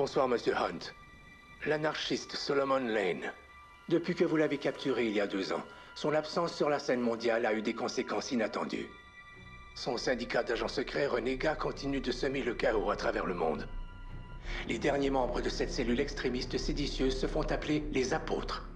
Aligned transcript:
Bonsoir, 0.00 0.28
Monsieur 0.28 0.56
Hunt. 0.56 0.94
L'anarchiste 1.66 2.34
Solomon 2.34 2.78
Lane. 2.78 3.34
Depuis 3.90 4.14
que 4.14 4.24
vous 4.24 4.38
l'avez 4.38 4.56
capturé 4.56 5.04
il 5.04 5.12
y 5.12 5.20
a 5.20 5.26
deux 5.26 5.52
ans, 5.52 5.62
son 5.94 6.14
absence 6.14 6.54
sur 6.54 6.70
la 6.70 6.78
scène 6.78 7.02
mondiale 7.02 7.44
a 7.44 7.52
eu 7.52 7.60
des 7.60 7.74
conséquences 7.74 8.32
inattendues. 8.32 8.88
Son 9.74 9.98
syndicat 9.98 10.42
d'agents 10.42 10.68
secrets 10.68 11.06
renégat 11.06 11.54
continue 11.54 12.00
de 12.00 12.12
semer 12.12 12.42
le 12.42 12.54
chaos 12.54 12.90
à 12.90 12.96
travers 12.96 13.26
le 13.26 13.34
monde. 13.34 13.68
Les 14.68 14.78
derniers 14.78 15.10
membres 15.10 15.42
de 15.42 15.50
cette 15.50 15.70
cellule 15.70 16.00
extrémiste 16.00 16.56
séditieuse 16.56 17.20
se 17.20 17.26
font 17.26 17.42
appeler 17.42 17.84
les 17.92 18.14
apôtres. 18.14 18.70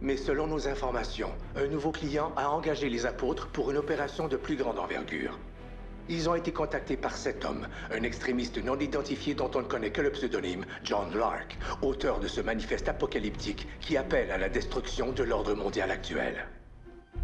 Mais 0.00 0.16
selon 0.16 0.48
nos 0.48 0.66
informations, 0.66 1.30
un 1.54 1.68
nouveau 1.68 1.92
client 1.92 2.32
a 2.36 2.50
engagé 2.50 2.88
les 2.88 3.06
apôtres 3.06 3.46
pour 3.52 3.70
une 3.70 3.76
opération 3.76 4.26
de 4.26 4.36
plus 4.36 4.56
grande 4.56 4.80
envergure. 4.80 5.38
Ils 6.08 6.28
ont 6.28 6.36
été 6.36 6.52
contactés 6.52 6.96
par 6.96 7.16
cet 7.16 7.44
homme, 7.44 7.66
un 7.90 8.04
extrémiste 8.04 8.62
non 8.62 8.78
identifié 8.78 9.34
dont 9.34 9.50
on 9.56 9.60
ne 9.62 9.66
connaît 9.66 9.90
que 9.90 10.00
le 10.02 10.10
pseudonyme 10.10 10.64
John 10.84 11.12
Lark, 11.16 11.58
auteur 11.82 12.20
de 12.20 12.28
ce 12.28 12.40
manifeste 12.40 12.88
apocalyptique 12.88 13.66
qui 13.80 13.96
appelle 13.96 14.30
à 14.30 14.38
la 14.38 14.48
destruction 14.48 15.10
de 15.10 15.24
l'ordre 15.24 15.54
mondial 15.54 15.90
actuel. 15.90 16.46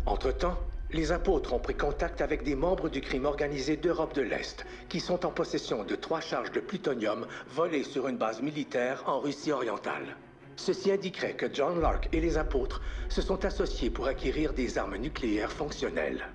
Entre-temps, 0.04 0.58
les 0.90 1.12
apôtres 1.12 1.52
ont 1.52 1.60
pris 1.60 1.76
contact 1.76 2.20
avec 2.20 2.42
des 2.42 2.56
membres 2.56 2.88
du 2.88 3.00
crime 3.00 3.24
organisé 3.24 3.76
d'Europe 3.76 4.14
de 4.14 4.22
l'Est, 4.22 4.66
qui 4.88 4.98
sont 4.98 5.24
en 5.24 5.30
possession 5.30 5.84
de 5.84 5.94
trois 5.94 6.20
charges 6.20 6.50
de 6.50 6.60
plutonium 6.60 7.26
volées 7.48 7.84
sur 7.84 8.08
une 8.08 8.18
base 8.18 8.42
militaire 8.42 9.04
en 9.06 9.20
Russie 9.20 9.52
orientale. 9.52 10.16
Ceci 10.56 10.90
indiquerait 10.90 11.34
que 11.34 11.46
John 11.52 11.80
Lark 11.80 12.08
et 12.12 12.20
les 12.20 12.36
apôtres 12.36 12.82
se 13.08 13.22
sont 13.22 13.44
associés 13.44 13.90
pour 13.90 14.08
acquérir 14.08 14.52
des 14.52 14.76
armes 14.76 14.96
nucléaires 14.96 15.52
fonctionnelles. 15.52 16.26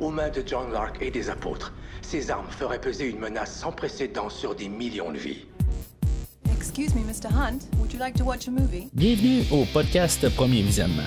Aux 0.00 0.10
mains 0.10 0.30
de 0.30 0.42
John 0.46 0.70
Lark 0.72 0.96
et 1.00 1.10
des 1.10 1.28
apôtres, 1.28 1.72
ces 2.02 2.30
armes 2.30 2.46
feraient 2.50 2.80
peser 2.80 3.08
une 3.08 3.18
menace 3.18 3.52
sans 3.58 3.72
précédent 3.72 4.30
sur 4.30 4.54
des 4.54 4.68
millions 4.68 5.10
de 5.10 5.18
vies. 5.18 5.44
Excuse 6.56 6.94
me, 6.94 7.00
Mr. 7.00 7.28
Hunt. 7.34 7.66
Would 7.78 7.92
you 7.92 7.98
like 7.98 8.14
to 8.16 8.24
watch 8.24 8.46
a 8.46 8.50
movie? 8.52 8.88
Bienvenue 8.92 9.42
au 9.50 9.64
podcast 9.72 10.28
Premier 10.36 10.62
Visionnement. 10.62 11.02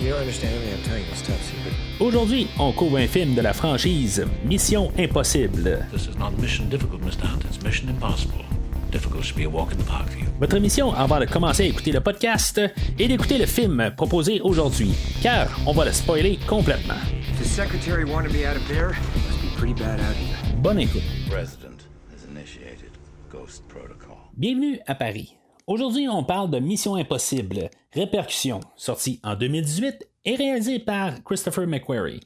You 0.00 0.10
don't 0.10 0.20
understand 0.20 0.52
me, 0.60 0.72
I'm 0.72 0.82
telling 0.84 1.04
you 1.04 1.10
this 1.10 1.22
top 1.22 1.36
secret. 1.42 1.72
Aujourd'hui, 1.98 2.46
on 2.60 2.72
couvre 2.72 2.98
un 2.98 3.08
film 3.08 3.34
de 3.34 3.40
la 3.40 3.52
franchise 3.52 4.24
Mission 4.44 4.92
Impossible. 4.96 5.84
This 5.92 6.06
is 6.06 6.16
not 6.16 6.30
mission 6.40 6.66
difficult, 6.68 7.02
Mr. 7.02 7.24
Hunt. 7.26 7.44
It's 7.50 7.60
mission 7.64 7.88
impossible. 7.88 8.44
Difficult 8.92 9.24
should 9.24 9.36
be 9.36 9.44
a 9.44 9.50
walk 9.50 9.72
in 9.72 9.78
the 9.78 9.86
park 9.86 10.08
for 10.08 10.18
you. 10.20 10.26
Votre 10.38 10.58
mission 10.60 10.92
avant 10.94 11.18
de 11.18 11.24
commencer 11.26 11.64
à 11.64 11.66
écouter 11.66 11.90
le 11.90 12.00
podcast 12.00 12.60
est 12.98 13.08
d'écouter 13.08 13.38
le 13.38 13.46
film 13.46 13.90
proposé 13.96 14.40
aujourd'hui, 14.40 14.92
car 15.20 15.48
on 15.66 15.72
va 15.72 15.84
le 15.84 15.92
spoiler 15.92 16.38
complètement. 16.46 16.94
If 17.36 17.42
the 17.42 17.48
secretary 17.50 18.06
wanted 18.06 18.32
me 18.32 18.46
out 18.46 18.56
of 18.56 18.66
there, 18.66 18.92
it 18.92 19.26
must 19.26 19.42
be 19.42 19.48
pretty 19.58 19.74
bad 19.74 20.00
out 20.00 20.16
here. 20.16 20.36
Bonne 20.62 20.78
écoute. 20.78 21.02
President 21.28 21.84
has 22.10 22.24
initiated 22.24 22.90
Ghost 23.30 23.68
Protocol. 23.68 24.16
Bienvenue 24.34 24.78
à 24.86 24.94
Paris. 24.94 25.36
Aujourd'hui, 25.66 26.08
on 26.08 26.24
parle 26.24 26.50
de 26.50 26.58
Mission 26.60 26.96
Impossible, 26.96 27.68
Répercussion, 27.92 28.60
sorti 28.74 29.20
en 29.22 29.34
2018 29.34 30.08
et 30.24 30.36
réalisé 30.36 30.78
par 30.78 31.22
Christopher 31.24 31.66
McQuarrie, 31.66 32.22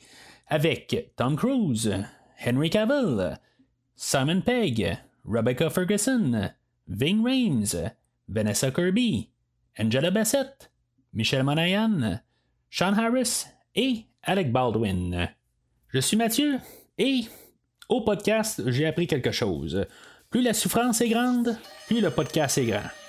avec 0.47 1.13
Tom 1.17 1.35
Cruise, 1.35 1.93
Henry 2.47 2.71
Cavill, 2.71 3.37
Simon 3.97 4.43
Pegg, 4.43 4.97
Rebecca 5.25 5.71
Ferguson, 5.71 6.53
Ving 6.87 7.25
Rhames, 7.25 7.91
Vanessa 8.29 8.71
Kirby, 8.71 9.29
Angela 9.77 10.13
Bassett, 10.13 10.71
Michelle 11.13 11.43
Monahan, 11.43 12.21
Sean 12.69 12.95
Harris 12.97 13.47
et 13.75 14.05
Alec 14.23 14.53
Baldwin. 14.53 15.29
Je 15.89 15.99
suis 15.99 16.17
Mathieu 16.17 16.59
et 16.99 17.23
au 17.89 18.03
podcast, 18.03 18.63
j'ai 18.71 18.87
appris 18.87 19.07
quelque 19.07 19.33
chose. 19.33 19.87
Plus 20.29 20.43
la 20.43 20.53
souffrance 20.53 21.01
est 21.01 21.09
grande, 21.09 21.57
plus 21.87 22.01
le 22.01 22.11
podcast 22.11 22.59
est 22.59 22.67
grand. 22.67 23.00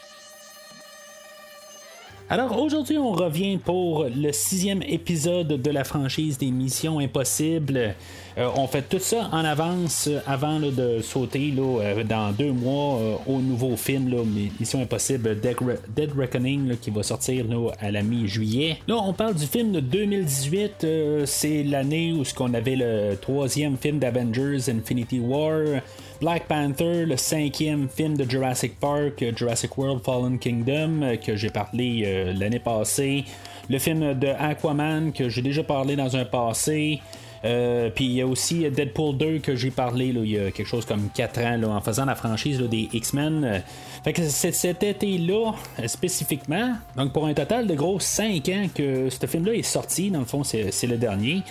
Alors 2.34 2.58
aujourd'hui, 2.62 2.98
on 2.98 3.12
revient 3.12 3.58
pour 3.58 4.06
le 4.06 4.32
sixième 4.32 4.82
épisode 4.84 5.50
de 5.62 5.70
la 5.70 5.84
franchise 5.84 6.38
des 6.38 6.50
Missions 6.50 7.00
Impossibles. 7.00 7.94
Euh, 8.38 8.50
on 8.56 8.68
fait 8.68 8.84
tout 8.84 9.00
ça 9.00 9.28
en 9.34 9.44
avance 9.44 10.08
euh, 10.08 10.20
avant 10.26 10.58
de 10.62 11.02
sauter 11.02 11.52
là, 11.52 11.82
euh, 11.82 12.04
dans 12.06 12.32
deux 12.32 12.54
mois 12.54 13.20
au 13.28 13.40
nouveau 13.42 13.76
film 13.76 14.10
là, 14.10 14.24
Mission 14.62 14.82
Impossible 14.82 15.42
Dead, 15.42 15.58
Re- 15.58 15.80
Dead 15.94 16.12
Reckoning 16.18 16.78
qui 16.78 16.90
va 16.90 17.04
sortir 17.04 17.44
à 17.82 17.92
la 17.92 18.02
mi-juillet. 18.02 18.78
Là, 18.88 18.96
on 19.06 19.12
parle 19.12 19.36
du 19.36 19.46
film 19.46 19.74
de 19.74 19.82
2018. 19.82 20.86
euh, 20.86 21.24
C'est 21.26 21.64
l'année 21.64 22.14
où 22.14 22.24
ce 22.24 22.34
qu'on 22.34 22.54
avait 22.54 22.78
le 22.78 23.18
troisième 23.20 23.76
film 23.76 24.00
d'Avengers 24.00 24.70
Infinity 24.70 25.20
War. 25.20 25.82
Black 26.22 26.48
Panther, 26.48 27.08
le 27.08 27.18
cinquième 27.18 27.90
film 27.90 28.16
de 28.16 28.30
Jurassic 28.30 28.80
Park, 28.80 29.24
euh, 29.24 29.32
Jurassic 29.36 29.76
World 29.76 30.04
Fallen 30.06 30.38
Kingdom, 30.38 31.02
euh, 31.02 31.16
que 31.16 31.36
j'ai 31.36 31.50
parlé 31.50 32.04
euh, 32.06 32.32
l'année 32.34 32.60
passée. 32.60 33.26
Le 33.72 33.80
film 33.80 34.14
de 34.14 34.28
Aquaman, 34.28 35.14
que 35.14 35.30
j'ai 35.30 35.42
déjà 35.42 35.64
parlé 35.64 35.96
dans 35.96 36.16
un 36.16 36.26
passé. 36.26 37.02
Puis 37.42 38.06
il 38.06 38.12
y 38.12 38.22
a 38.22 38.28
aussi 38.28 38.70
Deadpool 38.70 39.18
2 39.18 39.40
que 39.40 39.56
j'ai 39.56 39.72
parlé 39.72 40.14
là, 40.14 40.22
il 40.24 40.30
y 40.30 40.38
a 40.38 40.52
quelque 40.52 40.68
chose 40.68 40.86
comme 40.86 41.10
4 41.10 41.40
ans 41.40 41.76
en 41.76 41.82
faisant 41.82 42.06
la 42.06 42.14
franchise 42.14 42.60
des 42.60 42.88
X-Men. 42.94 43.64
Fait 44.04 44.14
que 44.14 44.22
c'est 44.28 44.52
cet 44.52 44.84
été-là 44.84 45.54
spécifiquement, 45.88 46.76
donc 46.96 47.14
pour 47.14 47.26
un 47.26 47.34
total 47.34 47.66
de 47.66 47.74
gros 47.74 48.00
5 48.00 48.48
ans 48.50 48.68
que 48.76 49.10
ce 49.10 49.26
film-là 49.26 49.56
est 49.56 49.64
sorti, 49.64 50.12
dans 50.12 50.20
le 50.20 50.26
fond 50.26 50.44
c'est 50.44 50.86
le 50.86 50.98
dernier. 50.98 51.42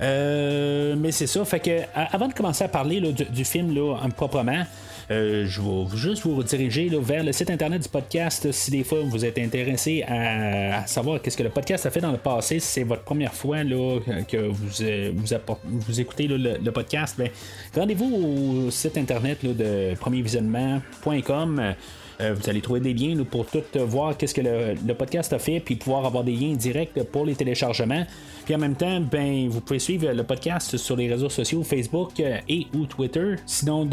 Euh, 0.00 0.94
mais 0.98 1.12
c'est 1.12 1.26
ça, 1.26 1.44
fait 1.44 1.60
que 1.60 1.80
avant 1.94 2.28
de 2.28 2.32
commencer 2.34 2.64
à 2.64 2.68
parler 2.68 3.00
du, 3.00 3.44
film 3.44 3.74
là, 3.74 3.96
en- 4.02 4.10
proprement, 4.10 4.64
euh, 5.10 5.44
je 5.46 5.60
vais 5.60 5.96
juste 5.96 6.22
vous 6.24 6.34
rediriger 6.36 6.88
vers 7.00 7.22
le 7.22 7.32
site 7.32 7.50
internet 7.50 7.82
du 7.82 7.88
podcast 7.88 8.50
si 8.52 8.70
des 8.70 8.84
fois 8.84 9.00
vous 9.04 9.24
êtes 9.24 9.38
intéressé 9.38 10.02
à, 10.02 10.86
savoir 10.86 11.20
qu'est-ce 11.20 11.36
que 11.36 11.42
le 11.42 11.50
podcast 11.50 11.84
a 11.86 11.90
fait 11.90 12.00
dans 12.00 12.12
le 12.12 12.18
passé, 12.18 12.58
si 12.58 12.66
c'est 12.66 12.82
votre 12.84 13.02
première 13.02 13.34
fois 13.34 13.62
là, 13.62 13.98
que 14.26 14.48
vous, 14.48 14.82
euh, 14.82 15.12
écoutez 15.98 16.26
le, 16.26 16.36
le 16.38 16.72
podcast, 16.72 17.16
ben, 17.18 17.28
rendez-vous 17.76 18.66
au 18.66 18.70
site 18.70 18.96
internet 18.96 19.44
de 19.44 19.94
premiervisionnement.com. 20.00 21.74
Euh, 22.20 22.34
vous 22.34 22.48
allez 22.48 22.60
trouver 22.60 22.80
des 22.80 22.94
liens 22.94 23.22
pour 23.24 23.46
tout 23.46 23.62
euh, 23.76 23.84
voir 23.84 24.16
qu'est-ce 24.16 24.34
que 24.34 24.40
le, 24.40 24.94
podcast 24.94 25.32
a 25.32 25.38
fait, 25.38 25.60
puis 25.60 25.76
pouvoir 25.76 26.06
avoir 26.06 26.22
des 26.24 26.32
liens 26.32 26.54
directs 26.54 27.02
pour 27.04 27.26
les 27.26 27.34
téléchargements. 27.34 28.04
Puis 28.44 28.54
en 28.54 28.58
même 28.58 28.76
temps, 28.76 29.00
ben, 29.00 29.48
vous 29.48 29.60
pouvez 29.60 29.78
suivre 29.78 30.12
le 30.12 30.22
podcast 30.22 30.76
sur 30.76 30.96
les 30.96 31.08
réseaux 31.08 31.28
sociaux 31.28 31.62
Facebook 31.62 32.20
euh, 32.20 32.38
et 32.48 32.66
ou 32.74 32.86
Twitter. 32.86 33.36
Sinon, 33.46 33.88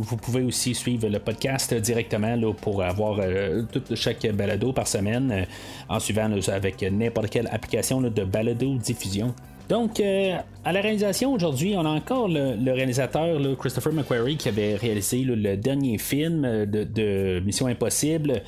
vous 0.00 0.16
pouvez 0.16 0.42
aussi 0.42 0.74
suivre 0.74 1.08
le 1.08 1.18
podcast 1.18 1.74
directement 1.74 2.36
pour 2.52 2.82
avoir 2.82 3.18
euh, 3.20 3.62
chaque 3.94 4.26
balado 4.32 4.72
par 4.72 4.86
semaine 4.86 5.46
en 5.88 6.00
suivant 6.00 6.30
avec 6.48 6.82
n'importe 6.82 7.30
quelle 7.30 7.48
application 7.48 8.00
de 8.00 8.24
balado 8.24 8.76
diffusion. 8.76 9.34
Donc, 9.72 10.00
euh, 10.00 10.36
à 10.66 10.72
la 10.74 10.82
réalisation 10.82 11.32
aujourd'hui, 11.32 11.74
on 11.78 11.86
a 11.86 11.88
encore 11.88 12.28
le, 12.28 12.70
réalisateur 12.72 13.38
Christopher 13.58 13.94
McQuarrie 13.94 14.36
qui 14.36 14.50
avait 14.50 14.76
réalisé 14.76 15.22
le 15.22 15.56
dernier 15.56 15.96
film 15.96 16.44
euh, 16.44 16.66
de, 16.66 17.40
Mission 17.40 17.68
Impossible. 17.68 18.42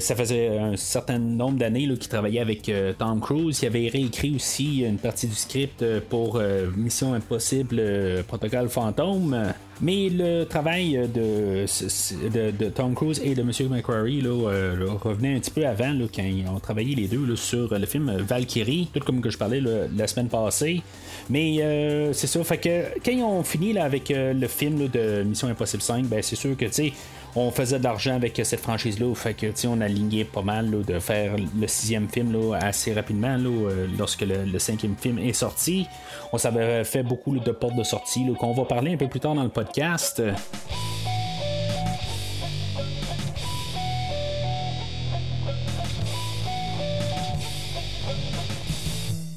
Ça 0.00 0.16
faisait 0.16 0.58
un 0.58 0.74
certain 0.74 1.20
nombre 1.20 1.58
d'années 1.58 1.86
qu'il 1.86 2.08
travaillait 2.08 2.40
avec 2.40 2.68
euh, 2.68 2.92
Tom 2.92 3.20
Cruise. 3.20 3.62
Il 3.62 3.66
avait 3.66 3.86
réécrit 3.86 4.34
aussi 4.34 4.80
une 4.80 4.98
partie 4.98 5.28
du 5.28 5.36
script 5.36 5.84
pour 6.10 6.42
Mission 6.76 7.14
Impossible 7.14 7.80
Protocole 8.26 8.68
Fantôme. 8.68 9.54
Mais 9.80 10.08
le 10.08 10.44
travail 10.44 11.08
de, 11.12 12.68
Tom 12.68 12.94
Cruise 12.94 13.20
et 13.24 13.34
de 13.34 13.42
M. 13.42 13.50
McQuarrie 13.70 14.22
euh, 14.24 14.76
là, 14.76 14.92
revenait 15.00 15.36
un 15.36 15.40
petit 15.40 15.50
peu 15.50 15.66
avant 15.66 15.92
quand 16.14 16.22
ils 16.22 16.46
ont 16.48 16.60
travaillé 16.60 16.94
les 16.94 17.08
deux 17.08 17.36
sur 17.36 17.76
le 17.76 17.86
film 17.86 18.16
Valkyrie, 18.18 18.88
tout 18.92 19.00
comme 19.00 19.20
que 19.20 19.30
je 19.30 19.38
parlais 19.38 19.60
la 19.60 20.06
semaine 20.06 20.28
passée. 20.28 20.82
Mais 21.30 21.56
euh, 21.60 22.12
c'est 22.12 22.26
ça, 22.26 22.42
fait 22.44 22.58
que 22.58 22.84
quand 23.04 23.12
ils 23.12 23.22
ont 23.22 23.42
fini 23.42 23.76
avec 23.78 24.10
euh, 24.10 24.32
le 24.32 24.46
film 24.46 24.88
de 24.88 25.22
Mission 25.22 25.48
Impossible 25.48 25.82
5, 25.82 26.04
ben, 26.06 26.22
c'est 26.22 26.36
sûr 26.36 26.56
que 26.56 26.66
tu 26.66 26.72
sais, 26.72 26.92
on 27.36 27.50
faisait 27.50 27.78
de 27.78 27.84
l'argent 27.84 28.14
avec 28.14 28.40
cette 28.44 28.60
franchise-là, 28.60 29.14
fait 29.14 29.34
que 29.34 29.66
on 29.66 29.80
alignait 29.80 30.24
pas 30.24 30.42
mal 30.42 30.84
de 30.84 30.98
faire 30.98 31.36
le 31.36 31.66
sixième 31.66 32.08
film 32.08 32.32
là, 32.32 32.58
assez 32.58 32.92
rapidement 32.92 33.36
là, 33.36 33.48
euh, 33.48 33.86
lorsque 33.98 34.22
le, 34.22 34.58
cinquième 34.58 34.96
film 34.96 35.18
est 35.18 35.32
sorti. 35.32 35.86
On 36.32 36.38
s'avait 36.38 36.84
fait 36.84 37.02
beaucoup 37.02 37.36
de 37.36 37.50
portes 37.50 37.76
de 37.76 37.82
sortie 37.82 38.24
qu'on 38.38 38.52
va 38.52 38.64
parler 38.64 38.94
un 38.94 38.96
peu 38.96 39.08
plus 39.08 39.20
tard 39.20 39.34
dans 39.34 39.42
le 39.42 39.48
podcast. 39.48 40.22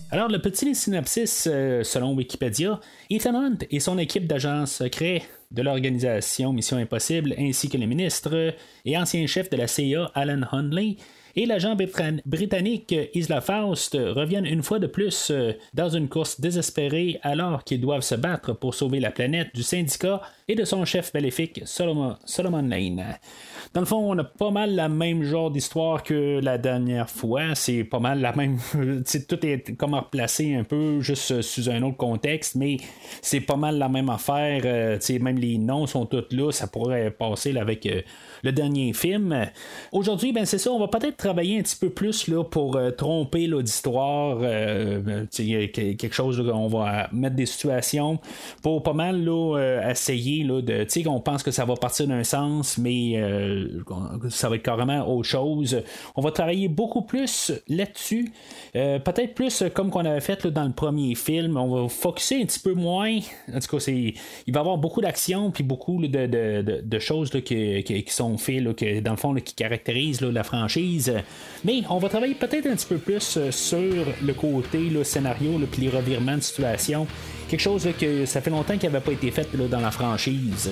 Alors, 0.09 0.29
le 0.29 0.39
petit 0.39 0.73
synopsis, 0.73 1.47
euh, 1.51 1.83
selon 1.83 2.13
Wikipédia, 2.15 2.79
Ethan 3.09 3.35
Hunt 3.35 3.57
et 3.69 3.79
son 3.79 3.97
équipe 3.97 4.25
d'agents 4.25 4.65
secrets 4.65 5.21
de 5.51 5.61
l'organisation 5.61 6.53
Mission 6.53 6.77
Impossible, 6.77 7.33
ainsi 7.38 7.69
que 7.69 7.77
les 7.77 7.88
ministres 7.88 8.53
et 8.85 8.97
anciens 8.97 9.27
chefs 9.27 9.49
de 9.49 9.57
la 9.57 9.67
CIA, 9.67 10.11
Alan 10.13 10.41
Hundley, 10.51 10.97
et 11.38 11.45
l'agent 11.45 11.77
britannique 12.25 12.95
Isla 13.13 13.41
Faust 13.41 13.94
reviennent 13.94 14.47
une 14.47 14.63
fois 14.63 14.79
de 14.79 14.88
plus 14.88 15.29
euh, 15.29 15.53
dans 15.75 15.88
une 15.88 16.09
course 16.09 16.41
désespérée 16.41 17.19
alors 17.21 17.63
qu'ils 17.63 17.79
doivent 17.79 18.01
se 18.01 18.15
battre 18.15 18.53
pour 18.53 18.73
sauver 18.73 18.99
la 18.99 19.11
planète 19.11 19.53
du 19.53 19.61
syndicat 19.61 20.23
et 20.47 20.55
de 20.55 20.65
son 20.65 20.83
chef 20.83 21.13
maléfique 21.13 21.61
Solomon, 21.65 22.17
Solomon 22.25 22.63
Lane. 22.63 23.19
Dans 23.77 23.81
le 23.81 23.85
fond, 23.85 24.12
on 24.12 24.18
a 24.18 24.24
pas 24.24 24.50
mal 24.50 24.74
la 24.74 24.89
même 24.89 25.21
genre 25.21 25.51
d'histoire 25.51 26.01
que 26.01 26.39
la 26.41 26.57
dernière 26.57 27.12
fois. 27.12 27.53
C'est 27.53 27.83
pas 27.83 28.00
mal 28.00 28.19
la 28.21 28.35
même. 28.35 28.57
tout 29.29 29.45
est 29.45 29.77
comme 29.77 29.94
replacé 29.94 30.56
un 30.56 30.63
peu, 30.63 31.00
juste 31.01 31.44
sous 31.44 31.69
un 31.69 31.83
autre 31.83 31.97
contexte, 31.97 32.56
mais 32.56 32.77
c'est 33.21 33.39
pas 33.39 33.56
mal 33.56 33.77
la 33.77 33.88
même 33.88 34.09
affaire. 34.09 34.63
Euh, 34.65 34.97
même 35.21 35.38
les 35.38 35.59
noms 35.59 35.85
sont 35.85 36.07
tous 36.07 36.25
là. 36.31 36.51
Ça 36.51 36.65
pourrait 36.65 37.12
passer 37.12 37.56
avec 37.56 37.85
euh, 37.85 38.01
le 38.44 38.51
dernier 38.51 38.94
film. 38.94 39.48
Aujourd'hui, 39.92 40.31
ben 40.31 40.45
c'est 40.45 40.57
ça, 40.57 40.72
on 40.72 40.80
va 40.80 40.88
peut-être 40.88 41.18
travailler 41.18 41.60
un 41.60 41.62
petit 41.62 41.75
peu 41.75 41.89
plus 41.89 42.28
là, 42.28 42.44
pour 42.44 42.75
euh, 42.75 42.92
tromper 42.92 43.48
l'auditoire. 43.48 44.39
Euh, 44.42 45.25
quelque 45.31 46.13
chose, 46.13 46.39
là, 46.39 46.54
on 46.54 46.68
va 46.68 47.10
mettre 47.12 47.36
des 47.36 47.45
situations 47.45 48.19
pour 48.62 48.84
pas 48.84 48.94
mal 48.94 49.24
là, 49.24 49.81
essayer 49.89 50.44
là, 50.44 50.62
de. 50.62 50.86
On 51.07 51.22
pense 51.22 51.44
que 51.44 51.51
ça 51.51 51.63
va 51.63 51.75
partir 51.75 52.07
d'un 52.07 52.24
sens, 52.24 52.78
mais 52.78 53.22
ça 54.30 54.50
va 54.50 54.56
être 54.56 54.63
carrément 54.63 55.07
autre 55.07 55.28
chose. 55.28 55.81
On 56.16 56.22
va 56.22 56.31
travailler 56.31 56.68
beaucoup 56.68 57.04
plus 57.04 57.51
là-dessus. 57.68 58.31
peut-être 58.74 59.34
plus 59.36 59.63
comme 59.74 59.89
qu'on 59.89 60.06
avait 60.06 60.22
fait 60.22 60.48
dans 60.48 60.66
le 60.66 60.74
premier 60.74 61.16
film. 61.16 61.57
On 61.57 61.84
va 61.84 61.89
focuser 61.89 62.42
un 62.42 62.45
petit 62.45 62.60
peu 62.60 62.74
moins. 62.74 63.19
En 63.54 63.60
tout 63.60 63.68
cas, 63.68 63.80
c'est, 63.80 64.13
il 64.48 64.54
va 64.54 64.60
y 64.60 64.62
avoir 64.62 64.78
beaucoup 64.78 65.01
d'action 65.01 65.51
puis 65.51 65.63
beaucoup 65.63 66.06
de, 66.06 66.25
de, 66.28 66.81
de, 66.84 67.00
choses 67.00 67.30
qui, 67.30 67.84
qui, 67.84 68.04
sont 68.07 68.26
fait, 68.35 68.62
que, 68.75 69.00
dans 69.00 69.12
le 69.12 69.18
fond, 69.18 69.33
qui 69.35 69.53
caractérise 69.53 70.19
la 70.21 70.44
franchise. 70.44 71.13
Mais 71.63 71.83
on 71.89 72.00
va 72.00 72.09
travailler 72.09 72.35
peut-être 72.35 72.68
un 72.68 72.75
petit 72.75 72.88
peu 72.88 72.97
plus 72.97 73.38
euh, 73.38 73.51
sur 73.51 74.06
le 74.21 74.33
côté 74.33 74.89
le 74.89 75.03
scénario, 75.03 75.59
puis 75.71 75.83
les 75.83 75.89
revirements 75.89 76.35
de 76.35 76.41
situation. 76.41 77.07
Quelque 77.47 77.62
chose 77.62 77.88
que 77.97 78.25
ça 78.25 78.41
fait 78.41 78.50
longtemps 78.50 78.77
qui 78.77 78.85
n'avait 78.88 79.00
pas 79.00 79.13
été 79.13 79.31
fait 79.31 79.47
dans 79.56 79.79
la 79.79 79.91
franchise. 79.91 80.71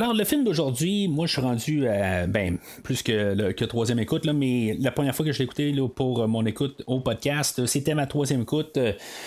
Alors, 0.00 0.14
le 0.14 0.24
film 0.24 0.44
d'aujourd'hui, 0.44 1.08
moi, 1.08 1.26
je 1.26 1.32
suis 1.32 1.42
rendu 1.42 1.86
à, 1.86 2.26
ben, 2.26 2.56
plus 2.82 3.02
que, 3.02 3.34
le, 3.34 3.52
que 3.52 3.66
troisième 3.66 3.98
écoute, 3.98 4.24
là, 4.24 4.32
mais 4.32 4.74
la 4.80 4.92
première 4.92 5.14
fois 5.14 5.26
que 5.26 5.32
je 5.32 5.38
l'ai 5.38 5.44
écouté 5.44 5.72
là, 5.72 5.86
pour 5.90 6.26
mon 6.26 6.46
écoute 6.46 6.82
au 6.86 7.00
podcast, 7.00 7.66
c'était 7.66 7.94
ma 7.94 8.06
troisième 8.06 8.40
écoute. 8.40 8.78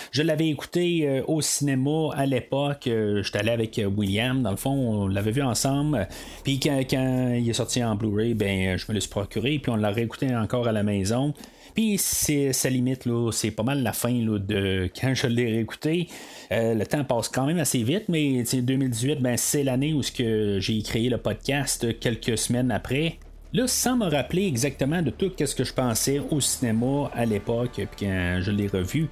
Je 0.09 0.23
l'avais 0.23 0.47
écouté 0.47 1.07
euh, 1.07 1.21
au 1.27 1.41
cinéma 1.41 2.09
à 2.15 2.25
l'époque. 2.25 2.87
Euh, 2.87 3.21
j'étais 3.21 3.37
allé 3.37 3.51
avec 3.51 3.79
William, 3.95 4.41
dans 4.41 4.49
le 4.49 4.57
fond, 4.57 4.71
on 4.71 5.07
l'avait 5.07 5.29
vu 5.29 5.43
ensemble. 5.43 6.07
Puis 6.43 6.59
quand, 6.59 6.79
quand 6.89 7.35
il 7.37 7.47
est 7.47 7.53
sorti 7.53 7.83
en 7.83 7.93
Blu-ray, 7.93 8.33
ben, 8.33 8.75
je 8.75 8.85
me 8.89 8.97
l'ai 8.97 9.07
procuré, 9.07 9.59
puis 9.59 9.71
on 9.71 9.75
l'a 9.75 9.91
réécouté 9.91 10.35
encore 10.35 10.67
à 10.67 10.71
la 10.71 10.81
maison. 10.81 11.35
Puis 11.73 11.97
c'est 11.97 12.53
sa 12.53 12.69
limite, 12.69 13.05
là, 13.05 13.31
c'est 13.31 13.51
pas 13.51 13.63
mal 13.63 13.81
la 13.81 13.93
fin 13.93 14.13
là, 14.13 14.37
de 14.37 14.89
quand 14.99 15.13
je 15.13 15.27
l'ai 15.27 15.45
réécouté. 15.45 16.07
Euh, 16.51 16.75
le 16.75 16.85
temps 16.85 17.03
passe 17.03 17.29
quand 17.29 17.45
même 17.45 17.57
assez 17.57 17.83
vite, 17.83 18.05
mais 18.09 18.43
2018, 18.43 19.21
ben, 19.21 19.37
c'est 19.37 19.63
l'année 19.63 19.93
où 19.93 20.01
j'ai 20.03 20.81
créé 20.83 21.09
le 21.09 21.17
podcast 21.17 21.99
quelques 21.99 22.37
semaines 22.37 22.71
après. 22.71 23.17
Là, 23.55 23.67
sans 23.67 23.95
me 23.95 24.09
rappeler 24.09 24.47
exactement 24.47 25.03
de 25.03 25.11
tout 25.11 25.31
ce 25.38 25.53
que 25.53 25.63
je 25.63 25.73
pensais 25.73 26.19
au 26.31 26.41
cinéma 26.41 27.11
à 27.13 27.23
l'époque, 27.23 27.73
puis 27.75 28.07
quand 28.07 28.39
je 28.41 28.50
l'ai 28.50 28.65
revu, 28.65 29.09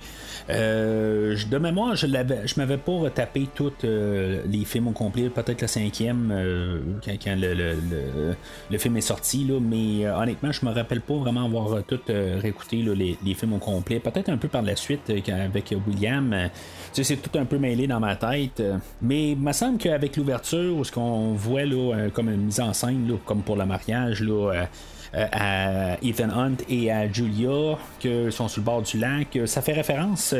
euh, 0.49 1.37
de 1.47 1.57
mémoire, 1.59 1.95
je 1.95 2.07
je 2.07 2.53
m'avais 2.57 2.77
pas 2.77 2.91
retapé 2.91 3.47
tous 3.53 3.71
euh, 3.83 4.41
les 4.47 4.65
films 4.65 4.87
au 4.87 4.91
complet, 4.93 5.29
peut-être 5.29 5.61
le 5.61 5.67
cinquième 5.67 6.31
euh, 6.31 6.79
quand, 7.05 7.35
le, 7.37 8.77
film 8.79 8.97
est 8.97 9.01
sorti, 9.01 9.45
là, 9.45 9.59
mais 9.61 10.07
honnêtement, 10.07 10.51
je 10.51 10.65
me 10.65 10.71
rappelle 10.71 11.01
pas 11.01 11.13
vraiment 11.13 11.45
avoir 11.45 11.83
tout 11.83 11.99
réécouté 12.07 12.77
les, 12.77 13.33
films 13.35 13.53
au 13.53 13.59
complet. 13.59 13.99
Peut-être 13.99 14.29
un 14.29 14.37
peu 14.37 14.47
par 14.47 14.63
la 14.63 14.75
suite 14.75 15.11
avec 15.11 15.75
William. 15.87 16.49
c'est 16.93 17.21
tout 17.21 17.37
un 17.37 17.45
peu 17.45 17.59
mêlé 17.59 17.85
dans 17.85 17.99
ma 17.99 18.15
tête. 18.15 18.61
Mais 19.03 19.33
il 19.33 19.37
me 19.37 19.51
semble 19.51 19.77
qu'avec 19.77 20.17
l'ouverture, 20.17 20.83
ce 20.83 20.91
qu'on 20.91 21.33
voit 21.33 21.65
là, 21.65 22.09
comme 22.11 22.29
une 22.29 22.45
mise 22.45 22.59
en 22.59 22.73
scène, 22.73 23.17
comme 23.23 23.43
pour 23.43 23.55
le 23.55 23.65
mariage, 23.67 24.23
euh, 24.31 24.65
à 25.13 25.97
Ethan 26.01 26.29
Hunt 26.29 26.57
et 26.69 26.91
à 26.91 27.11
Julia, 27.11 27.77
qui 27.99 28.31
sont 28.31 28.47
sur 28.47 28.61
le 28.61 28.65
bord 28.65 28.81
du 28.81 28.97
lac. 28.97 29.37
Ça 29.45 29.61
fait 29.61 29.73
référence 29.73 30.33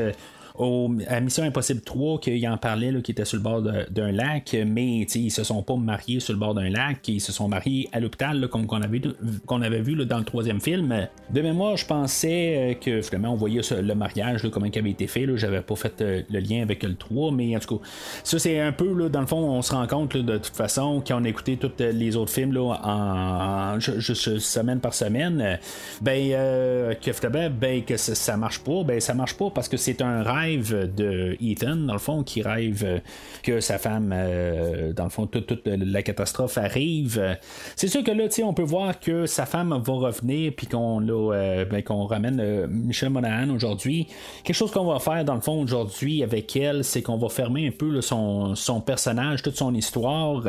euh, 0.60 0.88
à 1.08 1.20
Mission 1.20 1.44
Impossible 1.44 1.82
3 1.82 2.20
qu'il 2.20 2.48
en 2.48 2.58
parlait, 2.58 3.02
qui 3.02 3.12
était 3.12 3.26
sur 3.26 3.38
le 3.38 3.44
bord 3.44 3.62
d'un 3.62 4.12
lac, 4.12 4.56
mais 4.66 5.02
ils 5.02 5.32
se 5.32 5.44
sont 5.44 5.64
pas 5.64 5.76
mariés 5.76 6.20
sur 6.20 6.34
le 6.34 6.40
bord 6.40 6.54
d'un 6.54 6.70
lac, 6.70 7.08
ils 7.08 7.22
se 7.22 7.32
sont 7.32 7.48
mariés 7.48 7.90
à 7.92 8.00
l'hôpital, 8.00 8.48
comme 8.50 8.66
qu'on 8.66 8.82
avait, 8.82 9.02
avait 9.50 9.82
vu 9.82 9.96
dans 10.06 10.18
le 10.18 10.24
troisième 10.24 10.60
film. 10.60 11.08
De 11.30 11.42
mémoire, 11.42 11.78
je 11.78 11.86
pensais 11.86 12.72
euh, 12.72 12.74
que 12.74 13.02
finalement 13.02 13.34
on 13.34 13.38
voyait 13.38 13.62
le 13.82 13.94
mariage, 13.96 14.48
comment 14.52 14.66
il 14.66 14.78
avait 14.78 14.92
été 14.92 15.08
fait. 15.08 15.28
J'avais 15.36 15.62
pas 15.62 15.76
fait 15.76 16.02
euh, 16.02 16.22
le 16.30 16.40
lien 16.40 16.62
avec 16.62 16.84
le 16.84 16.96
3, 16.96 17.32
mais 17.32 17.56
en 17.56 17.60
tout 17.60 17.78
cas, 17.78 17.84
ça 18.24 18.40
c'est 18.40 18.60
un 18.60 18.72
peu, 18.72 19.10
dans 19.10 19.22
le 19.22 19.28
fond, 19.28 19.38
on 19.38 19.62
se 19.62 19.74
rend 19.74 19.88
compte 19.88 20.18
de 20.18 20.38
toute 20.38 20.56
façon, 20.56 21.04
quand 21.06 21.22
on 21.22 21.26
a 21.26 21.30
écouté 21.30 21.58
tous 21.58 21.72
les 21.80 22.16
autres 22.16 22.32
films 22.32 22.58
en, 22.58 23.80
juste 23.80 24.40
semaine 24.40 24.80
par 24.80 24.94
semaine, 24.94 25.60
ben, 26.02 26.32
euh, 26.32 26.94
que 26.96 27.12
ben, 27.50 27.84
que 27.84 27.98
ça, 27.98 28.16
ça 28.16 28.38
marche 28.38 28.60
pas, 28.60 28.84
ben 28.84 29.00
ça 29.00 29.14
marche 29.14 29.36
pas 29.36 29.50
parce 29.50 29.70
que 29.70 29.78
c'est 29.78 30.02
un 30.02 30.24
rêve 30.24 30.41
de 30.48 31.38
Ethan, 31.42 31.76
dans 31.76 31.94
le 31.94 32.00
fond, 32.00 32.24
qui 32.24 32.42
rêve 32.42 33.02
que 33.44 33.60
sa 33.60 33.78
femme, 33.78 34.12
euh, 34.14 34.94
dans 34.94 35.06
le 35.06 35.10
fond, 35.10 35.28
toute, 35.28 35.66
la 35.66 36.02
catastrophe 36.04 36.58
arrive. 36.58 37.38
C'est 37.76 37.88
sûr 37.88 38.04
que 38.04 38.12
là, 38.12 38.26
on 38.44 38.54
peut 38.54 38.62
voir 38.64 39.00
que 39.00 39.26
sa 39.26 39.46
femme 39.46 39.70
va 39.84 39.94
revenir, 39.94 40.54
puis 40.56 40.68
qu'on 40.68 41.02
euh, 41.10 41.66
ben, 41.66 41.82
qu'on 41.84 42.06
ramène 42.06 42.40
euh, 42.40 42.68
Michel 42.70 43.10
Monahan 43.10 43.50
aujourd'hui. 43.50 44.08
Quelque 44.44 44.56
chose 44.56 44.72
qu'on 44.72 44.86
va 44.86 45.00
faire, 45.00 45.26
dans 45.26 45.36
le 45.36 45.42
fond, 45.42 45.62
aujourd'hui 45.62 46.24
avec 46.24 46.56
elle, 46.56 46.84
c'est 46.84 47.02
qu'on 47.02 47.18
va 47.18 47.30
fermer 47.30 47.68
un 47.68 47.72
peu 47.72 48.02
son, 48.02 48.56
son, 48.56 48.82
personnage, 48.82 49.42
toute 49.42 49.58
son 49.58 49.74
histoire. 49.74 50.44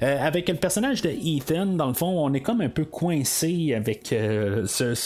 avec 0.00 0.48
le 0.48 0.54
personnage 0.56 1.02
de 1.02 1.10
Ethan, 1.10 1.66
dans 1.66 1.88
le 1.88 1.94
fond, 1.94 2.24
on 2.24 2.32
est 2.34 2.40
comme 2.40 2.60
un 2.60 2.68
peu 2.68 2.84
coincé 2.84 3.74
avec 3.74 4.08
ce, 4.08 4.98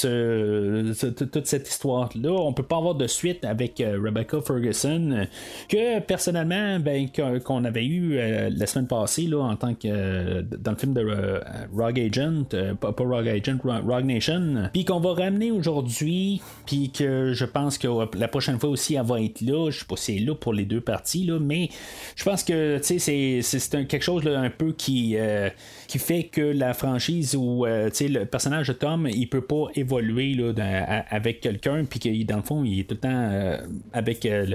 toute 1.12 1.46
cette 1.46 1.69
histoire-là. 1.69 2.31
On 2.31 2.52
peut 2.52 2.62
pas 2.62 2.76
avoir 2.76 2.94
de 2.94 3.06
suite 3.06 3.44
avec 3.44 3.82
Rebecca 4.05 4.41
Ferguson, 4.41 5.27
que 5.69 6.01
personnellement, 6.01 6.79
ben, 6.81 7.09
qu'on 7.45 7.65
avait 7.65 7.85
eu 7.85 8.19
euh, 8.19 8.51
la 8.55 8.67
semaine 8.67 8.87
passée 8.87 9.23
là, 9.23 9.41
en 9.41 9.56
tant 9.56 9.75
que 9.75 9.87
euh, 9.87 10.43
dans 10.43 10.73
le 10.73 10.77
film 10.77 10.95
de 10.95 11.01
euh, 11.01 11.41
Rogue 11.75 12.01
Agent, 12.01 12.45
pas, 12.81 12.95
Rogue 12.99 13.29
Agent, 13.29 13.59
Rogue 13.62 14.05
Nation, 14.05 14.69
puis 14.73 14.85
qu'on 14.85 15.01
va 15.01 15.15
ramener 15.15 15.51
aujourd'hui, 15.51 16.41
puis 16.67 16.91
que 16.91 17.33
je 17.33 17.45
pense 17.45 17.79
que 17.79 17.89
la 18.17 18.29
prochaine 18.29 18.59
fois 18.59 18.71
aussi 18.71 18.95
elle 18.95 19.06
va 19.06 19.21
être 19.21 19.41
là. 19.41 19.71
Je 19.71 19.81
sais 19.81 19.85
pas 19.87 19.97
si 19.97 20.19
c'est 20.19 20.25
là 20.25 20.35
pour 20.35 20.53
les 20.53 20.65
deux 20.65 20.81
parties, 20.81 21.25
là, 21.25 21.39
mais 21.39 21.69
je 22.17 22.25
pense 22.25 22.43
que 22.43 22.78
c'est, 22.83 23.40
quelque 23.88 24.02
chose 24.02 24.26
un 24.26 24.50
peu 24.50 24.73
qui, 24.73 25.17
qui 25.87 25.99
fait 25.99 26.25
que 26.25 26.41
la 26.41 26.75
franchise 26.75 27.35
ou 27.37 27.64
le 27.67 28.25
personnage 28.25 28.69
de 28.69 28.73
Tom, 28.73 29.09
il 29.11 29.29
peut 29.29 29.45
pas 29.45 29.67
évoluer 29.75 30.35
là, 30.35 30.53
avec 31.11 31.41
quelqu'un, 31.41 31.85
puis 31.85 32.00
que 32.00 32.25
dans 32.25 32.37
le 32.37 32.43
fond, 32.43 32.64
il 32.64 32.81
est 32.81 32.85
tout 32.85 32.95
le 32.95 33.00
temps 33.00 33.59
avec 33.93 34.26
euh, 34.26 34.47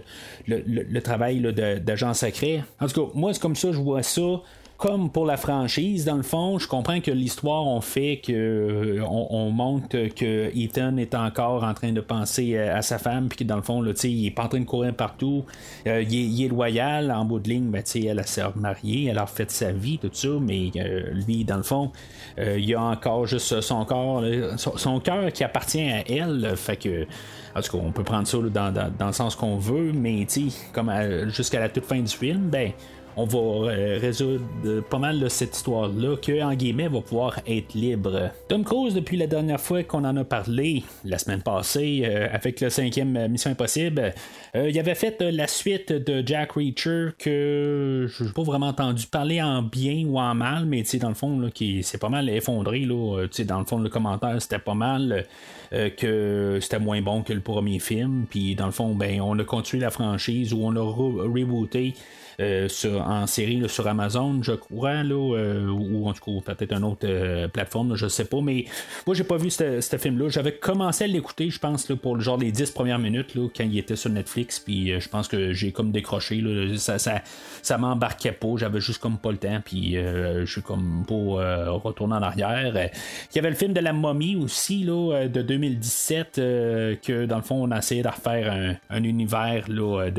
le, 0.48 1.00
travail 1.00 1.41
d'agent 1.81 2.13
secret. 2.13 2.63
En 2.79 2.88
tout 2.88 3.05
cas, 3.05 3.12
moi, 3.15 3.33
c'est 3.33 3.41
comme 3.41 3.55
ça, 3.55 3.71
je 3.71 3.77
vois 3.77 4.03
ça 4.03 4.41
comme 4.79 5.12
pour 5.12 5.25
la 5.25 5.36
franchise, 5.36 6.05
dans 6.05 6.15
le 6.15 6.24
fond, 6.24 6.57
je 6.57 6.65
comprends 6.65 7.01
que 7.01 7.12
l'histoire 7.12 7.67
on 7.67 7.81
fait 7.81 8.21
que 8.25 8.31
euh, 8.31 9.03
on, 9.05 9.51
montre 9.51 10.07
que 10.15 10.57
Ethan 10.57 10.95
est 10.95 11.15
encore 11.15 11.65
en 11.65 11.74
train 11.74 11.91
de 11.91 12.00
penser 12.00 12.57
à, 12.57 12.81
sa 12.81 12.98
femme, 12.98 13.27
puis 13.27 13.39
que 13.39 13.43
dans 13.43 13.57
le 13.57 13.62
fond, 13.62 13.83
il 13.83 14.25
est 14.25 14.31
pas 14.31 14.43
en 14.43 14.48
train 14.48 14.62
de 14.62 14.65
courir 14.65 14.93
partout. 14.93 15.43
Euh, 15.86 16.01
il, 16.09 16.41
est, 16.45 16.48
loyal 16.48 17.12
en 17.12 17.25
bout 17.25 17.39
de 17.39 17.50
ligne, 17.50 17.69
ben, 17.69 17.83
elle 17.93 18.19
a 18.19 18.24
s'est 18.24 18.41
mariée, 18.55 19.07
elle 19.07 19.17
a 19.17 19.25
refait 19.25 19.45
sa 19.50 19.74
vie, 19.74 19.98
tout 19.98 20.09
ça, 20.13 20.29
mais 20.39 20.71
lui, 21.12 21.43
dans 21.43 21.57
le 21.57 21.63
fond, 21.63 21.91
il 22.38 22.74
a 22.74 22.81
encore 22.81 23.27
juste 23.27 23.59
son 23.59 23.83
corps, 23.83 24.24
son, 24.55 25.00
cœur 25.01 25.33
qui 25.33 25.43
appartient 25.43 25.81
à 25.81 26.09
elle. 26.09 26.53
Fait 26.55 26.77
que 26.77 27.05
en 27.53 27.62
tout 27.62 27.77
cas, 27.77 27.83
on 27.83 27.91
peut 27.91 28.03
prendre 28.03 28.27
ça 28.27 28.38
dans, 28.38 28.71
dans, 28.71 29.07
le 29.07 29.13
sens 29.13 29.36
qu'on 29.36 29.57
veut, 29.57 29.91
mais 29.91 30.25
comme 30.71 30.89
jusqu'à 31.27 31.59
la 31.59 31.67
toute 31.67 31.86
fin 31.86 32.00
du 32.00 32.15
film, 32.15 32.50
ben 32.50 32.71
on 33.19 33.25
va 33.25 33.71
euh, 33.71 33.99
résoudre 33.99 34.45
pas 34.89 34.97
mal 34.97 35.29
cette 35.29 35.55
histoire-là, 35.55 36.15
que 36.15 36.41
en 36.41 36.53
guillemets 36.53 36.88
va 36.88 37.01
pouvoir 37.01 37.39
être 37.45 37.73
libre. 37.73 38.29
Tom 38.47 38.63
Cruise, 38.63 38.93
depuis 38.93 39.17
la 39.17 39.27
dernière 39.27 39.59
fois 39.59 39.83
qu'on 39.83 40.05
en 40.05 40.15
a 40.15 40.23
parlé, 40.23 40.83
la 41.03 41.17
semaine 41.17 41.41
passée, 41.41 42.03
euh, 42.05 42.29
avec 42.31 42.61
le 42.61 42.69
cinquième 42.69 43.27
Mission 43.27 43.51
Impossible, 43.51 44.13
euh, 44.55 44.69
il 44.69 44.79
avait 44.79 44.95
fait 44.95 45.21
la 45.21 45.47
suite 45.47 45.91
de 45.91 46.25
Jack 46.25 46.53
Reacher 46.53 47.09
que 47.17 48.07
je 48.07 48.23
n'ai 48.23 48.31
pas 48.31 48.43
vraiment 48.43 48.67
entendu 48.67 49.05
parler 49.07 49.41
en 49.41 49.63
bien 49.63 50.05
ou 50.07 50.17
en 50.17 50.33
mal, 50.33 50.65
mais 50.65 50.83
dans 51.01 51.09
le 51.09 51.15
fond, 51.15 51.39
là, 51.39 51.49
qui 51.51 51.83
c'est 51.83 51.97
pas 51.97 52.09
mal 52.09 52.29
effondré. 52.29 52.79
Là, 52.79 53.25
dans 53.45 53.59
le 53.59 53.65
fond, 53.65 53.79
le 53.79 53.89
commentaire, 53.89 54.41
c'était 54.41 54.59
pas 54.59 54.75
mal. 54.75 55.25
que 55.71 56.57
c'était 56.61 56.79
moins 56.79 57.01
bon 57.01 57.21
que 57.21 57.33
le 57.33 57.41
premier 57.41 57.79
film. 57.79 58.25
Puis 58.29 58.55
dans 58.55 58.65
le 58.65 58.71
fond, 58.71 58.95
ben, 58.95 59.21
on 59.21 59.38
a 59.38 59.43
continué 59.43 59.83
la 59.83 59.91
franchise 59.91 60.53
ou 60.53 60.59
on 60.63 60.75
a 60.75 60.81
rebooté 60.81 61.93
euh, 62.39 62.67
en 63.00 63.27
série 63.27 63.67
sur 63.67 63.88
Amazon, 63.88 64.41
je 64.41 64.53
crois, 64.53 65.03
là, 65.03 65.15
ou 65.15 66.08
en 66.08 66.13
tout 66.13 66.41
cas 66.41 66.53
peut-être 66.53 66.74
une 66.74 66.84
autre 66.84 67.48
plateforme, 67.48 67.96
je 67.96 68.08
sais 68.08 68.25
pas, 68.25 68.41
mais 68.41 68.65
moi 69.05 69.15
j'ai 69.15 69.24
pas 69.24 69.38
vu 69.38 69.50
ce 69.50 69.98
film-là. 69.98 70.29
J'avais 70.29 70.53
commencé 70.53 71.03
à 71.03 71.08
l'écouter, 71.08 71.50
je 71.50 71.60
pense, 71.60 71.86
pour 72.01 72.15
le 72.15 72.22
genre 72.22 72.38
les 72.38 72.51
10 72.51 72.72
premières 72.72 73.00
minutes 73.00 73.34
quand 73.36 73.63
il 73.63 73.77
était 73.77 73.96
sur 73.96 74.10
Netflix, 74.10 74.60
puis 74.60 75.00
je 75.00 75.10
pense 75.10 75.27
que 75.27 75.53
j'ai 75.53 75.72
comme 75.72 75.91
décroché. 75.91 76.43
Ça, 76.77 76.98
ça, 76.98 77.77
m'embarquait 77.77 78.31
pas, 78.31 78.48
j'avais 78.58 78.79
juste 78.79 79.00
comme 79.00 79.17
pas 79.17 79.31
le 79.31 79.38
temps, 79.38 79.62
puis 79.63 79.93
je 79.93 80.46
suis 80.46 80.62
comme 80.62 81.05
pas 81.08 81.69
retourner 81.72 82.15
en 82.15 82.22
arrière. 82.22 82.74
Il 82.75 83.36
y 83.36 83.39
avait 83.39 83.50
le 83.50 83.55
film 83.55 83.74
de 83.74 83.81
la 83.81 83.93
momie 83.93 84.36
aussi, 84.36 84.84
là, 84.84 85.27
de 85.27 85.41
2017, 85.41 86.36
que 86.36 87.25
dans 87.25 87.38
le 87.38 87.43
fond 87.43 87.63
on 87.63 87.72
a 87.72 87.79
essayé 87.79 88.01
de 88.01 88.08
refaire 88.08 88.77
un, 88.89 89.03
univers 89.03 89.65
là, 89.69 90.10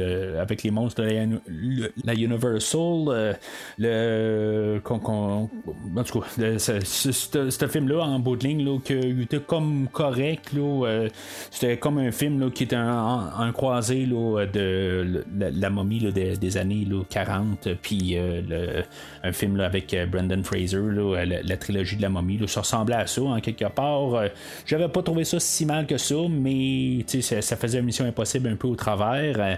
avec 0.40 0.62
les 0.62 0.70
monstres 0.70 1.02
de 1.02 1.90
la, 2.04 2.09
Universal. 2.14 3.36
le, 3.78 4.80
en 4.88 6.04
tout 6.04 6.20
cas, 6.20 6.26
ce 6.58 7.68
film-là, 7.68 8.02
en 8.02 8.18
bout 8.18 8.36
de 8.36 8.46
ligne, 8.46 8.64
là, 8.64 8.78
qui 8.84 8.94
était 9.22 9.40
comme 9.40 9.88
correct. 9.92 10.52
Là, 10.52 11.08
c'était 11.50 11.76
comme 11.76 11.98
un 11.98 12.12
film 12.12 12.40
là, 12.40 12.50
qui 12.50 12.64
était 12.64 12.76
un, 12.76 13.52
croisé 13.52 14.06
là, 14.06 14.46
de 14.46 15.24
la, 15.38 15.70
momie 15.70 16.12
des, 16.12 16.56
années 16.56 16.86
là, 16.88 17.02
40, 17.08 17.68
puis 17.82 18.16
le, 18.16 18.82
un 19.22 19.32
film 19.32 19.60
avec 19.60 19.96
Brendan 20.10 20.44
Fraser, 20.44 20.80
là, 20.80 21.24
la, 21.24 21.56
trilogie 21.56 21.96
de 21.96 22.02
la 22.02 22.08
momie. 22.08 22.40
Ça 22.46 22.60
ressemblait 22.60 22.96
à 22.96 23.06
ça, 23.06 23.22
en 23.22 23.40
quelque 23.40 23.66
part. 23.66 24.22
J'avais 24.66 24.88
pas 24.88 25.02
trouvé 25.02 25.24
ça 25.24 25.38
si 25.40 25.66
mal 25.66 25.86
que 25.86 25.98
ça, 25.98 26.14
mais 26.28 27.04
ça, 27.06 27.42
ça 27.42 27.56
faisait 27.56 27.78
une 27.78 27.86
mission 27.86 28.04
impossible 28.04 28.48
un 28.48 28.56
peu 28.56 28.68
au 28.68 28.76
travers. 28.76 29.56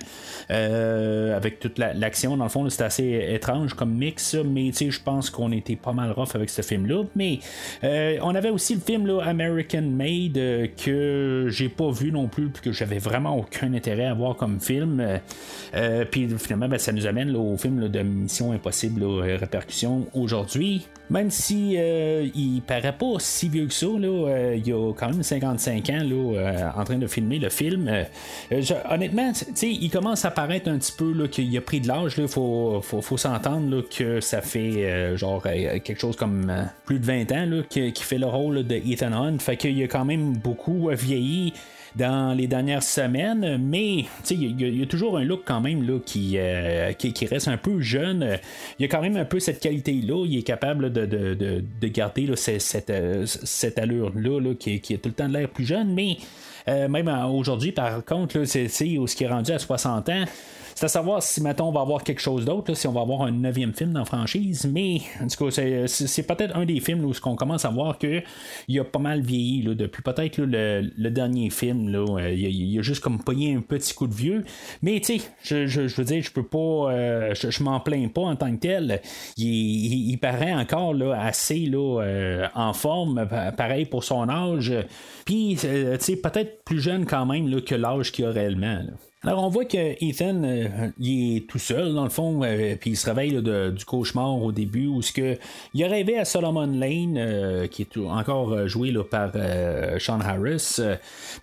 Euh, 0.51 1.37
avec 1.37 1.61
toute 1.61 1.79
l'action, 1.79 2.37
dans 2.43 2.47
le 2.47 2.51
fond, 2.51 2.69
c'était 2.69 2.83
assez 2.83 3.27
étrange 3.29 3.75
comme 3.75 3.95
mix, 3.95 4.35
mais 4.35 4.73
je 4.73 5.01
pense 5.01 5.31
qu'on 5.31 5.53
était 5.53 5.77
pas 5.77 5.93
mal 5.93 6.11
rough 6.11 6.35
avec 6.35 6.51
ce 6.51 6.61
film-là. 6.61 7.05
Mais 7.15 7.39
euh, 7.85 8.19
on 8.23 8.35
avait 8.35 8.51
aussi 8.51 8.75
le 8.75 8.81
film 8.81 9.09
American 9.21 9.83
Made 9.83 10.37
euh, 10.39 10.67
que 10.67 11.47
j'ai 11.51 11.69
pas 11.69 11.93
vu 11.93 12.11
non 12.11 12.27
plus, 12.27 12.49
puis 12.49 12.63
que 12.63 12.73
j'avais 12.73 12.99
vraiment 12.99 13.37
aucun 13.39 13.73
intérêt 13.75 14.07
à 14.07 14.15
voir 14.15 14.35
comme 14.35 14.59
film. 14.59 15.21
puis 16.11 16.29
finalement, 16.37 16.69
ben, 16.69 16.79
ça 16.79 16.91
nous 16.91 17.07
amène 17.07 17.37
au 17.37 17.57
film 17.57 17.89
de 17.89 18.03
Mission 18.03 18.51
Impossible, 18.51 19.05
répercussion 19.05 20.09
aujourd'hui. 20.13 20.89
Même 21.11 21.31
si 21.31 21.75
il 21.75 22.63
paraît 22.67 22.97
pas 22.97 23.15
si 23.19 23.49
vieux 23.51 23.67
que 23.67 23.75
ça, 23.75 23.87
là, 23.87 24.55
il 24.57 24.67
y 24.67 24.73
a 24.73 24.93
quand 24.95 25.11
même 25.11 25.23
55 25.23 25.91
ans 25.91 26.03
là, 26.03 26.73
en 26.75 26.83
train 26.83 26.99
de 26.99 27.07
filmer 27.07 27.39
le 27.39 27.51
film. 27.51 27.89
honnêtement, 28.91 29.33
il 29.63 29.91
commence 29.91 30.25
à 30.25 30.33
paraître 30.33 30.69
un 30.69 30.79
petit 30.79 30.93
peu 30.93 31.13
qu'il 31.29 31.57
a 31.57 31.61
pris 31.61 31.81
de 31.81 31.87
l'âge. 31.87 32.17
Faut, 32.33 32.81
faut, 32.83 33.17
s'entendre 33.17 33.83
que 33.83 34.21
ça 34.21 34.41
fait 34.41 34.85
euh, 34.85 35.17
genre 35.17 35.43
euh, 35.47 35.79
quelque 35.81 36.01
chose 36.01 36.17
comme 36.17 36.49
euh, 36.51 36.63
plus 36.87 36.99
de 36.99 37.07
20 37.07 37.33
ans 37.33 37.63
qui, 37.69 37.93
fait 37.95 38.19
le 38.19 38.27
rôle 38.27 38.67
de 38.67 38.75
Ethan 38.75 39.13
Hunt. 39.13 39.39
Fait 39.39 39.57
qu'il 39.57 39.83
a 39.83 39.87
quand 39.87 40.05
même 40.05 40.37
beaucoup 40.37 40.89
vieilli 40.93 41.53
dans 41.95 42.35
les 42.35 42.47
dernières 42.47 42.83
semaines, 42.83 43.59
mais 43.59 44.07
il 44.31 44.79
y, 44.79 44.83
a 44.83 44.87
toujours 44.87 45.19
un 45.19 45.25
look 45.25 45.43
quand 45.45 45.61
même 45.61 45.87
là, 45.87 45.99
qui, 46.05 46.39
qui, 46.99 47.27
reste 47.27 47.49
un 47.49 47.59
peu 47.59 47.83
jeune. 47.83 48.39
Il 48.79 48.83
y 48.83 48.87
a 48.87 48.89
quand 48.89 49.03
même 49.03 49.19
un 49.19 49.27
peu 49.27 49.41
cette 49.41 49.61
qualité-là. 49.61 50.25
Il 50.27 50.39
est 50.39 50.43
capable 50.43 50.91
de, 50.91 51.05
de, 51.05 51.35
de, 51.35 51.89
garder 51.89 52.31
cette, 52.37 52.91
cette 53.27 53.79
allure-là 53.79 54.55
qui, 54.59 54.81
qui, 54.81 54.95
est 54.95 54.99
tout 54.99 55.11
le 55.11 55.15
temps 55.15 55.29
l'air 55.29 55.51
plus 55.51 55.67
jeune, 55.67 55.93
mais 55.93 56.17
même 56.67 57.09
aujourd'hui, 57.31 57.73
par 57.73 58.03
contre, 58.07 58.45
c'est 58.45 58.69
ce 58.69 59.15
qui 59.15 59.25
est 59.25 59.29
rendu 59.29 59.53
à 59.53 59.59
60 59.59 60.09
ans. 60.09 60.25
C'est 60.83 60.87
à 60.87 60.89
savoir 60.89 61.23
si, 61.23 61.41
mettons, 61.41 61.69
on 61.69 61.71
va 61.71 61.83
avoir 61.83 62.03
quelque 62.03 62.21
chose 62.21 62.45
d'autre, 62.45 62.75
si 62.75 62.89
on 62.89 62.93
va 62.93 63.03
avoir 63.03 63.23
un 63.23 63.31
neuvième 63.31 63.73
film 63.73 63.93
dans 63.93 64.01
la 64.01 64.05
franchise, 64.05 64.69
mais 64.69 65.01
en 65.23 65.29
tout 65.29 65.45
cas, 65.45 65.87
c'est, 65.87 66.27
peut-être 66.27 66.57
un 66.57 66.65
des 66.65 66.81
films 66.81 67.05
où 67.05 67.13
on 67.25 67.37
commence 67.37 67.65
à 67.65 67.69
voir 67.69 67.99
qu'il 67.99 68.81
a 68.81 68.83
pas 68.83 68.99
mal 68.99 69.21
vieilli 69.21 69.63
depuis 69.77 70.03
peut-être 70.03 70.39
le, 70.39 71.09
dernier 71.11 71.51
film. 71.51 71.95
Euh, 71.95 72.33
il, 72.33 72.77
a, 72.81 72.83
juste 72.83 73.01
comme 73.01 73.23
pogné 73.23 73.55
un 73.55 73.61
petit 73.61 73.95
coup 73.95 74.09
de 74.09 74.13
vieux. 74.13 74.43
Mais 74.83 74.99
tu 74.99 75.21
sais, 75.21 75.67
je, 75.69 75.83
veux 75.83 76.05
dire, 76.05 76.21
je 76.21 76.33
peux 76.33 76.43
pas. 76.43 76.91
Euh, 76.91 77.33
je, 77.33 77.63
m'en 77.63 77.79
plains 77.79 78.09
pas 78.09 78.23
en 78.23 78.35
tant 78.35 78.51
que 78.51 78.63
tel. 78.63 79.03
Il, 79.37 80.19
paraît 80.21 80.53
encore 80.53 80.97
assez 81.17 81.71
euh, 81.73 82.49
en 82.57 82.73
forme, 82.73 83.29
pareil 83.57 83.85
pour 83.85 84.03
son 84.03 84.29
âge. 84.29 84.75
Puis, 85.27 85.59
tu 85.61 85.69
sais, 86.01 86.17
peut-être 86.17 86.65
plus 86.65 86.81
jeune 86.81 87.07
quand 87.07 87.25
même 87.25 87.61
que 87.61 87.77
l'âge 87.77 88.11
qu'il 88.11 88.25
a 88.25 88.33
réellement. 88.33 88.83
Alors 89.25 89.45
on 89.45 89.49
voit 89.51 89.65
que 89.65 89.95
Ethan 90.05 90.43
euh, 90.43 90.89
il 90.99 91.37
est 91.37 91.41
tout 91.47 91.61
seul 91.61 91.95
dans 91.95 92.03
le 92.03 92.11
fond, 92.11 92.43
euh, 92.43 92.75
puis 92.75 92.91
il 92.91 92.97
se 92.97 93.09
réveille 93.09 93.41
du 93.41 93.85
cauchemar 93.85 94.43
au 94.43 94.51
début 94.51 94.89
où 94.89 95.01
ce 95.01 95.13
que 95.13 95.39
il 95.75 95.85
a 95.85 95.87
rêvé 95.87 96.19
à 96.19 96.25
Solomon 96.25 96.67
Lane 96.67 97.17
euh, 97.17 97.69
qui 97.69 97.83
est 97.83 97.97
encore 97.99 98.67
joué 98.67 98.91
là, 98.91 99.05
par 99.05 99.31
Sean 100.01 100.21
Harris. 100.21 100.81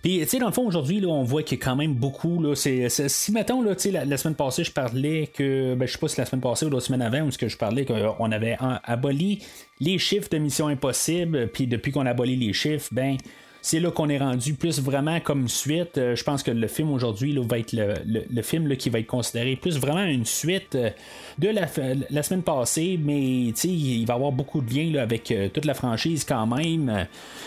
puis 0.02 0.18
tu 0.20 0.26
sais 0.26 0.38
dans 0.38 0.48
le 0.48 0.52
fond 0.52 0.66
aujourd'hui 0.66 1.02
on 1.06 1.22
voit 1.22 1.42
qu'il 1.42 1.58
y 1.58 1.62
a 1.62 1.64
quand 1.64 1.76
même 1.76 1.94
beaucoup 1.94 2.42
là, 2.42 2.54
c'est, 2.54 2.90
si 2.90 3.32
mettons 3.32 3.62
là, 3.62 3.72
la, 3.90 4.04
la 4.04 4.16
semaine 4.18 4.34
passée 4.34 4.62
je 4.62 4.72
parlais 4.72 5.28
que 5.28 5.74
ben, 5.74 5.86
je 5.86 5.92
sais 5.92 5.98
pas 5.98 6.08
si 6.08 6.20
la 6.20 6.26
semaine 6.26 6.42
passée 6.42 6.66
ou 6.66 6.70
la 6.70 6.80
semaine 6.80 7.00
avant 7.00 7.22
où 7.22 7.30
ce 7.30 7.38
que 7.38 7.48
je 7.48 7.56
parlais 7.56 7.86
qu'on 7.86 8.30
avait 8.30 8.58
aboli 8.84 9.42
les 9.80 9.96
chiffres 9.96 10.28
de 10.30 10.36
Mission 10.36 10.68
Impossible, 10.68 11.48
puis 11.48 11.66
depuis 11.66 11.92
qu'on 11.92 12.04
a 12.04 12.10
aboli 12.10 12.36
les 12.36 12.52
chiffres, 12.52 12.88
ben 12.92 13.16
c'est 13.62 13.80
là 13.80 13.90
qu'on 13.90 14.08
est 14.08 14.18
rendu 14.18 14.54
plus 14.54 14.80
vraiment 14.80 15.20
comme 15.20 15.48
suite. 15.48 15.98
Euh, 15.98 16.16
je 16.16 16.24
pense 16.24 16.42
que 16.42 16.50
le 16.50 16.66
film 16.66 16.90
aujourd'hui 16.90 17.36
va 17.40 17.58
être 17.58 17.72
le, 17.72 18.42
film 18.42 18.74
qui 18.76 18.90
va 18.90 19.00
être 19.00 19.06
considéré 19.06 19.56
plus 19.56 19.78
vraiment 19.78 20.04
une 20.04 20.24
suite 20.24 20.74
euh, 20.74 20.90
de 21.38 21.48
la, 21.48 22.22
semaine 22.22 22.42
passée, 22.42 22.98
mais 23.02 23.48
il 23.48 24.04
va 24.06 24.14
y 24.14 24.16
avoir 24.16 24.32
beaucoup 24.32 24.60
de 24.60 24.72
liens 24.72 25.00
avec 25.00 25.30
euh, 25.30 25.48
toute 25.48 25.64
la 25.64 25.74
franchise 25.74 26.24
quand 26.24 26.46
même. 26.46 27.06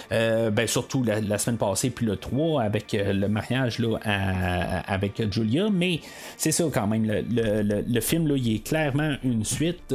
ben, 0.10 0.68
surtout 0.68 1.04
la, 1.04 1.38
semaine 1.38 1.58
passée, 1.58 1.90
puis 1.90 2.06
le 2.06 2.16
3 2.16 2.62
avec 2.62 2.94
le 2.94 3.28
mariage 3.28 3.82
avec 4.04 5.32
Julia, 5.32 5.70
mais 5.72 6.00
c'est 6.38 6.52
ça 6.52 6.66
quand 6.72 6.88
même. 6.88 7.06
Le, 7.06 8.00
film 8.02 8.30
est 8.36 8.64
clairement 8.64 9.16
une 9.24 9.44
suite. 9.44 9.94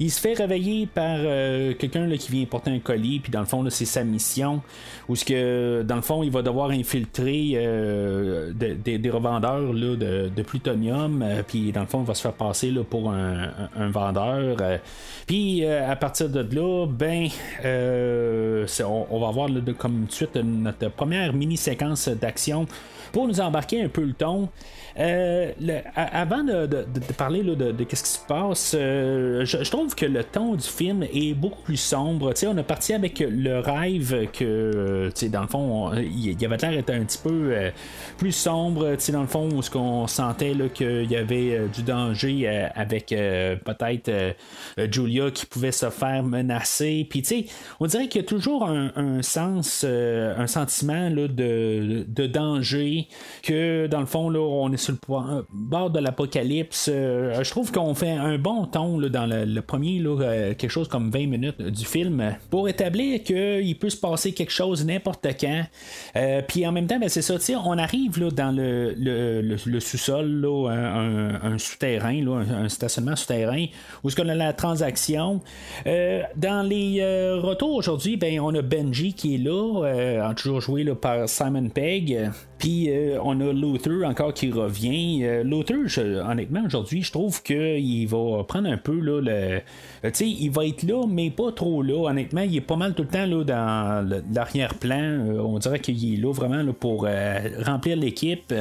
Il 0.00 0.10
se 0.10 0.20
fait 0.20 0.34
réveiller 0.34 0.86
par 0.86 1.18
euh, 1.18 1.72
quelqu'un 1.74 2.08
qui 2.16 2.32
vient 2.32 2.44
porter 2.46 2.70
un 2.70 2.80
colis, 2.80 3.20
puis 3.20 3.30
dans 3.30 3.40
le 3.40 3.46
fond, 3.46 3.64
c'est 3.70 3.84
sa 3.84 4.02
mission. 4.02 4.60
Ou 5.08 5.14
ce 5.14 5.24
que, 5.24 5.82
dans 5.82 5.96
le 5.96 6.02
fond, 6.02 6.22
il 6.24 6.32
va 6.32 6.42
devoir 6.42 6.70
infiltrer 6.70 7.52
euh, 7.54 8.52
des 8.52 9.10
revendeurs 9.10 9.72
de, 9.72 10.42
plutonium, 10.42 11.22
euh, 11.22 11.42
puis 11.46 11.70
dans 11.70 11.82
le 11.82 11.86
fond, 11.86 12.00
il 12.00 12.06
va 12.06 12.14
se 12.14 12.22
faire 12.22 12.32
passer 12.32 12.70
là, 12.70 12.82
pour 12.82 13.10
un, 13.10 13.50
vendeur. 13.90 14.56
puis 15.26 15.64
à 15.64 15.94
partir 15.96 16.28
de 16.28 16.40
là, 16.40 16.86
ben, 16.86 17.28
on, 17.62 19.20
va 19.20 19.28
avoir 19.28 19.48
comme 19.78 20.06
suite 20.08 20.36
notre 20.36 20.88
première 20.90 21.32
mini-séquence 21.32 22.08
d'action 22.08 22.66
pour 23.12 23.28
nous 23.28 23.40
embarquer 23.40 23.82
un 23.82 23.88
peu 23.88 24.02
le 24.02 24.12
ton. 24.12 24.48
Euh, 24.98 25.50
avant 25.96 26.44
de, 26.44 26.66
parler 27.16 27.42
de, 27.42 27.54
de, 27.54 27.86
ce 27.92 28.02
qui 28.02 28.10
se 28.10 28.18
passe, 28.26 28.76
euh, 28.78 29.44
je, 29.44 29.68
trouve 29.68 29.94
que 29.94 30.06
le 30.06 30.22
ton 30.22 30.54
du 30.54 30.66
film 30.66 31.02
est 31.02 31.34
beaucoup 31.34 31.62
plus 31.62 31.76
sombre. 31.76 32.32
on 32.46 32.58
a 32.58 32.62
parti 32.62 32.94
avec 32.94 33.18
le 33.18 33.58
rêve 33.58 34.28
que, 34.32 34.44
euh, 34.44 35.10
dans 35.30 35.42
le 35.42 35.48
fond, 35.48 35.92
il 35.94 36.40
y 36.40 36.44
avait 36.44 36.56
l'air 36.56 36.70
d'être 36.70 36.90
un 36.90 37.04
petit 37.04 37.18
peu 37.18 37.70
plus 38.18 38.32
sombre. 38.32 38.96
Dans 39.12 39.20
le 39.20 39.26
fond, 39.26 39.48
où 39.52 39.62
ce 39.62 39.70
qu'on 39.70 40.06
sentait 40.06 40.54
qu'il 40.72 41.10
y 41.10 41.16
avait 41.16 41.68
du 41.74 41.82
danger 41.82 42.48
avec 42.74 43.08
peut-être 43.08 44.10
Julia 44.90 45.30
qui 45.30 45.46
pouvait 45.46 45.72
se 45.72 45.90
faire 45.90 46.22
menacer. 46.22 47.06
Puis, 47.08 47.50
on 47.80 47.86
dirait 47.86 48.08
qu'il 48.08 48.20
y 48.22 48.24
a 48.24 48.26
toujours 48.26 48.68
un, 48.68 49.22
sens, 49.22 49.84
un 49.84 50.46
sentiment 50.46 51.10
de 51.10 52.26
danger 52.26 53.08
que, 53.42 53.86
dans 53.86 54.00
le 54.00 54.06
fond, 54.06 54.28
là, 54.30 54.40
on 54.40 54.72
est 54.72 54.83
sur 54.84 54.92
le 54.92 55.14
euh, 55.14 55.42
bord 55.52 55.90
de 55.90 55.98
l'apocalypse. 55.98 56.90
Euh, 56.92 57.42
je 57.42 57.50
trouve 57.50 57.72
qu'on 57.72 57.94
fait 57.94 58.10
un 58.10 58.38
bon 58.38 58.66
ton 58.66 58.98
dans 59.00 59.26
le, 59.26 59.60
premier, 59.60 60.00
euh, 60.04 60.54
quelque 60.54 60.70
chose 60.70 60.88
comme 60.88 61.10
20 61.10 61.26
minutes 61.26 61.62
du 61.62 61.84
film, 61.84 62.36
pour 62.50 62.68
établir 62.68 63.22
qu'il 63.22 63.78
peut 63.78 63.90
se 63.90 63.96
passer 63.96 64.32
quelque 64.32 64.52
chose 64.52 64.84
n'importe 64.84 65.26
quand. 65.40 65.64
Puis 66.48 66.66
en 66.66 66.72
même 66.72 66.86
temps, 66.86 66.98
ben, 66.98 67.08
c'est 67.08 67.22
ça, 67.22 67.34
on 67.64 67.78
arrive 67.78 68.20
là, 68.20 68.30
dans 68.30 68.54
le, 68.54 69.56
sous-sol, 69.80 70.46
un, 70.68 71.58
souterrain, 71.58 72.26
un, 72.26 72.68
stationnement 72.68 73.16
souterrain, 73.16 73.66
où 74.02 74.08
est-ce 74.08 74.16
qu'on 74.16 74.28
a 74.28 74.34
la 74.34 74.52
transaction. 74.52 75.40
dans 75.84 76.68
les 76.68 77.02
retours 77.42 77.74
aujourd'hui, 77.74 78.16
ben, 78.16 78.38
on 78.40 78.54
a 78.54 78.62
Benji 78.62 79.14
qui 79.14 79.36
est 79.36 79.38
là, 79.38 80.32
toujours 80.34 80.60
joué 80.60 80.84
par 80.94 81.28
Simon 81.28 81.68
Pegg. 81.68 82.30
Puis 82.58 82.90
on 83.22 83.40
a 83.40 83.52
Luther 83.52 84.04
encore 84.04 84.34
qui 84.34 84.50
revient. 84.50 84.73
Luther, 84.82 86.24
honnêtement, 86.28 86.62
aujourd'hui, 86.66 87.02
je 87.02 87.10
trouve 87.10 87.42
qu'il 87.42 88.06
va 88.08 88.44
prendre 88.44 88.68
un 88.68 88.76
peu 88.76 88.98
là, 88.98 89.20
le. 89.20 89.60
Tu 90.02 90.10
sais, 90.12 90.28
il 90.28 90.50
va 90.50 90.66
être 90.66 90.82
là, 90.82 91.06
mais 91.08 91.30
pas 91.30 91.52
trop 91.52 91.82
là. 91.82 92.10
Honnêtement, 92.10 92.42
il 92.42 92.56
est 92.56 92.60
pas 92.60 92.76
mal 92.76 92.94
tout 92.94 93.02
le 93.02 93.08
temps 93.08 93.26
là, 93.26 93.44
dans 93.44 94.22
l'arrière-plan. 94.32 95.26
on 95.38 95.58
dirait 95.58 95.78
qu'il 95.78 96.14
est 96.14 96.16
là 96.16 96.32
vraiment 96.32 96.62
là, 96.62 96.72
pour 96.72 97.06
remplir 97.64 97.96
l'équipe. 97.96 98.52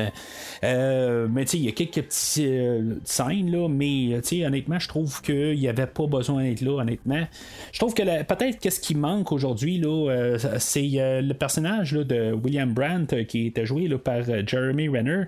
mais 0.61 1.45
tu 1.45 1.47
sais, 1.47 1.57
il 1.57 1.65
y 1.65 1.69
a 1.69 1.71
quelques 1.71 2.03
petites 2.03 3.05
scènes, 3.05 3.51
là, 3.51 3.67
mais 3.67 4.21
honnêtement, 4.45 4.79
je 4.79 4.87
trouve 4.87 5.21
qu'il 5.21 5.57
n'y 5.59 5.67
avait 5.67 5.87
pas 5.87 6.07
besoin 6.07 6.43
d'être 6.43 6.61
là, 6.61 6.81
honnêtement. 6.81 7.23
Je 7.71 7.79
trouve 7.79 7.93
que 7.93 8.03
peut-être 8.23 8.59
qu'est-ce 8.59 8.79
qui 8.79 8.95
manque 8.95 9.31
aujourd'hui, 9.31 9.77
là, 9.77 10.37
c'est 10.59 10.89
le 10.93 11.33
personnage 11.33 11.93
de 11.93 12.31
William 12.33 12.73
Brandt 12.73 13.25
qui 13.25 13.47
était 13.47 13.65
joué 13.65 13.89
par 13.97 14.23
Jeremy 14.47 14.87
Renner. 14.87 15.25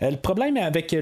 le 0.00 0.16
problème 0.34 0.58
avec 0.58 0.94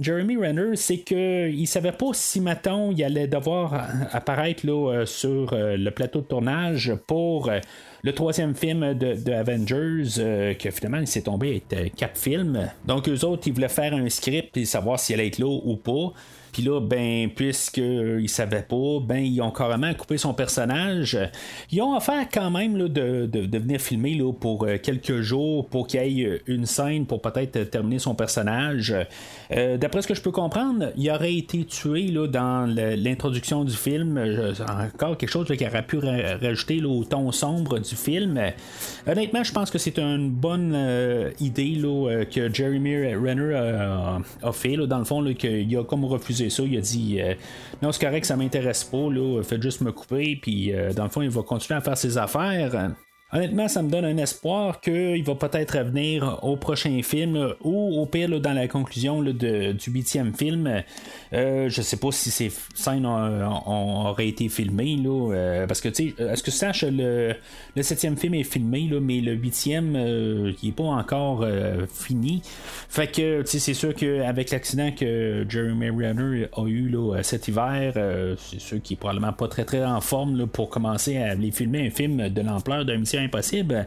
Jeremy 0.00 0.36
Renner, 0.36 0.74
c'est 0.74 0.98
qu'il 0.98 1.60
ne 1.60 1.66
savait 1.66 1.92
pas 1.92 2.08
si, 2.12 2.40
maintenant 2.40 2.90
il 2.90 3.04
allait 3.04 3.28
devoir 3.28 3.88
apparaître 4.10 4.66
là, 4.66 5.04
sur 5.06 5.54
le 5.54 5.90
plateau 5.90 6.20
de 6.20 6.26
tournage 6.26 6.92
pour 7.06 7.48
le 8.02 8.12
troisième 8.12 8.56
film 8.56 8.94
de, 8.94 9.32
Avengers, 9.32 10.56
que 10.58 10.70
finalement 10.72 10.98
il 10.98 11.06
s'est 11.06 11.22
tombé 11.22 11.62
être 11.70 11.94
quatre 11.94 12.18
films. 12.18 12.68
Donc 12.84 13.08
eux 13.08 13.24
autres, 13.24 13.44
ils 13.46 13.52
voulaient 13.52 13.68
faire 13.68 13.94
un 13.94 14.08
script 14.08 14.56
et 14.56 14.64
savoir 14.64 14.98
s'il 14.98 15.14
allait 15.14 15.28
être 15.28 15.38
là 15.38 15.46
ou 15.46 15.76
pas. 15.76 16.12
Puis 16.56 16.64
là, 16.64 16.80
ben, 16.80 17.28
puisqu'ils 17.28 18.22
ne 18.22 18.26
savaient 18.28 18.62
pas, 18.62 18.98
ben, 19.02 19.18
ils 19.18 19.42
ont 19.42 19.50
carrément 19.50 19.92
coupé 19.92 20.16
son 20.16 20.32
personnage. 20.32 21.18
Ils 21.70 21.82
ont 21.82 21.94
offert 21.94 22.26
quand 22.32 22.50
même 22.50 22.78
là, 22.78 22.88
de, 22.88 23.28
venir 23.58 23.78
filmer 23.78 24.14
là, 24.14 24.32
pour 24.32 24.64
euh, 24.64 24.78
quelques 24.82 25.20
jours 25.20 25.68
pour 25.68 25.86
qu'il 25.86 26.00
y 26.10 26.22
ait 26.22 26.40
une 26.46 26.64
scène 26.64 27.04
pour 27.04 27.20
peut-être 27.20 27.64
terminer 27.64 27.98
son 27.98 28.14
personnage. 28.14 28.96
Euh, 29.50 29.76
d'après 29.76 30.00
ce 30.00 30.08
que 30.08 30.14
je 30.14 30.22
peux 30.22 30.30
comprendre, 30.30 30.92
il 30.96 31.10
aurait 31.10 31.34
été 31.34 31.62
tué 31.66 32.04
là, 32.04 32.26
dans 32.26 32.64
l'introduction 32.74 33.62
du 33.62 33.76
film. 33.76 34.18
encore 34.58 35.18
quelque 35.18 35.28
chose 35.28 35.46
qui 35.58 35.66
aurait 35.66 35.86
pu 35.86 35.98
rajouter 35.98 36.82
au 36.82 37.04
ton 37.04 37.32
sombre 37.32 37.80
du 37.80 37.96
film. 37.96 38.40
Honnêtement, 39.06 39.44
je 39.44 39.52
pense 39.52 39.70
que 39.70 39.76
c'est 39.76 39.98
une 39.98 40.30
bonne 40.30 40.72
euh, 40.74 41.32
idée 41.38 41.78
que 42.32 42.50
Jeremy 42.50 43.14
Renner 43.14 43.54
a, 44.42 44.52
fait. 44.52 44.78
dans 44.78 44.98
le 44.98 45.04
fond, 45.04 45.22
qu'il 45.34 45.76
a 45.76 45.84
comme 45.84 46.06
refusé 46.06 46.45
ça. 46.50 46.62
Il 46.62 46.76
a 46.76 46.80
dit 46.80 47.20
euh, 47.20 47.34
Non, 47.82 47.92
c'est 47.92 48.04
correct, 48.04 48.24
ça 48.24 48.36
m'intéresse 48.36 48.84
pas, 48.84 49.10
là, 49.10 49.42
faites 49.42 49.62
juste 49.62 49.80
me 49.80 49.92
couper, 49.92 50.38
puis 50.40 50.72
euh, 50.72 50.92
dans 50.92 51.04
le 51.04 51.10
fond, 51.10 51.22
il 51.22 51.30
va 51.30 51.42
continuer 51.42 51.78
à 51.78 51.80
faire 51.80 51.98
ses 51.98 52.18
affaires. 52.18 52.90
Honnêtement, 53.36 53.68
ça 53.68 53.82
me 53.82 53.90
donne 53.90 54.06
un 54.06 54.16
espoir 54.16 54.80
qu'il 54.80 55.22
va 55.22 55.34
peut-être 55.34 55.76
revenir 55.76 56.38
au 56.42 56.56
prochain 56.56 57.02
film 57.02 57.52
ou 57.62 58.00
au 58.00 58.06
pire 58.06 58.40
dans 58.40 58.54
la 58.54 58.66
conclusion 58.66 59.20
de, 59.20 59.72
du 59.72 59.90
huitième 59.90 60.34
film. 60.34 60.82
Euh, 61.34 61.68
je 61.68 61.82
sais 61.82 61.98
pas 61.98 62.12
si 62.12 62.30
ces 62.30 62.50
scènes 62.74 63.04
auraient 63.04 64.28
été 64.28 64.48
filmées 64.48 64.96
là, 64.96 65.66
parce 65.68 65.82
que 65.82 65.90
tu 65.90 66.14
sais, 66.16 66.22
est-ce 66.22 66.42
que 66.42 66.50
tu 66.50 66.56
saches 66.56 66.84
le, 66.84 67.34
le 67.74 67.82
septième 67.82 68.16
film 68.16 68.32
est 68.32 68.42
filmé 68.42 68.88
là, 68.88 69.00
mais 69.00 69.20
le 69.20 69.32
huitième 69.32 69.96
euh, 69.96 70.52
il 70.62 70.70
est 70.70 70.72
pas 70.72 70.84
encore 70.84 71.46
fini. 71.92 72.40
Fait 72.88 73.06
que 73.06 73.42
c'est 73.44 73.74
sûr 73.74 73.94
qu'avec 73.94 74.50
l'accident 74.50 74.92
que 74.92 75.44
Jeremy 75.46 75.90
Renner 75.90 76.46
a 76.56 76.66
eu 76.66 76.88
là, 76.88 77.22
cet 77.22 77.48
hiver, 77.48 77.92
c'est 78.38 78.60
sûr 78.60 78.80
qu'il 78.80 78.94
est 78.94 78.98
probablement 78.98 79.34
pas 79.34 79.48
très 79.48 79.66
très 79.66 79.84
en 79.84 80.00
forme 80.00 80.46
pour 80.46 80.70
commencer 80.70 81.18
à 81.18 81.32
aller 81.32 81.50
filmer 81.50 81.86
un 81.86 81.90
film 81.90 82.30
de 82.30 82.40
l'ampleur 82.40 82.86
d'un 82.86 82.96
mission 82.96 83.25
impossible. 83.26 83.86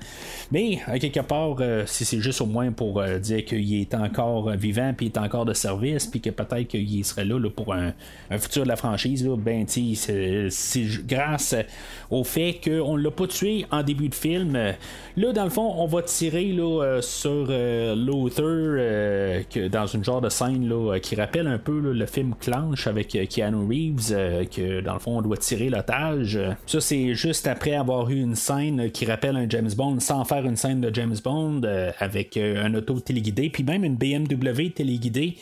Mais, 0.52 0.80
quelque 1.00 1.22
part, 1.22 1.56
euh, 1.60 1.84
si 1.86 2.06
c'est 2.06 2.20
juste 2.20 2.42
au 2.42 2.46
moins 2.46 2.72
pour 2.72 3.00
euh, 3.00 3.20
dire 3.20 3.46
qu'il 3.46 3.82
est 3.82 3.94
encore 3.94 4.52
vivant, 4.52 4.94
puis 4.96 5.08
il 5.08 5.10
est 5.10 5.18
encore 5.18 5.46
de 5.46 5.54
service, 5.54 6.08
puis 6.08 6.22
que 6.22 6.30
peut-être 6.30 6.68
qu'il 6.68 7.06
serait 7.06 7.26
là, 7.26 7.40
pour 7.50 7.74
un, 7.74 7.94
futur 8.38 8.64
de 8.64 8.68
la 8.68 8.76
franchise, 8.76 9.26
là, 9.26 9.36
ben, 9.38 9.66
c'est 9.68 10.88
grâce 11.06 11.56
au 12.10 12.24
fait 12.24 12.60
qu'on 12.64 12.98
ne 12.98 13.04
l'a 13.04 13.12
pas 13.12 13.28
tué 13.28 13.66
en 13.72 13.84
début 13.84 14.10
de 14.10 14.16
film. 14.16 14.58
Là, 15.18 15.34
dans 15.34 15.44
le 15.44 15.50
fond, 15.50 15.74
on 15.78 15.86
va 15.86 16.02
tirer 16.02 16.52
là, 16.52 16.84
euh, 16.84 17.02
sur 17.02 17.48
que 17.48 19.68
dans 19.68 19.88
une 19.88 20.04
genre 20.04 20.22
de 20.22 20.30
scène 20.30 20.72
qui 21.02 21.16
rappelle 21.16 21.48
un 21.48 21.58
peu 21.58 21.80
le 21.80 22.06
film 22.06 22.36
Clanche 22.40 22.88
avec 22.88 23.18
Keanu 23.30 23.68
Reeves, 23.68 24.48
que 24.50 24.82
dans 24.82 24.94
le 24.94 25.00
fond, 25.00 25.18
on 25.18 25.22
doit 25.22 25.38
tirer 25.38 25.70
l'otage. 25.70 26.40
Ça, 26.66 26.82
c'est 26.82 27.14
juste 27.14 27.48
après 27.48 27.76
avoir 27.76 28.10
eu 28.10 28.20
une 28.20 28.36
scène 28.36 28.90
qui 28.92 29.06
rappelle 29.06 29.19
un 29.28 29.50
James 29.50 29.72
Bond 29.76 30.00
sans 30.00 30.24
faire 30.26 30.46
une 30.46 30.56
scène 30.56 30.82
de 30.82 30.94
James 30.94 31.18
Bond 31.24 31.62
euh, 31.64 31.92
avec 32.00 32.38
euh, 32.38 32.64
un 32.64 32.74
auto 32.74 33.00
téléguidé, 33.00 33.50
puis 33.50 33.64
même 33.64 33.84
une 33.84 33.96
BMW 33.96 34.70
téléguidée. 34.74 35.38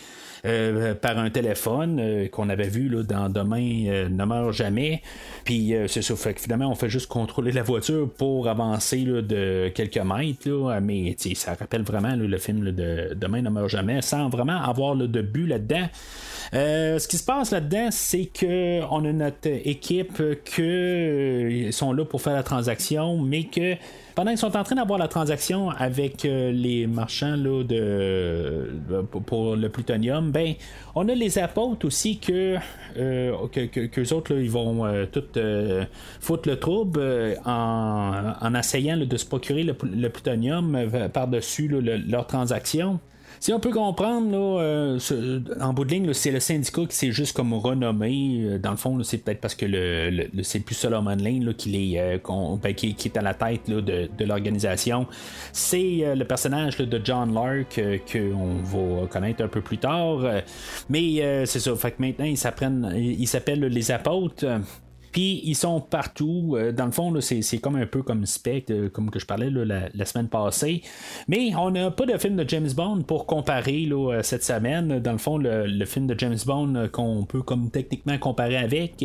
Euh, 0.48 0.94
par 0.96 1.18
un 1.18 1.30
téléphone 1.30 2.30
qu'on 2.32 2.50
avait 2.50 2.70
vu 2.70 2.89
là, 2.89 3.04
dans 3.04 3.30
Demain 3.30 4.08
ne 4.10 4.25
meurt 4.25 4.54
jamais. 4.54 5.01
Puis 5.44 5.74
c'est 5.88 6.02
ça, 6.02 6.15
fait 6.15 6.34
que 6.34 6.41
finalement 6.41 6.69
on 6.69 6.76
fait 6.76 6.89
juste 6.89 7.08
contrôler 7.08 7.52
la 7.52 7.63
voiture 7.63 8.10
pour 8.17 8.48
avancer 8.48 9.04
de 9.04 9.69
quelques 9.74 9.98
mètres. 9.98 10.80
Mais 10.82 11.15
ça 11.36 11.54
rappelle 11.54 11.84
vraiment 11.84 12.15
le 12.15 12.38
film 12.38 12.72
de 12.72 13.13
Demain 13.15 13.41
ne 13.41 13.50
meurt 13.50 13.69
jamais 13.69 14.02
sans 14.02 14.30
vraiment 14.30 14.62
avoir 14.62 14.95
de 14.95 15.22
but 15.22 15.48
là-dedans. 15.48 15.88
ce 16.54 17.08
qui 17.08 17.17
se 17.17 17.24
passe 17.24 17.52
là-dedans, 17.52 17.89
c'est 17.91 18.26
que 18.26 18.82
on 18.91 19.06
a 19.06 19.12
notre 19.12 19.50
équipe 19.50 20.22
qui 20.45 21.72
sont 21.72 21.93
là 21.93 22.06
pour 22.06 22.22
faire 22.22 22.36
la 22.36 22.43
transaction, 22.43 23.17
mais 23.17 23.43
que 23.43 23.76
pendant 24.17 24.32
qu'ils 24.32 24.39
sont 24.39 24.58
en 24.58 24.63
train 24.63 24.73
d'avoir 24.73 24.97
la 24.97 25.08
transaction 25.08 25.69
avec 25.69 26.25
euh, 26.25 26.51
les 26.51 26.88
marchands 26.88 27.36
là, 27.36 27.63
de, 27.63 27.75
euh, 27.75 29.03
pour, 29.03 29.56
le 29.56 29.69
plutonium, 29.69 30.32
ben 30.32 30.56
on 30.95 31.08
a 31.08 31.13
les 31.13 31.38
apôtres 31.38 31.86
aussi 31.86 32.17
que, 32.17 32.56
euh, 32.97 33.47
que, 33.47 34.13
autres 34.15 34.34
ils 34.34 34.49
vont 34.49 35.06
tout 35.12 35.21
foutre 36.19 36.49
le 36.49 36.58
trouble 36.58 36.99
en, 37.45 38.34
en 38.41 38.56
essayant 38.56 38.97
de 38.97 39.17
se 39.17 39.25
procurer 39.27 39.62
le, 39.62 39.75
plutonium 40.10 40.89
par-dessus 41.13 41.67
leur 41.67 42.25
transaction. 42.25 42.99
Si 43.39 43.54
on 43.54 43.60
peut 43.60 43.71
comprendre, 43.71 44.32
là, 44.32 44.62
euh, 44.62 45.39
en 45.62 45.73
bout 45.73 45.86
de 45.86 45.91
ligne, 45.91 46.13
c'est 46.13 46.32
le 46.32 46.39
syndicat 46.39 46.86
qui 46.88 46.95
s'est 46.95 47.12
juste 47.12 47.36
comme 47.36 47.54
renommé. 47.54 48.41
Euh, 48.41 48.58
dans 48.58 48.71
le 48.71 48.78
fond, 48.78 49.02
c'est 49.04 49.19
peut-être 49.19 49.41
parce 49.41 49.56
que 49.56 49.65
le, 49.65 50.28
c'est 50.43 50.60
plus 50.60 50.76
Solomon 50.76 51.15
Lane 51.15 51.54
qui, 51.54 51.93
est, 51.93 52.00
euh, 52.00 52.58
ben, 52.62 52.73
qui, 52.73 52.95
est 53.06 53.17
à 53.17 53.21
la 53.21 53.34
tête 53.34 53.69
de, 53.69 54.10
l'organisation. 54.26 55.08
C'est 55.54 56.15
le 56.15 56.23
personnage 56.26 56.78
de 56.78 57.02
John 57.04 57.34
Lark 57.34 57.80
qu'on 58.12 58.56
va 58.63 59.08
connaître 59.08 59.43
un 59.43 59.47
peu 59.47 59.62
plus 59.62 59.78
tard. 59.78 60.19
mais 60.89 61.45
c'est 61.45 61.60
ça. 61.60 61.76
Fait 61.76 61.91
que 61.91 62.02
maintenant, 62.02 62.26
ils 62.26 62.38
il 63.19 63.28
s'appellent 63.28 63.60
les 63.60 63.91
apôtres. 63.91 64.45
Puis 65.17 65.41
ils 65.45 65.56
sont 65.56 65.82
partout. 65.82 66.53
Euh, 66.56 66.71
dans 66.71 66.86
le 66.86 66.91
fond, 66.91 67.12
c'est, 67.21 67.58
comme 67.58 67.75
un 67.75 67.88
peu 67.88 68.03
comme 68.03 68.27
Spectre, 68.27 68.71
euh, 68.71 68.88
comme 68.88 69.10
que 69.10 69.17
je 69.17 69.25
parlais 69.25 69.49
la, 69.49 70.06
semaine 70.06 70.27
passée. 70.27 70.84
Mais 71.27 71.56
on 71.56 71.71
n'a 71.71 71.89
pas 71.89 72.06
de 72.06 72.15
film 72.19 72.36
de 72.36 72.47
James 72.47 72.69
Bond 72.75 73.01
pour 73.01 73.25
comparer 73.25 73.89
euh, 73.91 74.21
cette 74.21 74.43
semaine. 74.43 74.99
Dans 74.99 75.13
le 75.13 75.17
fond, 75.17 75.39
le, 75.39 75.86
film 75.86 76.06
de 76.06 76.13
James 76.19 76.38
Bond 76.45 76.89
qu'on 76.91 77.25
peut 77.25 77.41
comme 77.41 77.71
techniquement 77.71 78.19
comparer 78.19 78.58
avec, 78.58 79.03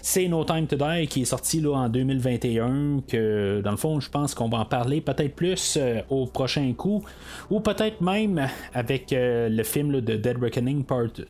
c'est 0.00 0.28
No 0.28 0.44
Time 0.44 0.68
to 0.68 0.76
Die 0.76 1.08
qui 1.08 1.22
est 1.22 1.24
sorti 1.24 1.60
là, 1.60 1.74
en 1.74 1.88
2021. 1.88 3.00
Que 3.08 3.60
dans 3.60 3.72
le 3.72 3.76
fond, 3.76 3.98
je 3.98 4.10
pense 4.10 4.36
qu'on 4.36 4.48
va 4.48 4.58
en 4.58 4.64
parler 4.64 5.00
peut-être 5.00 5.34
plus 5.34 5.76
au 6.08 6.26
prochain 6.26 6.72
coup. 6.74 7.02
Ou 7.50 7.58
peut-être 7.58 8.00
même 8.00 8.46
avec 8.74 9.06
le 9.10 9.62
film 9.64 10.00
de 10.00 10.14
Dead 10.14 10.40
Reckoning 10.40 10.84
Part 10.84 11.08
2. 11.16 11.24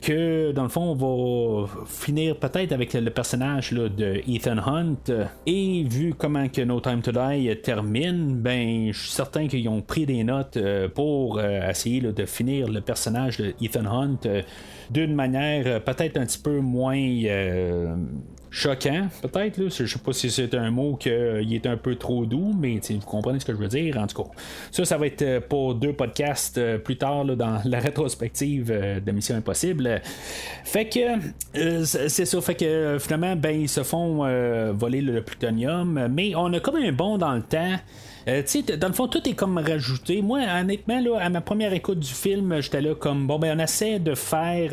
Que 0.00 0.52
dans 0.52 0.62
le 0.62 0.68
fond, 0.68 0.96
on 0.96 1.64
va 1.64 1.68
finir 1.86 2.36
peut-être 2.36 2.70
avec 2.70 2.92
le 2.92 3.10
personnage 3.10 3.47
de 3.56 4.22
Ethan 4.28 4.58
Hunt. 4.58 5.12
Et 5.46 5.84
vu 5.84 6.14
comment 6.14 6.48
que 6.48 6.62
No 6.62 6.80
Time 6.80 7.00
to 7.00 7.12
Die 7.12 7.56
termine, 7.62 8.36
ben 8.36 8.92
je 8.92 8.98
suis 8.98 9.10
certain 9.10 9.48
qu'ils 9.48 9.68
ont 9.68 9.80
pris 9.80 10.06
des 10.06 10.22
notes 10.22 10.56
euh, 10.56 10.88
pour 10.88 11.38
euh, 11.38 11.68
essayer 11.68 12.00
de 12.00 12.26
finir 12.26 12.68
le 12.68 12.80
personnage 12.80 13.38
de 13.38 13.54
Ethan 13.60 13.86
Hunt 13.86 14.18
euh, 14.26 14.42
d'une 14.90 15.14
manière 15.14 15.82
peut-être 15.84 16.16
un 16.16 16.26
petit 16.26 16.38
peu 16.38 16.60
moins 16.60 16.96
choquant, 18.50 19.08
peut-être. 19.22 19.68
Je 19.68 19.86
sais 19.86 19.98
pas 19.98 20.12
si 20.12 20.30
c'est 20.30 20.54
un 20.54 20.70
mot 20.70 20.96
qui 20.96 21.08
est 21.08 21.66
un 21.66 21.76
peu 21.76 21.96
trop 21.96 22.26
doux, 22.26 22.54
mais 22.58 22.80
vous 22.90 22.98
comprenez 23.00 23.40
ce 23.40 23.44
que 23.44 23.52
je 23.52 23.58
veux 23.58 23.68
dire. 23.68 23.96
En 23.98 24.06
tout 24.06 24.22
cas, 24.22 24.30
ça, 24.70 24.84
ça 24.84 24.98
va 24.98 25.06
être 25.06 25.22
euh, 25.22 25.40
pour 25.40 25.74
deux 25.74 25.92
podcasts 25.92 26.58
euh, 26.58 26.78
plus 26.78 26.96
tard 26.96 27.24
dans 27.24 27.60
la 27.64 27.80
rétrospective 27.80 28.70
euh, 28.70 29.00
de 29.00 29.12
Mission 29.12 29.36
Impossible. 29.36 30.00
Fait 30.64 30.88
que 30.88 31.84
c'est 31.84 32.24
ça. 32.24 32.40
Fait 32.40 32.54
que 32.54 32.96
finalement, 33.00 33.36
ben, 33.36 33.60
ils 33.60 33.68
se 33.68 33.82
font 33.82 34.18
voler 34.72 35.00
le 35.00 35.22
plutonium, 35.22 36.08
mais 36.10 36.34
on 36.34 36.52
a 36.52 36.60
comme 36.60 36.76
un 36.76 36.92
bond 36.92 37.18
dans 37.18 37.34
le 37.34 37.42
temps. 37.42 37.76
dans 38.26 38.88
le 38.88 38.92
fond, 38.92 39.08
tout 39.08 39.26
est 39.28 39.34
comme 39.34 39.58
rajouté. 39.58 40.22
Moi, 40.22 40.40
honnêtement, 40.40 41.00
là, 41.00 41.18
à 41.20 41.28
ma 41.28 41.40
première 41.40 41.72
écoute 41.72 42.00
du 42.00 42.12
film, 42.12 42.60
j'étais 42.60 42.80
là 42.80 42.94
comme 42.94 43.26
bon, 43.26 43.38
ben, 43.38 43.58
on 43.58 43.62
essaie 43.62 43.98
de 43.98 44.14
faire 44.14 44.70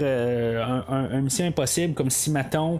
un, 0.89 1.21
Mission 1.21 1.45
Impossible 1.45 1.93
comme 1.93 2.09
si, 2.09 2.31
Maton 2.31 2.79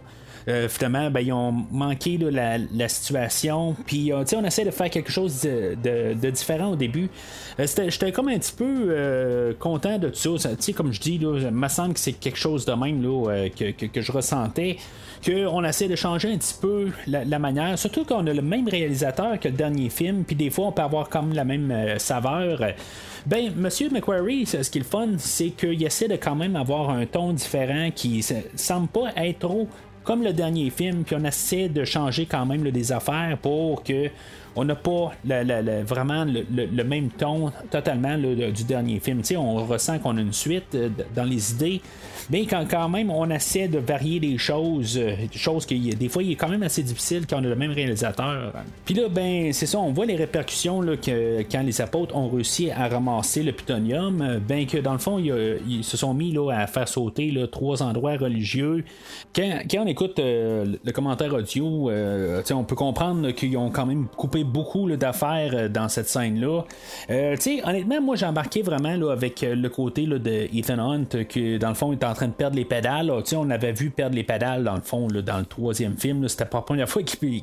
finalement, 0.68 1.10
ben, 1.10 1.20
ils 1.20 1.32
ont 1.32 1.52
manqué 1.70 2.18
la, 2.18 2.88
situation. 2.88 3.76
Puis, 3.86 4.12
on 4.12 4.44
essaie 4.44 4.64
de 4.64 4.70
faire 4.70 4.90
quelque 4.90 5.10
chose 5.10 5.42
de, 5.42 6.30
différent 6.30 6.72
au 6.72 6.76
début. 6.76 7.08
J'étais 7.58 8.12
comme 8.12 8.28
un 8.28 8.38
petit 8.38 8.52
peu 8.52 9.56
content 9.58 9.98
de 9.98 10.08
tout 10.08 10.38
ça. 10.38 10.50
comme 10.74 10.92
je 10.92 11.00
dis, 11.00 11.18
il 11.20 11.50
me 11.50 11.68
semble 11.68 11.94
que 11.94 12.00
c'est 12.00 12.12
quelque 12.12 12.38
chose 12.38 12.64
de 12.64 12.72
même 12.72 13.02
là, 13.02 13.48
que, 13.48 13.70
que, 13.72 13.86
que, 13.86 14.00
je 14.00 14.12
ressentais. 14.12 14.76
Qu'on 15.24 15.64
essaie 15.64 15.88
de 15.88 15.96
changer 15.96 16.32
un 16.32 16.38
petit 16.38 16.54
peu 16.60 16.90
la, 17.06 17.38
manière. 17.38 17.78
Surtout 17.78 18.04
qu'on 18.04 18.26
a 18.26 18.32
le 18.32 18.42
même 18.42 18.68
réalisateur 18.68 19.40
que 19.40 19.48
le 19.48 19.54
dernier 19.54 19.88
film. 19.88 20.24
Puis 20.24 20.36
des 20.36 20.50
fois, 20.50 20.66
on 20.66 20.72
peut 20.72 20.82
avoir 20.82 21.08
comme 21.08 21.32
la 21.32 21.44
même 21.44 21.98
saveur. 21.98 22.60
Ben, 23.26 23.52
Monsieur 23.56 23.90
McQuarrie, 23.90 24.46
ce 24.46 24.70
qui 24.70 24.78
est 24.78 24.82
le 24.82 24.86
fun, 24.86 25.08
c'est 25.18 25.50
qu'il 25.50 25.82
essaie 25.82 26.08
de 26.08 26.16
quand 26.16 26.36
même 26.36 26.54
avoir 26.54 26.90
un 26.90 27.06
ton 27.06 27.32
différent 27.32 27.90
qui 27.94 28.24
semble 28.54 28.88
pas 28.88 29.10
être 29.16 29.40
trop 29.40 29.68
comme 30.06 30.22
le 30.22 30.32
dernier 30.32 30.70
film, 30.70 31.02
puis 31.02 31.16
on 31.18 31.24
essaie 31.24 31.68
de 31.68 31.84
changer 31.84 32.26
quand 32.26 32.46
même 32.46 32.62
des 32.70 32.92
affaires 32.92 33.36
pour 33.42 33.82
que 33.82 34.08
on 34.54 34.64
n'a 34.64 34.76
pas 34.76 35.12
vraiment 35.24 36.24
le, 36.24 36.82
même 36.84 37.10
ton 37.10 37.52
totalement 37.70 38.16
du 38.16 38.64
dernier 38.64 39.00
film. 39.00 39.20
on 39.36 39.66
ressent 39.66 39.98
qu'on 39.98 40.16
a 40.16 40.20
une 40.20 40.32
suite 40.32 40.74
euh, 40.74 40.88
dans 41.14 41.24
les 41.24 41.52
idées, 41.52 41.82
mais 42.30 42.46
quand, 42.46 42.64
quand 42.68 42.88
même 42.88 43.10
on 43.10 43.28
essaie 43.30 43.68
de 43.68 43.78
varier 43.78 44.20
les 44.20 44.38
choses, 44.38 44.98
euh, 44.98 45.14
choses 45.34 45.66
qui 45.66 45.78
des 45.94 46.08
fois 46.08 46.22
il 46.22 46.32
est 46.32 46.36
quand 46.36 46.48
même 46.48 46.62
assez 46.62 46.82
difficile 46.82 47.26
quand 47.28 47.40
on 47.40 47.44
a 47.44 47.48
le 47.48 47.56
même 47.56 47.72
réalisateur. 47.72 48.52
Puis 48.84 48.94
là, 48.94 49.08
ben 49.08 49.52
c'est 49.52 49.66
ça, 49.66 49.78
on 49.78 49.92
voit 49.92 50.06
les 50.06 50.16
répercussions 50.16 50.80
que 50.80 51.42
quand 51.50 51.62
les 51.62 51.80
apôtres 51.80 52.16
ont 52.16 52.28
réussi 52.28 52.70
à 52.70 52.88
ramasser 52.88 53.42
le 53.42 53.52
plutonium, 53.52 54.20
euh, 54.22 54.38
ben 54.38 54.66
que 54.66 54.78
dans 54.78 54.92
le 54.92 54.98
fond 54.98 55.18
ils, 55.18 55.84
se 55.84 55.96
sont 55.96 56.14
mis 56.14 56.32
là, 56.32 56.50
à 56.50 56.66
faire 56.66 56.88
sauter 56.88 57.32
trois 57.50 57.82
endroits 57.82 58.16
religieux. 58.16 58.84
Quand, 59.34 59.60
on 59.78 59.86
écoute 59.86 60.18
le 60.18 60.90
commentaire 60.92 61.32
audio, 61.34 61.90
on 62.50 62.64
peut 62.64 62.76
comprendre 62.76 63.30
qu'ils 63.32 63.56
ont 63.56 63.70
quand 63.70 63.86
même 63.86 64.06
coupé 64.16 64.44
beaucoup 64.44 64.88
d'affaires 64.96 65.52
euh, 65.54 65.68
dans 65.68 65.88
cette 65.88 66.08
scène-là. 66.08 66.64
Euh, 67.10 67.36
honnêtement, 67.64 68.00
moi 68.00 68.16
j'ai 68.16 68.26
embarqué 68.26 68.62
vraiment 68.62 68.94
là, 68.96 69.12
avec 69.12 69.42
euh, 69.42 69.54
le 69.54 69.68
côté 69.68 70.06
là, 70.06 70.18
de 70.18 70.48
Ethan 70.54 70.78
Hunt, 70.78 71.24
qui 71.28 71.58
dans 71.58 71.68
le 71.68 71.74
fond 71.74 71.92
est 71.92 72.04
en 72.04 72.14
train 72.16 72.28
de 72.28 72.32
perdre 72.32 72.56
les 72.56 72.64
pédales. 72.64 73.12
on 73.34 73.50
avait 73.50 73.72
vu 73.72 73.90
perdre 73.90 74.16
les 74.16 74.24
pédales 74.24 74.64
dans 74.64 74.74
le 74.74 74.80
fond 74.80 75.06
dans 75.08 75.38
le 75.38 75.44
troisième 75.44 75.96
film. 75.96 76.28
C'était 76.28 76.44
pas 76.44 76.58
la 76.58 76.62
première 76.62 76.88
fois 76.88 77.02
qu'il 77.02 77.42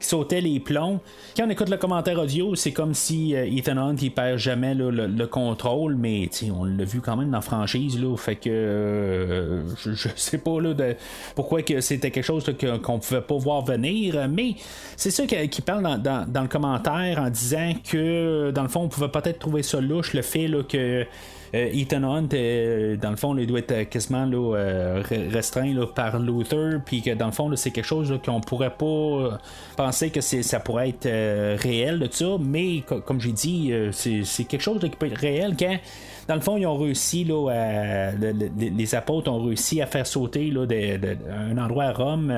sautait 0.00 0.40
les 0.40 0.60
plombs. 0.60 1.00
Quand 1.36 1.46
on 1.46 1.50
écoute 1.50 1.68
le 1.68 1.76
commentaire 1.76 2.18
audio, 2.18 2.54
c'est 2.54 2.72
comme 2.72 2.94
si 2.94 3.32
Ethan 3.32 3.76
Hunt 3.76 3.96
il 4.00 4.12
perd 4.12 4.38
jamais 4.38 4.74
le, 4.74 5.26
contrôle, 5.26 5.96
mais 5.96 6.28
on 6.54 6.64
l'a 6.64 6.84
vu 6.84 7.00
quand 7.00 7.16
même 7.16 7.30
dans 7.30 7.38
la 7.38 7.42
franchise. 7.42 7.98
Là, 8.00 8.16
fait 8.16 8.36
que 8.36 9.62
je, 9.84 10.08
sais 10.14 10.38
pas 10.38 10.52
pourquoi 11.34 11.60
c'était 11.80 12.10
quelque 12.10 12.24
chose 12.24 12.44
qu'on 12.82 12.98
pouvait 12.98 13.20
pas 13.20 13.36
voir 13.36 13.64
venir, 13.64 14.28
mais 14.28 14.54
c'est 14.96 15.10
ça 15.10 15.26
qui 15.26 15.62
parle 15.62 16.00
dans, 16.02 16.42
le 16.42 16.48
commentaire 16.48 17.18
en 17.18 17.30
disant 17.30 17.72
que, 17.90 18.50
dans 18.50 18.62
le 18.62 18.68
fond, 18.68 18.82
on 18.82 18.88
pouvait 18.88 19.08
peut-être 19.08 19.38
trouver 19.38 19.62
ça 19.62 19.80
louche, 19.80 20.12
le 20.12 20.22
fait 20.22 20.48
que 20.68 20.76
euh, 20.76 21.04
Ethan 21.54 22.02
Hunt, 22.02 22.28
euh, 22.32 22.96
dans 22.96 23.10
le 23.10 23.16
fond, 23.16 23.36
il 23.36 23.46
doit 23.46 23.60
être 23.60 23.84
quasiment 23.84 24.28
euh, 24.32 25.02
restreint 25.30 25.72
par 25.94 26.18
Luther, 26.18 26.80
puis 26.84 27.02
que 27.02 27.10
dans 27.14 27.26
le 27.26 27.32
fond, 27.32 27.54
c'est 27.54 27.70
quelque 27.70 27.84
chose 27.84 28.18
qu'on 28.24 28.40
pourrait 28.40 28.74
pas 28.74 29.38
penser 29.76 30.10
que 30.10 30.20
ça 30.20 30.60
pourrait 30.60 30.90
être 30.90 31.08
réel 31.62 31.98
de 31.98 32.08
ça, 32.10 32.36
mais 32.40 32.82
comme 33.04 33.20
j'ai 33.20 33.32
dit, 33.32 33.72
c'est 33.92 34.44
quelque 34.44 34.62
chose 34.62 34.80
qui 34.80 34.88
peut 34.90 35.06
être 35.06 35.18
réel 35.18 35.54
quand 35.58 35.78
dans 36.26 36.36
le 36.36 36.40
fond, 36.40 36.56
ils 36.56 36.66
ont 36.66 36.78
réussi, 36.78 37.24
là, 37.24 38.10
les 38.56 38.94
apôtres 38.94 39.30
ont 39.30 39.44
réussi 39.44 39.82
à 39.82 39.86
faire 39.86 40.06
sauter 40.06 40.50
là, 40.50 40.66
un 41.30 41.58
endroit 41.58 41.84
à 41.84 41.92
Rome, 41.92 42.34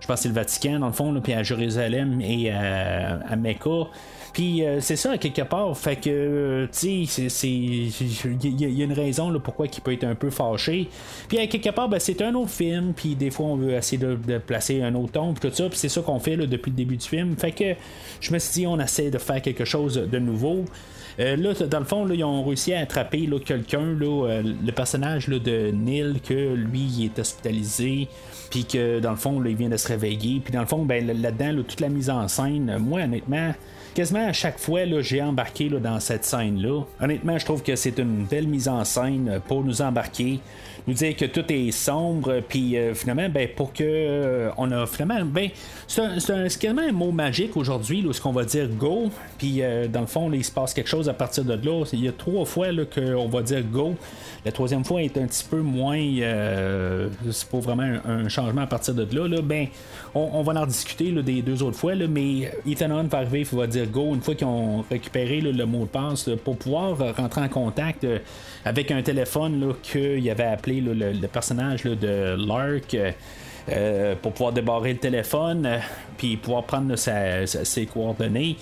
je 0.00 0.06
pense 0.08 0.16
que 0.16 0.22
c'est 0.22 0.28
le 0.28 0.34
Vatican, 0.34 0.80
dans 0.80 0.88
le 0.88 0.92
fond, 0.92 1.20
puis 1.22 1.32
à 1.32 1.44
Jérusalem 1.44 2.20
et 2.20 2.50
à 2.50 3.36
Mecca. 3.36 3.86
Puis 4.32 4.64
euh, 4.64 4.80
c'est 4.80 4.96
ça, 4.96 5.18
quelque 5.18 5.42
part. 5.42 5.76
Fait 5.76 5.96
que, 5.96 6.68
tu 6.72 7.06
sais, 7.06 7.48
il 7.48 8.60
y, 8.60 8.82
a 8.82 8.84
une 8.84 8.92
raison 8.92 9.30
là, 9.30 9.38
pourquoi 9.38 9.66
il 9.66 9.80
peut 9.80 9.92
être 9.92 10.04
un 10.04 10.14
peu 10.14 10.30
fâché. 10.30 10.88
Puis 11.28 11.38
à 11.38 11.46
quelque 11.46 11.70
part, 11.70 11.88
ben, 11.88 11.98
c'est 11.98 12.22
un 12.22 12.34
autre 12.34 12.50
film. 12.50 12.92
Puis 12.94 13.14
des 13.14 13.30
fois, 13.30 13.46
on 13.46 13.56
veut 13.56 13.72
essayer 13.74 13.98
de, 13.98 14.38
placer 14.38 14.82
un 14.82 14.94
autre 14.94 15.12
ton. 15.12 15.34
Puis 15.34 15.48
tout 15.48 15.54
ça. 15.54 15.68
Puis 15.68 15.78
c'est 15.78 15.88
ça 15.88 16.00
qu'on 16.00 16.18
fait 16.18 16.36
là, 16.36 16.46
depuis 16.46 16.70
le 16.70 16.76
début 16.76 16.96
du 16.96 17.06
film. 17.06 17.36
Fait 17.36 17.52
que 17.52 17.74
je 18.20 18.32
me 18.32 18.38
suis 18.38 18.60
dit, 18.60 18.66
on 18.66 18.80
essaie 18.80 19.10
de 19.10 19.18
faire 19.18 19.42
quelque 19.42 19.64
chose 19.64 19.94
de 19.94 20.18
nouveau. 20.18 20.64
Euh, 21.20 21.36
là, 21.36 21.52
dans 21.66 21.78
le 21.78 21.84
fond, 21.84 22.04
là, 22.04 22.14
ils 22.14 22.24
ont 22.24 22.42
réussi 22.44 22.72
à 22.72 22.80
attraper 22.80 23.28
quelqu'un, 23.44 23.80
euh, 24.00 24.42
le 24.42 24.72
personnage 24.72 25.28
de 25.28 25.70
Neil, 25.70 26.20
que 26.26 26.54
lui, 26.54 26.80
il 26.80 27.04
est 27.06 27.18
hospitalisé, 27.18 28.08
puis 28.50 28.64
que 28.64 29.00
dans 29.00 29.10
le 29.10 29.16
fond, 29.16 29.42
il 29.44 29.56
vient 29.56 29.68
de 29.68 29.76
se 29.76 29.88
réveiller. 29.88 30.40
Puis 30.40 30.52
dans 30.52 30.60
le 30.60 30.66
fond, 30.66 30.84
ben, 30.84 31.06
là-dedans, 31.06 31.62
toute 31.62 31.80
la 31.80 31.88
mise 31.88 32.08
en 32.08 32.26
scène, 32.28 32.78
moi, 32.78 33.02
honnêtement, 33.02 33.52
quasiment 33.94 34.26
à 34.26 34.32
chaque 34.32 34.58
fois, 34.58 34.80
j'ai 35.00 35.22
embarqué 35.22 35.68
là, 35.68 35.78
dans 35.78 36.00
cette 36.00 36.24
scène-là. 36.24 36.82
Honnêtement, 37.00 37.38
je 37.38 37.44
trouve 37.44 37.62
que 37.62 37.76
c'est 37.76 37.98
une 37.98 38.24
belle 38.24 38.46
mise 38.46 38.68
en 38.68 38.84
scène 38.84 39.40
pour 39.46 39.64
nous 39.64 39.82
embarquer 39.82 40.40
nous 40.86 40.94
dire 40.94 41.16
que 41.16 41.24
tout 41.24 41.44
est 41.48 41.70
sombre, 41.70 42.40
puis 42.48 42.76
euh, 42.76 42.94
finalement, 42.94 43.28
ben, 43.28 43.48
pour 43.54 43.72
que 43.72 43.84
euh, 43.84 44.50
on 44.56 44.70
a 44.72 44.86
finalement, 44.86 45.24
ben, 45.24 45.48
c'est 45.86 46.58
quasiment 46.58 46.82
un 46.82 46.92
mot 46.92 47.12
magique 47.12 47.56
aujourd'hui, 47.56 48.04
ce 48.10 48.20
qu'on 48.20 48.32
va 48.32 48.44
dire 48.44 48.68
go, 48.68 49.10
puis 49.38 49.62
euh, 49.62 49.86
dans 49.86 50.00
le 50.00 50.06
fond, 50.06 50.30
il 50.32 50.44
se 50.44 50.50
passe 50.50 50.74
quelque 50.74 50.88
chose 50.88 51.08
à 51.08 51.14
partir 51.14 51.44
de 51.44 51.54
là. 51.54 51.84
Il 51.92 52.04
y 52.04 52.08
a 52.08 52.12
trois 52.12 52.44
fois 52.44 52.68
qu'on 52.92 53.28
va 53.28 53.42
dire 53.42 53.62
go. 53.62 53.94
La 54.44 54.50
troisième 54.50 54.84
fois 54.84 55.02
est 55.02 55.16
un 55.18 55.26
petit 55.26 55.44
peu 55.48 55.60
moins, 55.60 56.00
c'est 57.30 57.48
pas 57.48 57.58
vraiment 57.58 57.98
un, 58.04 58.28
changement 58.28 58.62
à 58.62 58.66
partir 58.66 58.94
de 58.94 59.06
là. 59.16 59.28
là 59.28 59.40
ben, 59.40 59.68
on, 60.14 60.42
va 60.42 60.60
en 60.60 60.66
discuter 60.66 61.12
des 61.22 61.42
deux 61.42 61.62
autres 61.62 61.76
fois, 61.76 61.94
là, 61.94 62.06
mais 62.08 62.50
Ethan 62.66 62.90
Hunt 62.90 63.04
va 63.04 63.18
arriver, 63.18 63.46
il 63.50 63.58
va 63.58 63.66
dire 63.68 63.86
go 63.86 64.14
une 64.14 64.20
fois 64.20 64.34
qu'ils 64.34 64.48
ont 64.48 64.84
récupéré 64.90 65.40
le 65.40 65.64
mot 65.64 65.84
de 65.84 65.86
passe 65.86 66.28
pour 66.44 66.56
pouvoir 66.56 66.96
rentrer 67.16 67.42
en 67.42 67.48
contact 67.48 68.04
avec 68.64 68.90
un 68.90 69.02
téléphone 69.02 69.74
qu'il 69.82 70.28
avait 70.28 70.44
appelé 70.44 70.71
le, 70.80 71.26
personnage 71.26 71.84
de 71.84 72.36
Lark. 72.36 72.96
Euh, 73.68 74.16
pour 74.20 74.32
pouvoir 74.32 74.52
débarrer 74.52 74.94
le 74.94 74.98
téléphone, 74.98 75.66
euh, 75.66 75.78
puis 76.18 76.36
pouvoir 76.36 76.64
prendre 76.64 76.96
ses 76.96 77.86
coordonnées. 77.86 78.56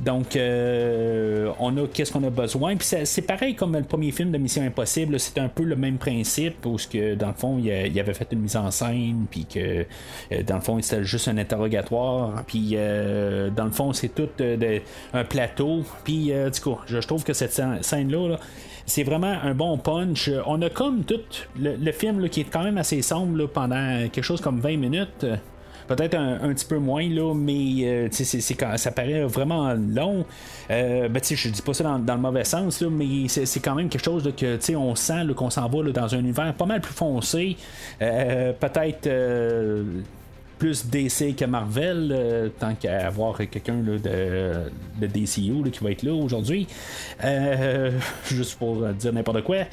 Donc, 0.00 0.36
euh, 0.36 1.50
on 1.58 1.76
a 1.76 1.86
qu'est-ce 1.86 2.12
qu'on 2.12 2.24
a 2.24 2.30
besoin. 2.30 2.76
Puis 2.76 2.88
c'est 3.04 3.22
pareil 3.22 3.54
comme 3.54 3.76
le 3.76 3.82
premier 3.82 4.10
film 4.12 4.30
de 4.30 4.38
Mission 4.38 4.62
Impossible. 4.62 5.18
C'est 5.18 5.38
un 5.38 5.48
peu 5.48 5.62
le 5.62 5.76
même 5.76 5.98
principe 5.98 6.64
où 6.66 6.76
que 6.76 7.14
dans 7.14 7.28
le 7.28 7.34
fond, 7.34 7.58
il, 7.58 8.00
avait 8.00 8.14
fait 8.14 8.28
une 8.32 8.40
mise 8.40 8.56
en 8.56 8.70
scène, 8.70 9.26
puis 9.30 9.46
que 9.46 9.86
dans 10.42 10.56
le 10.56 10.60
fond, 10.60 10.80
c'était 10.80 11.04
juste 11.04 11.28
un 11.28 11.38
interrogatoire. 11.38 12.44
Puis 12.46 12.76
dans 13.56 13.64
le 13.64 13.70
fond, 13.70 13.92
c'est 13.92 14.14
tout 14.14 14.28
un 15.12 15.24
plateau. 15.24 15.84
Puis 16.04 16.32
du 16.52 16.60
coup, 16.60 16.78
je, 16.86 16.98
trouve 16.98 17.24
que 17.24 17.32
cette 17.32 17.52
scène 17.52 18.10
là 18.10 18.36
c'est 18.86 19.04
vraiment 19.04 19.36
un 19.42 19.54
bon 19.54 19.78
punch. 19.78 20.30
On 20.46 20.60
a 20.62 20.70
comme 20.70 21.04
tout 21.04 21.20
le, 21.56 21.92
film 21.92 22.28
qui 22.28 22.40
est 22.40 22.50
quand 22.50 22.64
même 22.64 22.78
assez 22.78 23.02
sombre 23.02 23.46
pendant 23.46 24.08
quelque 24.08 24.22
chose 24.22 24.40
comme 24.40 24.60
20 24.60 24.76
minutes. 24.76 25.26
Peut-être 25.90 26.14
un, 26.14 26.54
petit 26.54 26.66
peu 26.66 26.78
moins, 26.78 27.08
là, 27.08 27.34
mais 27.34 27.84
euh, 27.84 28.08
ça 28.76 28.90
paraît 28.92 29.24
vraiment 29.24 29.74
long. 29.74 30.24
Euh, 30.70 31.08
ben, 31.08 31.20
je 31.20 31.48
dis 31.48 31.62
pas 31.62 31.74
ça 31.74 31.98
dans, 31.98 32.14
le 32.14 32.20
mauvais 32.20 32.44
sens, 32.44 32.80
mais 32.82 33.26
c'est, 33.26 33.58
quand 33.58 33.74
même 33.74 33.88
quelque 33.88 34.04
chose 34.04 34.32
que 34.36 34.76
on 34.76 34.94
sent 34.94 35.26
qu'on 35.34 35.50
s'en 35.50 35.68
va 35.68 35.90
dans 35.90 36.14
un 36.14 36.20
univers 36.20 36.54
pas 36.54 36.66
mal 36.66 36.80
plus 36.80 36.94
foncé. 36.94 37.56
Euh, 38.00 38.52
peut-être 38.52 39.08
plus 40.60 40.86
DC 40.86 41.34
que 41.34 41.46
Marvel, 41.46 42.12
euh, 42.12 42.48
tant 42.50 42.74
qu'à 42.74 43.06
avoir 43.06 43.38
quelqu'un 43.38 43.78
de, 43.78 43.96
de 43.96 45.06
DCU 45.06 45.70
qui 45.72 45.82
va 45.82 45.90
être 45.90 46.02
là 46.02 46.12
aujourd'hui. 46.12 46.68
Euh, 47.24 47.90
juste 48.30 48.58
pour 48.58 48.86
dire 48.88 49.12
n'importe 49.12 49.42
quoi. 49.42 49.64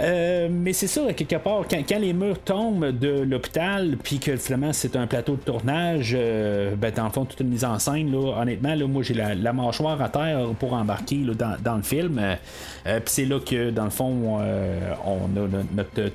Euh, 0.00 0.48
mais 0.50 0.72
c'est 0.72 0.88
ça, 0.88 1.12
quelque 1.14 1.36
part, 1.36 1.62
quand, 1.70 1.98
les 1.98 2.12
murs 2.12 2.40
tombent 2.40 2.90
de 2.90 3.22
l'hôpital, 3.22 3.96
puis 4.02 4.18
que 4.18 4.36
finalement 4.36 4.72
c'est 4.72 4.96
un 4.96 5.06
plateau 5.06 5.36
de 5.36 5.40
tournage, 5.40 6.12
ben, 6.12 6.92
dans 6.94 7.04
le 7.04 7.10
fond, 7.10 7.24
toute 7.24 7.40
une 7.40 7.48
mise 7.48 7.64
en 7.64 7.78
scène, 7.78 8.10
là, 8.10 8.40
honnêtement, 8.40 8.74
là, 8.74 8.86
moi 8.86 9.04
j'ai 9.04 9.14
la, 9.14 9.52
mâchoire 9.52 10.02
à 10.02 10.08
terre 10.08 10.48
pour 10.58 10.72
embarquer 10.72 11.24
dans, 11.62 11.76
le 11.76 11.82
film. 11.82 12.20
puis 12.84 12.92
c'est 13.06 13.24
là 13.24 13.38
que, 13.38 13.70
dans 13.70 13.84
le 13.84 13.90
fond, 13.90 14.40
on 15.06 15.24
a 15.24 15.48
notre, 15.72 15.74
notre. 15.74 16.10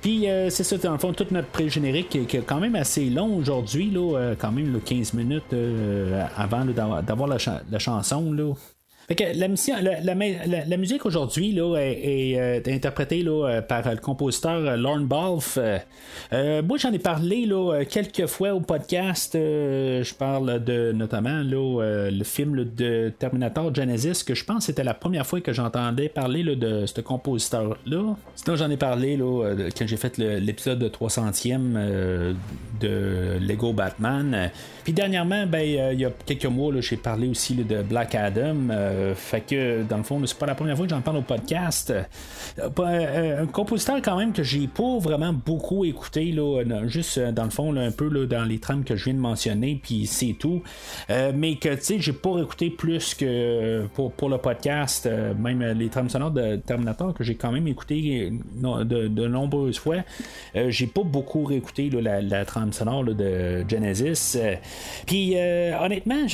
Puis 0.00 0.26
c'est 0.50 0.64
ça, 0.64 0.76
dans 0.78 0.92
le 0.92 0.98
fond, 0.98 1.12
tout 1.12 1.26
notre 1.30 1.48
pré-générique 1.48 2.08
qui, 2.08 2.36
est 2.36 2.46
quand 2.46 2.60
même 2.60 2.76
assez 2.76 3.10
long 3.10 3.36
aujourd'hui, 3.36 3.90
là, 3.90 4.34
quand 4.38 4.52
même 4.52 4.80
15 4.80 5.14
minutes 5.14 5.54
avant 6.36 6.64
d'avoir 6.64 7.28
la, 7.28 7.78
chanson. 7.78 8.32
Là. 8.32 8.54
Fait 9.08 9.14
que 9.14 9.24
la, 9.38 9.48
mission, 9.48 9.74
la, 9.80 10.76
musique 10.76 11.06
aujourd'hui 11.06 11.58
est, 11.58 12.34
est 12.34 12.38
euh, 12.38 12.74
interprétée 12.74 13.22
là, 13.22 13.62
par 13.62 13.90
le 13.90 13.96
compositeur 13.96 14.76
Lorne 14.76 15.06
Balfe. 15.06 15.58
Euh, 16.32 16.62
moi, 16.62 16.76
j'en 16.76 16.92
ai 16.92 16.98
parlé 16.98 17.46
là, 17.46 17.84
quelques 17.88 18.26
fois 18.26 18.52
au 18.52 18.60
podcast. 18.60 19.30
je 19.32 20.14
parle 20.14 20.62
de 20.62 20.92
notamment 20.92 21.42
là, 21.42 22.10
le 22.10 22.24
film 22.24 22.66
de 22.76 23.10
Terminator 23.18 23.74
Genesis, 23.74 24.24
que 24.24 24.34
je 24.34 24.44
pense 24.44 24.66
c'était 24.66 24.84
la 24.84 24.92
première 24.92 25.26
fois 25.26 25.40
que 25.40 25.54
j'entendais 25.54 26.10
parler 26.10 26.44
de 26.44 26.84
ce 26.84 27.00
compositeur-là. 27.00 28.14
Sinon, 28.34 28.56
j'en 28.56 28.70
ai 28.70 28.76
parlé 28.76 29.18
quand 29.18 29.86
j'ai 29.86 29.96
fait 29.96 30.18
l'épisode 30.18 30.80
de 30.80 30.88
300e 30.90 32.34
de 32.78 33.38
Lego 33.40 33.72
Batman. 33.72 34.50
Puis 34.84 34.92
dernièrement, 34.92 35.46
ben, 35.46 35.60
il 35.92 36.00
y 36.00 36.04
a 36.04 36.10
quelques 36.26 36.44
mois, 36.44 36.74
j'ai 36.80 36.98
parlé 36.98 37.28
aussi 37.28 37.54
de 37.54 37.82
Black 37.82 38.14
Adam. 38.14 38.56
Euh, 38.98 39.14
fait 39.14 39.40
que, 39.40 39.82
dans 39.82 39.96
le 39.96 40.02
fond, 40.02 40.20
c'est 40.26 40.38
pas 40.38 40.46
la 40.46 40.54
première 40.54 40.76
fois 40.76 40.86
que 40.86 40.90
j'en 40.90 41.00
parle 41.00 41.18
au 41.18 41.22
podcast. 41.22 41.90
Euh, 41.90 42.02
euh, 42.78 43.42
un 43.42 43.46
compositeur, 43.46 43.96
quand 44.02 44.16
même, 44.16 44.32
que 44.32 44.42
j'ai 44.42 44.66
pas 44.66 44.98
vraiment 44.98 45.32
beaucoup 45.32 45.84
écouté, 45.84 46.32
là, 46.32 46.62
juste 46.86 47.18
dans 47.18 47.44
le 47.44 47.50
fond, 47.50 47.74
un 47.76 47.90
peu 47.90 48.08
là, 48.08 48.26
dans 48.26 48.44
les 48.44 48.58
trames 48.58 48.84
que 48.84 48.96
je 48.96 49.04
viens 49.04 49.14
de 49.14 49.20
mentionner, 49.20 49.80
puis 49.82 50.06
c'est 50.06 50.34
tout. 50.38 50.62
mais 51.08 51.56
que, 51.56 51.74
tu 51.74 51.82
sais, 51.82 52.00
j'ai 52.00 52.12
pas 52.12 52.38
écouté 52.40 52.70
plus 52.70 53.14
que 53.14 53.86
pour, 53.94 54.28
le 54.28 54.38
podcast, 54.38 55.08
même 55.38 55.62
les 55.62 55.88
trames 55.88 56.08
sonores 56.08 56.30
de 56.30 56.56
Terminator, 56.56 57.14
que 57.14 57.24
j'ai 57.24 57.34
quand 57.34 57.52
même 57.52 57.66
écouté 57.68 58.32
de, 58.54 59.28
nombreuses 59.28 59.78
fois. 59.78 59.98
j'ai 60.54 60.86
pas 60.86 61.02
beaucoup 61.02 61.44
réécouté 61.44 61.90
la, 61.90 62.20
la, 62.20 62.44
trame 62.44 62.72
sonore 62.72 63.04
de 63.04 63.64
Genesis. 63.68 64.38
Puis, 65.06 65.36
honnêtement, 65.80 66.26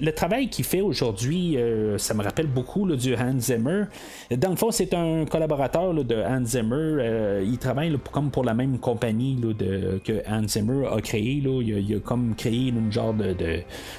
le 0.00 0.10
travail 0.12 0.48
qu'il 0.48 0.64
fait 0.64 0.80
aujourd'hui, 0.80 1.56
ça 1.98 2.11
me 2.14 2.22
rappelle 2.22 2.46
beaucoup 2.46 2.86
du 2.96 3.14
Hans 3.14 3.38
Zimmer. 3.38 3.84
Dans 4.30 4.50
le 4.50 4.56
fond, 4.56 4.70
c'est 4.70 4.94
un 4.94 5.24
collaborateur 5.24 5.94
de 5.94 6.16
Hans 6.16 6.44
Zimmer. 6.44 6.76
Euh, 6.76 7.44
il 7.46 7.58
travaille 7.58 7.96
comme 8.10 8.30
pour 8.30 8.44
la 8.44 8.54
même 8.54 8.78
compagnie 8.78 9.36
de, 9.36 10.00
que 10.04 10.22
Hans 10.28 10.46
Zimmer 10.46 10.86
a 10.86 11.00
créé. 11.00 11.42
Il 11.44 11.94
a, 11.94 11.98
comme 12.00 12.34
créé 12.34 12.68
une 12.68 12.90
genre 12.90 13.14
de, 13.14 13.34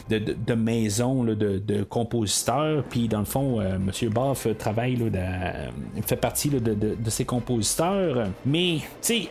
de, 0.10 0.54
maison 0.54 1.24
de, 1.24 1.84
compositeurs. 1.84 2.84
Puis 2.90 3.08
dans 3.08 3.20
le 3.20 3.26
fond, 3.26 3.60
euh, 3.60 3.76
M. 3.76 4.10
Boff 4.10 4.48
travaille, 4.58 4.98
fait 6.06 6.16
partie 6.16 6.50
de, 6.50 7.10
ces 7.10 7.26
compositeurs. 7.26 8.28
Mais, 8.46 8.80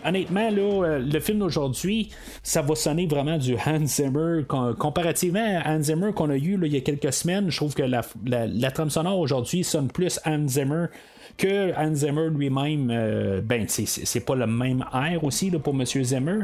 honnêtement, 0.05 0.49
euh, 0.53 0.99
le 0.99 1.21
film 1.21 1.40
d'aujourd'hui, 1.40 2.11
ça 2.42 2.62
va 2.62 2.75
sonner 2.75 3.07
vraiment 3.07 3.38
du 3.38 3.55
Hans 3.55 3.87
Zimmer. 3.87 4.45
Comparativement 4.79 5.61
à 5.64 5.73
Hans 5.73 5.83
Zimmer 5.83 6.12
qu'on 6.12 6.31
a 6.31 6.37
eu 6.37 6.59
il 6.62 6.73
y 6.73 6.77
a 6.77 6.81
quelques 6.81 7.12
semaines, 7.12 7.51
je 7.51 7.57
trouve 7.57 7.75
que 7.75 7.83
la 7.83 8.71
trame 8.72 8.90
sonore 8.90 9.18
aujourd'hui 9.18 9.64
sonne 9.64 9.88
plus 9.88 10.18
Hans 10.24 10.48
Zimmer 10.48 10.87
que 11.38 11.72
Hans 11.76 11.94
Zimmer 11.94 12.28
lui-même, 12.30 12.90
euh, 12.90 13.40
ben, 13.42 13.66
c'est 13.68 14.24
pas 14.24 14.35
le 14.35 14.46
même 14.46 14.85
air 14.92 15.24
aussi 15.24 15.50
pour 15.50 15.74
Monsieur 15.74 16.02
Zimmer, 16.02 16.40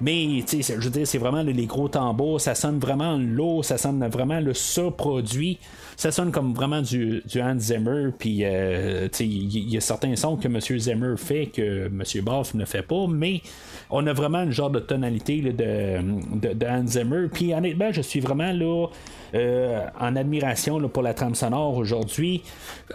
mais 0.00 0.44
je 0.46 0.72
veux 0.74 0.90
dire, 0.90 1.06
c'est 1.06 1.18
vraiment 1.18 1.42
les 1.42 1.66
gros 1.66 1.88
tambours, 1.88 2.40
ça 2.40 2.54
sonne 2.54 2.78
vraiment 2.78 3.16
lourd, 3.16 3.64
ça 3.64 3.78
sonne 3.78 4.06
vraiment 4.08 4.40
le 4.40 4.54
ça 4.54 4.90
produit 4.90 5.58
ça 5.96 6.12
sonne 6.12 6.30
comme 6.30 6.52
vraiment 6.52 6.82
du, 6.82 7.22
du 7.26 7.40
Hans 7.40 7.58
Zimmer. 7.58 8.10
Puis, 8.16 8.40
euh, 8.44 9.08
il 9.18 9.70
y, 9.70 9.76
a 9.76 9.80
certains 9.80 10.14
sons 10.14 10.36
que 10.36 10.46
M. 10.46 10.60
Zimmer 10.60 11.14
fait 11.16 11.46
que 11.46 11.86
M. 11.86 12.02
Boff 12.22 12.54
ne 12.54 12.64
fait 12.64 12.82
pas, 12.82 13.06
mais 13.08 13.40
on 13.90 14.06
a 14.06 14.12
vraiment 14.12 14.42
une 14.42 14.50
genre 14.50 14.70
de 14.70 14.78
tonalité 14.78 15.40
de, 15.40 16.52
de, 16.52 16.66
Hans 16.66 16.86
Zimmer. 16.86 17.28
Puis, 17.32 17.54
honnêtement, 17.54 17.92
je 17.92 18.02
suis 18.02 18.20
vraiment 18.20 18.52
là. 18.52 18.88
Euh, 19.34 19.86
en 19.98 20.16
admiration 20.16 20.80
pour 20.88 21.02
la 21.02 21.14
trame 21.14 21.34
sonore 21.34 21.76
aujourd'hui. 21.76 22.42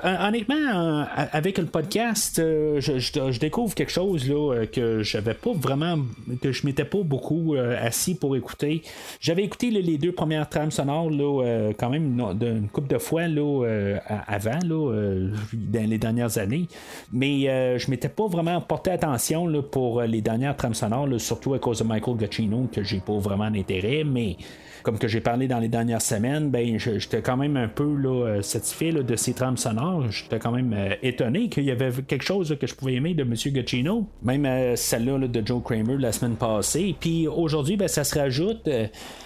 honnêtement, 0.04 1.06
avec 1.32 1.58
le 1.58 1.66
podcast, 1.66 2.40
euh, 2.40 2.80
je, 2.80 3.40
découvre 3.40 3.74
quelque 3.76 3.92
chose 3.92 4.30
là, 4.30 4.66
que 4.66 5.04
j'avais 5.04 5.34
pas 5.34 5.52
vraiment, 5.54 5.98
que 6.42 6.52
je 6.52 6.66
m'étais 6.66 6.86
pas 6.86 7.04
beaucoup 7.04 7.56
assis 7.56 8.16
pour 8.16 8.36
écouter. 8.36 8.82
J'avais 9.20 9.44
écouté 9.44 9.72
les 9.72 9.98
deux 9.98 10.12
premières 10.12 10.48
trames 10.50 10.72
sonores 10.72 11.10
là, 11.10 11.72
quand 11.78 11.90
même 11.90 12.36
d'une 12.38 12.68
couple 12.70 12.94
de 12.94 12.98
fois 12.98 13.28
là, 13.28 13.42
euh, 13.42 13.98
avant, 14.28 14.60
là, 14.64 14.92
euh, 14.92 15.30
dans 15.54 15.90
les 15.90 15.98
dernières 15.98 16.38
années. 16.38 16.68
Mais 17.12 17.50
euh, 17.50 17.78
je 17.78 17.90
m'étais 17.90 18.10
pas 18.10 18.28
vraiment 18.28 18.60
porté 18.62 18.92
attention 18.92 19.48
là, 19.48 19.62
pour 19.62 20.02
les 20.02 20.22
dernières 20.22 20.56
trames 20.56 20.74
sonores, 20.74 21.08
surtout 21.20 21.54
à 21.54 21.60
cause 21.60 21.80
de 21.80 21.84
Michael 21.84 22.20
Giacchino, 22.20 22.70
que 22.72 22.84
j'ai 22.84 23.00
pas 23.00 23.18
vraiment 23.18 23.50
d'intérêt. 23.50 24.04
Mais 24.04 24.38
comme 24.84 24.98
que 24.98 25.08
j'ai 25.08 25.22
parlé 25.22 25.48
dans 25.48 25.60
les 25.60 25.68
dernières 25.68 26.02
semaines, 26.02 26.50
ben 26.50 26.78
j'étais 26.78 27.22
quand 27.22 27.38
même 27.38 27.58
un 27.58 27.68
peu 27.68 27.96
là, 27.96 28.26
euh, 28.26 28.42
satisfait 28.42 28.92
de 28.92 29.16
ces 29.16 29.34
trames 29.34 29.58
sonores. 29.58 30.10
J'étais 30.12 30.40
quand 30.40 30.52
même 30.52 30.74
euh, 30.74 30.96
étonné 31.04 31.50
qu'il 31.50 31.64
y 31.64 31.72
avait 31.72 31.92
quelque 32.08 32.24
chose 32.24 32.56
que 32.60 32.68
je 32.68 32.76
pouvais 32.76 32.96
aimer 32.96 33.14
de 33.14 33.24
M. 33.24 33.34
Guccino. 33.34 34.08
Même 34.24 34.46
euh, 34.46 34.76
celle-là 34.76 35.28
de 35.28 35.46
Joe 35.46 35.62
Kramer 35.64 35.98
la 35.98 36.12
semaine 36.12 36.36
passée. 36.36 36.96
Puis 37.00 37.28
aujourd'hui, 37.28 37.78
ben, 37.78 37.88
ça 37.88 38.04
se 38.04 38.18
rajoute. 38.18 38.70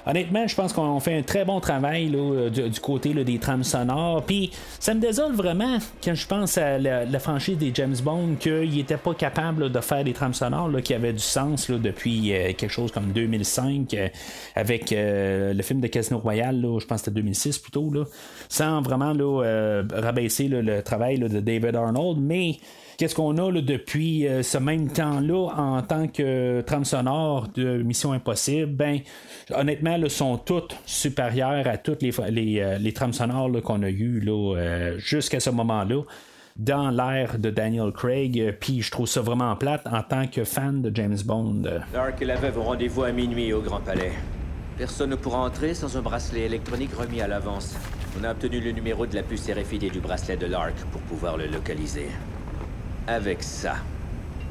honnêtement, 0.05 0.47
je 0.47 0.55
pense 0.55 0.73
qu'on 0.73 0.99
fait 0.99 1.17
un 1.17 1.21
très 1.21 1.45
bon 1.45 1.59
travail 1.59 2.11
du, 2.51 2.79
côté 2.79 3.13
des 3.13 3.39
trames 3.39 3.63
sonores. 3.63 4.23
Puis 4.23 4.51
ça 4.79 4.93
me 4.93 4.99
désole 4.99 5.33
vraiment 5.33 5.77
quand 6.03 6.15
je 6.15 6.27
pense 6.27 6.57
à 6.57 6.77
la, 6.77 7.19
franchise 7.19 7.57
des 7.57 7.71
James 7.73 7.95
Bond 8.03 8.35
qu'il 8.39 8.75
n'était 8.75 8.97
pas 8.97 9.13
capable 9.13 9.71
de 9.71 9.79
faire 9.79 10.03
des 10.03 10.13
trames 10.13 10.33
sonores 10.33 10.69
qui 10.83 10.93
avaient 10.93 11.13
du 11.13 11.19
sens 11.19 11.69
depuis 11.71 12.33
quelque 12.57 12.69
chose 12.69 12.91
comme 12.91 13.11
2005 13.13 13.95
avec 14.55 14.93
le 15.53 15.61
film 15.63 15.81
de 15.81 15.87
Casino 15.87 16.19
Royale, 16.19 16.61
je 16.61 16.85
pense 16.85 17.01
que 17.01 17.05
c'était 17.05 17.11
2006 17.11 17.59
plutôt, 17.59 17.91
sans 18.49 18.81
vraiment 18.81 19.13
euh, 19.19 19.83
rabaisser 19.93 20.47
le 20.47 20.81
travail 20.81 21.19
de 21.19 21.39
David 21.39 21.75
Arnold, 21.75 22.19
mais 22.19 22.57
qu'est-ce 22.97 23.15
qu'on 23.15 23.37
a 23.37 23.51
depuis 23.61 24.27
euh, 24.27 24.43
ce 24.43 24.57
même 24.57 24.87
temps-là 24.87 25.49
en 25.57 25.81
tant 25.81 26.07
que 26.07 26.61
trame 26.61 26.85
sonore 26.85 27.47
de 27.55 27.81
Mission 27.83 28.13
Impossible, 28.13 28.71
ben 28.73 28.99
honnêtement, 29.53 29.97
là, 29.97 30.09
sont 30.09 30.37
toutes 30.37 30.75
supérieures 30.85 31.67
à 31.67 31.77
toutes 31.77 32.01
les, 32.01 32.13
euh, 32.59 32.91
trames 32.93 33.13
sonores 33.13 33.61
qu'on 33.61 33.83
a 33.83 33.89
eues 33.89 34.23
jusqu'à 34.97 35.39
ce 35.39 35.49
moment-là 35.49 36.01
dans 36.55 36.89
l'ère 36.89 37.37
de 37.37 37.49
Daniel 37.49 37.91
Craig, 37.91 38.55
puis 38.61 38.81
je 38.81 38.89
trouve 38.89 39.07
ça 39.07 39.19
vraiment 39.19 39.53
plate 39.57 39.85
en 39.91 40.01
tant 40.03 40.25
que 40.27 40.45
fan 40.45 40.81
de 40.81 40.95
James 40.95 41.17
Bond. 41.25 41.63
Dark 41.91 42.21
et 42.21 42.25
la 42.25 42.35
veuve 42.35 42.59
rendez-vous 42.59 43.03
à 43.03 43.11
minuit 43.11 43.51
au 43.51 43.61
Grand 43.61 43.81
Palais. 43.81 44.13
Personne 44.77 45.11
ne 45.11 45.15
pourra 45.15 45.39
entrer 45.39 45.73
sans 45.73 45.95
un 45.95 46.01
bracelet 46.01 46.41
électronique 46.41 46.93
remis 46.93 47.21
à 47.21 47.27
l'avance. 47.27 47.75
On 48.19 48.23
a 48.25 48.31
obtenu 48.31 48.59
le 48.59 48.71
numéro 48.71 49.05
de 49.05 49.15
la 49.15 49.23
puce 49.23 49.49
RFID 49.49 49.89
du 49.89 50.01
bracelet 50.01 50.35
de 50.35 50.47
l'ARC 50.47 50.75
pour 50.91 50.99
pouvoir 51.01 51.37
le 51.37 51.47
localiser. 51.47 52.09
Avec 53.07 53.41
ça, 53.41 53.75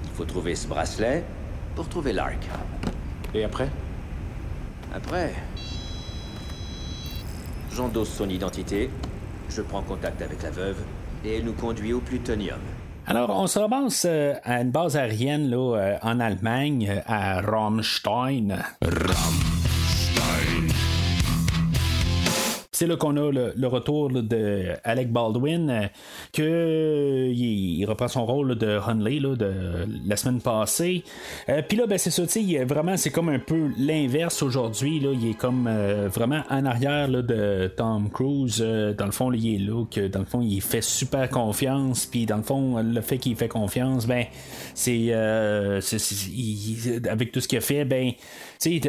il 0.04 0.10
faut 0.10 0.24
trouver 0.24 0.54
ce 0.54 0.66
bracelet 0.66 1.24
pour 1.74 1.88
trouver 1.88 2.14
l'ARC. 2.14 2.38
Et 3.34 3.44
après? 3.44 3.68
Après, 4.94 5.34
j'endosse 7.70 8.10
son 8.10 8.28
identité, 8.30 8.88
je 9.50 9.60
prends 9.60 9.82
contact 9.82 10.22
avec 10.22 10.42
la 10.42 10.50
veuve 10.50 10.78
et 11.24 11.37
elle 11.37 11.44
nous 11.44 11.52
conduit 11.52 11.92
au 11.92 12.00
plutonium. 12.00 12.60
Alors, 13.06 13.28
on 13.30 13.46
se 13.46 13.58
ramasse 13.58 14.06
euh, 14.08 14.32
à 14.44 14.62
une 14.62 14.70
base 14.70 14.96
aérienne 14.96 15.50
là, 15.50 15.76
euh, 15.76 15.96
en 16.00 16.20
Allemagne, 16.20 17.02
à 17.06 17.42
Rammstein. 17.42 18.62
C'est 22.74 22.88
là 22.88 22.96
qu'on 22.96 23.16
a 23.16 23.30
le, 23.30 23.66
retour 23.68 24.10
de 24.10 24.72
Alec 24.82 25.12
Baldwin, 25.12 25.70
euh, 25.70 25.87
que 26.32 27.30
il, 27.32 27.84
reprend 27.87 28.08
son 28.08 28.26
rôle 28.26 28.56
de 28.56 28.80
Hunley 28.84 29.20
de 29.20 29.87
la 30.06 30.16
semaine 30.16 30.40
passée. 30.40 31.04
Euh, 31.48 31.62
puis 31.66 31.78
là, 31.78 31.87
ben, 31.87 31.98
c'est 31.98 32.10
ça, 32.10 32.24
vraiment, 32.66 32.96
c'est 32.96 33.10
comme 33.10 33.28
un 33.28 33.38
peu 33.38 33.70
l'inverse 33.78 34.42
aujourd'hui. 34.42 34.96
il 34.96 35.30
est 35.30 35.38
comme 35.38 35.68
euh, 35.68 36.08
vraiment 36.12 36.42
en 36.50 36.66
arrière 36.66 37.08
de 37.08 37.72
Tom 37.76 38.10
Cruise. 38.10 38.58
dans 38.58 39.06
le 39.06 39.12
fond, 39.12 39.32
il 39.32 39.54
est 39.54 39.58
là, 39.58 39.84
que 39.88 40.08
dans 40.08 40.20
le 40.20 40.26
fond, 40.26 40.40
il 40.40 40.60
fait 40.60 40.82
super 40.82 41.30
confiance. 41.30 42.06
Puis 42.06 42.26
dans 42.26 42.38
le 42.38 42.42
fond, 42.42 42.82
le 42.82 43.00
fait 43.00 43.18
qu'il 43.18 43.37
fait 43.37 43.48
confiance, 43.48 44.06
ben, 44.06 44.24
c'est, 44.74 45.12
avec 45.12 47.30
tout 47.30 47.40
ce 47.40 47.46
qu'il 47.46 47.58
a 47.58 47.60
fait, 47.60 47.84
ben, 47.84 48.10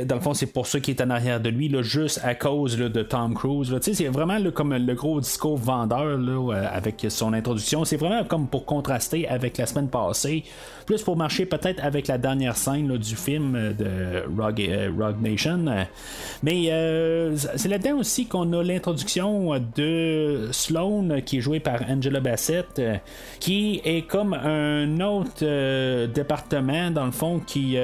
dans 0.05 0.15
le 0.15 0.21
fond, 0.21 0.33
c'est 0.33 0.47
pour 0.47 0.67
ça 0.67 0.79
qu'il 0.79 0.95
est 0.95 1.01
en 1.01 1.09
arrière 1.09 1.39
de 1.39 1.49
lui, 1.49 1.67
là, 1.69 1.81
juste 1.81 2.21
à 2.23 2.35
cause 2.35 2.77
de 2.77 3.03
Tom 3.03 3.33
Cruise. 3.33 3.75
C'est 3.81 4.07
vraiment 4.07 4.37
comme 4.51 4.73
le 4.73 4.93
gros 4.93 5.19
discours 5.19 5.57
vendeur 5.57 6.17
là, 6.17 6.53
euh, 6.53 6.67
avec 6.71 7.05
son 7.09 7.33
introduction. 7.33 7.85
C'est 7.85 7.97
vraiment 7.97 8.23
comme 8.23 8.47
pour 8.47 8.65
contraster 8.65 9.27
avec 9.27 9.57
la 9.57 9.65
semaine 9.65 9.89
passée. 9.89 10.43
Plus 10.85 11.01
pour 11.01 11.17
marcher 11.17 11.45
peut-être 11.45 11.83
avec 11.83 12.07
la 12.07 12.17
dernière 12.17 12.55
scène 12.55 12.97
du 12.97 13.15
film 13.15 13.55
euh, 13.55 13.73
de 13.73 14.41
Rogue, 14.41 14.61
euh, 14.61 15.13
Nation. 15.19 15.65
Mais 16.43 16.65
c'est 17.55 17.69
là-dedans 17.69 17.99
aussi 17.99 18.27
qu'on 18.27 18.51
a 18.53 18.63
l'introduction 18.63 19.59
de 19.75 20.49
Sloane 20.51 21.21
qui 21.23 21.37
est 21.37 21.41
joué 21.41 21.59
par 21.59 21.81
Angela 21.89 22.19
Bassett, 22.19 22.81
qui 23.39 23.81
est 23.83 24.07
comme 24.07 24.33
un 24.33 24.99
autre 25.01 26.05
département 26.07 26.91
dans 26.91 27.05
le 27.05 27.11
fond 27.11 27.39
qui, 27.39 27.77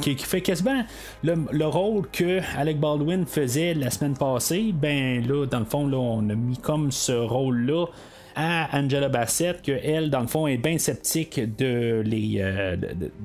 qui, 0.00 0.16
qui 0.16 0.24
fait 0.24 0.40
quasiment 0.40 0.85
le, 1.22 1.66
rôle 1.66 2.06
que 2.10 2.40
Alec 2.56 2.78
Baldwin 2.78 3.26
faisait 3.26 3.74
la 3.74 3.90
semaine 3.90 4.16
passée, 4.16 4.72
ben 4.72 5.26
là, 5.26 5.46
dans 5.46 5.60
le 5.60 5.64
fond, 5.64 5.86
là, 5.86 5.98
on 5.98 6.28
a 6.30 6.34
mis 6.34 6.58
comme 6.58 6.90
ce 6.92 7.12
rôle-là 7.12 7.86
à 8.38 8.78
Angela 8.78 9.08
Bassett, 9.08 9.62
que 9.62 9.72
elle, 9.72 10.10
dans 10.10 10.20
le 10.20 10.26
fond, 10.26 10.46
est 10.46 10.58
bien 10.58 10.76
sceptique 10.76 11.40
de, 11.56 12.04
euh, 12.04 12.76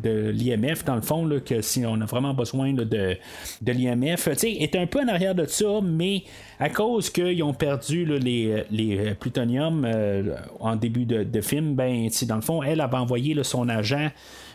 de, 0.02 0.30
l'IMF, 0.30 0.86
dans 0.86 0.95
le 0.95 1.02
fond, 1.02 1.26
là, 1.26 1.41
que 1.41 1.62
si 1.62 1.86
on 1.86 2.00
a 2.00 2.06
vraiment 2.06 2.34
besoin 2.34 2.71
de, 2.71 2.86
de 2.86 3.71
l'IMF, 3.71 4.30
tu 4.38 4.47
est 4.47 4.76
un 4.78 4.88
peu 4.88 5.02
en 5.02 5.10
arrière 5.10 5.36
de 5.36 5.45
ça, 5.45 5.82
mais 5.84 6.24
à 6.62 6.69
cause 6.69 7.10
qu'ils 7.10 7.43
ont 7.43 7.54
perdu 7.54 8.06
les, 8.06 8.63
les 8.71 9.13
plutonium 9.15 9.84
euh, 9.86 10.36
en 10.62 10.78
début 10.78 11.06
de, 11.06 11.24
de 11.24 11.41
film, 11.41 11.76
ben, 11.76 12.08
dans 12.28 12.36
le 12.36 12.41
fond, 12.41 12.63
elle 12.63 12.80
avait 12.80 12.97
envoyé 12.97 13.36
son 13.43 13.67
agent 13.67 14.10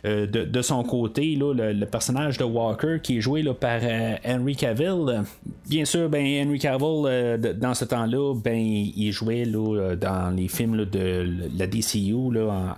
euh, 0.06 0.26
de, 0.26 0.62
son 0.62 0.84
côté, 0.84 1.36
le, 1.36 1.84
personnage 1.84 2.38
de 2.38 2.44
Walker 2.44 2.98
qui 3.02 3.18
est 3.18 3.20
joué 3.20 3.42
par 3.58 3.80
euh, 3.82 4.14
Henry 4.24 4.54
Cavill. 4.54 5.24
Bien 5.68 5.84
sûr, 5.84 6.08
ben, 6.08 6.24
Henry 6.46 6.60
Cavill, 6.60 7.04
euh, 7.06 7.36
dans 7.54 7.74
ce 7.74 7.84
temps-là, 7.84 8.34
ben, 8.34 8.56
il 8.56 9.10
jouait 9.10 9.46
dans 9.46 10.34
les 10.36 10.46
films 10.48 10.84
de 10.84 11.26
la 11.58 11.66
DCU 11.66 12.14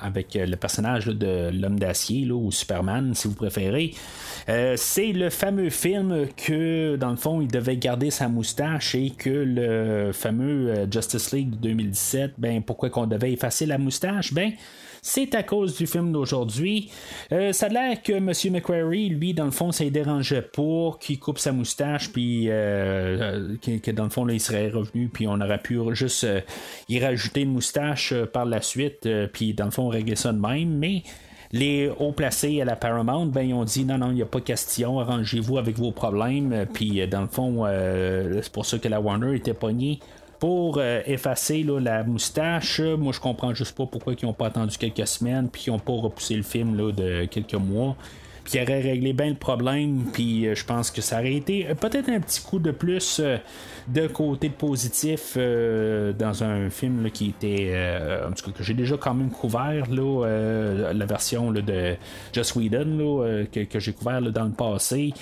avec 0.00 0.34
le 0.34 0.56
personnage 0.56 1.06
de 1.06 1.50
l'homme 1.52 1.78
d'acier 1.78 2.30
ou 2.30 2.50
Superman, 2.50 3.14
si 3.14 3.28
vous 3.28 3.34
préférez. 3.34 3.92
c'est 4.76 5.12
le 5.12 5.28
fameux 5.28 5.70
film 5.70 6.26
que, 6.36 6.96
dans 6.96 7.10
le 7.10 7.16
fond, 7.16 7.40
il 7.40 7.48
devait 7.48 7.76
garder 7.76 8.10
sa 8.10 8.28
moustache 8.28 8.94
et 8.94 9.10
que 9.10 9.30
le 9.30 10.12
fameux 10.12 10.86
Justice 10.90 11.32
League 11.32 11.50
de 11.50 11.56
2017, 11.56 12.34
ben, 12.38 12.62
pourquoi 12.62 12.88
qu'on 12.90 13.06
devait 13.06 13.32
effacer 13.32 13.66
la 13.66 13.78
moustache? 13.78 14.32
Ben, 14.32 14.52
c'est 15.08 15.34
à 15.34 15.42
cause 15.42 15.74
du 15.74 15.86
film 15.86 16.12
d'aujourd'hui. 16.12 16.90
Euh, 17.32 17.52
ça 17.54 17.66
a 17.66 17.68
l'air 17.70 18.02
que 18.02 18.12
M. 18.12 18.30
McQuarrie, 18.52 19.08
lui, 19.08 19.32
dans 19.32 19.46
le 19.46 19.50
fond, 19.50 19.72
ça 19.72 19.84
ne 19.84 19.88
dérangeait 19.88 20.42
pas 20.42 20.98
qu'il 21.00 21.18
coupe 21.18 21.38
sa 21.38 21.50
moustache, 21.50 22.12
puis 22.12 22.44
euh, 22.48 23.56
que, 23.62 23.90
dans 23.90 24.04
le 24.04 24.10
fond, 24.10 24.28
il 24.28 24.38
serait 24.38 24.68
revenu, 24.68 25.08
puis 25.08 25.26
on 25.26 25.40
aurait 25.40 25.62
pu 25.62 25.78
juste 25.92 26.24
euh, 26.24 26.42
y 26.90 27.00
rajouter 27.00 27.40
une 27.40 27.52
moustache 27.52 28.12
par 28.34 28.44
la 28.44 28.60
suite, 28.60 29.08
puis 29.32 29.54
dans 29.54 29.64
le 29.64 29.70
fond, 29.70 29.88
régler 29.88 30.14
ça 30.14 30.30
de 30.30 30.40
même. 30.40 30.76
Mais 30.76 31.02
les 31.52 31.88
hauts 31.98 32.12
placés 32.12 32.60
à 32.60 32.66
la 32.66 32.76
Paramount, 32.76 33.26
ben, 33.26 33.42
ils 33.42 33.54
ont 33.54 33.64
dit 33.64 33.86
non, 33.86 33.96
non, 33.96 34.10
il 34.10 34.16
n'y 34.16 34.22
a 34.22 34.26
pas 34.26 34.42
question, 34.42 35.00
arrangez-vous 35.00 35.56
avec 35.56 35.78
vos 35.78 35.90
problèmes. 35.90 36.66
Puis, 36.74 37.06
dans 37.08 37.22
le 37.22 37.28
fond, 37.28 37.64
c'est 38.42 38.52
pour 38.52 38.66
ça 38.66 38.78
que 38.78 38.88
la 38.88 39.00
Warner 39.00 39.34
était 39.34 39.54
pognée 39.54 40.00
pour 40.38 40.78
euh, 40.78 41.02
effacer 41.06 41.64
la 41.64 42.04
moustache. 42.04 42.80
Moi, 42.80 43.12
je 43.12 43.20
comprends 43.20 43.54
juste 43.54 43.76
pas 43.76 43.86
pourquoi 43.86 44.14
ils 44.20 44.24
n'ont 44.24 44.32
pas 44.32 44.46
attendu 44.46 44.76
quelques 44.78 45.06
semaines 45.06 45.48
puis 45.48 45.62
qu'ils 45.62 45.72
n'ont 45.72 45.78
pas 45.78 45.92
repoussé 45.92 46.34
le 46.34 46.42
film 46.42 46.76
là, 46.76 46.92
de 46.92 47.24
quelques 47.26 47.54
mois 47.54 47.96
qui 48.48 48.58
aurait 48.62 48.80
réglé 48.80 49.12
bien 49.12 49.28
le 49.28 49.34
problème, 49.34 50.06
puis 50.10 50.46
euh, 50.46 50.54
je 50.54 50.64
pense 50.64 50.90
que 50.90 51.02
ça 51.02 51.18
aurait 51.18 51.34
été 51.34 51.68
euh, 51.68 51.74
peut-être 51.74 52.08
un 52.08 52.18
petit 52.18 52.40
coup 52.40 52.58
de 52.58 52.70
plus 52.70 53.20
euh, 53.20 53.36
de 53.88 54.06
côté 54.06 54.48
positif 54.48 55.36
dans 55.36 56.44
un 56.44 56.70
film 56.70 57.10
qui 57.10 57.28
était, 57.30 57.74
en 58.26 58.32
tout 58.32 58.44
cas, 58.44 58.58
que 58.58 58.62
j'ai 58.62 58.74
déjà 58.74 58.98
quand 58.98 59.14
même 59.14 59.30
couvert, 59.30 59.86
là, 59.90 60.26
la 60.92 61.06
version 61.06 61.52
de 61.52 61.96
Just 62.34 62.54
Whedon, 62.54 63.46
que, 63.50 63.80
j'ai 63.80 63.92
couvert 63.94 64.20
dans 64.20 64.44
le 64.44 64.50
passé, 64.50 65.14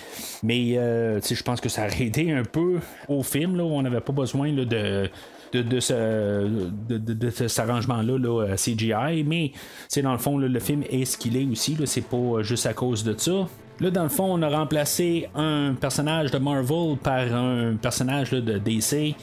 mais 0.42 0.74
je 0.74 1.42
pense 1.44 1.60
que 1.60 1.68
ça 1.68 1.86
aurait 1.86 2.00
aidé 2.06 2.32
un 2.32 2.42
peu 2.42 2.80
au 3.08 3.22
film, 3.22 3.56
là, 3.56 3.62
où 3.62 3.68
on 3.68 3.82
n'avait 3.82 4.00
pas 4.00 4.12
besoin 4.12 4.52
de 4.52 5.08
de, 5.52 5.62
de, 5.62 5.80
ce, 5.80 6.46
de, 6.88 7.30
cet 7.30 7.58
arrangement-là 7.58 8.18
là, 8.18 8.56
CGI, 8.56 9.24
mais 9.24 9.52
c'est 9.88 10.02
dans 10.02 10.12
le 10.12 10.18
fond, 10.18 10.38
le 10.38 10.60
film 10.60 10.82
est 10.90 11.04
ce 11.04 11.16
qu'il 11.16 11.36
est 11.36 11.46
aussi, 11.46 11.76
c'est 11.84 12.06
pas 12.06 12.42
juste 12.42 12.66
à 12.66 12.72
cause 12.72 13.04
de 13.04 13.14
ça. 13.16 13.48
Là, 13.80 13.90
dans 13.90 14.04
le 14.04 14.08
fond, 14.08 14.24
on 14.24 14.40
a 14.40 14.48
remplacé 14.48 15.28
un 15.34 15.74
personnage 15.78 16.30
de 16.30 16.38
Marvel 16.38 16.96
par 17.02 17.34
un 17.34 17.76
personnage 17.76 18.30
de 18.30 18.58
DC. 18.58 19.14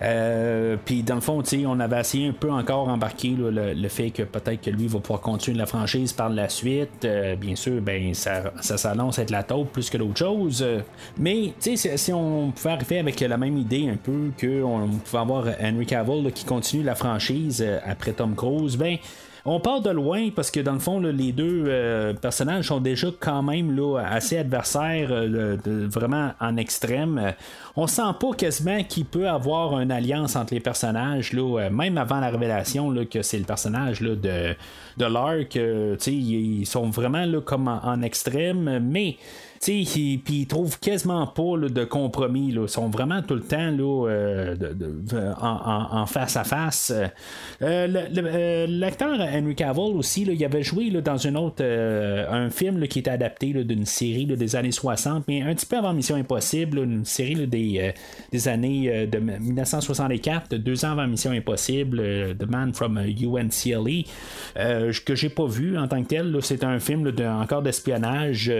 Euh, 0.00 0.76
puis 0.84 1.02
dans 1.02 1.16
le 1.16 1.20
fond, 1.20 1.42
on 1.66 1.80
avait 1.80 2.00
essayé 2.00 2.28
un 2.28 2.32
peu 2.32 2.50
encore 2.50 2.88
embarquer 2.88 3.34
le, 3.36 3.88
fait 3.88 4.10
que 4.10 4.22
peut-être 4.22 4.60
que 4.60 4.70
lui 4.70 4.86
va 4.86 5.00
pouvoir 5.00 5.20
continuer 5.20 5.58
la 5.58 5.66
franchise 5.66 6.12
par 6.12 6.28
la 6.28 6.48
suite. 6.48 7.04
Euh, 7.04 7.36
bien 7.36 7.56
sûr, 7.56 7.80
ben 7.80 8.14
ça, 8.14 8.52
ça 8.60 8.78
s'annonce 8.78 9.18
être 9.18 9.30
la 9.30 9.42
taupe 9.42 9.72
plus 9.72 9.90
que 9.90 9.98
d'autres 9.98 10.18
choses. 10.18 10.64
mais 11.18 11.52
si, 11.58 12.12
on 12.12 12.52
pouvait 12.52 12.70
arriver 12.70 12.98
avec 12.98 13.20
la 13.20 13.36
même 13.36 13.56
idée 13.58 13.88
un 13.88 13.96
peu 13.96 14.30
qu'on 14.40 14.88
pouvait 15.04 15.18
avoir 15.18 15.46
Henry 15.60 15.86
Cavill 15.86 16.32
qui 16.32 16.44
continue 16.44 16.82
la 16.82 16.94
franchise 16.94 17.62
euh, 17.66 17.78
après 17.84 18.12
Tom 18.12 18.34
Cruise, 18.34 18.76
ben 18.76 18.96
on 19.44 19.60
part 19.60 19.80
de 19.80 19.90
loin 19.90 20.30
parce 20.34 20.50
que 20.50 20.60
dans 20.60 20.72
le 20.72 20.78
fond, 20.78 21.00
les 21.00 21.32
deux 21.32 21.64
euh, 21.66 22.12
personnages 22.14 22.66
sont 22.66 22.80
déjà 22.80 23.08
quand 23.18 23.42
même 23.42 23.76
là, 23.76 23.98
assez 23.98 24.38
adversaires, 24.38 25.08
euh, 25.10 25.56
vraiment 25.64 26.32
en 26.40 26.56
extrême. 26.56 27.34
On 27.76 27.86
sent 27.86 28.02
pas 28.20 28.32
quasiment 28.36 28.82
qu'il 28.84 29.04
peut 29.04 29.28
avoir 29.28 29.80
une 29.80 29.92
alliance 29.92 30.36
entre 30.36 30.54
les 30.54 30.60
personnages, 30.60 31.32
là, 31.32 31.60
euh, 31.60 31.70
même 31.70 31.98
avant 31.98 32.20
la 32.20 32.30
révélation 32.30 32.90
là, 32.90 33.04
que 33.04 33.22
c'est 33.22 33.38
le 33.38 33.44
personnage 33.44 34.00
là, 34.00 34.14
de, 34.14 34.54
de 34.96 35.04
Lark. 35.04 35.56
ils 36.06 36.66
sont 36.66 36.90
vraiment 36.90 37.26
comme 37.44 37.68
en 37.68 38.02
extrême, 38.02 38.80
mais 38.82 39.16
puis 39.60 40.20
ils 40.28 40.46
trouvent 40.46 40.78
quasiment 40.78 41.26
pas 41.26 41.68
de 41.68 41.84
compromis. 41.84 42.48
Ils 42.48 42.68
sont 42.68 42.88
vraiment 42.88 43.22
tout 43.22 43.34
le 43.34 43.42
temps 43.42 43.70
là, 43.70 44.08
euh, 44.08 44.56
en, 45.40 46.06
face 46.06 46.36
à 46.36 46.44
face. 46.44 46.92
Euh, 46.92 47.08
euh, 47.62 48.66
l'acteur 48.68 49.18
Henry 49.20 49.54
Cavill 49.54 49.96
aussi, 49.96 50.22
il 50.22 50.44
avait 50.44 50.62
joué 50.62 50.90
dans 50.90 51.16
une 51.16 51.36
autre, 51.36 51.64
un 51.64 52.50
film 52.50 52.86
qui 52.88 53.00
était 53.00 53.10
adapté 53.10 53.52
d'une 53.64 53.86
série 53.86 54.26
des 54.26 54.56
années 54.56 54.72
60, 54.72 55.24
mais 55.28 55.42
un 55.42 55.54
petit 55.54 55.66
peu 55.66 55.76
avant 55.76 55.92
Mission 55.92 56.16
Impossible, 56.16 56.78
une 56.78 57.04
série 57.04 57.46
des, 57.46 57.94
années 58.48 59.06
de 59.06 59.18
1964, 59.18 60.54
deux 60.56 60.84
ans 60.84 60.92
avant 60.92 61.06
Mission 61.06 61.32
Impossible, 61.32 62.36
The 62.38 62.48
Man 62.48 62.72
from 62.74 62.98
UNCLE, 62.98 64.04
que 64.54 65.14
j'ai 65.14 65.30
pas 65.30 65.46
vu 65.46 65.78
en 65.78 65.88
tant 65.88 66.02
que 66.02 66.08
tel. 66.08 66.36
C'est 66.42 66.64
un 66.64 66.78
film 66.78 67.10
encore 67.40 67.62
d'espionnage 67.62 68.50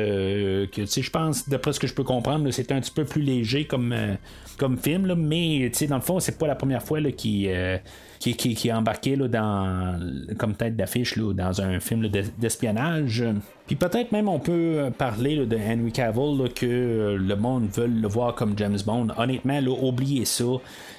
je 0.97 1.11
pense, 1.11 1.49
d'après 1.49 1.73
ce 1.73 1.81
que 1.81 1.87
je 1.87 1.95
peux 1.95 2.05
comprendre, 2.05 2.51
c'est 2.51 2.73
un 2.73 2.81
petit 2.81 2.91
peu 2.91 3.05
plus 3.05 3.23
léger 3.23 3.67
comme, 3.67 3.93
euh, 3.93 4.15
comme 4.59 4.77
film, 4.77 5.15
mais 5.15 5.71
dans 5.89 5.97
le 5.97 6.03
fond, 6.03 6.21
c'est 6.21 6.39
pas 6.39 6.47
la 6.47 6.55
première 6.55 6.83
fois 6.83 7.01
qu'il 7.13 7.49
euh, 7.49 7.79
qui, 8.19 8.35
qui, 8.35 8.69
est 8.69 8.73
embarqué 8.73 9.17
là, 9.17 9.29
dans, 9.29 10.01
comme 10.39 10.55
tête 10.55 10.77
d'affiche 10.77 11.17
dans 11.17 11.61
un 11.61 11.79
film 11.79 12.09
d'espionnage. 12.09 13.25
Puis 13.67 13.77
peut-être 13.77 14.13
même 14.13 14.29
on 14.29 14.41
peut 14.41 14.91
parler 14.97 15.47
de 15.47 15.57
Henry 15.57 15.93
Cavill 15.93 16.53
que 16.55 17.17
le 17.19 17.37
monde 17.37 17.69
veut 17.73 17.87
le 17.87 18.09
voir 18.09 18.35
comme 18.35 18.55
James 18.57 18.79
Bond. 18.85 19.09
Honnêtement, 19.17 19.61
là, 19.61 19.71
oubliez 19.71 20.25
ça. 20.25 20.45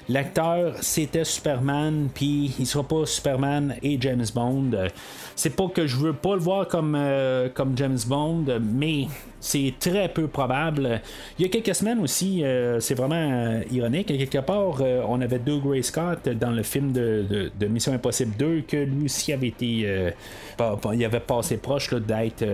L'acteur, 0.08 0.74
c'était 0.80 1.24
Superman, 1.24 2.08
puis 2.12 2.54
il 2.58 2.66
sera 2.66 2.82
pas 2.82 3.06
Superman 3.06 3.76
et 3.82 3.96
James 4.00 4.26
Bond. 4.34 4.70
C'est 5.36 5.54
pas 5.54 5.68
que 5.68 5.86
je 5.86 5.96
veux 5.96 6.12
pas 6.12 6.34
le 6.34 6.40
voir 6.40 6.66
comme, 6.66 6.96
euh, 6.96 7.48
comme 7.48 7.76
James 7.76 7.98
Bond, 8.06 8.44
mais 8.60 9.06
c'est 9.40 9.74
très 9.78 10.08
peu 10.08 10.28
probable. 10.28 11.00
Il 11.38 11.42
y 11.42 11.46
a 11.46 11.48
quelques 11.48 11.74
semaines 11.74 12.00
aussi, 12.00 12.44
euh, 12.44 12.80
c'est 12.80 12.94
vraiment 12.94 13.14
euh, 13.14 13.62
ironique. 13.70 14.08
Quelque 14.08 14.38
part, 14.38 14.82
on 15.08 15.20
avait 15.20 15.38
deux 15.38 15.58
Gray 15.58 15.82
Scott 15.82 16.28
dans 16.28 16.50
le 16.50 16.62
film 16.62 16.92
de, 16.92 17.50
Mission 17.68 17.92
Impossible 17.92 18.34
2 18.38 18.62
que 18.62 18.76
lui 18.76 19.04
aussi 19.04 19.32
avait 19.32 19.48
été. 19.48 20.12
il 20.92 21.04
avait 21.04 21.20
passé 21.20 21.56
proche 21.56 21.92
d'être 21.94 22.44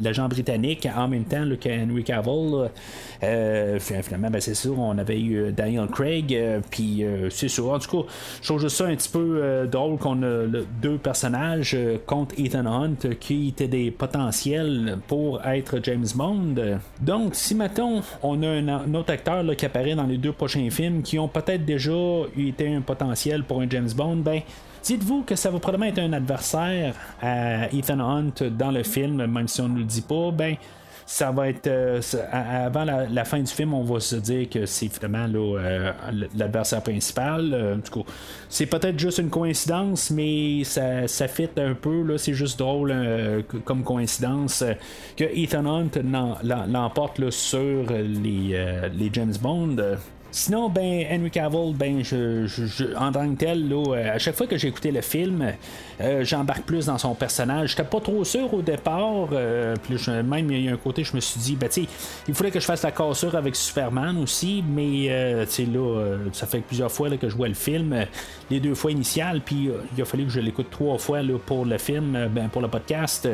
l'agent 0.00 0.28
britannique 0.28 0.88
en 0.94 1.08
même 1.08 1.24
temps 1.24 1.44
qu'Henry 1.60 2.04
Cavill. 2.04 2.70
finalement, 3.20 4.30
ben, 4.30 4.40
c'est 4.40 4.54
sûr, 4.54 4.78
on 4.78 4.96
avait 4.98 5.20
eu 5.20 5.52
Daniel 5.52 5.88
Craig, 5.88 6.34
euh, 6.34 6.60
puis 6.70 7.04
euh, 7.04 7.30
c'est 7.30 7.48
sûr. 7.48 7.70
En 7.70 7.78
tout 7.78 8.02
cas, 8.02 8.08
je 8.40 8.46
trouve 8.46 8.68
ça 8.68 8.86
un 8.86 8.94
petit 8.94 9.08
peu 9.08 9.40
euh, 9.42 9.66
drôle 9.66 9.98
qu'on 9.98 10.22
a 10.22 10.46
deux 10.80 10.98
personnages 10.98 11.76
contre 12.06 12.34
Ethan 12.38 12.66
Hunt 12.66 13.16
qui 13.20 13.48
étaient 13.48 13.68
des 13.68 13.90
potentiels 13.90 14.98
pour 15.06 15.27
être 15.44 15.80
James 15.82 16.06
Bond. 16.14 16.54
Donc, 17.00 17.34
si 17.34 17.54
mettons, 17.54 18.02
on 18.22 18.42
a 18.42 18.48
un, 18.48 18.94
autre 18.94 19.12
acteur 19.12 19.44
qui 19.56 19.66
apparaît 19.66 19.94
dans 19.94 20.06
les 20.06 20.18
deux 20.18 20.32
prochains 20.32 20.68
films 20.70 21.02
qui 21.02 21.18
ont 21.18 21.28
peut-être 21.28 21.64
déjà 21.64 21.92
été 22.36 22.74
un 22.74 22.80
potentiel 22.80 23.44
pour 23.44 23.60
un 23.60 23.68
James 23.68 23.90
Bond, 23.94 24.16
ben 24.16 24.40
Dites-vous 24.82 25.22
que 25.22 25.34
ça 25.34 25.50
va 25.50 25.58
probablement 25.58 25.90
être 25.90 25.98
un 25.98 26.12
adversaire 26.12 26.94
à 27.20 27.70
Ethan 27.72 27.98
Hunt 27.98 28.48
dans 28.50 28.70
le 28.70 28.82
film, 28.84 29.26
même 29.26 29.48
si 29.48 29.60
on 29.60 29.68
ne 29.68 29.78
le 29.78 29.84
dit 29.84 30.00
pas, 30.02 30.30
ben 30.30 30.56
ça 31.08 31.30
va 31.30 31.48
être 31.48 31.66
euh, 31.68 32.02
avant 32.30 32.84
la, 32.84 33.24
fin 33.24 33.40
du 33.40 33.50
film, 33.50 33.72
on 33.72 33.82
va 33.82 33.98
se 33.98 34.16
dire 34.16 34.46
que 34.50 34.66
c'est 34.66 34.88
finalement 34.88 35.54
euh, 35.56 35.90
l'adversaire 36.36 36.82
principal. 36.82 37.50
Euh, 37.54 37.76
c'est 38.50 38.66
peut-être 38.66 38.98
juste 38.98 39.16
une 39.16 39.30
coïncidence, 39.30 40.10
mais 40.10 40.64
ça, 40.64 41.08
ça 41.08 41.26
fit 41.26 41.48
un 41.56 41.72
peu. 41.72 42.18
C'est 42.18 42.34
juste 42.34 42.58
drôle 42.58 42.94
comme 43.64 43.84
coïncidence 43.84 44.62
que 45.16 45.24
Ethan 45.24 45.64
Hunt 45.64 45.90
l'emporte 46.68 47.30
sur 47.30 47.90
les, 47.90 48.88
les 48.92 49.10
James 49.10 49.34
Bond. 49.40 49.76
Sinon, 50.38 50.68
ben, 50.68 51.04
Henry 51.10 51.32
Cavill, 51.32 51.74
ben, 51.74 52.04
je, 52.04 52.96
en 52.96 53.10
tant 53.10 53.28
que 53.28 53.34
tel, 53.34 53.68
là, 53.68 54.12
à 54.14 54.18
chaque 54.18 54.36
fois 54.36 54.46
que 54.46 54.56
j'ai 54.56 54.68
écouté 54.68 54.92
le 54.92 55.00
film, 55.00 55.52
j'embarque 56.20 56.62
plus 56.62 56.86
dans 56.86 56.96
son 56.96 57.12
personnage. 57.16 57.70
J'étais 57.70 57.82
pas 57.82 58.00
trop 58.00 58.22
sûr 58.22 58.54
au 58.54 58.62
départ. 58.62 59.30
puis 59.82 59.96
même, 60.22 60.48
il 60.52 60.64
y 60.64 60.68
a 60.68 60.74
un 60.74 60.76
côté, 60.76 61.02
je 61.02 61.16
me 61.16 61.20
suis 61.20 61.40
dit, 61.40 61.56
ben, 61.56 61.68
il 62.28 62.34
fallait 62.34 62.52
que 62.52 62.60
je 62.60 62.64
fasse 62.64 62.84
la 62.84 62.92
cassure 62.92 63.34
avec 63.34 63.56
Superman 63.56 64.16
aussi. 64.22 64.62
Mais, 64.64 65.08
là, 65.08 66.18
ça 66.32 66.46
fait 66.46 66.60
plusieurs 66.60 66.92
fois 66.92 67.10
que 67.16 67.28
je 67.28 67.34
vois 67.34 67.48
le 67.48 67.54
film, 67.54 68.06
les 68.48 68.60
deux 68.60 68.76
fois 68.76 68.92
initiales. 68.92 69.40
Puis, 69.44 69.70
il 69.96 70.02
a 70.02 70.04
fallu 70.04 70.24
que 70.24 70.30
je 70.30 70.40
l'écoute 70.40 70.70
trois 70.70 70.98
fois 70.98 71.20
là, 71.20 71.36
pour 71.44 71.66
le 71.66 71.78
film, 71.78 72.28
ben, 72.30 72.48
pour 72.48 72.62
le 72.62 72.68
podcast. 72.68 73.28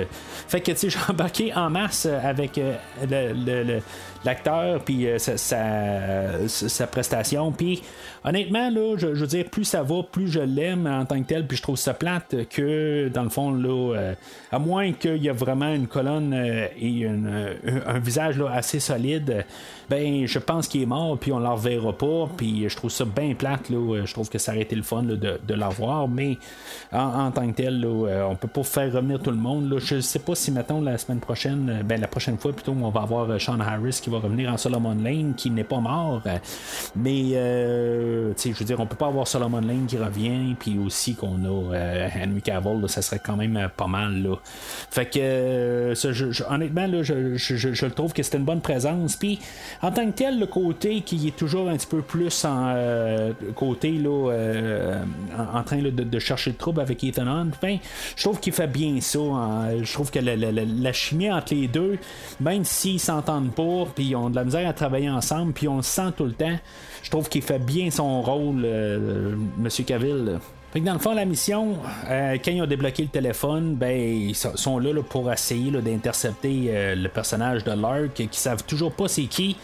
Fait 0.49 0.63
que, 0.63 0.73
tu 0.73 0.79
sais, 0.79 0.89
j'ai 0.89 0.99
embarqué 1.07 1.53
en 1.55 1.69
masse 1.69 2.07
avec 2.07 2.59
le 3.03 3.81
l'acteur, 4.25 4.81
puis 4.81 5.07
euh, 5.07 5.19
sa, 5.19 6.87
prestation. 6.87 7.53
Puis 7.53 7.83
honnêtement, 8.25 8.71
là, 8.71 8.97
je, 8.97 9.09
veux 9.09 9.27
dire, 9.27 9.45
plus 9.51 9.65
ça 9.65 9.83
va, 9.83 10.03
plus 10.03 10.29
je 10.29 10.41
l'aime 10.41 10.87
en 10.87 11.05
tant 11.05 11.21
que 11.23 11.27
tel, 11.27 11.47
puis 11.47 11.57
je 11.57 11.63
trouve 11.63 11.77
ça 11.77 11.95
plate 11.95 12.49
que, 12.49 13.09
dans 13.09 13.23
le 13.23 13.29
fond, 13.29 13.53
là, 13.53 13.95
euh, 13.97 14.15
à 14.51 14.59
moins 14.59 14.93
qu'il 14.93 15.17
y 15.17 15.29
ait 15.29 15.33
vraiment 15.33 15.73
une 15.73 15.87
colonne 15.87 16.33
euh, 16.35 16.67
et 16.79 17.07
un 17.07 17.99
visage 17.99 18.39
là, 18.39 18.51
assez 18.53 18.81
solide, 18.81 19.45
ben 19.91 20.27
je 20.27 20.39
pense 20.39 20.69
qu'il 20.69 20.83
est 20.83 20.87
mort, 20.87 21.19
puis 21.19 21.33
on 21.33 21.39
ne 21.39 21.45
le 21.45 21.51
reverra 21.51 21.93
pas, 21.93 22.29
puis 22.37 22.69
je 22.69 22.77
trouve 22.77 22.91
ça 22.91 23.05
bien 23.05 23.35
plate, 23.35 23.69
là, 23.69 24.05
je 24.05 24.13
trouve 24.13 24.31
que 24.31 24.39
ça 24.39 24.53
aurait 24.53 24.63
été 24.63 24.77
le 24.77 24.83
fun 24.83 25.03
de, 25.03 25.17
de 25.17 25.55
le 25.55 25.65
revoir, 25.65 26.09
mais 26.09 26.39
en, 26.93 27.31
tant 27.31 27.47
que 27.49 27.55
tel, 27.55 27.81
là, 27.81 28.27
on 28.31 28.37
peut 28.37 28.49
pas 28.49 28.63
faire 28.63 28.93
revenir 28.93 29.21
tout 29.21 29.31
le 29.31 29.37
monde. 29.37 29.71
Là. 29.71 29.79
Je 29.79 30.01
sais 30.01 30.19
pas 30.19 30.35
si, 30.35 30.51
mettons, 30.51 30.81
la 30.81 30.97
semaine 30.97 31.21
prochaine, 31.21 31.83
ben 31.85 32.01
la 32.01 32.09
prochaine 32.09 32.39
fois 32.39 32.53
plutôt, 32.53 32.73
on 32.73 32.89
va 32.89 33.03
avoir 33.03 33.41
Sean 33.41 33.61
Harris 33.61 34.01
qui 34.03 34.11
va 34.11 34.14
revenir 34.19 34.53
en 34.53 34.57
Solomon 34.57 34.95
Lane, 34.95 35.35
qui 35.37 35.51
n'est 35.51 35.65
pas 35.65 35.81
mort. 35.81 36.23
Mais, 36.97 37.33
euh, 37.35 38.33
je 38.37 38.51
veux 38.51 38.65
dire, 38.65 38.81
on 38.81 38.87
peut 38.87 38.97
pas 38.97 39.07
avoir 39.07 39.27
Solomon 39.27 39.61
Lane 39.61 39.87
qui 39.87 39.99
revient, 39.99 40.55
puis 40.59 40.79
aussi 40.79 41.15
qu'on 41.15 41.45
a 41.45 41.75
euh, 41.75 42.09
Henry 42.17 42.43
Cavill, 42.43 42.89
ça 42.89 43.03
serait 43.03 43.21
quand 43.25 43.37
même 43.37 43.69
pas 43.77 43.87
mal. 43.87 44.23
Là. 44.23 44.37
Fait 44.91 45.07
que, 45.07 45.19
euh, 45.21 45.95
honnêtement, 46.49 46.87
là, 46.87 47.03
je, 47.03 47.85
le 47.85 47.91
trouve 47.93 48.13
que 48.13 48.23
c'était 48.23 48.39
une 48.39 48.45
bonne 48.45 48.61
présence. 48.61 49.17
Puis, 49.17 49.39
en 49.83 49.91
tant 49.91 50.07
que 50.07 50.17
tel, 50.17 50.39
le 50.39 50.47
côté 50.47 51.01
qui 51.01 51.29
est 51.29 51.37
toujours 51.37 51.69
un 51.69 51.77
petit 51.77 51.87
peu 51.87 52.03
plus 52.03 52.45
en 52.45 52.75
côté, 53.55 53.93
là, 53.93 54.33
en, 55.53 55.63
train 55.63 55.79
de, 55.83 56.19
chercher 56.19 56.51
le 56.51 56.57
trouble 56.57 56.81
avec 56.81 57.03
Ethan 57.05 57.27
Hunt, 57.27 57.51
ben, 57.61 57.79
je 58.17 58.23
trouve 58.23 58.41
qu'il 58.41 58.53
fait 58.53 58.67
bien 58.67 59.01
ça. 59.01 59.19
Hein. 59.19 59.83
Je 59.83 59.93
trouve 59.93 60.11
que 60.11 60.19
la, 60.19 60.93
chimie 60.93 61.31
entre 61.31 61.55
les 61.55 61.69
deux, 61.69 61.99
même 62.41 62.65
s'ils 62.65 63.01
s'entendent 63.01 63.55
pas, 63.55 63.87
puis 63.95 64.04
ils 64.09 64.17
ont 64.17 64.31
de 64.31 64.37
la 64.37 64.45
misère 64.45 64.69
à 64.69 64.73
travailler 64.73 65.11
ensemble, 65.11 65.53
puis 65.53 65.69
on 65.69 65.77
le 65.77 65.83
sent 65.83 66.13
tout 66.17 66.25
le 66.25 66.33
temps. 66.33 66.57
Je 67.03 67.11
trouve 67.11 67.29
qu'il 67.29 67.43
fait 67.43 67.59
bien 67.59 67.91
son 67.91 68.23
rôle, 68.23 68.63
euh, 68.65 69.35
Monsieur 69.59 69.85
Cavill. 69.85 70.39
Fait 70.73 70.81
que 70.81 70.87
dans 70.87 70.95
le 70.95 70.99
fond, 70.99 71.15
la 71.15 71.25
mission, 71.25 71.77
euh, 72.09 72.37
quand 72.45 72.51
ils 72.51 72.61
ont 72.61 72.67
débloqué 72.67 73.05
le 73.05 73.09
téléphone, 73.09 73.77
ben, 73.77 73.97
ils 73.97 74.35
sont 74.35 74.79
là, 74.79 74.91
pour 75.09 75.33
essayer 75.33 75.71
d'intercepter 75.71 76.67
euh, 76.69 76.95
le 76.97 77.09
personnage 77.09 77.63
de 77.63 77.71
Lark, 77.71 78.15
qui 78.15 78.29
savent 78.33 78.65
toujours 78.65 78.93
pas 78.93 79.07
c'est 79.07 79.27
qui. 79.27 79.57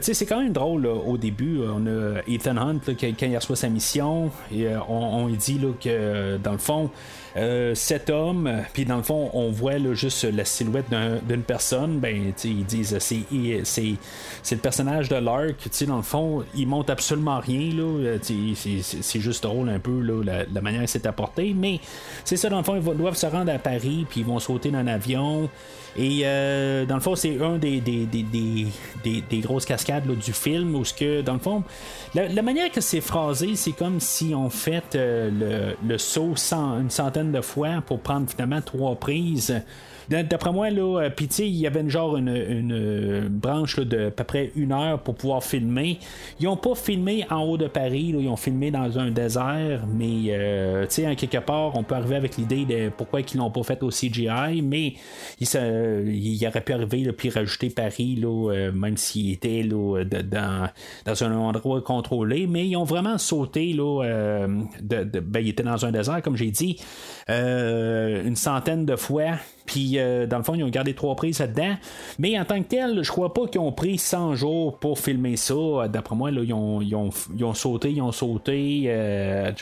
C'est 0.00 0.26
quand 0.26 0.40
même 0.40 0.52
drôle 0.52 0.86
au 0.86 1.16
début. 1.16 1.60
On 1.62 1.86
a 1.86 2.20
Ethan 2.26 2.56
Hunt 2.56 2.80
quand 2.86 3.26
il 3.26 3.36
reçoit 3.36 3.56
sa 3.56 3.68
mission 3.68 4.30
et 4.52 4.68
on, 4.88 5.24
on, 5.24 5.28
dit 5.28 5.60
que 5.80 6.36
dans 6.38 6.52
le 6.52 6.58
fond, 6.58 6.90
euh, 7.38 7.74
cet 7.74 8.10
homme, 8.10 8.50
puis 8.72 8.84
dans 8.84 8.96
le 8.96 9.02
fond, 9.02 9.30
on 9.32 9.50
voit 9.50 9.78
juste 9.92 10.24
la 10.24 10.44
silhouette 10.44 10.86
d'une 11.28 11.42
personne, 11.42 11.98
ben, 12.00 12.32
ils 12.44 12.64
disent 12.64 12.98
c'est, 12.98 13.24
le 13.30 14.56
personnage 14.58 15.08
de 15.08 15.16
Lark, 15.16 15.68
dans 15.86 15.96
le 15.96 16.02
fond, 16.02 16.44
il 16.54 16.66
montre 16.66 16.90
absolument 16.90 17.38
rien, 17.38 17.72
là, 17.74 18.16
c'est, 18.22 19.20
juste 19.20 19.44
drôle 19.44 19.68
un 19.68 19.78
peu 19.78 20.00
la, 20.00 20.60
manière 20.60 20.80
dont 20.80 20.86
c'est 20.86 21.06
apporté, 21.06 21.54
mais 21.56 21.80
c'est 22.24 22.36
ça, 22.36 22.48
dans 22.48 22.58
le 22.58 22.64
fond, 22.64 22.76
ils 22.76 22.96
doivent 22.96 23.16
se 23.16 23.26
rendre 23.26 23.52
à 23.52 23.58
Paris, 23.58 24.06
puis 24.08 24.20
ils 24.20 24.26
vont 24.26 24.38
sauter 24.40 24.70
dans 24.70 24.78
un 24.78 24.86
avion. 24.86 25.48
Et 25.98 26.20
euh, 26.22 26.86
dans 26.86 26.94
le 26.94 27.00
fond, 27.00 27.16
c'est 27.16 27.42
un 27.42 27.58
des, 27.58 27.80
des, 27.80 28.06
des, 28.06 29.38
grosses 29.40 29.64
cascades 29.64 30.06
du 30.06 30.32
film 30.32 30.76
où, 30.76 30.84
ce 30.84 30.94
que, 30.94 31.22
dans 31.22 31.32
le 31.32 31.40
fond, 31.40 31.64
la, 32.14 32.42
manière 32.42 32.70
que 32.70 32.80
c'est 32.80 33.00
phrasé, 33.00 33.56
c'est 33.56 33.72
comme 33.72 33.98
si 33.98 34.32
on 34.32 34.48
fait 34.48 34.94
euh, 34.94 35.74
le, 35.82 35.88
le 35.88 35.98
saut 35.98 36.34
une 36.52 36.90
centaine 36.90 37.32
de 37.32 37.40
fois 37.40 37.82
pour 37.84 37.98
prendre 37.98 38.30
finalement 38.30 38.62
trois 38.62 38.94
prises. 38.94 39.60
D'après 40.08 40.52
moi, 40.52 40.70
là, 40.70 41.02
euh, 41.02 41.10
puis 41.10 41.26
il 41.26 41.56
y 41.56 41.66
avait 41.66 41.80
une 41.80 41.90
genre 41.90 42.16
une, 42.16 42.30
euh, 42.72 43.28
branche 43.28 43.78
de 43.78 44.06
à 44.06 44.10
peu 44.10 44.24
près 44.24 44.52
une 44.56 44.72
heure 44.72 45.00
pour 45.00 45.14
pouvoir 45.14 45.44
filmer. 45.44 45.98
Ils 46.40 46.46
n'ont 46.46 46.56
pas 46.56 46.74
filmé 46.74 47.26
en 47.30 47.42
haut 47.42 47.58
de 47.58 47.68
Paris, 47.68 48.14
ils 48.18 48.28
ont 48.28 48.36
filmé 48.36 48.70
dans 48.70 48.98
un 48.98 49.10
désert, 49.10 49.84
mais 49.86 50.28
euh, 50.28 50.86
tu 50.86 50.94
sais, 50.94 51.06
en 51.06 51.14
quelque 51.14 51.38
part, 51.38 51.76
on 51.76 51.82
peut 51.82 51.94
arriver 51.94 52.16
avec 52.16 52.38
l'idée 52.38 52.64
de 52.64 52.88
pourquoi 52.88 53.20
ils 53.20 53.36
l'ont 53.36 53.50
pas 53.50 53.62
fait 53.62 53.82
au 53.82 53.90
CGI, 53.90 54.62
mais 54.62 54.94
il, 55.40 56.46
aurait 56.46 56.60
pu 56.62 56.72
arriver 56.72 57.12
puis 57.12 57.28
rajouter 57.28 57.68
Paris, 57.68 58.16
là, 58.16 58.70
même 58.72 58.96
s'il 58.96 59.32
était 59.32 59.62
là, 59.62 60.04
dans, 60.04 60.68
dans 61.04 61.24
un 61.24 61.36
endroit 61.36 61.82
contrôlé, 61.82 62.46
mais 62.46 62.66
ils 62.66 62.76
ont 62.76 62.84
vraiment 62.84 63.18
sauté 63.18 63.74
là, 63.74 64.46
de, 64.80 65.20
ben, 65.20 65.40
il 65.40 65.48
était 65.48 65.62
dans 65.62 65.84
un 65.84 65.92
désert, 65.92 66.22
comme 66.22 66.36
j'ai 66.36 66.50
dit, 66.50 66.80
une 67.28 68.36
centaine 68.36 68.86
de 68.86 68.96
fois. 68.96 69.32
Puis, 69.68 69.98
euh, 69.98 70.26
dans 70.26 70.38
le 70.38 70.42
fond, 70.42 70.54
ils 70.54 70.64
ont 70.64 70.70
gardé 70.70 70.94
trois 70.94 71.14
prises 71.14 71.40
là-dedans. 71.40 71.74
Mais 72.18 72.40
en 72.40 72.44
tant 72.46 72.62
que 72.62 72.68
tel, 72.68 73.02
je 73.02 73.12
crois 73.12 73.34
pas 73.34 73.46
qu'ils 73.46 73.60
ont 73.60 73.70
pris 73.70 73.98
100 73.98 74.34
jours 74.34 74.78
pour 74.78 74.98
filmer 74.98 75.36
ça. 75.36 75.54
D'après 75.92 76.16
moi, 76.16 76.30
là, 76.30 76.40
ils, 76.42 76.54
ont, 76.54 77.54
sauté, 77.54 77.92
ils 77.92 78.00
ont 78.00 78.10
sauté 78.10 78.84
euh, 78.86 79.52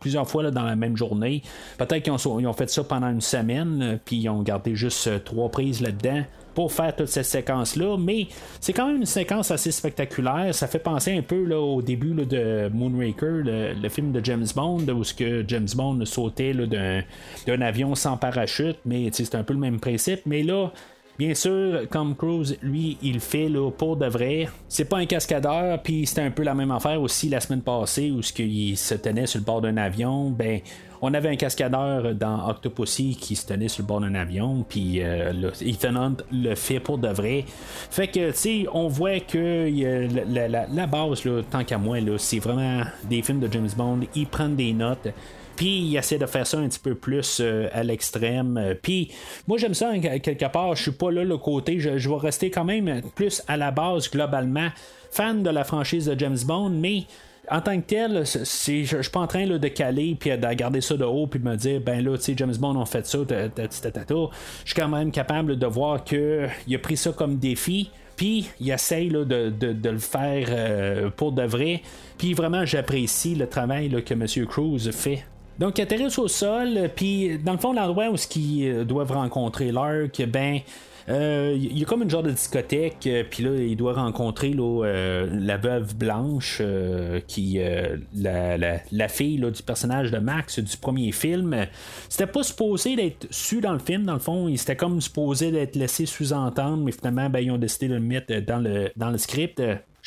plusieurs 0.00 0.26
fois 0.26 0.50
dans 0.50 0.64
la 0.64 0.76
même 0.76 0.96
journée. 0.96 1.42
Peut-être 1.76 2.02
qu'ils 2.02 2.12
ont, 2.12 2.48
ont 2.48 2.52
fait 2.54 2.70
ça 2.70 2.82
pendant 2.84 3.10
une 3.10 3.20
semaine, 3.20 4.00
puis 4.02 4.16
ils 4.16 4.28
ont 4.30 4.40
gardé 4.40 4.74
juste 4.74 5.06
euh, 5.08 5.18
trois 5.18 5.50
prises 5.50 5.82
là-dedans 5.82 6.22
pour 6.54 6.72
faire 6.72 6.94
toute 6.94 7.08
cette 7.08 7.26
séquence-là, 7.26 7.96
mais 7.98 8.28
c'est 8.60 8.72
quand 8.72 8.86
même 8.86 8.96
une 8.96 9.06
séquence 9.06 9.50
assez 9.50 9.70
spectaculaire. 9.70 10.54
Ça 10.54 10.66
fait 10.66 10.78
penser 10.78 11.16
un 11.16 11.22
peu 11.22 11.52
au 11.54 11.82
début 11.82 12.14
de 12.14 12.68
Moonraker, 12.72 13.42
le, 13.44 13.88
film 13.88 14.12
de 14.12 14.24
James 14.24 14.46
Bond, 14.54 14.88
où 14.88 15.02
que 15.16 15.44
James 15.46 15.68
Bond 15.74 16.04
sautait 16.04 16.52
d'un 16.54 17.60
avion 17.60 17.94
sans 17.94 18.16
parachute, 18.16 18.78
mais 18.84 19.08
c'est 19.12 19.34
un 19.34 19.42
peu 19.42 19.54
le 19.54 19.60
même 19.60 19.80
principe. 19.80 20.20
Mais 20.26 20.42
là, 20.42 20.72
Bien 21.20 21.34
sûr, 21.34 21.82
Tom 21.90 22.16
Cruise, 22.16 22.56
lui, 22.62 22.96
il 23.02 23.20
fait 23.20 23.50
pour 23.76 23.98
de 23.98 24.06
vrai. 24.06 24.48
C'est 24.68 24.86
pas 24.86 24.96
un 24.96 25.04
cascadeur, 25.04 25.78
puis 25.82 26.06
c'était 26.06 26.22
un 26.22 26.30
peu 26.30 26.42
la 26.42 26.54
même 26.54 26.70
affaire 26.70 26.98
aussi 26.98 27.28
la 27.28 27.40
semaine 27.40 27.60
passée 27.60 28.10
où 28.10 28.22
ce 28.22 28.32
qu'il 28.32 28.74
se 28.78 28.94
tenait 28.94 29.26
sur 29.26 29.38
le 29.38 29.44
bord 29.44 29.60
d'un 29.60 29.76
avion. 29.76 30.30
Ben, 30.30 30.60
on 31.02 31.12
avait 31.12 31.28
un 31.28 31.36
cascadeur 31.36 32.14
dans 32.14 32.48
Octopussy 32.48 33.18
qui 33.20 33.36
se 33.36 33.46
tenait 33.46 33.68
sur 33.68 33.82
le 33.82 33.88
bord 33.88 34.00
d'un 34.00 34.14
avion, 34.14 34.64
puis 34.66 35.02
euh, 35.02 35.50
Ethan 35.60 35.94
Hunt 35.94 36.16
le 36.32 36.54
fait 36.54 36.80
pour 36.80 36.96
de 36.96 37.08
vrai. 37.08 37.44
Fait 37.90 38.08
que, 38.08 38.30
tu 38.30 38.36
sais, 38.36 38.66
on 38.72 38.88
voit 38.88 39.20
que 39.20 39.68
la, 40.26 40.86
base, 40.86 41.22
tant 41.50 41.64
qu'à 41.64 41.76
moi, 41.76 41.98
c'est 42.16 42.38
vraiment 42.38 42.80
des 43.10 43.20
films 43.20 43.40
de 43.40 43.52
James 43.52 43.68
Bond. 43.76 44.00
Ils 44.14 44.26
prennent 44.26 44.56
des 44.56 44.72
notes. 44.72 45.08
Puis 45.60 45.80
il 45.80 45.96
essaie 45.98 46.16
de 46.16 46.24
faire 46.24 46.46
ça 46.46 46.56
un 46.56 46.66
petit 46.70 46.78
peu 46.78 46.94
plus 46.94 47.38
euh, 47.42 47.68
à 47.74 47.82
l'extrême. 47.82 48.76
Puis 48.80 49.10
moi 49.46 49.58
j'aime 49.58 49.74
ça 49.74 49.90
hein, 49.90 50.00
quelque 50.00 50.50
part. 50.50 50.74
Je 50.74 50.84
suis 50.84 50.90
pas 50.90 51.10
là 51.10 51.22
le 51.22 51.36
côté. 51.36 51.78
Je, 51.78 51.98
je, 51.98 52.08
vais 52.08 52.16
rester 52.16 52.50
quand 52.50 52.64
même 52.64 53.02
plus 53.14 53.42
à 53.46 53.58
la 53.58 53.70
base 53.70 54.10
globalement 54.10 54.70
fan 55.10 55.42
de 55.42 55.50
la 55.50 55.64
franchise 55.64 56.06
de 56.06 56.18
James 56.18 56.38
Bond, 56.46 56.70
mais 56.70 57.04
en 57.50 57.60
tant 57.60 57.78
que 57.78 57.86
tel, 57.86 58.22
c'est, 58.24 58.84
je, 58.84 59.02
suis 59.02 59.10
pas 59.10 59.20
en 59.20 59.26
train 59.26 59.46
de 59.46 59.68
caler 59.68 60.16
puis 60.18 60.30
de 60.30 60.54
garder 60.54 60.80
ça 60.80 60.96
de 60.96 61.04
haut 61.04 61.26
puis 61.26 61.40
de 61.40 61.46
me 61.46 61.56
dire 61.56 61.82
ben 61.82 62.02
là, 62.02 62.16
tu 62.16 62.24
sais, 62.24 62.34
James 62.38 62.56
Bond 62.58 62.76
ont 62.76 62.86
fait 62.86 63.06
ça, 63.06 63.18
Je 63.28 63.90
suis 64.64 64.74
quand 64.74 64.88
même 64.88 65.12
capable 65.12 65.58
de 65.58 65.66
voir 65.66 66.04
qu'il 66.04 66.48
a 66.74 66.78
pris 66.78 66.96
ça 66.96 67.12
comme 67.12 67.36
défi. 67.36 67.90
Puis 68.16 68.48
il 68.60 68.70
essaye 68.70 69.10
de, 69.10 69.90
le 69.90 69.98
faire 69.98 70.46
euh, 70.48 71.10
pour 71.10 71.32
de 71.32 71.42
vrai. 71.42 71.82
Puis 72.16 72.32
vraiment, 72.32 72.64
j'apprécie 72.64 73.34
le 73.34 73.46
travail 73.46 74.02
que 74.02 74.14
M. 74.14 74.46
Cruz 74.46 74.90
fait. 74.90 75.22
Donc, 75.60 75.78
ils 75.78 75.82
atterrissent 75.82 76.18
au 76.18 76.26
sol, 76.26 76.90
puis 76.96 77.38
dans 77.38 77.52
le 77.52 77.58
fond, 77.58 77.72
l'endroit 77.72 78.08
où 78.08 78.16
ils 78.34 78.68
euh, 78.68 78.84
doivent 78.84 79.12
rencontrer 79.12 79.70
l'arc, 79.70 80.22
ben, 80.26 80.60
euh, 81.08 81.56
il 81.56 81.78
y 81.78 81.82
a 81.82 81.86
comme 81.86 82.02
une 82.02 82.10
genre 82.10 82.22
de 82.22 82.30
discothèque, 82.30 83.06
euh, 83.06 83.24
puis 83.28 83.42
là, 83.42 83.56
il 83.56 83.76
doit 83.76 83.94
rencontrer 83.94 84.54
euh, 84.56 85.28
la 85.32 85.56
veuve 85.56 85.96
blanche, 85.96 86.62
qui 87.26 87.58
la, 88.14 88.56
la, 88.56 89.08
fille 89.08 89.38
du 89.38 89.62
personnage 89.62 90.10
de 90.10 90.18
Max 90.18 90.58
du 90.58 90.76
premier 90.76 91.12
film. 91.12 91.66
C'était 92.08 92.26
pas 92.26 92.42
supposé 92.42 92.96
d'être 92.96 93.26
su 93.30 93.60
dans 93.60 93.72
le 93.72 93.78
film, 93.78 94.04
dans 94.04 94.14
le 94.14 94.20
fond, 94.20 94.48
il 94.48 94.58
c'était 94.58 94.76
comme 94.76 95.00
supposé 95.00 95.50
d'être 95.50 95.76
laissé 95.76 96.06
sous-entendre, 96.06 96.84
mais 96.84 96.92
finalement, 96.92 97.28
ben, 97.28 97.40
ils 97.40 97.50
ont 97.50 97.58
décidé 97.58 97.88
de 97.88 97.94
le 97.94 98.00
mettre 98.00 98.34
dans 98.40 98.58
le, 98.58 98.90
dans 98.96 99.10
le 99.10 99.18
script. 99.18 99.60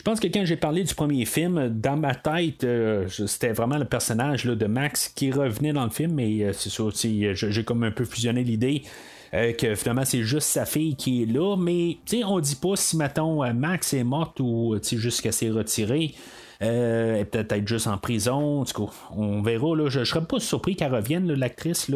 Je 0.03 0.11
pense 0.11 0.19
que 0.19 0.27
quand 0.27 0.43
j'ai 0.43 0.57
parlé 0.57 0.83
du 0.83 0.93
premier 0.93 1.23
film, 1.23 1.69
dans 1.69 1.95
ma 1.95 2.13
tête, 2.13 2.67
c'était 3.07 3.53
vraiment 3.53 3.77
le 3.77 3.85
personnage 3.85 4.43
de 4.43 4.65
Max 4.65 5.07
qui 5.07 5.31
revenait 5.31 5.71
dans 5.71 5.85
le 5.85 5.91
film, 5.91 6.15
mais 6.15 6.51
c'est 6.51 6.69
ça 6.69 6.83
aussi, 6.83 7.33
j'ai 7.33 7.63
comme 7.63 7.83
un 7.83 7.91
peu 7.91 8.03
fusionné 8.03 8.43
l'idée. 8.43 8.83
que 9.31 9.75
finalement 9.75 10.03
c'est 10.03 10.23
juste 10.23 10.49
sa 10.49 10.65
fille 10.65 10.97
qui 10.97 11.23
est 11.23 11.25
là, 11.25 11.55
mais 11.55 11.99
on 12.25 12.41
dit 12.41 12.57
pas 12.57 12.75
si 12.75 12.97
mettons 12.97 13.49
Max 13.53 13.93
est 13.93 14.03
morte 14.03 14.41
ou 14.41 14.77
juste 14.91 15.21
qu'elle 15.21 15.31
s'est 15.31 15.49
retirée. 15.49 16.13
Euh, 16.61 17.17
elle 17.19 17.25
peut 17.25 17.45
être 17.49 17.67
juste 17.67 17.87
en 17.87 17.97
prison. 17.97 18.63
Tout 18.63 18.85
cas, 18.85 18.93
on 19.15 19.41
verra. 19.41 19.75
Là, 19.75 19.89
je 19.89 19.99
ne 19.99 20.05
serais 20.05 20.23
pas 20.23 20.39
surpris 20.39 20.75
qu'elle 20.75 20.93
revienne, 20.93 21.31
l'actrice 21.33 21.89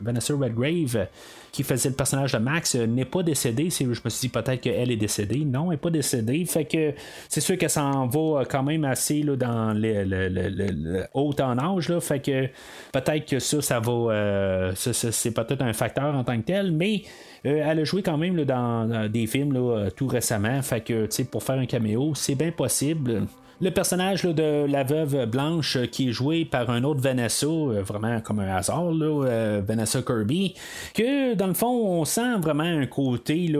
Vanessa 0.00 0.34
Redgrave 0.34 1.06
qui 1.52 1.62
faisait 1.62 1.88
le 1.88 1.94
personnage 1.94 2.32
de 2.32 2.38
Max 2.38 2.74
euh, 2.74 2.86
n'est 2.86 3.04
pas 3.04 3.22
décédée. 3.22 3.70
Je 3.70 3.84
me 3.84 3.94
suis 3.94 4.20
dit 4.20 4.28
peut-être 4.28 4.60
qu'elle 4.60 4.90
est 4.90 4.96
décédée. 4.96 5.44
Non, 5.44 5.64
elle 5.64 5.70
n'est 5.70 5.76
pas 5.76 5.90
décédée. 5.90 6.44
Fait 6.44 6.64
que 6.64 6.92
c'est 7.28 7.40
sûr 7.40 7.56
que 7.56 7.68
ça 7.68 7.84
en 7.84 8.06
va 8.06 8.44
quand 8.44 8.62
même 8.62 8.84
assez 8.84 9.22
là, 9.22 9.36
dans 9.36 9.72
le, 9.74 11.04
haut 11.14 11.34
en 11.40 11.58
âge. 11.58 11.88
Là, 11.88 12.00
fait 12.00 12.20
que 12.20 12.46
peut-être 12.92 13.26
que 13.26 13.38
ça, 13.38 13.60
ça 13.62 13.80
va. 13.80 13.92
Euh, 13.92 14.72
c'est 14.74 15.32
peut-être 15.32 15.62
un 15.62 15.72
facteur 15.72 16.14
en 16.14 16.24
tant 16.24 16.36
que 16.38 16.44
tel, 16.44 16.72
mais. 16.72 17.02
elle 17.44 17.80
a 17.80 17.84
joué 17.84 18.02
quand 18.02 18.18
même 18.18 18.44
dans, 18.44 19.08
des 19.08 19.26
films 19.26 19.52
là, 19.52 19.90
tout 19.90 20.08
récemment. 20.08 20.60
Fait 20.62 20.80
que 20.80 21.08
pour 21.24 21.42
faire 21.42 21.58
un 21.58 21.66
caméo, 21.66 22.12
c'est 22.14 22.34
bien 22.34 22.50
possible 22.50 23.26
le 23.60 23.70
personnage 23.70 24.22
de 24.22 24.66
la 24.66 24.84
veuve 24.84 25.26
blanche 25.26 25.76
euh, 25.76 25.86
qui 25.86 26.08
est 26.08 26.12
joué 26.12 26.44
par 26.44 26.70
un 26.70 26.84
autre 26.84 27.00
Vanessa, 27.00 27.46
euh, 27.46 27.82
vraiment 27.82 28.20
comme 28.20 28.38
un 28.38 28.54
hasard, 28.54 28.92
euh, 29.02 29.60
Vanessa 29.66 30.00
Kirby, 30.02 30.54
que 30.94 31.34
dans 31.34 31.48
le 31.48 31.54
fond, 31.54 31.66
on 31.66 32.04
sent 32.04 32.36
vraiment 32.40 32.62
un 32.62 32.86
côté 32.86 33.52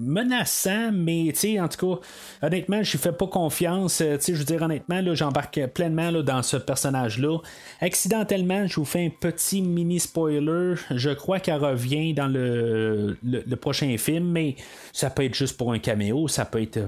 menaçant, 0.00 0.92
mais 0.92 1.32
en 1.60 1.68
tout 1.68 1.86
cas, 1.86 2.46
honnêtement, 2.46 2.82
je 2.82 2.96
fais 2.96 3.12
pas 3.12 3.26
confiance. 3.26 4.02
je 4.02 4.32
veux 4.32 4.44
dire, 4.44 4.62
honnêtement, 4.62 5.02
j'embarque 5.14 5.66
pleinement 5.68 6.12
dans 6.22 6.42
ce 6.42 6.56
personnage-là. 6.56 7.38
Accidentellement, 7.80 8.66
je 8.66 8.76
vous 8.76 8.84
fais 8.84 9.06
un 9.06 9.10
petit 9.10 9.62
mini 9.62 10.00
spoiler. 10.00 10.74
Je 10.90 11.10
crois 11.10 11.40
qu'elle 11.40 11.62
revient 11.62 12.14
dans 12.14 12.28
le, 12.28 13.16
le, 13.22 13.56
prochain 13.56 13.94
film, 13.98 14.30
mais 14.30 14.56
ça 14.92 15.10
peut 15.10 15.24
être 15.24 15.34
juste 15.34 15.56
pour 15.56 15.72
un 15.72 15.78
caméo, 15.78 16.28
ça 16.28 16.44
peut 16.44 16.62
être 16.62 16.80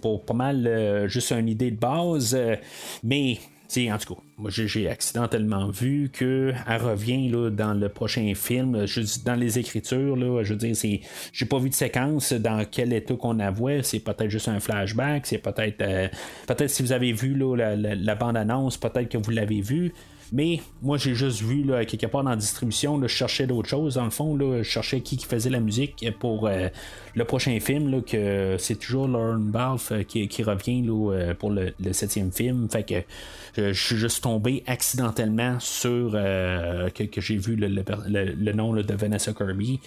pour 0.00 0.24
pas 0.24 0.34
mal 0.34 1.08
juste 1.16 1.32
une 1.32 1.48
idée 1.48 1.70
de 1.70 1.78
base. 1.78 2.34
Euh, 2.34 2.56
mais 3.02 3.38
en 3.76 3.98
tout 3.98 4.14
cas, 4.14 4.20
moi 4.38 4.50
j'ai 4.50 4.88
accidentellement 4.88 5.68
vu 5.70 6.10
qu'elle 6.10 6.54
revient 6.66 7.28
là, 7.28 7.50
dans 7.50 7.74
le 7.74 7.88
prochain 7.88 8.32
film. 8.34 8.86
Je, 8.86 9.02
dans 9.24 9.34
les 9.34 9.58
écritures, 9.58 10.16
là, 10.16 10.42
je 10.42 10.52
veux 10.52 10.58
dire, 10.58 10.76
c'est, 10.76 11.00
j'ai 11.32 11.46
pas 11.46 11.58
vu 11.58 11.68
de 11.68 11.74
séquence 11.74 12.32
dans 12.32 12.64
quel 12.70 12.92
état 12.92 13.14
qu'on 13.14 13.34
la 13.34 13.50
voit. 13.50 13.82
C'est 13.82 14.00
peut-être 14.00 14.30
juste 14.30 14.48
un 14.48 14.60
flashback. 14.60 15.26
C'est 15.26 15.38
peut-être, 15.38 15.80
euh, 15.82 16.08
peut-être 16.46 16.70
si 16.70 16.82
vous 16.82 16.92
avez 16.92 17.12
vu 17.12 17.34
là, 17.34 17.74
la 17.76 18.14
bande-annonce, 18.14 18.76
peut-être 18.76 19.08
que 19.08 19.18
vous 19.18 19.30
l'avez 19.30 19.60
vu. 19.60 19.92
Mais 20.32 20.60
moi, 20.82 20.98
j'ai 20.98 21.14
juste 21.14 21.42
vu 21.42 21.62
là, 21.62 21.84
quelque 21.84 22.06
part 22.06 22.24
dans 22.24 22.30
la 22.30 22.36
distribution, 22.36 23.00
je 23.02 23.06
cherchais 23.06 23.46
d'autres 23.46 23.68
choses. 23.68 23.94
Dans 23.94 24.04
le 24.04 24.10
fond, 24.10 24.36
là, 24.36 24.58
je 24.58 24.68
cherchais 24.68 25.00
qui, 25.00 25.16
qui 25.16 25.26
faisait 25.26 25.50
la 25.50 25.60
musique 25.60 26.04
pour 26.18 26.46
euh, 26.46 26.68
le 27.14 27.24
prochain 27.24 27.58
film. 27.60 27.90
Là, 27.90 28.00
que 28.00 28.56
c'est 28.58 28.76
toujours 28.76 29.08
Lauren 29.08 29.38
Balfe 29.38 29.92
euh, 29.92 30.02
qui, 30.02 30.42
revient 30.42 30.82
là, 30.82 31.12
euh, 31.12 31.34
pour 31.34 31.50
le, 31.50 31.72
septième 31.92 32.32
film. 32.32 32.68
Fait 32.70 32.82
que 32.82 33.02
je, 33.56 33.72
suis 33.72 33.96
juste 33.96 34.22
tombé 34.22 34.62
accidentellement 34.66 35.58
sur 35.60 36.12
que, 36.12 37.20
j'ai 37.20 37.36
vu 37.36 37.56
le, 37.56 38.52
nom 38.52 38.72
de 38.74 38.94
Vanessa 38.94 39.32
Kirby. 39.32 39.80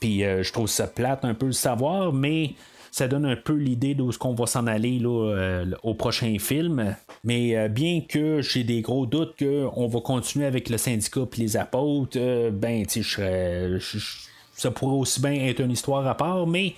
Puis 0.00 0.20
je 0.20 0.52
trouve 0.52 0.68
ça 0.68 0.86
plate 0.86 1.24
un 1.24 1.34
peu 1.34 1.46
le 1.46 1.52
savoir, 1.52 2.12
mais 2.12 2.54
ça 2.94 3.08
donne 3.08 3.26
un 3.26 3.34
peu 3.34 3.54
l'idée 3.54 3.96
d'où 3.96 4.12
ce 4.12 4.18
qu'on 4.18 4.34
va 4.34 4.46
s'en 4.46 4.68
aller 4.68 5.00
là, 5.00 5.08
euh, 5.08 5.64
au 5.82 5.94
prochain 5.94 6.36
film. 6.38 6.94
Mais 7.24 7.56
euh, 7.56 7.66
bien 7.66 8.00
que 8.08 8.40
j'ai 8.40 8.62
des 8.62 8.82
gros 8.82 9.04
doutes 9.04 9.34
qu'on 9.36 9.88
va 9.88 10.00
continuer 10.00 10.46
avec 10.46 10.68
le 10.68 10.78
syndicat 10.78 11.22
et 11.22 11.40
les 11.40 11.56
apôtres, 11.56 12.16
euh, 12.20 12.52
ben, 12.52 12.86
tu 12.86 13.02
sais, 13.02 13.80
ça 14.54 14.70
pourrait 14.70 14.96
aussi 14.96 15.20
bien 15.20 15.32
être 15.32 15.58
une 15.58 15.72
histoire 15.72 16.06
à 16.06 16.16
part, 16.16 16.46
mais 16.46 16.74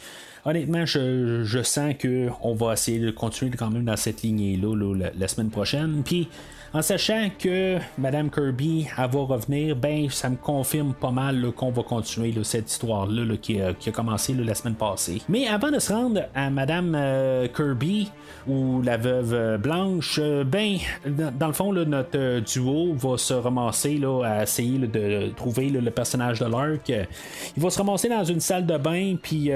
honnêtement, 0.46 0.86
je, 0.86 1.44
je 1.44 1.62
sens 1.62 1.92
qu'on 2.00 2.54
va 2.54 2.72
essayer 2.72 2.98
de 2.98 3.10
continuer 3.10 3.54
quand 3.54 3.68
même 3.68 3.84
dans 3.84 3.98
cette 3.98 4.22
lignée-là 4.22 4.94
la, 4.94 5.10
la, 5.18 5.28
semaine 5.28 5.50
prochaine. 5.50 6.00
Puis 6.02 6.28
en 6.76 6.82
sachant 6.82 7.30
que 7.38 7.78
Madame 7.96 8.28
Kirby 8.28 8.86
va 8.98 9.20
revenir, 9.20 9.74
ben 9.76 10.10
ça 10.10 10.28
me 10.28 10.36
confirme 10.36 10.92
pas 10.92 11.10
mal 11.10 11.50
qu'on 11.56 11.70
va 11.70 11.82
continuer 11.82 12.34
cette 12.42 12.70
histoire-là 12.70 13.34
qui, 13.38 13.62
a 13.62 13.72
commencé 13.94 14.34
la 14.34 14.54
semaine 14.54 14.74
passée. 14.74 15.22
Mais 15.26 15.46
avant 15.48 15.70
de 15.70 15.78
se 15.78 15.90
rendre 15.90 16.24
à 16.34 16.50
Madame 16.50 16.94
euh, 16.94 17.48
Kirby 17.48 18.10
ou 18.46 18.82
la 18.82 18.98
veuve 18.98 19.32
euh, 19.32 19.56
blanche, 19.56 20.20
euh, 20.22 20.44
ben 20.44 20.76
dans, 21.06 21.46
le 21.46 21.52
fond 21.54 21.72
notre 21.72 22.40
duo 22.40 22.92
va 22.92 23.16
se 23.16 23.32
ramasser 23.32 23.98
à 24.22 24.42
essayer 24.42 24.78
de 24.78 25.30
trouver 25.30 25.70
le 25.70 25.90
personnage 25.90 26.40
de 26.40 26.44
Lark. 26.44 26.92
Il 27.56 27.62
va 27.62 27.70
se 27.70 27.78
ramasser 27.78 28.10
dans 28.10 28.24
une 28.24 28.40
salle 28.40 28.66
de 28.66 28.76
bain 28.76 29.16
puis 29.22 29.50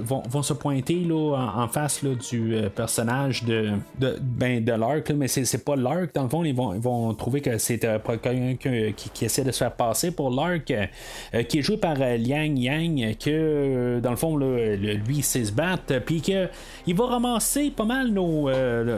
vont, 0.00 0.42
se 0.42 0.52
pointer 0.52 1.06
en, 1.12 1.68
face 1.68 2.02
du 2.02 2.56
personnage 2.74 3.44
de, 3.44 3.70
de, 4.00 4.18
ben, 4.20 4.64
de 4.64 4.72
Lark, 4.72 5.10
mais 5.10 5.28
c'est 5.28 5.64
pas 5.64 5.76
Lark 5.76 6.07
dans 6.14 6.22
le 6.24 6.28
fond, 6.28 6.44
ils 6.44 6.54
vont, 6.54 6.78
vont 6.78 7.14
trouver 7.14 7.40
que 7.40 7.58
c'est 7.58 7.84
euh, 7.84 7.98
quelqu'un 8.22 8.56
qui, 8.92 9.24
essaie 9.24 9.44
de 9.44 9.52
se 9.52 9.58
faire 9.58 9.72
passer 9.72 10.10
pour 10.10 10.30
Lark, 10.30 10.70
euh, 10.70 11.42
qui 11.42 11.58
est 11.58 11.62
joué 11.62 11.76
par 11.76 11.96
euh, 12.00 12.16
Liang 12.16 12.56
Yang, 12.56 13.16
que 13.18 14.00
dans 14.00 14.10
le 14.10 14.16
fond, 14.16 14.36
lui, 14.36 15.22
sait 15.22 15.44
se 15.44 15.52
battre, 15.52 15.98
puis 16.00 16.20
qu'il 16.20 16.94
va 16.94 17.06
ramasser 17.06 17.70
pas 17.70 17.84
mal 17.84 18.08
nos, 18.08 18.50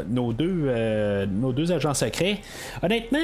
nos, 0.09 0.33
deux, 0.33 0.71
nos 1.27 1.53
deux 1.53 1.73
agents 1.73 1.95
secrets. 1.95 2.39
Honnêtement, 2.83 3.19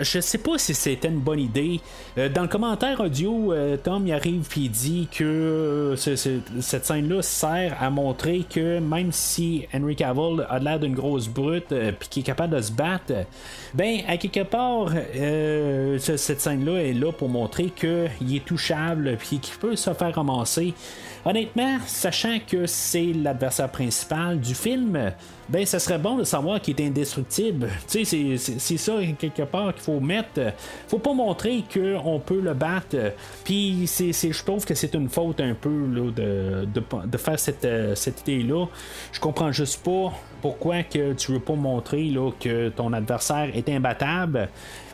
je 0.00 0.20
sais 0.20 0.38
pas 0.38 0.58
si 0.58 0.74
c'était 0.74 1.08
une 1.08 1.20
bonne 1.20 1.40
idée. 1.40 1.80
dans 2.34 2.42
le 2.42 2.48
commentaire 2.48 3.00
audio, 3.00 3.54
Tom 3.82 4.06
y 4.06 4.12
arrive 4.12 4.46
puis 4.48 4.68
dit 4.68 5.08
que 5.10 5.94
cette 5.96 6.84
scène-là 6.84 7.22
sert 7.22 7.76
à 7.80 7.90
montrer 7.90 8.44
que 8.48 8.78
même 8.78 9.12
si 9.12 9.66
Henry 9.74 9.96
Cavill 9.96 10.46
a 10.48 10.58
l'air 10.58 10.80
d'une 10.80 10.94
grosse 10.94 11.28
brute, 11.28 11.68
puis 11.98 12.08
qui 12.08 12.20
est 12.20 12.24
capable 12.24 12.56
de 12.56 12.60
se 12.60 12.72
battre, 12.72 13.11
ben, 13.74 14.00
à 14.08 14.16
quelque 14.16 14.42
part, 14.42 14.90
euh, 15.16 15.98
cette 15.98 16.40
scène-là 16.40 16.82
est 16.82 16.92
là 16.92 17.12
pour 17.12 17.28
montrer 17.28 17.70
qu'il 17.70 18.36
est 18.36 18.44
touchable 18.44 19.16
puis 19.18 19.38
qu'il 19.38 19.58
peut 19.58 19.76
se 19.76 19.92
faire 19.92 20.14
ramasser. 20.14 20.74
Honnêtement, 21.24 21.78
sachant 21.86 22.38
que 22.44 22.66
c'est 22.66 23.12
l'adversaire 23.12 23.68
principal 23.68 24.40
du 24.40 24.56
film, 24.56 25.12
ben 25.48 25.64
ça 25.64 25.78
serait 25.78 25.98
bon 25.98 26.16
de 26.16 26.24
savoir 26.24 26.60
qu'il 26.60 26.80
est 26.80 26.86
indestructible. 26.86 27.68
Tu 27.88 28.04
sais, 28.04 28.36
c'est 28.58 28.76
ça 28.76 28.94
quelque 29.18 29.42
part 29.42 29.72
qu'il 29.74 29.82
faut 29.82 30.00
mettre. 30.00 30.40
Faut 30.88 30.98
pas 30.98 31.12
montrer 31.12 31.62
qu'on 31.72 32.18
peut 32.18 32.40
le 32.40 32.54
battre. 32.54 32.96
Puis 33.44 33.86
je 33.86 34.44
trouve 34.44 34.64
que 34.64 34.74
c'est 34.74 34.94
une 34.94 35.08
faute 35.08 35.40
un 35.40 35.54
peu 35.54 35.70
de, 35.70 36.66
de, 36.66 37.18
faire 37.18 37.38
cette, 37.38 37.64
euh, 37.64 37.94
cette 37.94 38.22
idée-là. 38.22 38.66
Je 39.12 39.20
comprends 39.20 39.52
juste 39.52 39.84
pas 39.84 40.12
pourquoi 40.40 40.82
que 40.82 41.12
tu 41.12 41.32
veux 41.32 41.40
pas 41.40 41.54
montrer 41.54 42.04
là, 42.04 42.30
que 42.40 42.70
ton 42.70 42.92
adversaire 42.92 43.50
est 43.54 43.68
imbattable. 43.68 44.48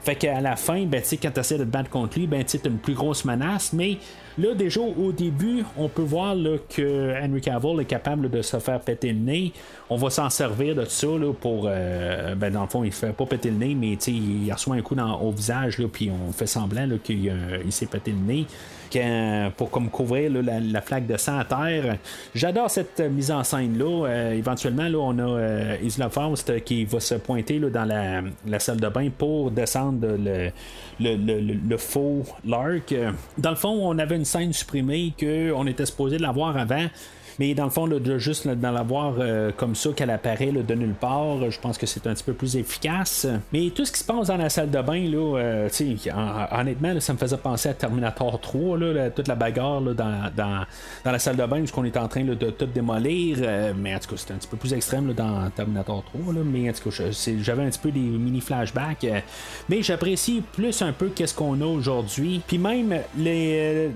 Fait 0.09 0.17
qu'à 0.17 0.41
la 0.41 0.57
fin, 0.57 0.87
ben, 0.87 1.03
quand 1.23 1.31
tu 1.31 1.41
essaies 1.41 1.59
de 1.59 1.65
te 1.65 1.69
battre 1.69 1.91
contre 1.91 2.19
lui, 2.19 2.27
ben, 2.27 2.43
une 2.65 2.79
plus 2.79 2.95
grosse 2.95 3.27
menace, 3.27 3.75
mais 3.75 3.99
Là, 4.39 4.55
déjà 4.55 4.81
au 4.81 5.11
début, 5.11 5.65
on 5.77 5.89
peut 5.89 6.03
voir 6.03 6.37
que 6.71 7.13
Henry 7.21 7.41
Cavill 7.41 7.81
est 7.81 7.85
capable 7.85 8.31
de 8.31 8.41
se 8.41 8.59
faire 8.61 8.79
péter 8.79 9.13
le 9.13 9.19
nez. 9.19 9.53
On 9.91 9.97
va 9.97 10.11
s'en 10.11 10.31
servir 10.31 10.77
de 10.77 10.85
ça 10.85 11.09
là, 11.09 11.33
pour. 11.33 11.65
Euh, 11.67 12.37
ben, 12.37 12.53
dans 12.53 12.63
le 12.63 12.69
fond, 12.69 12.85
il 12.85 12.93
fait 12.93 13.13
pas 13.13 13.27
péter 13.27 13.51
le 13.51 13.57
nez, 13.57 13.75
mais 13.75 13.95
il 13.95 14.53
reçoit 14.53 14.77
un 14.77 14.81
coup 14.81 14.95
dans, 14.95 15.21
au 15.21 15.33
visage, 15.33 15.85
puis 15.93 16.09
on 16.11 16.33
fait 16.33 16.47
semblant 16.47 16.89
qu'il 17.03 17.33
s'est 17.71 17.87
pété 17.87 18.13
le 18.13 18.33
nez 18.33 18.47
pour 19.57 19.71
comme 19.71 19.91
couvrir 19.91 20.31
la, 20.43 20.81
flaque 20.81 21.07
de 21.07 21.17
sang 21.17 21.39
à 21.39 21.45
terre. 21.45 21.99
J'adore 22.35 22.71
cette 22.71 23.01
mise 23.01 23.31
en 23.31 23.45
scène 23.45 23.79
là. 23.79 24.07
Euh, 24.07 24.33
éventuellement, 24.33 24.89
là, 24.89 24.99
on 24.99 25.19
a 25.19 25.23
euh, 25.23 25.77
Isla 25.83 26.09
Faust 26.09 26.65
qui 26.65 26.85
va 26.85 27.01
se 27.01 27.15
pointer 27.15 27.59
dans 27.59 27.85
la, 27.85 28.59
salle 28.59 28.81
de 28.81 28.89
bain 28.89 29.09
pour 29.17 29.51
descendre 29.51 30.07
le, 30.19 30.51
le, 31.01 31.77
faux 31.77 32.25
Lark. 32.45 32.95
Dans 33.37 33.51
le 33.51 33.57
fond, 33.57 33.79
on 33.83 33.99
avait 33.99 34.17
une 34.17 34.25
scène 34.25 34.53
supprimée 34.53 35.13
qu'on 35.19 35.67
était 35.67 35.87
supposé 35.87 36.19
l'avoir 36.19 36.57
avant. 36.57 36.87
Mais 37.39 37.55
dans 37.55 37.65
le 37.65 37.71
fond, 37.71 37.87
de 37.87 38.19
juste 38.19 38.49
dans 38.49 38.73
l'avoir 38.73 39.15
euh, 39.19 39.53
comme 39.57 39.75
ça 39.75 39.91
qu'elle 39.95 40.11
apparaît 40.11 40.51
de 40.51 40.75
nulle 40.75 40.95
part, 40.95 41.51
je 41.51 41.61
pense 41.61 41.79
que 41.79 41.87
c'est 41.87 42.07
un 42.07 42.15
petit 42.15 42.25
peu 42.25 42.33
plus 42.33 42.57
efficace. 42.57 43.27
Mais 43.53 43.71
tout 43.71 43.85
ce 43.85 43.93
qui 43.93 44.01
se 44.01 44.05
passe 44.05 44.27
dans 44.27 44.37
la 44.37 44.49
salle 44.49 44.71
de 44.71 44.81
bain, 44.81 45.09
là, 45.09 45.39
euh, 45.39 45.69
honnêtement, 46.53 46.99
ça 47.01 47.13
me 47.13 47.19
faisait 47.19 47.37
penser 47.37 47.69
à 47.69 47.75
Terminator 47.75 48.41
3, 48.41 48.79
là, 48.79 49.11
toute 49.11 49.29
la 49.29 49.37
bagarre 49.37 49.81
dans, 49.81 50.31
dans, 50.37 50.65
la 51.05 51.19
salle 51.19 51.37
de 51.37 51.47
bain 51.47 51.63
où 51.63 51.67
on 51.77 51.85
est 51.85 51.97
en 51.97 52.09
train 52.09 52.25
de 52.25 52.35
tout 52.35 52.67
démolir. 52.67 53.39
Euh, 53.41 53.73
mais 53.77 53.95
en 53.95 53.99
tout 54.01 54.11
cas, 54.11 54.17
c'était 54.17 54.35
un 54.35 54.39
petit 54.39 54.49
peu 54.49 54.57
plus 54.57 54.73
extrême 54.73 55.13
dans 55.13 55.49
Terminator 55.51 56.03
3. 56.05 56.35
mais 56.45 56.69
en 56.69 56.73
tout 56.73 56.91
cas, 56.91 57.05
j'avais 57.41 57.63
un 57.63 57.71
petit 57.71 57.79
peu 57.79 57.93
des 57.93 58.01
mini 58.01 58.41
flashbacks. 58.41 59.07
mais 59.69 59.83
j'apprécie 59.83 60.43
plus 60.53 60.83
un 60.83 60.93
peu 60.93 61.09
qu'est-ce 61.15 61.35
qu'on 61.35 61.61
a 61.61 61.67
aujourd'hui. 61.67 62.43
Puis 62.47 62.59
même 62.59 62.97
les 63.17 63.91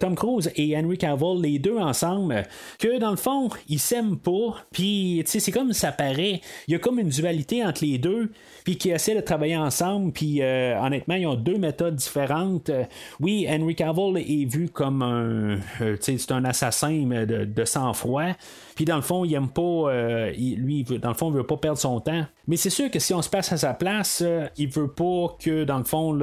Tom 0.00 0.14
Cruise 0.14 0.50
et 0.56 0.76
Henry 0.76 0.96
Cavill, 0.96 1.40
les 1.42 1.58
deux 1.58 1.78
ensemble, 1.78 2.13
ensemble, 2.14 2.42
que 2.78 2.98
dans 2.98 3.10
le 3.10 3.16
fond, 3.16 3.48
ils 3.68 3.78
s'aiment 3.78 4.18
pas, 4.18 4.64
puis 4.72 5.22
c'est 5.26 5.52
comme 5.52 5.72
ça 5.72 5.92
paraît, 5.92 6.40
il 6.68 6.72
y 6.72 6.74
a 6.74 6.78
comme 6.78 6.98
une 6.98 7.08
dualité 7.08 7.64
entre 7.64 7.84
les 7.84 7.98
deux, 7.98 8.30
puis 8.64 8.76
qui 8.76 8.90
essaient 8.90 9.14
de 9.14 9.20
travailler 9.20 9.56
ensemble, 9.56 10.12
puis 10.12 10.42
euh, 10.42 10.78
honnêtement, 10.80 11.14
ils 11.14 11.26
ont 11.26 11.34
deux 11.34 11.58
méthodes 11.58 11.96
différentes. 11.96 12.70
Euh, 12.70 12.84
oui, 13.20 13.46
Henry 13.48 13.74
Cavill 13.74 14.16
est 14.18 14.44
vu 14.44 14.68
comme 14.68 15.02
un, 15.02 15.58
euh, 15.80 15.96
c'est 16.00 16.32
un 16.32 16.44
assassin 16.44 16.92
de, 16.92 17.44
de 17.44 17.64
sang-froid, 17.64 18.32
puis 18.74 18.84
dans 18.84 18.96
le 18.96 19.02
fond, 19.02 19.24
il 19.24 19.34
aime 19.34 19.48
pas, 19.48 19.90
lui, 20.36 20.84
dans 20.84 21.08
le 21.08 21.14
fond, 21.14 21.30
il 21.30 21.36
veut 21.36 21.46
pas 21.46 21.56
perdre 21.56 21.78
son 21.78 22.00
temps. 22.00 22.24
Mais 22.46 22.56
c'est 22.56 22.70
sûr 22.70 22.90
que 22.90 22.98
si 22.98 23.14
on 23.14 23.22
se 23.22 23.30
passe 23.30 23.52
à 23.52 23.56
sa 23.56 23.72
place, 23.72 24.22
il 24.58 24.68
veut 24.68 24.88
pas 24.88 25.34
que, 25.40 25.64
dans 25.64 25.78
le 25.78 25.84
fond, 25.84 26.18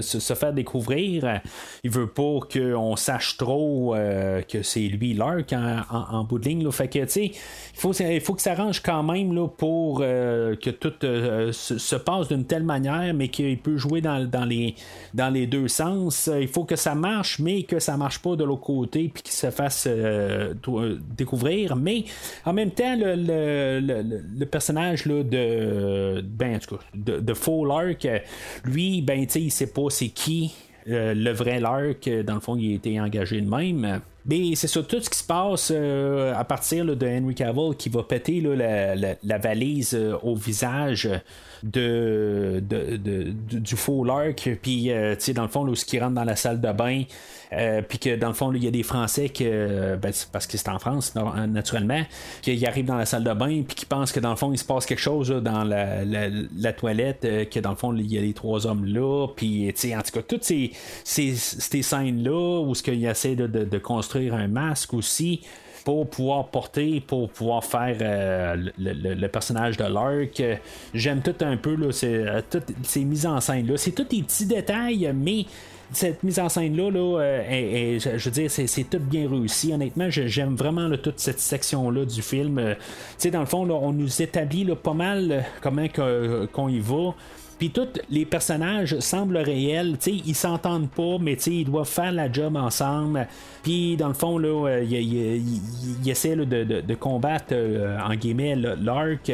se, 0.00 0.34
faire 0.34 0.52
découvrir. 0.52 1.40
Il 1.84 1.90
veut 1.90 2.08
pas 2.08 2.40
qu'on 2.52 2.96
sache 2.96 3.36
trop 3.36 3.94
que 4.48 4.62
c'est 4.62 4.80
lui 4.80 5.14
Lark 5.14 5.52
en, 5.52 6.24
bout 6.24 6.38
de 6.38 6.48
ligne. 6.48 6.70
Fait 6.72 6.88
que, 6.88 6.98
il 6.98 7.32
faut, 7.74 7.92
faut 7.92 8.34
que 8.34 8.42
ça 8.42 8.52
arrange 8.52 8.80
quand 8.80 9.02
même 9.02 9.34
là, 9.34 9.46
pour 9.46 9.98
que 10.00 10.70
tout 10.70 10.94
se, 11.02 11.96
passe 11.96 12.28
d'une 12.28 12.44
telle 12.44 12.64
manière, 12.64 13.14
mais 13.14 13.28
qu'il 13.28 13.58
peut 13.58 13.76
jouer 13.76 14.00
dans, 14.00 14.24
dans, 14.28 14.44
les, 14.44 14.74
dans 15.14 15.32
les 15.32 15.46
deux 15.46 15.68
sens. 15.68 16.30
Il 16.40 16.48
faut 16.48 16.64
que 16.64 16.76
ça 16.76 16.94
marche, 16.94 17.38
mais 17.38 17.62
que 17.62 17.78
ça 17.78 17.96
marche 17.96 18.20
pas 18.20 18.36
de 18.36 18.44
l'autre 18.44 18.62
côté, 18.62 19.10
puis 19.12 19.22
qu'il 19.22 19.34
se 19.34 19.50
fasse 19.50 19.86
euh, 19.88 20.54
euh, 20.68 20.98
découvrir. 21.16 21.76
Mais 21.82 22.04
en 22.44 22.52
même 22.52 22.70
temps, 22.70 22.96
le, 22.96 24.44
personnage 24.44 25.06
là, 25.06 25.22
de, 25.22 26.22
ben, 26.22 26.56
en 26.56 26.58
tout 26.58 26.76
cas, 26.76 26.82
de, 26.94 27.34
Lark, 27.66 28.08
lui, 28.64 29.02
ben, 29.02 29.26
il 29.34 29.50
sait 29.50 29.72
pas 29.72 29.90
c'est 29.90 30.08
qui. 30.08 30.54
Euh, 30.88 31.14
le 31.14 31.30
vrai 31.30 31.60
Lark, 31.60 32.08
dans 32.24 32.34
le 32.34 32.40
fond, 32.40 32.56
il 32.56 32.72
a 32.72 32.74
été 32.74 33.00
engagé 33.00 33.40
de 33.40 33.48
même. 33.48 34.00
Mais 34.26 34.54
c'est 34.54 34.68
sur 34.68 34.86
tout 34.86 35.00
ce 35.00 35.10
qui 35.10 35.18
se 35.18 35.24
passe 35.24 35.70
à 35.70 36.44
partir 36.44 36.84
de 36.84 37.06
Henry 37.06 37.34
Cavill 37.34 37.74
qui 37.76 37.88
va 37.88 38.02
péter 38.02 38.40
la, 38.40 39.38
valise 39.38 39.98
au 40.22 40.34
visage 40.34 41.08
de, 41.62 42.62
du 43.50 43.76
faux 43.76 44.04
Lark, 44.04 44.50
puis 44.60 44.90
euh, 44.90 45.14
tu 45.14 45.24
sais, 45.24 45.32
dans 45.32 45.42
le 45.42 45.48
fond, 45.48 45.64
là, 45.64 45.72
qui 45.74 45.98
rentre 45.98 46.14
dans 46.14 46.24
la 46.24 46.36
salle 46.36 46.60
de 46.60 46.72
bain, 46.72 47.02
euh, 47.52 47.82
puis 47.86 47.98
que 47.98 48.16
dans 48.16 48.28
le 48.28 48.34
fond, 48.34 48.52
il 48.52 48.64
y 48.64 48.66
a 48.66 48.70
des 48.70 48.82
Français 48.82 49.28
que, 49.28 49.96
ben, 49.96 50.12
parce 50.32 50.46
que 50.46 50.56
c'est 50.56 50.68
en 50.68 50.78
France, 50.78 51.14
naturellement, 51.48 52.02
qui 52.40 52.66
arrivent 52.66 52.86
dans 52.86 52.96
la 52.96 53.06
salle 53.06 53.24
de 53.24 53.32
bain, 53.32 53.62
puis 53.62 53.76
qui 53.76 53.86
pensent 53.86 54.12
que 54.12 54.20
dans 54.20 54.30
le 54.30 54.36
fond, 54.36 54.52
il 54.52 54.58
se 54.58 54.64
passe 54.64 54.86
quelque 54.86 55.00
chose 55.00 55.28
dans 55.30 55.64
la, 55.64 56.72
toilette, 56.72 57.24
euh, 57.24 57.44
que 57.44 57.60
dans 57.60 57.70
le 57.70 57.76
fond, 57.76 57.94
il 57.94 58.10
y 58.12 58.18
a 58.18 58.20
les 58.20 58.32
trois 58.32 58.66
hommes 58.66 58.84
là, 58.86 59.28
puis 59.36 59.70
tu 59.74 59.88
sais, 59.88 59.96
en 59.96 60.02
tout 60.02 60.12
cas, 60.12 60.22
toutes 60.22 60.44
ces, 60.44 60.72
ces, 61.04 61.34
scènes-là, 61.82 62.60
où 62.62 62.74
ce 62.74 62.82
qu'il 62.82 63.04
essaie 63.04 63.36
de, 63.36 63.78
construire 63.78 64.11
un 64.16 64.48
masque 64.48 64.94
aussi, 64.94 65.40
pour 65.84 66.08
pouvoir 66.08 66.48
porter, 66.48 67.02
pour 67.06 67.30
pouvoir 67.30 67.64
faire 67.64 67.96
euh, 68.00 68.56
le, 68.78 69.26
personnage 69.28 69.76
de 69.76 69.84
Lark. 69.84 70.42
J'aime 70.94 71.22
tout 71.22 71.34
un 71.40 71.56
peu 71.56 71.74
là, 71.74 71.88
euh, 72.04 72.42
toutes 72.50 72.72
ces 72.82 73.04
mises 73.04 73.26
en 73.26 73.40
scène-là. 73.40 73.76
C'est 73.76 73.92
tous 73.92 74.04
des 74.04 74.22
petits 74.22 74.46
détails, 74.46 75.12
mais 75.14 75.46
cette 75.92 76.22
mise 76.22 76.38
en 76.38 76.48
scène-là, 76.48 76.90
là, 76.90 77.20
euh, 77.20 77.98
je 77.98 78.24
veux 78.24 78.30
dire, 78.30 78.50
c'est, 78.50 78.84
tout 78.88 78.98
bien 78.98 79.28
réussi. 79.28 79.72
Honnêtement, 79.72 80.08
j'aime 80.08 80.56
vraiment 80.56 80.88
toute 80.96 81.18
cette 81.18 81.40
section-là 81.40 82.04
du 82.04 82.22
film. 82.22 82.58
tu 82.58 82.76
sais, 83.18 83.30
dans 83.30 83.40
le 83.40 83.46
fond, 83.46 83.68
on 83.70 83.92
nous 83.92 84.22
établit 84.22 84.66
pas 84.82 84.94
mal 84.94 85.44
comment 85.60 85.86
qu'on 85.88 86.68
y 86.68 86.80
va. 86.80 87.14
Puis 87.62 87.70
tous 87.70 88.00
les 88.10 88.24
personnages 88.24 88.98
semblent 88.98 89.36
réels, 89.36 89.92
tu 89.92 90.10
sais, 90.10 90.22
ils 90.26 90.34
s'entendent 90.34 90.90
pas, 90.90 91.18
mais 91.20 91.34
ils 91.34 91.64
doivent 91.64 91.86
faire 91.86 92.10
la 92.10 92.30
job 92.32 92.56
ensemble. 92.56 93.28
Puis 93.62 93.96
dans 93.96 94.08
le 94.08 94.14
fond, 94.14 94.36
là, 94.36 94.66
euh, 94.66 94.82
ils 94.84 96.10
essaient 96.10 96.34
de, 96.34 96.94
combattre, 96.96 97.52
euh, 97.52 98.00
en 98.00 98.16
guillemets, 98.16 98.56
l'arc. 98.56 99.30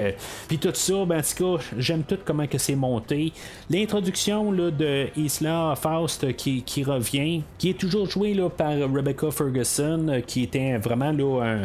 Puis 0.46 0.58
tout 0.58 0.74
ça, 0.74 1.06
ben, 1.06 1.22
cas, 1.22 1.64
j'aime 1.78 2.02
tout 2.02 2.18
comment 2.22 2.46
que 2.46 2.58
c'est 2.58 2.74
monté. 2.74 3.32
L'introduction 3.70 4.52
de 4.52 5.06
Isla 5.16 5.72
Faust 5.80 6.36
qui, 6.36 6.84
revient, 6.84 7.40
qui 7.56 7.70
est 7.70 7.80
toujours 7.80 8.10
joué 8.10 8.34
là, 8.34 8.50
par 8.50 8.72
Rebecca 8.72 9.30
Ferguson, 9.30 10.20
qui 10.26 10.42
était 10.42 10.76
vraiment 10.76 11.12
là, 11.12 11.56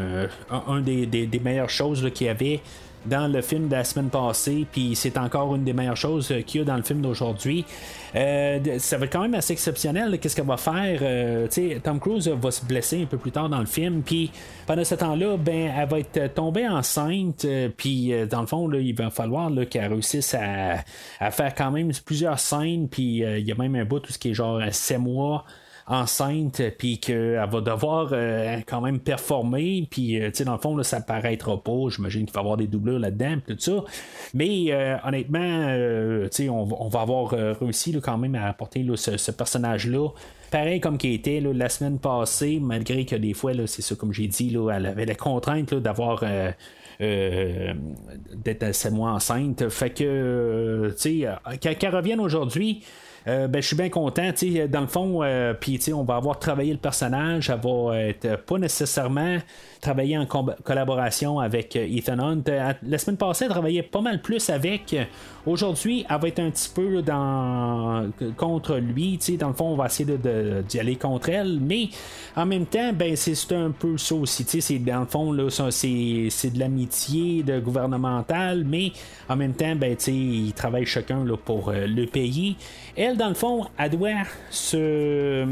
un, 0.50 0.80
des, 0.80 1.42
meilleures 1.44 1.70
choses 1.70 2.10
qu'il 2.14 2.28
y 2.28 2.30
avait 2.30 2.62
dans 3.06 3.32
le 3.32 3.42
film 3.42 3.68
de 3.68 3.76
la 3.76 3.84
semaine 3.84 4.10
passée, 4.10 4.66
puis 4.72 4.96
c'est 4.96 5.18
encore 5.18 5.56
une 5.56 5.64
des 5.64 5.74
meilleures 5.74 5.98
choses 5.98 6.32
euh, 6.32 6.42
qu'il 6.42 6.62
y 6.62 6.64
a 6.64 6.66
dans 6.66 6.78
le 6.78 6.84
film 6.84 7.02
d'aujourd'hui. 7.02 7.66
Euh, 8.16 8.60
ça 8.80 8.98
va 8.98 9.06
être 9.06 9.12
quand 9.12 9.22
même 9.22 9.34
assez 9.34 9.54
exceptionnel. 9.54 10.20
Qu'est-ce 10.20 10.36
qu'elle 10.36 10.46
va 10.46 10.58
faire 10.58 11.00
euh, 11.02 11.48
Tom 11.84 12.00
Cruise 12.00 12.28
va 12.28 12.52
se 12.52 12.64
blesser 12.66 13.04
un 13.04 13.06
peu 13.06 13.18
plus 13.18 13.32
tard 13.32 13.50
dans 13.50 13.60
le 13.60 13.66
film, 13.66 14.02
puis 14.04 14.32
pendant 14.66 14.84
ce 14.84 14.96
temps-là, 14.96 15.38
ben, 15.38 15.72
elle 15.76 15.90
va 15.90 16.00
être 16.00 16.34
tombée 16.34 16.68
enceinte, 16.68 17.46
puis 17.78 18.14
dans 18.30 18.42
le 18.42 18.48
fond, 18.48 18.72
il 18.72 18.96
va 18.96 19.10
falloir 19.10 19.52
qu'elle 19.70 19.92
réussisse 19.92 20.34
à, 20.34 20.84
à, 21.20 21.32
faire 21.32 21.54
quand 21.56 21.72
même 21.72 21.92
plusieurs 22.06 22.40
scènes, 22.40 22.88
puis 22.88 23.20
il 23.20 23.46
y 23.46 23.52
a 23.52 23.56
même 23.56 23.76
un 23.76 23.86
bout 23.86 24.00
tout 24.00 24.14
ce 24.14 24.20
qui 24.20 24.30
est 24.30 24.34
genre 24.34 24.62
7 24.72 25.00
mois 25.00 25.46
enceinte, 25.88 26.62
puis 26.78 27.00
qu'elle 27.00 27.46
va 27.50 27.62
devoir 27.62 28.10
euh, 28.14 28.58
quand 28.66 28.82
même 28.82 29.00
performer, 29.00 29.88
puis 29.90 30.22
euh, 30.22 30.32
dans 30.46 30.54
le 30.54 30.60
fond, 30.60 30.78
là, 30.78 30.84
ça 30.84 31.02
paraîtra 31.02 31.62
pas. 31.62 31.90
J'imagine 31.90 32.26
qu'il 32.26 32.34
va 32.34 32.40
y 32.40 32.44
avoir 32.44 32.58
des 32.58 32.68
doublures 32.68 33.00
là-dedans, 33.00 33.38
tout 33.46 33.56
ça. 33.60 33.84
Mais 34.34 34.72
euh, 34.72 34.96
honnêtement, 35.04 36.30
sais, 36.32 36.50
on, 36.50 36.66
va 36.66 37.02
avoir 37.02 37.32
réussi 37.60 38.00
quand 38.02 38.18
même 38.18 38.36
à 38.36 38.48
apporter 38.48 38.86
ce, 38.96 39.32
personnage-là 39.32 40.10
pareil 40.52 40.80
comme 40.80 41.00
qui 41.00 41.14
était 41.14 41.42
la 41.42 41.68
semaine 41.68 41.98
passée, 41.98 42.60
malgré 42.62 43.06
que 43.06 43.16
des 43.16 43.34
fois, 43.34 43.54
c'est 43.66 43.82
ça, 43.82 43.96
comme 43.96 44.14
j'ai 44.14 44.28
dit, 44.28 44.52
là, 44.52 44.70
elle 44.76 44.86
avait 44.86 45.06
la 45.06 45.16
contrainte 45.16 45.74
d'avoir. 45.74 46.24
d'être 47.00 48.64
assez 48.64 48.92
moins 48.92 49.16
enceinte. 49.16 49.68
Fait 49.70 49.90
que, 49.90 50.94
tu 51.02 51.24
sais, 51.24 51.28
qu'elle 51.60 51.96
revienne 51.96 52.20
aujourd'hui, 52.20 52.84
euh, 53.28 53.48
ben, 53.48 53.62
je 53.62 53.68
suis 53.68 53.76
bien 53.76 53.90
content. 53.90 54.30
Dans 54.70 54.82
le 54.82 54.88
fond, 54.88 55.24
euh, 55.24 55.54
puis 55.54 55.80
on 55.94 56.04
va 56.04 56.16
avoir 56.16 56.40
travaillé 56.40 56.72
le 56.74 56.80
personnage. 56.80 57.50
Elle 57.50 57.60
va 57.62 58.00
être 58.00 58.38
pas 58.46 58.58
nécessairement 58.58 59.38
travailler 59.84 60.18
en 60.18 60.26
collaboration 60.26 61.40
avec 61.40 61.76
euh, 61.76 61.86
Ethan 61.86 62.20
Hunt. 62.20 62.44
La 62.84 62.98
semaine 62.98 63.18
passée, 63.18 63.46
elle 63.46 63.52
travaillait 63.52 63.84
pas 63.84 64.02
mal 64.02 64.22
plus 64.22 64.50
avec. 64.50 64.96
Aujourd'hui, 65.46 66.06
elle 66.10 66.22
va 66.22 66.28
être 66.30 66.40
un 66.40 66.50
petit 66.50 66.70
peu 66.74 67.02
dans 67.02 68.10
contre 68.38 68.78
lui. 68.78 69.20
Dans 69.38 69.50
le 69.50 69.54
fond, 69.54 69.66
on 69.66 69.76
va 69.76 69.88
essayer 69.88 70.06
d'y 70.06 70.18
de, 70.18 70.80
aller 70.80 70.96
contre 70.96 71.30
elle. 71.30 71.60
Mais 71.60 71.90
en 72.36 72.46
même 72.46 72.66
temps, 72.66 72.94
ben, 72.94 73.16
c'est 73.16 73.52
un 73.52 73.72
peu 73.72 73.98
ça 73.98 74.16
aussi. 74.16 74.46
Dans 74.80 75.02
le 75.02 75.06
fond, 75.06 75.50
c'est, 75.70 76.50
de 76.54 76.60
l'amitié 76.60 77.44
de 77.44 77.60
gouvernemental, 77.60 78.64
mais 78.64 78.94
en 79.28 79.36
même 79.36 79.54
temps, 79.54 79.76
ben, 79.76 79.98
ils 80.08 80.54
travaillent 80.54 80.86
chacun 80.86 81.26
là, 81.26 81.36
pour 81.36 81.74
le 81.74 82.06
pays. 82.06 82.56
Elle, 82.96 83.18
dans 83.18 83.28
le 83.30 83.34
fond, 83.34 83.66
elle 83.78 83.92
doit 83.92 84.24
se, 84.50 85.46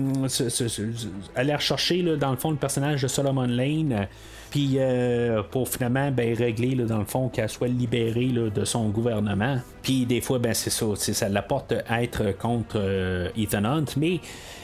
aller 1.35 1.55
rechercher, 1.55 2.01
là, 2.01 2.15
dans 2.15 2.31
le 2.31 2.37
fond, 2.37 2.51
le 2.51 2.57
personnage 2.57 3.01
de 3.01 3.07
Solomon 3.09 3.47
Lane. 3.47 4.07
Puis 4.51 4.73
euh, 4.75 5.41
pour 5.49 5.69
finalement 5.69 6.11
ben, 6.11 6.35
régler 6.35 6.75
dans 6.75 6.99
le 6.99 7.05
fond 7.05 7.29
qu'elle 7.29 7.49
soit 7.49 7.69
libérée 7.69 8.33
de 8.53 8.65
son 8.65 8.89
gouvernement. 8.89 9.57
Puis 9.81 10.05
des 10.05 10.19
fois, 10.19 10.39
ben, 10.39 10.53
c'est 10.53 10.69
ça, 10.69 10.85
ça 10.95 11.29
l'apporte 11.29 11.73
à 11.87 12.03
être 12.03 12.37
contre 12.37 12.75
euh, 12.75 13.29
Ethan 13.37 13.63
Hunt. 13.63 13.85
Mais 13.95 14.19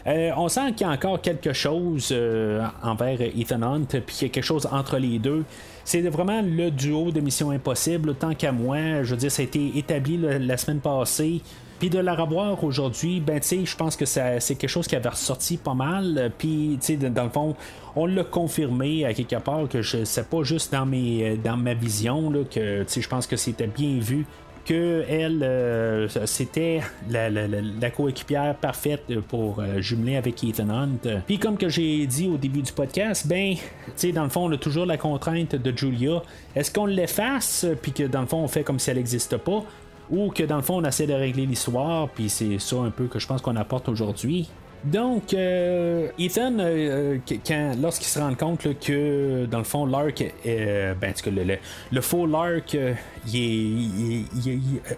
euh, 0.05 0.31
on 0.35 0.49
sent 0.49 0.73
qu'il 0.73 0.85
y 0.85 0.89
a 0.89 0.93
encore 0.93 1.21
quelque 1.21 1.53
chose 1.53 2.13
envers 2.83 3.21
Ethan 3.21 3.61
Hunt, 3.61 3.85
puis 3.85 4.15
qu'il 4.15 4.27
y 4.27 4.29
a 4.29 4.33
quelque 4.33 4.43
chose 4.43 4.67
entre 4.69 4.97
les 4.97 5.19
deux. 5.19 5.45
C'est 5.85 6.01
vraiment 6.01 6.41
le 6.41 6.69
duo 6.69 7.11
de 7.11 7.21
Mission 7.21 7.51
Impossible, 7.51 8.13
tant 8.15 8.35
qu'à 8.35 8.51
moi. 8.51 9.03
Je 9.03 9.11
veux 9.11 9.17
dire, 9.17 9.31
ça 9.31 9.41
a 9.41 9.45
été 9.45 9.71
établi 9.77 10.17
la 10.17 10.57
semaine 10.57 10.81
passée. 10.81 11.41
Puis 11.79 11.89
de 11.89 11.99
la 11.99 12.15
revoir 12.15 12.63
aujourd'hui, 12.63 13.19
ben 13.19 13.39
tu 13.39 13.47
sais, 13.47 13.65
je 13.65 13.75
pense 13.75 13.95
que 13.95 14.05
c'est 14.05 14.39
quelque 14.55 14.67
chose 14.67 14.87
qui 14.87 14.95
avait 14.95 15.09
ressorti 15.09 15.57
pas 15.57 15.73
mal. 15.73 16.31
Puis 16.37 16.77
tu 16.81 16.97
sais, 16.97 16.97
dans 16.97 17.23
le 17.23 17.29
fond, 17.29 17.55
on 17.95 18.05
l'a 18.05 18.23
confirmé 18.23 19.05
à 19.05 19.13
quelque 19.13 19.35
part 19.35 19.67
que 19.69 19.81
je 19.81 20.03
c'est 20.03 20.27
pas 20.29 20.43
juste 20.43 20.71
dans 20.71 20.85
mes 20.85 21.37
dans 21.37 21.57
ma 21.57 21.73
vision 21.73 22.29
là, 22.29 22.39
que 22.43 22.83
tu 22.83 22.85
sais, 22.87 23.01
je 23.01 23.09
pense 23.09 23.27
que 23.27 23.35
c'était 23.35 23.67
bien 23.67 23.99
vu 23.99 24.25
que 24.67 25.05
elle 25.07 25.41
euh, 25.43 26.07
c'était 26.25 26.81
la, 27.09 27.29
la, 27.29 27.89
coéquipière 27.89 28.53
parfaite 28.55 29.19
pour 29.29 29.59
euh, 29.59 29.79
jumeler 29.79 30.17
avec 30.17 30.43
Ethan 30.43 30.69
Hunt. 30.69 31.21
Puis 31.25 31.39
comme 31.39 31.57
que 31.57 31.69
j'ai 31.69 32.05
dit 32.05 32.27
au 32.27 32.37
début 32.37 32.61
du 32.61 32.73
podcast, 32.73 33.25
ben, 33.27 33.55
tu 33.55 33.61
sais, 33.95 34.11
dans 34.11 34.23
le 34.23 34.29
fond, 34.29 34.49
on 34.49 34.51
a 34.51 34.57
toujours 34.57 34.85
la 34.85 34.97
contrainte 34.97 35.55
de 35.55 35.77
Julia. 35.77 36.21
Est-ce 36.53 36.69
qu'on 36.69 36.85
l'efface, 36.85 37.65
puis 37.81 37.93
que 37.93 38.03
dans 38.03 38.21
le 38.21 38.27
fond, 38.27 38.39
on 38.39 38.47
fait 38.49 38.63
comme 38.63 38.77
si 38.77 38.89
elle 38.89 38.97
n'existe 38.97 39.37
pas, 39.37 39.63
ou 40.09 40.29
que 40.31 40.43
dans 40.43 40.57
le 40.57 40.61
fond 40.61 40.75
on 40.81 40.85
essaie 40.85 41.07
de 41.07 41.13
régler 41.13 41.45
l'histoire, 41.45 42.09
puis 42.09 42.29
c'est 42.29 42.59
ça 42.59 42.77
un 42.77 42.89
peu 42.91 43.07
que 43.07 43.19
je 43.19 43.27
pense 43.27 43.41
qu'on 43.41 43.55
apporte 43.55 43.89
aujourd'hui. 43.89 44.49
Donc, 44.83 45.33
euh, 45.33 46.07
Ethan, 46.19 46.53
euh, 46.59 47.17
quand, 47.45 47.73
lorsqu'il 47.81 48.07
se 48.07 48.19
rend 48.19 48.35
compte 48.35 48.67
que, 48.79 49.45
dans 49.45 49.57
le 49.57 49.63
fond, 49.63 49.85
Lark, 49.85 50.23
euh, 50.45 50.93
ben, 50.93 51.09
en 51.09 51.13
tout 51.13 51.23
cas, 51.23 51.31
le, 51.31 51.57
le, 51.91 52.01
faux 52.01 52.25
Lark, 52.25 52.75
euh, 52.75 52.93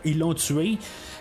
ils 0.05 0.17
l'ont 0.17 0.33
tué. 0.33 0.77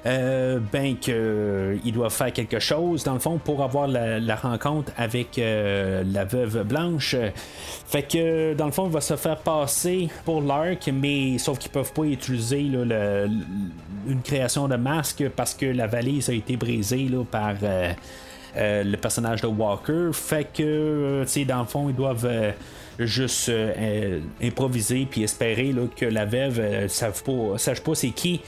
euh, 0.07 0.61
ben 0.73 0.97
qu'il 0.97 1.93
doit 1.93 2.09
faire 2.11 2.33
quelque 2.33 2.61
chose 2.61 3.03
dans 3.03 3.15
le 3.15 3.19
fond 3.19 3.39
pour 3.39 3.63
avoir 3.65 3.89
la, 3.89 4.37
rencontre 4.37 4.93
avec 4.97 5.39
euh, 5.39 6.05
la 6.13 6.25
veuve 6.25 6.63
blanche 6.63 7.17
fait 7.89 8.05
que 8.05 8.55
dans 8.55 8.67
le 8.67 8.71
fond 8.73 8.87
il 8.87 8.93
va 8.93 9.01
se 9.01 9.17
faire 9.17 9.39
passer 9.39 10.09
pour 10.25 10.41
Lark 10.41 10.89
mais 10.95 11.37
sauf 11.39 11.59
qu'ils 11.59 11.73
peuvent 11.73 11.93
pas 11.93 12.05
utiliser 12.05 12.63
là, 12.63 12.85
le- 12.85 13.29
une 14.09 14.23
création 14.23 14.69
de 14.69 14.77
masque 14.77 15.25
parce 15.35 15.53
que 15.55 15.67
la 15.67 15.89
valise 15.89 16.31
a 16.31 16.33
été 16.33 16.57
brisée 16.57 17.09
là, 17.09 17.25
par 17.29 17.55
euh, 18.59 18.83
le 18.83 18.97
personnage 18.97 19.41
de 19.41 19.47
Walker. 19.47 20.11
Fait 20.13 20.45
que, 20.45 20.63
euh, 20.63 21.25
tu 21.25 21.31
sais, 21.31 21.45
dans 21.45 21.61
le 21.61 21.67
fond, 21.67 21.89
ils 21.89 21.95
doivent 21.95 22.27
euh, 22.27 22.51
juste 22.99 23.53
improviser 24.43 25.07
puis 25.09 25.23
espérer 25.23 25.73
là, 25.73 25.83
que 25.95 26.05
la 26.05 26.25
veuve 26.25 26.61
ne 26.61 26.89
sache 26.89 27.81
pas 27.81 27.95
c'est 27.95 28.11
qui. 28.11 28.41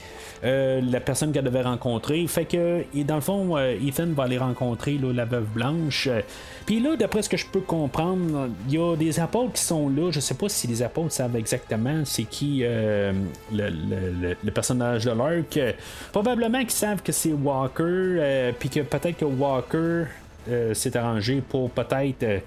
Euh, 0.43 0.81
la 0.81 0.99
personne 0.99 1.31
qu'elle 1.31 1.43
devait 1.43 1.61
rencontrer. 1.61 2.25
Fait 2.27 2.45
que, 2.45 2.83
et 2.95 3.03
dans 3.03 3.15
le 3.15 3.21
fond, 3.21 3.57
euh, 3.57 3.75
Ethan 3.85 4.07
va 4.15 4.23
aller 4.23 4.37
rencontrer 4.37 4.97
là, 4.97 5.13
la 5.13 5.25
veuve 5.25 5.45
blanche. 5.53 6.07
Euh, 6.07 6.21
Puis 6.65 6.79
là, 6.79 6.95
d'après 6.95 7.21
ce 7.21 7.29
que 7.29 7.37
je 7.37 7.45
peux 7.45 7.61
comprendre, 7.61 8.49
il 8.67 8.73
y 8.75 8.77
a 8.77 8.95
des 8.95 9.19
apôtres 9.19 9.53
qui 9.53 9.61
sont 9.63 9.87
là. 9.89 10.09
Je 10.11 10.19
sais 10.19 10.33
pas 10.35 10.49
si 10.49 10.67
les 10.67 10.81
apôtres 10.81 11.11
savent 11.13 11.35
exactement 11.35 12.01
c'est 12.05 12.23
qui 12.23 12.63
le, 12.63 13.11
le- 13.51 14.35
le- 14.43 14.51
personnage 14.51 15.05
de. 15.05 15.57
Euh, 15.57 15.71
Probablement 16.11 16.59
qu'ils 16.61 16.71
savent 16.71 17.01
que 17.03 17.11
c'est 17.11 17.33
Walker, 17.33 18.51
puis 18.59 18.69
que 18.69 18.79
peut-être 18.81 19.17
que 19.17 19.25
Walker 19.25 20.05
s'est 20.73 20.97
arrangé 20.97 21.41
pour 21.47 21.69
peut-être 21.69 22.41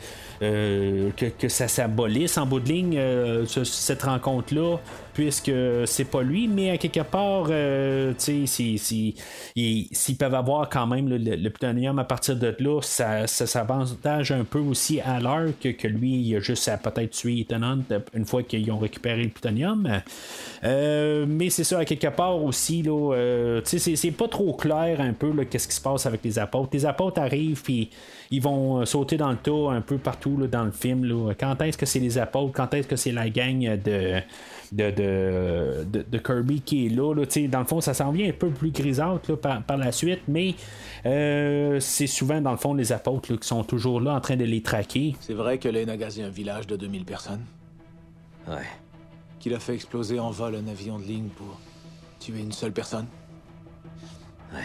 euh, 0.44 1.10
que, 1.16 1.48
ça 1.48 1.68
s'abolisse 1.68 2.36
en 2.38 2.46
bout 2.46 2.60
de 2.60 2.68
ligne, 2.68 2.96
euh, 2.98 3.44
ce- 3.46 3.64
cette 3.64 4.02
rencontre-là, 4.02 4.76
puisque 5.14 5.52
c'est 5.86 6.04
pas 6.10 6.22
lui, 6.22 6.48
mais 6.48 6.70
à 6.70 6.76
quelque 6.76 7.00
part, 7.02 7.46
euh, 7.50 8.12
s'ils 8.18 9.14
peuvent 10.18 10.34
avoir 10.34 10.68
quand 10.68 10.86
même 10.86 11.08
le, 11.08 11.48
plutonium 11.48 11.98
à 11.98 12.04
partir 12.04 12.36
de 12.36 12.54
là, 12.58 12.80
ça, 12.82 13.26
ça 13.26 13.46
s'avantage 13.46 14.32
un 14.32 14.44
peu 14.44 14.58
aussi 14.58 15.00
à 15.00 15.20
l'heure 15.20 15.50
que, 15.60 15.68
que 15.68 15.86
lui, 15.88 16.12
il 16.20 16.36
a 16.36 16.40
juste 16.40 16.68
à 16.68 16.76
peut-être 16.76 17.10
tuer 17.10 17.46
Hunt 17.52 17.84
une 18.14 18.24
fois 18.24 18.42
qu'ils 18.42 18.70
ont 18.72 18.78
récupéré 18.78 19.22
le 19.22 19.28
plutonium. 19.30 19.88
Euh, 20.64 21.24
mais 21.28 21.50
c'est 21.50 21.64
ça, 21.64 21.78
à 21.78 21.84
quelque 21.84 22.08
part 22.08 22.42
aussi, 22.42 22.82
là, 22.82 23.60
c'est- 23.64 23.96
c'est 23.96 24.10
pas 24.10 24.28
trop 24.28 24.52
clair 24.54 25.00
un 25.00 25.12
peu 25.12 25.32
qu'est-ce 25.44 25.68
qui 25.68 25.74
se 25.76 25.80
passe 25.80 26.06
avec 26.06 26.24
les 26.24 26.38
apôtres. 26.38 26.70
Les 26.72 26.86
apôtres 26.86 27.20
arrivent, 27.20 27.62
puis 27.62 27.90
ils 28.36 28.42
vont 28.42 28.80
euh, 28.80 28.84
sauter 28.84 29.16
dans 29.16 29.30
le 29.30 29.36
tas 29.36 29.70
un 29.70 29.80
peu 29.80 29.98
partout 29.98 30.36
là, 30.36 30.46
dans 30.46 30.64
le 30.64 30.70
film. 30.72 31.04
là. 31.04 31.32
Quand 31.38 31.60
est-ce 31.62 31.78
que 31.78 31.86
c'est 31.86 32.00
les 32.00 32.18
apôtres, 32.18 32.52
quand 32.54 32.72
est-ce 32.74 32.88
que 32.88 32.96
c'est 32.96 33.12
la 33.12 33.28
gang 33.30 33.60
de, 33.60 34.20
de, 34.72 34.90
de, 34.90 35.84
de- 35.84 36.04
de 36.10 36.18
Kirby 36.18 36.60
qui 36.60 36.86
est 36.86 36.88
là. 36.88 37.14
là, 37.14 37.26
tu 37.26 37.42
sais, 37.42 37.48
dans 37.48 37.60
le 37.60 37.66
fond, 37.66 37.80
ça 37.80 37.94
s'en 37.94 38.10
vient 38.12 38.28
un 38.28 38.32
peu 38.32 38.50
plus 38.50 38.70
grisâtre 38.70 39.30
là, 39.30 39.36
par, 39.36 39.62
par 39.62 39.76
la 39.76 39.92
suite, 39.92 40.22
mais 40.28 40.54
euh, 41.06 41.78
c'est 41.80 42.06
souvent, 42.06 42.40
dans 42.40 42.50
le 42.52 42.56
fond, 42.56 42.74
les 42.74 42.92
apôtres 42.92 43.30
là, 43.32 43.38
qui 43.38 43.46
sont 43.46 43.62
toujours 43.64 44.00
là 44.00 44.14
en 44.14 44.20
train 44.20 44.36
de 44.36 44.44
les 44.44 44.62
traquer. 44.62 45.14
C'est 45.20 45.34
vrai 45.34 45.58
que 45.58 45.68
Lane 45.68 45.90
a 45.90 45.96
gazé 45.96 46.22
un 46.22 46.30
village 46.30 46.66
de 46.66 46.76
2000 46.76 47.04
personnes 47.04 47.44
Ouais. 48.48 48.66
Qu'il 49.40 49.54
a 49.54 49.58
fait 49.60 49.74
exploser 49.74 50.18
en 50.18 50.30
vol 50.30 50.54
un 50.56 50.66
avion 50.68 50.98
de 50.98 51.04
ligne 51.04 51.28
pour 51.28 51.58
tuer 52.20 52.40
une 52.40 52.52
seule 52.52 52.72
personne 52.72 53.06
Ouais. 54.52 54.60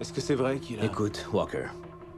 Est-ce 0.00 0.12
que 0.12 0.20
c'est 0.20 0.34
vrai 0.34 0.58
qu'il 0.58 0.80
a... 0.80 0.84
Écoute, 0.84 1.26
Walker, 1.32 1.66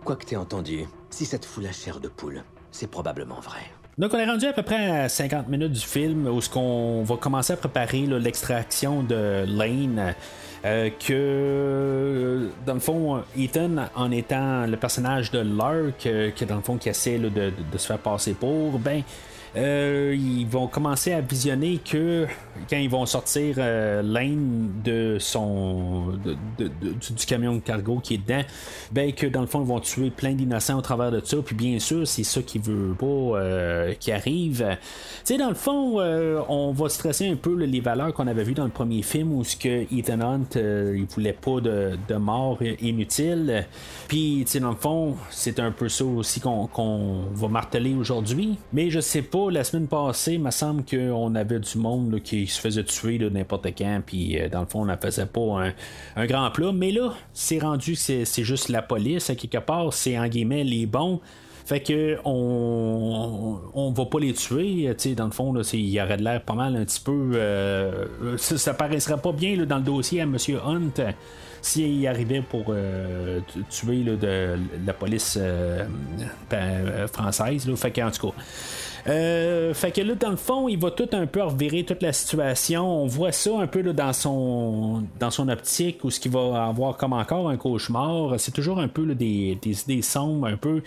quoi 0.05 0.16
que 0.16 0.24
t'aies 0.24 0.36
entendu, 0.36 0.84
si 1.11 1.24
ça 1.26 1.38
te 1.38 1.46
fout 1.46 1.62
la 1.64 1.72
chair 1.72 2.00
de 2.00 2.09
poule, 2.09 2.42
c'est 2.70 2.90
probablement 2.90 3.40
vrai. 3.40 3.61
Donc, 3.98 4.14
on 4.14 4.18
est 4.18 4.24
rendu 4.24 4.46
à 4.46 4.53
peu 4.55 4.62
près 4.62 4.88
à 5.03 5.09
50 5.09 5.48
minutes 5.48 5.72
du 5.72 5.80
film 5.80 6.26
où 6.26 6.40
ce 6.40 6.48
qu'on 6.48 7.03
va 7.05 7.16
commencer 7.16 7.53
à 7.53 7.57
préparer 7.57 8.07
l'extraction 8.07 9.03
de 9.03 9.44
Lane. 9.46 10.14
euh, 10.64 10.90
que 11.07 12.48
dans 12.64 12.74
le 12.74 12.78
fond, 12.80 13.22
Ethan, 13.36 13.88
en 13.96 14.12
étant 14.12 14.64
le 14.64 14.76
personnage 14.76 15.32
de 15.32 15.40
Lark, 15.40 16.07
euh, 16.07 16.30
qui 16.30 16.46
dans 16.46 16.55
le 16.55 16.62
fond 16.62 16.76
qui 16.78 16.88
essaie 16.88 17.18
de- 17.18 17.28
de 17.28 17.78
se 17.78 17.86
faire 17.88 17.98
passer 17.98 18.32
pour, 18.34 18.78
ben 18.78 19.03
euh, 19.57 20.16
ils 20.18 20.46
vont 20.46 20.66
commencer 20.66 21.12
à 21.12 21.20
visionner 21.20 21.78
que 21.78 22.26
quand 22.70 22.76
ils 22.78 22.88
vont 22.88 23.05
sortir 23.05 23.57
euh, 23.59 24.00
Lane 24.03 24.70
de 24.84 25.18
son 25.20 26.12
de- 26.24 26.36
de- 26.59 26.68
du, 26.68 27.26
camion 27.26 27.55
de 27.55 27.61
cargo 27.61 28.00
qui 28.03 28.14
est 28.14 28.18
dedans, 28.18 28.42
ben 28.92 29.12
que 29.12 29.26
dans 29.26 29.42
le 29.42 29.46
fond 29.46 29.61
ils 29.61 29.66
vont 29.66 29.80
tuer 29.80 30.11
plein 30.11 30.32
d'innocents 30.32 30.78
au 30.78 30.82
travers 30.82 31.11
de 31.11 31.20
ça. 31.24 31.36
Puis 31.44 31.55
bien 31.55 31.78
sûr, 31.78 32.07
c'est 32.07 32.24
ça 32.24 32.40
qui 32.42 32.59
veut 32.59 32.94
pas 32.98 33.07
euh, 33.07 33.94
qui 34.00 34.11
arrive. 34.12 34.66
Tu 34.70 35.34
sais, 35.34 35.36
dans 35.38 35.48
le 35.50 35.55
fond, 35.55 36.00
euh, 36.00 36.40
on 36.48 36.72
va 36.72 36.88
stresser 36.88 37.28
un 37.28 37.36
peu 37.36 37.55
les 37.55 37.80
valeurs 37.80 38.14
qu'on 38.14 38.26
avait 38.26 38.44
vues 38.44 38.55
dans 38.55 38.64
le 38.64 38.70
premier 38.70 39.03
film 39.03 39.32
où 39.32 39.44
ce 39.44 39.57
que 39.57 39.82
Ethan 39.94 40.20
Hunt 40.20 40.57
euh, 40.57 40.94
il 40.96 41.05
voulait 41.05 41.32
pas 41.34 41.61
de 41.61 42.14
mort 42.16 42.59
inutile. 42.80 43.66
Puis 44.12 44.42
tu 44.44 44.52
sais, 44.52 44.60
dans 44.60 44.72
le 44.72 44.76
fond, 44.76 45.16
c'est 45.30 45.58
un 45.58 45.70
peu 45.70 45.88
ça 45.88 46.04
aussi 46.04 46.38
qu'on 46.38 47.24
va 47.32 47.48
marteler 47.48 47.94
aujourd'hui. 47.94 48.58
Mais 48.74 48.90
je 48.90 49.00
sais 49.00 49.22
pas, 49.22 49.50
la 49.50 49.64
semaine 49.64 49.86
passée, 49.86 50.34
il 50.34 50.42
me 50.42 50.50
semble 50.50 50.84
qu'on 50.84 51.34
avait 51.34 51.58
du 51.58 51.78
monde 51.78 52.20
qui 52.22 52.46
se 52.46 52.60
faisait 52.60 52.84
tuer 52.84 53.16
là, 53.16 53.30
n'importe 53.30 53.68
quand. 53.68 54.02
Puis 54.04 54.38
euh, 54.38 54.50
dans 54.50 54.60
le 54.60 54.66
fond, 54.66 54.82
on 54.82 54.84
ne 54.84 54.96
faisait 54.96 55.24
pas 55.24 55.72
un, 56.14 56.26
grand 56.26 56.50
plat. 56.50 56.72
Mais 56.72 56.90
là, 56.92 57.14
c'est 57.32 57.58
rendu, 57.58 57.94
c'est 57.94 58.26
c'est 58.26 58.44
juste 58.44 58.68
la 58.68 58.82
police. 58.82 59.30
À 59.30 59.34
quelque 59.34 59.56
part, 59.56 59.94
c'est 59.94 60.18
en 60.18 60.28
guillemets 60.28 60.64
les 60.64 60.84
bons. 60.84 61.22
Fait 61.64 61.80
que 61.80 62.18
on, 62.26 63.94
va 63.96 64.04
pas 64.04 64.18
les 64.18 64.34
tuer, 64.34 64.94
tu 64.98 65.14
dans 65.14 65.24
le 65.24 65.30
fond, 65.30 65.58
il 65.72 65.88
y 65.88 66.02
aurait 66.02 66.18
de 66.18 66.22
l'air 66.22 66.42
pas 66.42 66.52
mal 66.52 66.76
un 66.76 66.84
petit 66.84 67.00
peu. 67.00 67.30
euh, 67.34 68.36
ça, 68.36 68.58
ça 68.58 68.74
paraîtrait 68.74 69.16
pas 69.16 69.32
bien 69.32 69.56
là, 69.56 69.64
dans 69.64 69.78
le 69.78 69.84
dossier 69.84 70.20
à 70.20 70.26
Monsieur 70.26 70.58
Hunt 70.62 71.00
s'il 71.62 72.06
arrivait 72.08 72.42
pour 72.42 72.64
euh, 72.70 73.40
tu- 73.52 73.64
tuer 73.86 74.04
la 74.84 74.92
police 74.92 75.38
euh, 75.40 75.86
euh, 76.52 77.06
française. 77.06 77.72
Fait 77.76 77.90
que, 77.92 78.00
tout 78.18 78.28
cas. 78.30 78.34
Fait 79.74 79.90
que 79.92 80.00
là, 80.00 80.14
dans 80.14 80.30
le 80.30 80.36
fond, 80.36 80.68
il 80.68 80.78
va 80.78 80.90
tout 80.90 81.08
un 81.12 81.26
peu 81.26 81.42
revirer 81.42 81.84
toute 81.84 82.02
la 82.02 82.12
situation. 82.12 83.02
On 83.02 83.06
voit 83.06 83.32
ça 83.32 83.50
un 83.60 83.66
peu 83.66 83.82
dans 83.82 84.12
son 84.12 85.04
dans 85.18 85.30
son 85.30 85.48
optique 85.48 86.04
où 86.04 86.10
ce 86.10 86.20
qu'il 86.20 86.32
va 86.32 86.66
avoir 86.66 86.96
comme 86.96 87.12
encore 87.12 87.48
un 87.48 87.56
cauchemar. 87.56 88.38
C'est 88.38 88.52
toujours 88.52 88.78
un 88.78 88.88
peu 88.88 89.14
des, 89.14 89.56
des 89.62 89.82
idées 89.82 90.02
sombres, 90.02 90.46
un 90.46 90.56
peu 90.56 90.82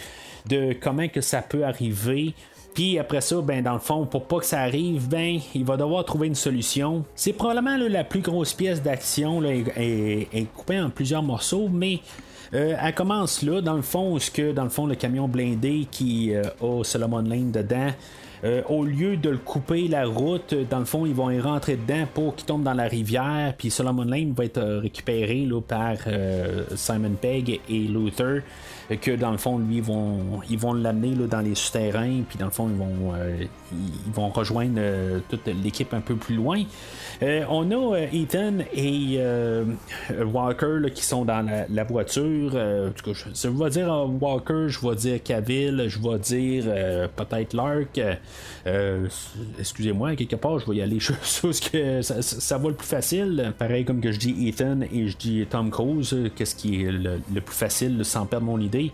de 0.48 0.74
comment 0.80 1.08
que 1.08 1.22
ça 1.22 1.42
peut 1.42 1.66
arriver. 1.66 2.34
Puis 2.76 3.00
après 3.00 3.22
ça, 3.22 3.40
ben 3.42 3.64
dans 3.64 3.74
le 3.74 3.80
fond, 3.80 4.06
pour 4.06 4.26
pas 4.26 4.40
que 4.40 4.46
ça 4.46 4.60
arrive, 4.60 5.08
ben 5.08 5.40
il 5.56 5.64
va 5.64 5.78
devoir 5.78 6.04
trouver 6.06 6.28
une 6.28 6.36
solution. 6.36 7.06
C'est 7.16 7.34
probablement 7.34 7.78
la 7.78 8.04
plus 8.04 8.20
grosse 8.20 8.54
pièce 8.54 8.84
d'action 8.84 9.42
est, 9.46 9.64
est- 9.78 10.46
coupée 10.54 10.80
en 10.80 10.90
plusieurs 10.90 11.24
morceaux, 11.24 11.70
mais 11.72 12.00
euh, 12.54 12.76
elle 12.80 12.94
commence 12.94 13.42
là, 13.44 13.62
dans 13.62 13.76
le 13.76 13.82
fond, 13.82 14.20
ce 14.20 14.30
que 14.30 14.52
dans 14.52 14.66
le 14.66 14.70
fond 14.70 14.86
le 14.88 14.96
camion 14.96 15.28
blindé 15.30 15.88
qui 15.90 16.34
euh, 16.36 16.44
a 16.62 16.84
Solomon 16.84 17.22
Lane 17.22 17.52
dedans. 17.52 17.88
euh, 18.44 18.62
au 18.70 18.84
lieu 18.84 19.16
de 19.18 19.30
le 19.30 19.38
couper 19.38 19.88
la 19.88 20.06
route, 20.06 20.54
dans 20.70 20.80
le 20.80 20.86
fond, 20.86 21.06
ils 21.06 21.16
vont 21.16 21.30
y 21.32 21.40
rentrer 21.40 21.78
dedans 21.78 22.06
pour 22.14 22.36
qu'il 22.36 22.46
tombe 22.46 22.62
dans 22.64 22.74
la 22.74 22.88
rivière. 22.90 23.54
Puis 23.58 23.72
Solomon 23.72 24.04
Lane 24.04 24.34
va 24.34 24.44
être 24.46 24.62
récupéré 24.82 25.48
par 25.68 25.96
Simon 26.76 27.14
Pegg 27.20 27.62
et 27.70 27.80
Luther. 27.80 28.42
Que 28.90 29.16
dans 29.16 29.32
le 29.32 29.38
fond, 29.38 29.58
lui, 29.58 29.78
ils 29.78 29.84
vont, 29.84 30.42
ils 30.50 30.60
vont 30.60 30.74
l'amener 30.74 31.16
dans 31.28 31.42
les 31.42 31.56
souterrains. 31.56 32.22
Puis 32.30 32.38
dans 32.38 32.46
le 32.46 32.52
fond, 32.52 32.70
ils 32.70 32.76
vont, 32.76 33.14
euh, 33.16 33.46
ils 34.08 34.14
vont 34.14 34.30
rejoindre 34.30 34.76
euh, 34.78 35.20
toute 35.30 35.48
l'équipe 35.48 35.94
un 35.94 36.02
peu 36.02 36.16
plus 36.16 36.36
loin. 36.36 36.64
Euh, 37.24 37.44
on 37.50 37.70
a 37.72 37.98
euh, 37.98 38.08
Ethan 38.12 38.60
et 38.74 39.20
Walker 40.24 40.92
qui 40.94 41.04
sont 41.04 41.26
dans 41.26 41.46
la, 41.70 41.84
voiture. 41.84 42.56
En 42.56 42.92
tout 42.92 43.14
cas, 43.14 43.30
je, 43.34 43.48
vais 43.48 43.70
dire 43.70 43.90
Walker, 44.22 44.68
je 44.68 44.80
vais 44.88 44.96
dire 44.96 45.24
Cavill, 45.24 45.86
je 45.88 46.00
vais 46.00 46.20
dire 46.20 46.66
peut-être 47.16 47.54
Lark. 47.54 48.02
Excusez-moi, 49.60 50.16
quelque 50.16 50.36
part, 50.36 50.60
je 50.60 50.70
vais 50.70 50.78
y 50.78 50.82
aller 50.82 51.00
ce 51.24 51.70
que 51.70 52.02
ça, 52.02 52.58
va 52.58 52.70
le 52.70 52.76
plus 52.76 52.88
facile. 52.88 53.54
Pareil 53.58 53.86
comme 53.86 54.02
que 54.02 54.12
je 54.12 54.20
dis 54.20 54.48
Ethan 54.48 54.82
et 54.92 55.08
je 55.08 55.18
dis 55.18 55.46
Tom 55.50 55.70
Cruise, 55.70 56.16
qu'est-ce 56.36 56.56
qui 56.56 56.84
est 56.84 56.92
le, 56.92 57.20
plus 57.42 57.56
facile 57.56 58.04
sans 58.04 58.26
perdre 58.26 58.46
mon 58.46 58.60
idée. 58.60 58.92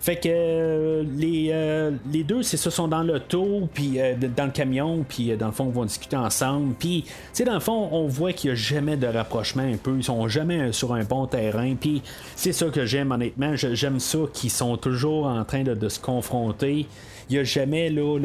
Fait 0.00 0.16
que 0.16 1.04
les, 1.16 1.90
les 2.12 2.24
deux, 2.24 2.42
c'est 2.42 2.56
ça, 2.56 2.70
sont 2.70 2.88
dans 2.88 3.02
l'auto, 3.02 3.68
puis 3.74 3.98
dans 4.14 4.44
le 4.46 4.50
camion, 4.50 5.04
puis 5.08 5.32
euh, 5.32 5.36
dans 5.36 5.46
le 5.46 5.52
fond, 5.52 5.66
ils 5.68 5.74
vont 5.74 5.84
discuter 5.84 6.16
ensemble. 6.16 6.74
Puis, 6.78 7.04
tu 7.06 7.12
sais, 7.32 7.44
dans 7.44 7.54
le 7.54 7.60
fond, 7.60 7.88
on 7.92 8.06
voit 8.06 8.32
qu'il 8.32 8.50
n'y 8.50 8.52
a 8.52 8.56
jamais 8.56 8.96
de 8.96 9.06
rapprochement 9.06 9.62
un 9.62 9.76
peu. 9.76 9.96
Ils 9.96 10.04
sont 10.04 10.28
jamais 10.28 10.60
euh, 10.60 10.72
sur 10.72 10.92
un 10.94 11.04
bon 11.04 11.26
terrain. 11.26 11.74
Puis, 11.80 12.02
c'est 12.36 12.52
ça 12.52 12.66
que 12.66 12.86
j'aime, 12.86 13.12
honnêtement. 13.12 13.54
J'aime 13.56 14.00
ça 14.00 14.18
qu'ils 14.32 14.50
sont 14.50 14.76
toujours 14.76 15.26
en 15.26 15.44
train 15.44 15.62
de, 15.62 15.88
se 15.88 15.98
confronter. 15.98 16.86
Il 17.28 17.34
n'y 17.34 17.38
a 17.38 17.44
jamais 17.44 17.90
là, 17.90 18.18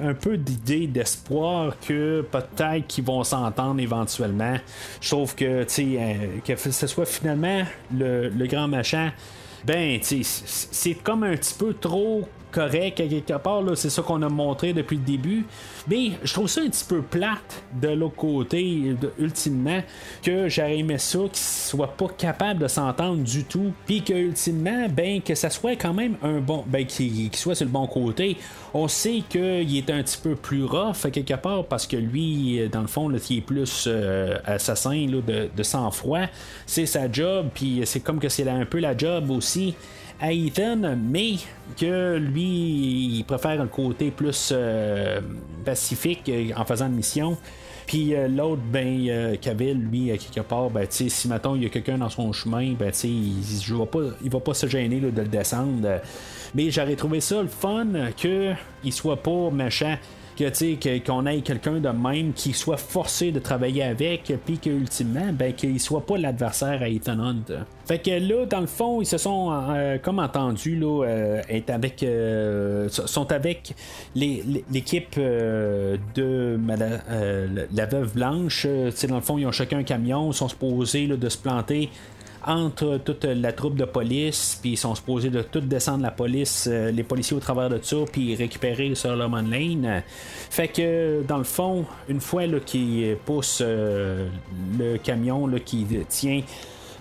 un 0.00 0.14
peu 0.14 0.36
d'idée, 0.36 0.86
d'espoir 0.86 1.76
que 1.80 2.24
peut-être 2.30 2.86
qu'ils 2.86 3.04
vont 3.04 3.24
s'entendre 3.24 3.80
éventuellement. 3.80 4.56
Je 5.00 5.10
trouve 5.10 5.34
que, 5.34 5.64
tu 5.64 5.68
sais, 5.68 5.86
euh, 5.98 6.14
que 6.44 6.56
ce 6.56 6.86
soit 6.86 7.06
finalement 7.06 7.62
le, 7.92 8.30
grand 8.46 8.68
machin 8.68 9.12
ben, 9.64 10.00
c'est 10.02 10.94
comme 10.94 11.22
un 11.22 11.36
petit 11.36 11.54
peu 11.54 11.74
trop 11.74 12.28
correct 12.52 12.96
quelque 12.96 13.38
part, 13.38 13.62
c'est 13.74 13.90
ça 13.90 14.02
qu'on 14.02 14.22
a 14.22 14.28
montré 14.28 14.72
depuis 14.72 14.96
le 14.96 15.02
début. 15.02 15.46
Mais 15.88 16.12
je 16.22 16.32
trouve 16.32 16.48
ça 16.48 16.60
un 16.60 16.68
petit 16.68 16.84
peu 16.84 17.02
plate 17.02 17.64
de 17.80 17.88
l'autre 17.88 18.14
côté, 18.14 18.94
ultimement, 19.18 19.82
que 20.22 20.48
j'aurais 20.48 20.78
aimé 20.78 20.98
ça 20.98 21.18
qu'ils 21.18 21.36
soient 21.36 21.96
pas 21.96 22.08
capables 22.16 22.60
de 22.60 22.68
s'entendre 22.68 23.22
du 23.22 23.44
tout, 23.44 23.72
puis 23.86 24.02
que 24.02 24.12
ultimement, 24.12 24.86
ben, 24.88 25.20
que 25.20 25.34
ça 25.34 25.50
soit 25.50 25.76
quand 25.76 25.94
même 25.94 26.16
un 26.22 26.38
bon, 26.38 26.64
ben, 26.66 26.86
qu'il 26.86 27.34
soit 27.34 27.54
sur 27.54 27.64
le 27.64 27.72
bon 27.72 27.86
côté. 27.86 28.36
On 28.74 28.88
sait 28.88 29.22
qu'il 29.28 29.76
est 29.76 29.90
un 29.90 30.02
petit 30.02 30.18
peu 30.22 30.34
plus 30.34 30.64
rough 30.64 31.04
à 31.04 31.10
quelque 31.10 31.34
part 31.34 31.64
parce 31.64 31.86
que 31.86 31.96
lui, 31.96 32.68
dans 32.70 32.80
le 32.80 32.86
fond, 32.86 33.10
il 33.10 33.38
est 33.38 33.40
plus 33.40 33.84
euh, 33.86 34.38
assassin 34.44 35.06
de, 35.06 35.48
de 35.54 35.62
sang-froid. 35.62 36.26
C'est 36.66 36.86
sa 36.86 37.10
job, 37.10 37.48
puis 37.54 37.82
c'est 37.84 38.00
comme 38.00 38.18
que 38.18 38.28
c'est 38.28 38.48
un 38.48 38.64
peu 38.64 38.78
la 38.78 38.96
job 38.96 39.30
aussi 39.30 39.74
à 40.22 40.32
Ethan, 40.32 40.96
mais 40.96 41.34
que 41.78 42.16
lui, 42.16 43.18
il 43.18 43.24
préfère 43.24 43.60
un 43.60 43.66
côté 43.66 44.12
plus 44.12 44.50
euh, 44.52 45.20
pacifique 45.64 46.28
euh, 46.28 46.50
en 46.56 46.64
faisant 46.64 46.86
une 46.86 46.94
mission. 46.94 47.36
Puis 47.88 48.14
euh, 48.14 48.28
l'autre, 48.28 48.62
ben, 48.64 49.04
euh, 49.08 49.36
lui, 49.74 50.16
quelque 50.16 50.46
part, 50.46 50.70
ben, 50.70 50.86
si 50.88 51.26
maintenant 51.26 51.56
il 51.56 51.64
y 51.64 51.66
a 51.66 51.70
quelqu'un 51.70 51.98
dans 51.98 52.08
son 52.08 52.32
chemin, 52.32 52.72
ben, 52.78 52.92
il, 53.02 53.40
il, 53.40 53.74
va 53.74 53.84
pas, 53.84 53.98
il 54.22 54.30
va 54.30 54.38
pas 54.38 54.54
se 54.54 54.68
gêner 54.68 55.00
de 55.00 55.08
le 55.08 55.28
descendre. 55.28 56.00
Mais 56.54 56.70
j'aurais 56.70 56.96
trouvé 56.96 57.20
ça 57.20 57.42
le 57.42 57.48
fun 57.48 57.86
qu'il 58.16 58.92
soit 58.92 59.20
pas 59.20 59.50
méchant 59.50 59.96
que 60.36 60.98
qu'on 61.06 61.26
ait 61.26 61.40
quelqu'un 61.40 61.80
de 61.80 61.88
même 61.88 62.32
qui 62.32 62.52
soit 62.52 62.76
forcé 62.76 63.32
de 63.32 63.38
travailler 63.38 63.82
avec, 63.82 64.32
puis 64.44 64.58
qu'ultimement, 64.58 65.32
ben, 65.32 65.52
qu'il 65.52 65.80
soit 65.80 66.06
pas 66.06 66.16
l'adversaire 66.16 66.82
à 66.82 66.88
Ethan 66.88 67.18
Hunt. 67.18 67.64
Fait 67.86 67.98
que 67.98 68.10
là, 68.10 68.46
dans 68.46 68.60
le 68.60 68.66
fond, 68.66 69.00
ils 69.00 69.06
se 69.06 69.18
sont 69.18 69.50
euh, 69.52 69.98
comme 69.98 70.18
entendus 70.18 70.76
là, 70.76 71.04
euh, 71.04 71.42
avec, 71.68 72.02
euh, 72.02 72.88
sont 72.88 73.32
avec 73.32 73.74
l'équipe 74.14 75.18
de 75.18 76.58
la 77.74 77.86
veuve 77.86 78.14
blanche. 78.14 78.66
dans 79.08 79.16
le 79.16 79.20
fond, 79.20 79.38
ils 79.38 79.46
ont 79.46 79.52
chacun 79.52 79.78
un 79.78 79.84
camion, 79.84 80.30
ils 80.30 80.34
sont 80.34 80.48
supposés 80.48 81.06
de 81.06 81.28
se 81.28 81.38
planter 81.38 81.90
entre 82.46 82.98
toute 83.04 83.24
la 83.24 83.52
troupe 83.52 83.76
de 83.76 83.84
police, 83.84 84.58
puis 84.60 84.72
ils 84.72 84.76
sont 84.76 84.94
supposés 84.94 85.30
de 85.30 85.42
tout 85.42 85.60
descendre 85.60 86.02
la 86.02 86.10
police, 86.10 86.68
euh, 86.70 86.90
les 86.90 87.02
policiers 87.02 87.36
au 87.36 87.40
travers 87.40 87.68
de 87.68 87.78
ça, 87.82 87.96
puis 88.10 88.34
récupérer 88.34 88.94
Solomon 88.94 89.42
Lane. 89.42 90.02
Fait 90.50 90.68
que, 90.68 91.22
dans 91.26 91.38
le 91.38 91.44
fond, 91.44 91.84
une 92.08 92.20
fois 92.20 92.44
qu'ils 92.64 93.16
poussent 93.24 93.62
euh, 93.64 94.28
le 94.78 94.98
camion 94.98 95.48
qui 95.64 95.86
tient 96.08 96.42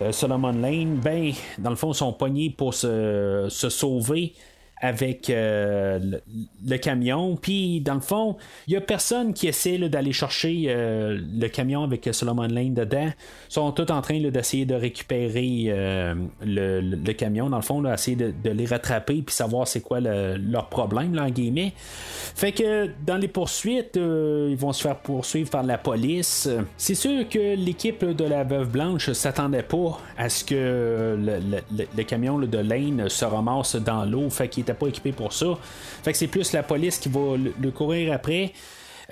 euh, 0.02 0.12
Solomon 0.12 0.54
Lane, 0.54 0.96
ben, 0.96 1.32
dans 1.58 1.72
le 1.72 1.76
fond, 1.76 1.92
ils 1.92 1.96
sont 1.96 2.14
pognés 2.14 2.50
pour 2.50 2.74
se 2.74 3.48
sauver 3.50 4.34
avec 4.82 5.30
euh, 5.30 6.00
le, 6.68 6.78
camion. 6.78 7.36
Puis, 7.36 7.82
dans 7.82 7.94
le 7.94 8.02
fond, 8.02 8.38
il 8.68 8.74
y 8.74 8.76
a 8.76 8.82
personne 8.82 9.34
qui 9.34 9.48
essaie 9.48 9.78
d'aller 9.78 10.12
chercher 10.12 10.66
euh, 10.68 11.20
le 11.34 11.48
camion 11.48 11.84
avec 11.84 12.10
Solomon 12.12 12.48
Lane 12.48 12.74
dedans. 12.74 13.10
Ils 13.50 13.54
sont 13.54 13.72
tous 13.72 13.92
en 13.92 14.02
train 14.02 14.20
d'essayer 14.20 14.66
de 14.66 14.74
récupérer 14.74 15.66
euh, 15.68 16.16
le, 16.44 17.12
camion, 17.14 17.50
dans 17.50 17.58
le 17.58 17.64
fond, 17.64 17.82
là, 17.82 17.94
essayer 17.94 18.18
de, 18.18 18.50
les 18.50 18.66
rattraper 18.66 19.22
puis 19.22 19.36
savoir 19.36 19.68
c'est 19.68 19.82
quoi 19.82 20.00
leur 20.00 20.68
problème, 20.70 21.18
en 21.20 21.30
guillemets. 21.30 21.74
Fait 21.78 22.52
que 22.52 22.90
dans 23.06 23.18
les 23.18 23.28
poursuites, 23.28 23.98
ils 23.98 24.58
vont 24.58 24.74
se 24.74 24.82
faire 24.82 24.98
poursuivre 24.98 25.50
par 25.52 25.64
la 25.64 25.78
police. 25.78 26.50
C'est 26.78 26.96
sûr 26.96 27.30
que 27.30 27.56
l'équipe 27.56 28.04
de 28.04 28.24
la 28.24 28.44
Veuve 28.44 28.70
Blanche 28.70 29.12
s'attendait 29.12 29.64
pas 29.64 30.00
à 30.18 30.30
ce 30.30 30.44
que 30.44 31.18
le, 31.20 32.04
camion 32.04 32.40
de 32.40 32.58
Lane 32.58 33.10
se 33.10 33.26
ramasse 33.26 33.76
dans 33.76 34.06
l'eau. 34.06 34.30
Fait 34.30 34.48
qu'il 34.48 34.71
pas 34.74 34.88
équipé 34.88 35.12
pour 35.12 35.34
ça. 35.34 35.58
Fait 36.04 36.12
que 36.12 36.18
c'est 36.18 36.28
plus 36.28 36.54
la 36.54 36.64
police 36.64 36.98
qui 36.98 37.10
va 37.10 37.38
le 37.38 37.72
courir 37.72 38.14
après. 38.14 38.54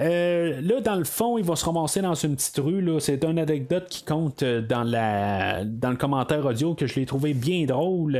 Euh, 0.01 0.61
là, 0.61 0.79
dans 0.81 0.95
le 0.95 1.03
fond, 1.03 1.37
il 1.37 1.43
va 1.43 1.55
se 1.55 1.65
ramasser 1.65 2.01
dans 2.01 2.13
une 2.13 2.35
petite 2.35 2.57
rue. 2.57 2.81
Là. 2.81 2.99
C'est 2.99 3.23
une 3.23 3.39
anecdote 3.39 3.87
qui 3.89 4.03
compte 4.03 4.43
euh, 4.43 4.61
dans, 4.61 4.83
la, 4.83 5.65
dans 5.65 5.89
le 5.89 5.97
commentaire 5.97 6.45
audio 6.45 6.73
que 6.73 6.87
je 6.87 6.95
l'ai 6.95 7.05
trouvé 7.05 7.33
bien 7.33 7.65
drôle. 7.65 8.17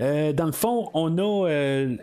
Euh, 0.00 0.32
dans 0.32 0.46
le 0.46 0.52
fond, 0.52 0.88
on 0.94 1.18
a 1.18 1.48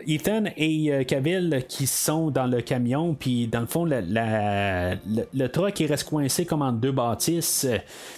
Ethan 0.06 0.44
et 0.56 1.04
Cavill 1.06 1.64
qui 1.68 1.86
sont 1.86 2.30
dans 2.30 2.46
le 2.46 2.60
camion. 2.60 3.14
Puis, 3.14 3.48
dans 3.48 3.60
le 3.60 3.66
fond, 3.66 3.84
la, 3.84 4.94
le, 4.94 5.46
truck 5.48 5.80
il 5.80 5.86
reste 5.86 6.08
coincé 6.08 6.44
comme 6.44 6.62
en 6.62 6.72
deux 6.72 6.92
bâtisses. 6.92 7.66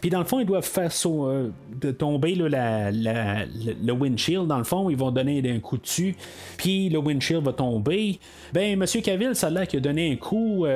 Puis, 0.01 0.11
dans 0.11 0.19
le 0.19 0.25
fond, 0.27 0.41
ils 0.41 0.47
doivent 0.47 0.65
faire 0.65 0.91
de 0.91 1.91
tomber 1.93 2.35
le 2.35 3.93
windshield. 3.93 4.47
Dans 4.47 4.59
le 4.59 4.65
fond, 4.65 4.91
ils 4.91 4.97
vont 4.97 5.11
donner 5.11 5.43
un 5.51 5.61
coup 5.61 5.79
dessus. 5.79 6.15
Puis, 6.57 6.89
le 6.91 6.99
windshield 6.99 7.43
va 7.43 7.53
tomber. 7.53 8.19
Ben, 8.53 8.79
Monsieur 8.79 9.01
Cavill, 9.01 9.35
ça 9.35 9.47
a 9.47 9.51
l'air 9.51 9.67
qu'il 9.67 9.79
a 9.79 9.83
donné 9.83 10.13
un 10.13 10.17
coup. 10.17 10.67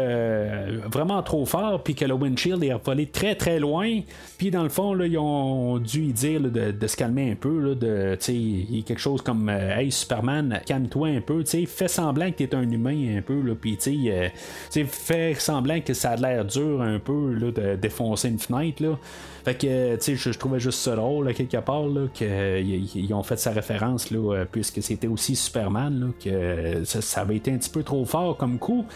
Vraiment 0.91 1.23
trop 1.23 1.47
fort, 1.47 1.83
puis 1.83 1.95
que 1.95 2.05
le 2.05 2.15
windshield 2.15 2.63
est 2.63 2.75
volé 2.85 3.07
très 3.07 3.35
très 3.35 3.59
loin. 3.59 4.01
Puis 4.39 4.51
dans 4.51 4.63
le 4.63 4.69
fond, 4.69 4.95
là, 4.95 5.07
ils 5.07 5.19
ont 5.19 5.79
dû 5.79 6.13
dire 6.13 6.41
de, 6.41 6.87
se 6.87 6.97
calmer 6.97 7.33
un 7.33 7.35
peu. 7.35 7.75
De, 7.75 8.17
il 8.29 8.77
y 8.77 8.81
a 8.81 8.83
quelque 8.83 9.01
chose 9.01 9.23
comme 9.23 9.49
euh, 9.49 9.77
Hey 9.77 9.91
Superman, 9.91 10.61
calme-toi 10.67 11.09
un 11.09 11.21
peu. 11.21 11.45
Fais 11.45 11.89
semblant 11.89 12.31
que 12.31 12.37
tu 12.37 12.45
es 12.45 12.55
un 12.55 12.71
humain 12.71 13.19
un 13.19 13.23
peu. 13.23 13.43
Puis 13.61 13.79
euh, 13.89 14.29
fais 14.71 15.35
semblant 15.35 15.81
que 15.81 15.95
ça 15.95 16.11
a 16.11 16.17
l'air 16.17 16.45
dur 16.45 16.83
un 16.83 16.99
peu 16.99 17.35
de 17.35 17.77
défoncer 17.77 18.29
une 18.29 18.39
fenêtre. 18.39 18.83
Là. 18.83 18.99
Fait 19.45 19.55
que, 19.55 19.97
tu 19.97 20.17
sais, 20.17 20.17
je, 20.17 20.39
trouvais 20.39 20.59
juste 20.59 20.81
ça 20.81 20.97
drôle, 20.97 21.33
quelque 21.35 21.59
part, 21.59 21.85
qu'ils 22.15 23.15
ont 23.15 23.23
fait 23.23 23.39
sa 23.39 23.51
référence, 23.51 24.11
là, 24.11 24.45
puisque 24.51 24.83
c'était 24.83 25.07
aussi 25.07 25.37
Superman, 25.37 26.01
là, 26.01 26.07
que 26.23 26.85
ça, 26.85 27.21
avait 27.21 27.37
été 27.37 27.53
un 27.53 27.59
petit 27.59 27.71
peu 27.71 27.83
trop 27.83 28.05
fort 28.05 28.37
comme 28.37 28.59
coup. 28.59 28.87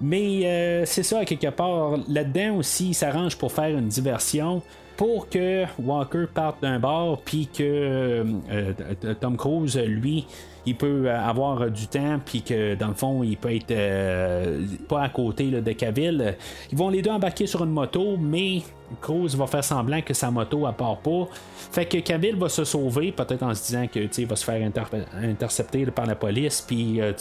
Mais 0.00 0.44
euh, 0.44 0.84
c'est 0.86 1.02
ça, 1.02 1.24
quelque 1.24 1.50
part. 1.50 1.98
Là-dedans 2.08 2.56
aussi, 2.56 2.88
il 2.88 2.94
s'arrange 2.94 3.36
pour 3.36 3.52
faire 3.52 3.76
une 3.76 3.88
diversion 3.88 4.62
pour 4.96 5.28
que 5.28 5.64
Walker 5.78 6.26
parte 6.32 6.62
d'un 6.62 6.78
bar, 6.78 7.18
puis 7.24 7.46
que 7.46 7.62
euh, 7.62 8.24
euh, 8.50 9.14
Tom 9.20 9.36
Cruise, 9.36 9.76
lui, 9.78 10.26
il 10.66 10.76
peut 10.76 11.10
avoir 11.10 11.70
du 11.70 11.86
temps, 11.86 12.20
puis 12.24 12.42
que 12.42 12.74
dans 12.74 12.88
le 12.88 12.94
fond, 12.94 13.22
il 13.22 13.36
peut 13.36 13.54
être 13.54 13.74
pas 14.88 15.02
à 15.02 15.08
côté 15.08 15.50
de 15.50 15.72
Cavill. 15.72 16.36
Ils 16.70 16.78
vont 16.78 16.88
les 16.88 17.02
deux 17.02 17.10
embarquer 17.10 17.46
sur 17.46 17.64
une 17.64 17.70
moto, 17.70 18.16
mais 18.16 18.62
Cruz 19.00 19.36
va 19.36 19.46
faire 19.46 19.64
semblant 19.64 20.02
que 20.02 20.14
sa 20.14 20.30
moto 20.30 20.66
à 20.66 20.72
part 20.72 20.98
pas. 20.98 21.28
Fait 21.70 21.86
que 21.86 21.98
Cavill 21.98 22.36
va 22.36 22.48
se 22.48 22.64
sauver, 22.64 23.12
peut-être 23.12 23.42
en 23.42 23.54
se 23.54 23.66
disant 23.66 23.86
que 23.86 24.00
il 24.18 24.26
va 24.26 24.36
se 24.36 24.44
faire 24.44 24.70
intercepter 25.14 25.86
par 25.86 26.06
la 26.06 26.14
police, 26.14 26.62
puis 26.66 27.00
euh, 27.00 27.12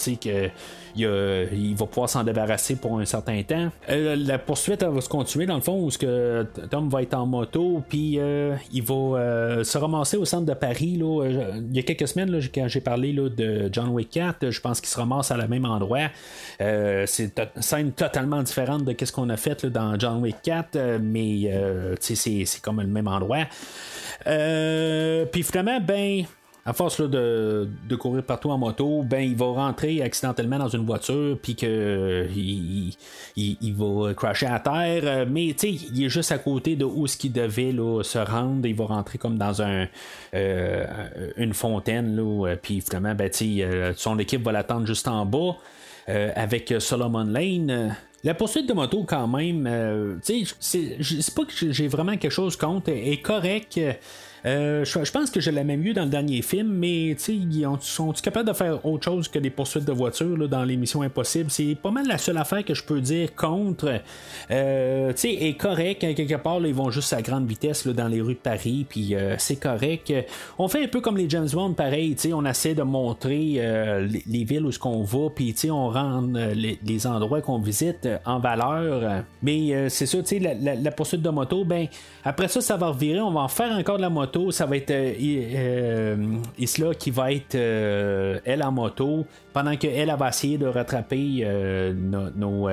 va 1.75 1.85
pouvoir 1.85 2.09
s'en 2.09 2.23
débarrasser 2.23 2.75
pour 2.75 2.99
un 2.99 3.05
certain 3.05 3.41
temps. 3.43 3.69
Euh, 3.89 4.15
la 4.15 4.39
poursuite 4.39 4.83
va 4.83 5.01
se 5.01 5.09
continuer 5.09 5.45
dans 5.45 5.55
le 5.55 5.61
fond 5.61 5.85
où 5.85 5.89
que 5.89 6.45
Tom 6.69 6.89
va 6.89 7.03
être 7.03 7.13
en 7.13 7.25
moto, 7.25 7.81
puis 7.87 8.19
euh, 8.19 8.55
il 8.73 8.83
va 8.83 9.63
se 9.63 9.77
ramasser 9.77 10.17
au 10.17 10.25
centre 10.25 10.45
de 10.45 10.53
Paris. 10.53 10.99
Il 10.99 11.75
y 11.75 11.79
a 11.79 11.83
quelques 11.83 12.07
semaines, 12.07 12.37
quand 12.53 12.67
j'ai 12.67 12.81
parlé 12.81 13.13
là, 13.13 13.29
de 13.35 13.69
John 13.71 13.89
Wick 13.89 14.09
4, 14.11 14.49
je 14.49 14.61
pense 14.61 14.79
qu'il 14.79 14.89
se 14.89 14.97
ramasse 14.97 15.31
à 15.31 15.37
la 15.37 15.47
même 15.47 15.65
endroit. 15.65 16.09
c'est 16.59 17.39
une 17.39 17.61
scène 17.61 17.91
totalement 17.91 18.43
différente 18.43 18.83
de 18.83 19.05
ce 19.05 19.11
qu'on 19.11 19.29
a 19.29 19.37
fait 19.37 19.65
dans 19.65 19.97
John 19.97 20.21
Wick 20.21 20.37
4, 20.43 20.99
mais 21.01 21.43
euh, 21.45 21.95
c'est 21.99 22.61
comme 22.61 22.81
le 22.81 22.87
même 22.87 23.07
endroit. 23.07 23.45
Euh, 24.27 25.25
puis 25.25 25.43
finalement, 25.43 25.79
ben, 25.79 26.25
à 26.65 26.73
force 26.73 27.01
de, 27.01 27.67
courir 27.97 28.23
partout 28.23 28.49
en 28.51 28.57
moto, 28.57 29.03
ben 29.03 29.21
il 29.21 29.35
va 29.35 29.47
rentrer 29.47 30.01
accidentellement 30.01 30.59
dans 30.59 30.67
une 30.67 30.85
voiture, 30.85 31.37
puis 31.41 31.55
que 31.55 32.27
il, 32.35 33.73
va 33.73 34.13
crasher 34.13 34.45
à 34.45 34.59
terre. 34.59 35.25
Mais 35.27 35.55
tu 35.57 35.69
il 35.69 36.05
est 36.05 36.09
juste 36.09 36.31
à 36.31 36.37
côté 36.37 36.75
de 36.75 36.85
où 36.85 37.07
ce 37.07 37.17
qu'il 37.17 37.31
devait 37.31 37.73
se 38.03 38.19
rendre. 38.19 38.67
Il 38.67 38.75
va 38.75 38.85
rentrer 38.85 39.17
comme 39.17 39.37
dans 39.37 39.59
euh, 40.33 40.87
une 41.37 41.53
fontaine, 41.53 42.15
là, 42.15 42.55
puis 42.61 42.81
finalement, 42.81 43.15
ben, 43.15 43.31
son 43.95 44.19
équipe 44.19 44.43
va 44.43 44.51
l'attendre 44.51 44.85
juste 44.85 45.07
en 45.07 45.25
bas. 45.25 45.55
avec 46.07 46.73
Solomon 46.79 47.23
Lane. 47.23 47.95
La 48.23 48.35
poursuite 48.35 48.67
de 48.67 48.73
moto, 48.73 49.03
quand 49.03 49.27
même, 49.27 49.65
euh, 49.67 50.15
tu 50.23 50.45
sais, 50.59 50.97
c'est 51.01 51.35
pas 51.35 51.43
que 51.43 51.71
j'ai 51.71 51.87
vraiment 51.87 52.17
quelque 52.17 52.31
chose 52.31 52.55
contre, 52.55 52.89
est 52.89 53.21
correct. 53.21 53.79
Euh, 54.45 54.83
je, 54.83 55.11
pense 55.11 55.29
que 55.29 55.39
je 55.39 55.51
l'ai 55.51 55.63
même 55.63 55.85
eu 55.85 55.93
dans 55.93 56.03
le 56.03 56.09
dernier 56.09 56.41
film, 56.41 56.69
mais 56.69 57.15
ils 57.27 57.67
sont 57.81 58.11
capables 58.13 58.47
de 58.47 58.53
faire 58.53 58.83
autre 58.85 59.05
chose 59.05 59.27
que 59.27 59.37
des 59.37 59.49
poursuites 59.49 59.85
de 59.85 59.91
voitures 59.91 60.49
dans 60.49 60.63
l'émission 60.63 61.01
Impossible? 61.03 61.51
C'est 61.51 61.75
pas 61.75 61.91
mal 61.91 62.07
la 62.07 62.17
seule 62.17 62.37
affaire 62.37 62.65
que 62.65 62.73
je 62.73 62.83
peux 62.83 63.01
dire 63.01 63.35
contre. 63.35 64.01
Euh, 64.49 65.13
est 65.23 65.57
correct, 65.59 66.03
hein, 66.03 66.13
quelque 66.13 66.35
part, 66.35 66.59
ils 66.65 66.73
vont 66.73 66.89
juste 66.89 67.13
à 67.13 67.21
grande 67.21 67.47
vitesse 67.47 67.85
dans 67.87 68.07
les 68.07 68.21
rues 68.21 68.33
de 68.33 68.39
Paris, 68.39 68.85
puis 68.87 69.15
euh, 69.15 69.35
c'est 69.37 69.57
correct. 69.57 70.13
On 70.57 70.67
fait 70.67 70.83
un 70.83 70.87
peu 70.87 71.01
comme 71.01 71.17
les 71.17 71.29
James 71.29 71.49
Bond, 71.51 71.73
pareil, 71.73 72.15
on 72.33 72.45
essaie 72.45 72.73
de 72.73 72.83
montrer 72.83 73.55
euh, 73.57 74.07
les, 74.25 74.43
villes 74.43 74.65
où 74.65 74.71
ce 74.71 74.79
qu'on 74.79 75.03
va, 75.03 75.29
puis 75.33 75.55
on 75.69 75.89
rend 75.89 76.27
les, 76.55 77.07
endroits 77.07 77.41
qu'on 77.41 77.59
visite 77.59 78.07
en 78.25 78.39
valeur. 78.39 79.23
Mais 79.41 79.89
c'est 79.89 80.05
ça, 80.05 80.17
la, 80.39 80.53
la, 80.53 80.75
la, 80.75 80.91
poursuite 80.91 81.21
de 81.21 81.29
moto, 81.29 81.63
ben 81.65 81.87
après 82.23 82.47
ça, 82.47 82.61
ça 82.61 82.77
va 82.77 82.89
revirer, 82.89 83.19
on 83.21 83.31
va 83.31 83.41
en 83.41 83.47
faire 83.47 83.71
encore 83.71 83.97
de 83.97 84.01
la 84.01 84.09
moto 84.09 84.30
ça 84.51 84.65
va 84.65 84.77
être 84.77 84.93
Isla 86.57 86.93
qui 86.95 87.11
va 87.11 87.31
être 87.31 87.55
elle 87.55 88.63
en 88.63 88.71
moto, 88.71 89.25
pendant 89.53 89.75
qu'elle 89.75 90.09
elle 90.09 90.15
va 90.17 90.29
essayer 90.29 90.57
de 90.57 90.65
rattraper 90.65 91.45
nos, 91.95 92.69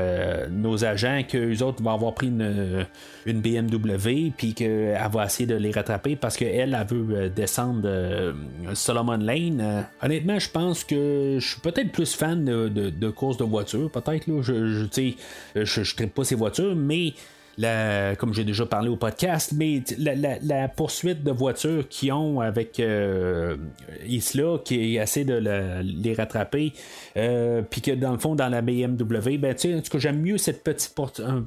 nos, 0.51 0.85
agents, 0.85 1.23
qu'eux 1.29 1.63
autres 1.63 1.83
vont 1.83 1.93
avoir 1.93 2.15
pris 2.15 2.29
une, 2.29 2.87
BMW, 3.27 4.33
puis 4.37 4.55
qu'elle 4.55 4.99
va 5.13 5.27
essayer 5.27 5.47
de 5.47 5.55
les 5.55 5.71
rattraper 5.71 6.17
parce 6.17 6.37
qu'elle, 6.37 6.75
elle 6.75 6.87
veut 6.89 7.29
descendre 7.29 7.89
Solomon 8.75 9.17
Lane. 9.19 9.87
honnêtement, 10.03 10.39
je 10.39 10.51
pense 10.51 10.85
que 10.85 11.39
je 11.39 11.47
suis 11.47 11.61
peut-être 11.61 11.93
plus 11.93 12.15
fan 12.15 12.45
de, 12.45 12.69
de, 12.69 13.11
courses 13.11 13.37
de 13.37 13.45
voitures, 13.45 13.91
peut-être. 13.91 14.27
Je, 14.43 14.43
je, 14.43 15.13
je, 15.55 15.83
je, 15.83 16.05
pas 16.07 16.25
ces 16.25 16.35
voitures, 16.35 16.75
mais 16.77 17.15
comme 18.19 18.35
j'ai 18.35 18.45
déjà 18.45 18.67
parlé 18.67 18.89
au 18.89 18.97
podcast, 18.97 19.53
mais 19.55 19.83
la, 19.99 20.69
poursuite 20.69 21.25
de 21.25 21.33
voitures 21.33 21.89
qu'ils 21.89 22.13
ont 22.13 22.41
avec 22.41 22.79
euh, 22.79 23.57
Isla, 24.07 24.59
qui 24.65 24.97
essaie 24.97 25.25
de 25.25 25.35
les 25.83 26.15
rattraper, 26.15 26.73
euh, 27.17 27.63
puis 27.69 27.81
que 27.81 27.91
dans 27.93 28.13
le 28.13 28.19
fond, 28.19 28.35
dans 28.35 28.49
la 28.49 28.63
BMW, 28.63 29.39
ben, 29.39 29.55
en 29.55 29.81
tout 29.81 29.91
cas, 29.91 29.99
j'aime 29.99 30.21
mieux 30.21 30.39
cette 30.39 30.63
petite 30.63 30.95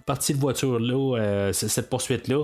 partie 0.05 0.33
de 0.33 0.39
voiture-là, 0.39 1.17
euh, 1.17 1.53
cette 1.53 1.89
poursuite-là, 1.89 2.43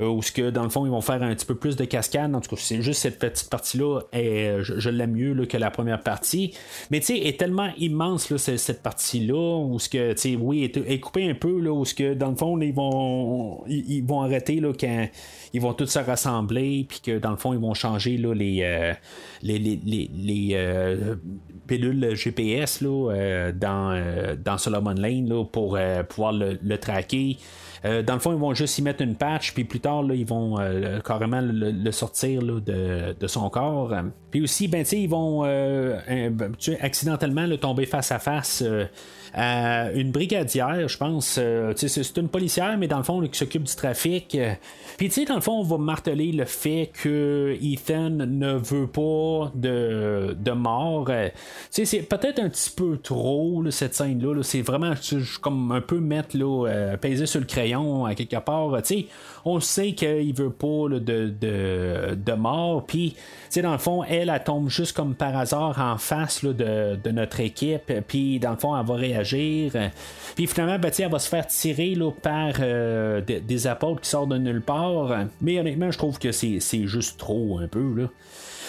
où 0.00 0.22
ce 0.22 0.32
que 0.32 0.50
dans 0.50 0.64
le 0.64 0.70
fond, 0.70 0.84
ils 0.84 0.90
vont 0.90 1.00
faire 1.00 1.22
un 1.22 1.34
petit 1.34 1.46
peu 1.46 1.54
plus 1.54 1.76
de 1.76 1.84
cascade. 1.84 2.34
En 2.34 2.40
tout 2.40 2.54
cas, 2.54 2.60
c'est 2.60 2.82
juste 2.82 3.00
cette 3.00 3.18
petite 3.18 3.48
partie-là, 3.48 4.00
et 4.12 4.56
je, 4.60 4.90
l'aime 4.90 5.12
mieux 5.12 5.46
que 5.46 5.56
la 5.56 5.70
première 5.70 6.00
partie. 6.00 6.54
Mais 6.90 7.00
tu 7.00 7.06
sais, 7.06 7.18
est 7.18 7.38
tellement 7.38 7.70
immense 7.78 8.30
là, 8.30 8.38
cette 8.38 8.82
partie-là, 8.82 9.58
où 9.58 9.78
ce 9.78 9.88
que, 9.88 10.12
tu 10.14 10.18
sais, 10.18 10.36
oui, 10.36 10.64
est, 10.64 10.76
est 10.76 11.00
coupée 11.00 11.28
un 11.28 11.34
peu, 11.34 11.60
là, 11.60 11.72
où 11.72 11.84
ce 11.84 11.94
que 11.94 12.14
dans 12.14 12.30
le 12.30 12.36
fond, 12.36 12.60
ils 12.60 12.74
vont 12.74 13.03
ils, 13.66 14.02
vont 14.02 14.22
arrêter 14.22 14.60
là, 14.60 14.72
quand 14.78 15.08
ils 15.52 15.60
vont 15.60 15.72
tous 15.72 15.86
se 15.86 15.98
rassembler, 15.98 16.86
puis 16.88 17.00
que 17.00 17.18
dans 17.18 17.30
le 17.30 17.36
fond, 17.36 17.52
ils 17.52 17.60
vont 17.60 17.74
changer 17.74 18.16
là, 18.16 18.34
les, 18.34 18.60
euh, 18.62 18.94
euh, 20.52 21.14
pilules 21.66 22.14
GPS 22.14 22.80
là, 22.80 23.12
euh, 23.12 23.52
dans, 23.52 24.34
dans 24.44 24.58
Solomon 24.58 24.94
Lane 24.94 25.28
pour 25.52 25.78
pouvoir 26.08 26.32
le, 26.32 26.76
traquer. 26.76 27.36
dans 27.84 28.14
le 28.14 28.20
fond, 28.20 28.32
ils 28.32 28.38
vont 28.38 28.54
juste 28.54 28.78
y 28.78 28.82
mettre 28.82 29.02
une 29.02 29.16
patch, 29.16 29.54
puis 29.54 29.64
plus 29.64 29.80
tard, 29.80 30.02
là, 30.02 30.14
ils 30.14 30.26
vont 30.26 30.56
carrément 31.04 31.40
le, 31.42 31.90
sortir 31.92 32.42
de, 32.42 33.14
de, 33.18 33.26
son 33.26 33.48
corps. 33.50 33.94
Puis 34.30 34.42
aussi, 34.42 34.68
ben, 34.68 34.84
ils 34.92 35.08
vont 35.08 35.42
ben, 35.42 36.52
accidentellement 36.80 37.46
le 37.46 37.58
tomber 37.58 37.86
face 37.86 38.12
à 38.12 38.18
face 38.18 38.64
une 39.36 40.10
brigadière, 40.10 40.88
je 40.88 40.96
pense. 40.96 41.36
Euh, 41.38 41.72
c'est 41.76 42.16
une 42.16 42.28
policière, 42.28 42.76
mais 42.78 42.88
dans 42.88 42.98
le 42.98 43.02
fond, 43.02 43.20
qui 43.26 43.38
s'occupe 43.38 43.64
du 43.64 43.74
trafic. 43.74 44.36
Puis, 44.96 45.08
tu 45.08 45.14
sais, 45.14 45.24
dans 45.24 45.34
le 45.34 45.40
fond, 45.40 45.58
on 45.58 45.62
va 45.62 45.78
marteler 45.78 46.32
le 46.32 46.44
fait 46.44 46.90
que 46.92 47.56
Ethan 47.60 48.10
ne 48.10 48.54
veut 48.54 48.86
pas 48.86 49.50
de, 49.54 50.36
de 50.38 50.50
mort. 50.52 51.10
C'est 51.70 52.02
peut-être 52.02 52.38
un 52.38 52.48
petit 52.48 52.70
peu 52.70 52.98
trop, 52.98 53.62
cette 53.70 53.94
scène-là. 53.94 54.42
c'est 54.42 54.62
vraiment 54.62 54.94
comme 55.40 55.72
un 55.72 55.80
peu 55.80 55.98
mettre, 55.98 56.36
là, 56.36 56.68
euh, 56.68 56.96
peser 56.96 57.26
sur 57.26 57.40
le 57.40 57.46
crayon 57.46 58.04
à 58.04 58.14
quelque 58.14 58.36
part. 58.36 58.70
Tu 58.82 58.94
sais, 58.94 59.06
on 59.44 59.60
sait 59.60 59.92
qu'il 59.92 60.34
veut 60.34 60.50
pas 60.50 60.88
de, 60.88 60.98
de, 60.98 62.14
de, 62.14 62.32
mort. 62.32 62.84
Puis, 62.86 63.16
dans 63.62 63.72
le 63.72 63.78
fond, 63.78 64.02
elle, 64.04 64.30
elle 64.30 64.44
tombe 64.44 64.68
juste 64.68 64.96
comme 64.96 65.14
par 65.14 65.36
hasard 65.36 65.78
en 65.80 65.98
face 65.98 66.44
de, 66.44 66.52
de, 67.02 67.10
notre 67.10 67.40
équipe. 67.40 67.92
Puis, 68.08 68.38
dans 68.38 68.52
le 68.52 68.56
fond, 68.56 68.78
elle 68.78 68.86
va 68.86 68.94
réagir. 68.94 69.72
Puis, 70.34 70.46
finalement, 70.46 70.78
ben, 70.78 70.90
elle 70.98 71.10
va 71.10 71.18
se 71.18 71.28
faire 71.28 71.46
tirer 71.46 71.94
là, 71.94 72.10
par 72.10 72.54
euh, 72.60 73.20
des 73.20 73.66
apôtres 73.66 74.00
qui 74.00 74.08
sortent 74.08 74.30
de 74.30 74.38
nulle 74.38 74.62
part. 74.62 75.26
Mais 75.40 75.58
honnêtement, 75.58 75.90
je 75.90 75.98
trouve 75.98 76.18
que 76.18 76.32
c'est 76.32 76.86
juste 76.86 77.18
trop 77.18 77.58
un 77.58 77.68
peu. 77.68 77.94
Là. 77.94 78.08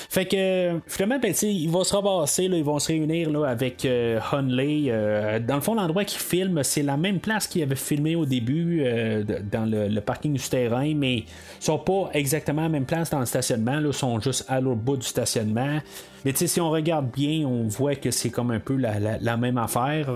Fait 0.09 0.25
que 0.25 0.79
finalement, 0.87 1.19
ben, 1.19 1.33
ils 1.41 1.69
vont 1.69 1.83
se 1.83 1.95
ramasser, 1.95 2.47
là, 2.47 2.57
ils 2.57 2.63
vont 2.63 2.79
se 2.79 2.87
réunir 2.87 3.29
là, 3.29 3.45
avec 3.45 3.85
euh, 3.85 4.19
Hunley. 4.31 4.85
Euh, 4.87 5.39
dans 5.39 5.55
le 5.55 5.61
fond, 5.61 5.75
l'endroit 5.75 6.05
qu'ils 6.05 6.19
filment, 6.19 6.63
c'est 6.63 6.83
la 6.83 6.97
même 6.97 7.19
place 7.19 7.47
qu'ils 7.47 7.63
avaient 7.63 7.75
filmé 7.75 8.15
au 8.15 8.25
début 8.25 8.83
euh, 8.83 9.23
dans 9.51 9.69
le, 9.69 9.99
parking 10.01 10.33
du 10.33 10.49
terrain, 10.49 10.93
mais 10.95 11.17
ils 11.17 11.25
sont 11.59 11.79
pas 11.79 12.09
exactement 12.13 12.63
la 12.63 12.69
même 12.69 12.85
place 12.85 13.09
dans 13.09 13.19
le 13.19 13.25
stationnement, 13.25 13.79
ils 13.83 13.93
sont 13.93 14.19
juste 14.19 14.45
à 14.47 14.61
l'autre 14.61 14.81
bout 14.81 14.97
du 14.97 15.07
stationnement. 15.07 15.79
Mais 16.23 16.33
si 16.33 16.59
on 16.59 16.71
regarde 16.71 17.11
bien, 17.11 17.45
on 17.45 17.67
voit 17.67 17.93
que 17.95 18.09
c'est 18.09 18.31
comme 18.31 18.49
un 18.49 18.59
peu 18.59 18.75
la, 18.75 19.37
même 19.37 19.59
affaire. 19.59 20.09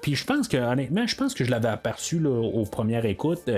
Puis 0.00 0.14
je 0.14 0.24
pense 0.24 0.46
que, 0.46 0.56
honnêtement, 0.56 1.04
je 1.04 1.16
pense 1.16 1.34
que 1.34 1.42
je 1.42 1.50
l'avais 1.50 1.68
aperçu 1.68 2.20
là, 2.20 2.30
aux 2.30 2.64
premières 2.64 3.04
écoutes. 3.04 3.50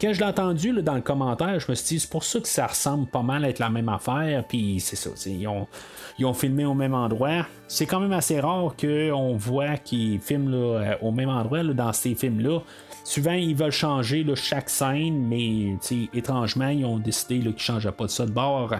Quand 0.00 0.12
je 0.12 0.20
l'ai 0.20 0.26
entendu 0.26 0.72
dans 0.82 0.94
le 0.94 1.00
commentaire, 1.00 1.58
je 1.58 1.68
me 1.68 1.74
suis 1.74 1.96
dit, 1.96 2.00
c'est 2.00 2.10
pour 2.10 2.22
ça 2.22 2.38
que 2.38 2.46
ça 2.46 2.68
ressemble 2.68 3.08
pas 3.08 3.22
mal 3.22 3.44
à 3.44 3.48
être 3.48 3.58
la 3.58 3.70
même 3.70 3.88
affaire. 3.88 4.44
Puis 4.48 4.78
c'est 4.78 4.94
ça. 4.94 5.10
Ils 5.26 5.48
ont, 5.48 6.34
filmé 6.34 6.64
au 6.64 6.74
même 6.74 6.94
endroit. 6.94 7.46
C'est 7.68 7.86
quand 7.86 8.00
même 8.00 8.12
assez 8.12 8.40
rare 8.40 8.74
qu'on 8.80 9.36
voit 9.36 9.76
qu'ils 9.76 10.20
filment 10.20 10.54
euh, 10.54 10.94
au 11.00 11.10
même 11.10 11.28
endroit 11.28 11.62
dans 11.64 11.92
ces 11.92 12.14
films-là. 12.14 12.60
Souvent, 13.04 13.32
ils 13.32 13.56
veulent 13.56 13.72
changer 13.72 14.24
chaque 14.36 14.70
scène, 14.70 15.26
mais 15.26 15.76
étrangement, 16.14 16.68
ils 16.68 16.84
ont 16.84 16.98
décidé 16.98 17.40
qu'ils 17.40 17.52
ne 17.52 17.58
changeaient 17.58 17.92
pas 17.92 18.04
de 18.04 18.10
ça 18.10 18.26
de 18.26 18.30
bord 18.30 18.74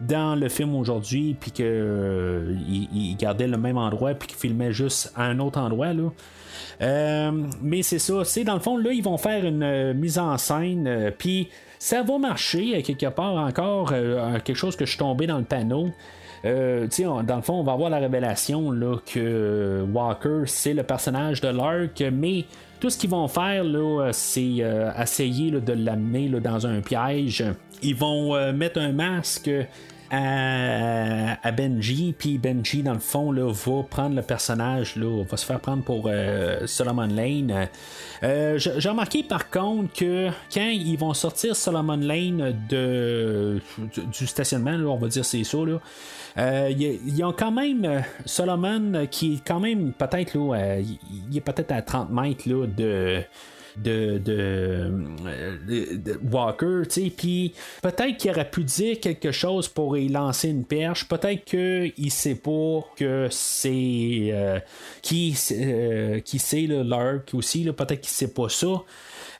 dans 0.00 0.34
le 0.34 0.48
film 0.48 0.74
aujourd'hui, 0.74 1.36
puis 1.38 1.52
qu'ils 1.52 1.66
euh, 1.68 2.56
gardaient 3.18 3.46
le 3.46 3.56
même 3.56 3.78
endroit, 3.78 4.14
puis 4.14 4.28
qu'ils 4.28 4.38
filmaient 4.38 4.72
juste 4.72 5.12
à 5.16 5.24
un 5.24 5.38
autre 5.38 5.60
endroit. 5.60 5.92
Euh, 6.80 7.30
mais 7.62 7.82
c'est 7.82 7.98
ça, 7.98 8.22
dans 8.44 8.54
le 8.54 8.60
fond, 8.60 8.76
là, 8.76 8.92
ils 8.92 9.02
vont 9.02 9.16
faire 9.16 9.44
une 9.44 9.92
mise 9.94 10.18
en 10.18 10.36
scène, 10.38 11.12
puis 11.16 11.48
ça 11.82 12.04
va 12.04 12.16
marcher 12.16 12.80
quelque 12.84 13.08
part 13.08 13.34
encore, 13.34 13.90
euh, 13.92 14.38
quelque 14.38 14.54
chose 14.54 14.76
que 14.76 14.84
je 14.84 14.90
suis 14.90 14.98
tombé 15.00 15.26
dans 15.26 15.38
le 15.38 15.44
panneau. 15.44 15.88
Euh, 16.44 16.86
dans 16.96 17.36
le 17.36 17.42
fond, 17.42 17.54
on 17.54 17.64
va 17.64 17.72
avoir 17.72 17.90
la 17.90 17.98
révélation 17.98 18.70
là, 18.70 18.98
que 19.04 19.84
Walker, 19.92 20.42
c'est 20.46 20.74
le 20.74 20.84
personnage 20.84 21.40
de 21.40 21.48
l'arc, 21.48 22.00
mais 22.12 22.44
tout 22.78 22.88
ce 22.88 22.96
qu'ils 22.96 23.10
vont 23.10 23.26
faire, 23.26 23.64
là, 23.64 24.10
c'est 24.12 24.58
euh, 24.60 24.92
essayer 24.96 25.50
de 25.50 25.72
l'amener 25.72 26.28
dans 26.28 26.68
un 26.68 26.82
piège. 26.82 27.44
Ils 27.82 27.96
vont 27.96 28.52
mettre 28.52 28.78
un 28.80 28.92
masque 28.92 29.50
à, 30.12 31.50
Benji, 31.52 32.14
puis 32.16 32.36
Benji, 32.36 32.82
dans 32.82 32.92
le 32.92 32.98
fond, 32.98 33.32
là, 33.32 33.50
va 33.50 33.82
prendre 33.82 34.14
le 34.14 34.20
personnage, 34.22 34.96
là, 34.96 35.24
va 35.24 35.36
se 35.38 35.46
faire 35.46 35.58
prendre 35.58 35.82
pour 35.82 36.04
euh, 36.06 36.66
Solomon 36.66 37.06
Lane. 37.06 37.68
Euh, 38.22 38.58
j'ai 38.58 38.88
remarqué 38.88 39.22
par 39.22 39.48
contre 39.48 39.92
que 39.94 40.28
quand 40.52 40.68
ils 40.68 40.96
vont 40.98 41.14
sortir 41.14 41.56
Solomon 41.56 41.96
Lane 41.96 42.54
de, 42.68 43.60
du, 44.12 44.26
stationnement, 44.26 44.72
on 44.72 44.98
va 44.98 45.08
dire 45.08 45.24
c'est 45.24 45.44
ça, 45.44 45.58
là. 45.58 45.80
Euh, 46.38 46.70
ils 46.70 47.24
ont 47.24 47.32
quand 47.32 47.50
même 47.50 48.04
Solomon 48.24 49.06
qui 49.10 49.34
est 49.34 49.46
quand 49.46 49.60
même 49.60 49.92
peut-être 49.92 50.34
là, 50.34 50.78
il 50.80 51.36
est 51.36 51.42
peut-être 51.42 51.72
à 51.72 51.82
30 51.82 52.10
mètres 52.10 52.48
là, 52.48 52.66
de 52.66 53.22
de, 53.76 54.18
de, 54.18 56.18
Walker, 56.30 56.82
tu 56.84 56.90
sais, 56.90 57.10
puis 57.10 57.54
peut-être 57.82 58.16
qu'il 58.16 58.30
aurait 58.30 58.50
pu 58.50 58.64
dire 58.64 59.00
quelque 59.00 59.32
chose 59.32 59.68
pour 59.68 59.96
y 59.96 60.08
lancer 60.08 60.48
une 60.48 60.64
perche, 60.64 61.08
peut-être 61.08 61.44
qu'il 61.44 62.10
sait 62.10 62.34
pas 62.34 62.80
que 62.96 63.28
c'est 63.30 64.30
euh, 64.32 64.60
qui, 65.00 65.36
euh, 65.52 66.20
qui 66.20 66.38
c'est 66.38 66.66
le 66.66 66.82
Lark 66.82 67.30
aussi, 67.34 67.64
peut-être 67.64 68.00
qu'il 68.00 68.10
sait 68.10 68.32
pas 68.32 68.48
ça. 68.48 68.82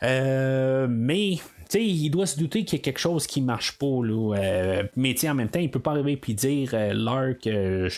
Euh, 0.03 0.87
mais 0.89 1.39
il 1.81 2.11
doit 2.11 2.27
se 2.27 2.39
douter 2.39 2.65
qu'il 2.65 2.79
y 2.79 2.83
a 2.83 2.85
quelque 2.85 2.99
chose 2.99 3.27
qui 3.27 3.41
marche 3.41 3.79
pas. 3.79 3.87
Là, 3.87 4.37
euh, 4.37 4.83
mais 4.97 5.15
en 5.29 5.35
même 5.35 5.49
temps, 5.49 5.61
il 5.61 5.71
peut 5.71 5.81
pas 5.81 5.93
arriver 5.93 6.21
et 6.27 6.35
dire 6.35 6.71
euh, 6.75 6.93
Lark, 6.93 7.47
euh, 7.47 7.89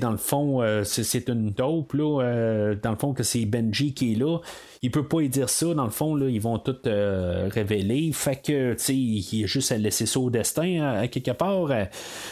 dans 0.00 0.10
le 0.10 0.16
fond, 0.16 0.62
c'est 0.84 1.28
une 1.28 1.50
dope. 1.50 1.92
Là, 1.92 2.74
dans 2.82 2.90
le 2.90 2.96
fond, 2.96 3.12
que 3.12 3.22
c'est 3.22 3.44
Benji 3.44 3.94
qui 3.94 4.12
est 4.12 4.16
là. 4.16 4.38
Il 4.82 4.90
peut 4.90 5.06
pas 5.06 5.20
y 5.20 5.28
dire 5.28 5.48
ça. 5.48 5.72
Dans 5.74 5.84
le 5.84 5.90
fond, 5.90 6.14
là, 6.14 6.28
ils 6.28 6.40
vont 6.40 6.58
tout 6.58 6.76
révéler. 6.84 8.10
Fait 8.12 8.36
que 8.36 8.76
il 8.90 9.44
est 9.44 9.46
juste 9.46 9.72
à 9.72 9.78
laisser 9.78 10.06
ça 10.06 10.20
au 10.20 10.30
destin 10.30 10.82
à 10.82 11.08
quelque 11.08 11.32
part. 11.32 11.70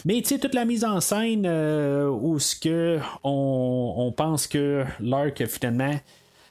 mais 0.04 0.22
toute 0.22 0.54
la 0.54 0.64
mise 0.64 0.84
en 0.84 1.00
scène 1.00 1.46
où 1.46 2.38
ce 2.38 2.56
que 2.56 2.98
on, 3.22 3.94
on 3.96 4.12
pense 4.12 4.46
que 4.46 4.84
Lark 5.00 5.46
finalement 5.46 5.94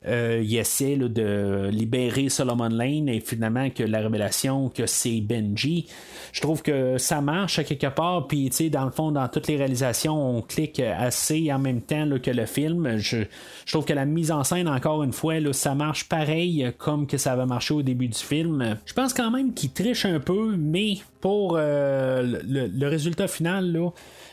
euh, 0.08 0.42
il 0.44 0.56
essaie 0.58 0.98
de 0.98 1.70
libérer 1.72 2.30
Solomon 2.30 2.70
Lane 2.70 3.10
et 3.10 3.20
finalement 3.20 3.70
que 3.70 3.84
la 3.84 4.00
révélation 4.00 4.70
que 4.70 4.86
c'est 4.86 5.22
Benji. 5.22 5.88
Je 6.32 6.42
trouve 6.42 6.62
que 6.62 6.98
ça 6.98 7.22
marche 7.22 7.60
à 7.60 7.64
quelque 7.64 7.88
part, 7.88 8.28
puis 8.28 8.50
dans 8.72 8.86
le 8.86 8.92
fond, 8.92 9.12
dans 9.12 9.28
toutes 9.28 9.48
les 9.48 9.58
réalisations, 9.58 10.38
on 10.38 10.42
clique 10.42 10.80
assez 10.80 11.52
en 11.52 11.60
même 11.60 11.82
temps 11.82 12.10
que 12.22 12.32
le 12.32 12.46
film. 12.46 12.98
Je, 12.98 13.24
trouve 13.68 13.86
que 13.86 13.94
la 13.94 14.06
mise 14.06 14.32
en 14.32 14.44
scène, 14.44 14.68
encore 14.68 15.04
une 15.04 15.14
fois, 15.14 15.40
là, 15.40 15.54
ça 15.54 15.76
marche 15.76 16.10
pareil 16.10 16.72
comme 16.78 17.08
que 17.08 17.18
ça 17.18 17.34
avait 17.34 17.46
marché 17.46 17.74
au 17.74 17.82
début 17.82 18.08
du 18.08 18.18
film. 18.18 18.78
Je 18.86 18.94
pense 18.94 19.14
quand 19.14 19.32
même 19.32 19.54
qu'il 19.54 19.72
triche 19.72 20.06
un 20.06 20.20
peu, 20.20 20.56
mais 20.58 20.98
pour 21.22 21.56
euh, 21.58 22.42
le, 22.46 22.88
résultat 22.88 23.28
final, 23.28 23.72
là, 23.72 23.90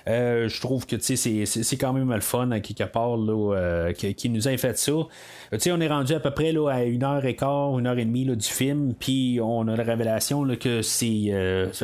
Euh, 0.09 0.48
je 0.48 0.61
trouve 0.61 0.86
que 0.86 0.96
c'est 0.98 1.76
quand 1.76 1.92
même 1.92 2.12
le 2.12 2.20
fun 2.20 2.51
à 2.51 2.61
quelque 2.61 2.84
part 2.84 3.16
là, 3.16 3.92
qui, 3.92 4.30
nous 4.30 4.48
a 4.48 4.57
fait 4.57 4.78
ça. 4.78 4.92
on 4.92 5.80
est 5.80 5.88
rendu 5.88 6.14
à 6.14 6.20
peu 6.20 6.30
près 6.30 6.53
là, 6.53 6.68
à 6.68 6.82
une 6.84 7.05
heure 7.05 7.24
et 7.24 7.36
quart, 7.36 7.78
une 7.78 7.86
heure 7.86 7.98
et 7.98 8.05
demie 8.05 8.24
du 8.24 8.48
film, 8.48 8.94
puis 8.98 9.40
on 9.42 9.66
a 9.68 9.76
la 9.76 9.84
révélation 9.84 10.44
là, 10.44 10.57
que 10.57 10.82
c'est 10.82 11.32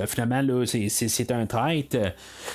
finalement 0.06 0.64
c'est 0.66 1.30
un 1.30 1.46
traite. 1.46 1.98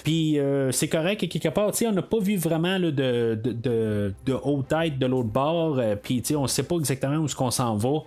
Puis 0.03 0.39
c'est 0.71 0.87
correct 0.87 1.23
à 1.23 1.27
quelque 1.27 1.49
part, 1.49 1.71
on 1.85 1.91
n'a 1.91 2.01
pas 2.01 2.19
vu 2.19 2.37
vraiment 2.37 2.79
de, 2.79 2.91
de, 2.91 3.39
de, 3.43 4.13
de 4.25 4.33
haute 4.43 4.67
tête 4.67 4.99
de 4.99 5.05
l'autre 5.05 5.29
bord, 5.29 5.79
puis 6.01 6.23
on 6.35 6.43
ne 6.43 6.47
sait 6.47 6.63
pas 6.63 6.75
exactement 6.75 7.17
où 7.17 7.25
est-ce 7.25 7.35
qu'on 7.35 7.51
s'en 7.51 7.75
va. 7.75 7.99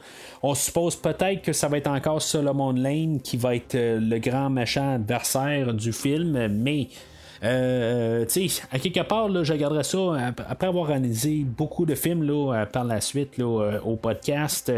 On 0.43 0.55
suppose 0.55 0.97
peut-être 0.97 1.43
que 1.43 1.53
ça 1.53 1.69
va 1.69 1.79
être 1.79 1.89
encore 1.89 2.23
Solomon 2.23 2.73
Lane 2.73 3.21
qui 3.21 3.37
va 3.37 3.55
être 3.55 3.75
le 3.75 4.19
grand 4.19 4.51
méchant 4.51 4.95
adversaire 4.95 5.75
du 5.75 5.93
film, 5.93 6.49
mais 6.49 6.89
euh, 7.45 8.25
tu 8.27 8.49
sais, 8.49 8.63
à 8.71 8.79
quelque 8.79 9.01
part, 9.01 9.29
là, 9.29 9.43
je 9.45 9.53
regarderai 9.53 9.85
ça 9.85 9.99
après 10.49 10.67
avoir 10.67 10.91
analysé 10.91 11.45
beaucoup 11.45 11.85
de 11.85 11.95
films 11.95 12.23
là, 12.23 12.55
euh, 12.55 12.67
par 12.67 12.85
la 12.85 13.01
suite 13.01 13.37
là, 13.37 13.45
euh, 13.45 13.81
au 13.81 13.97
podcast. 13.97 14.73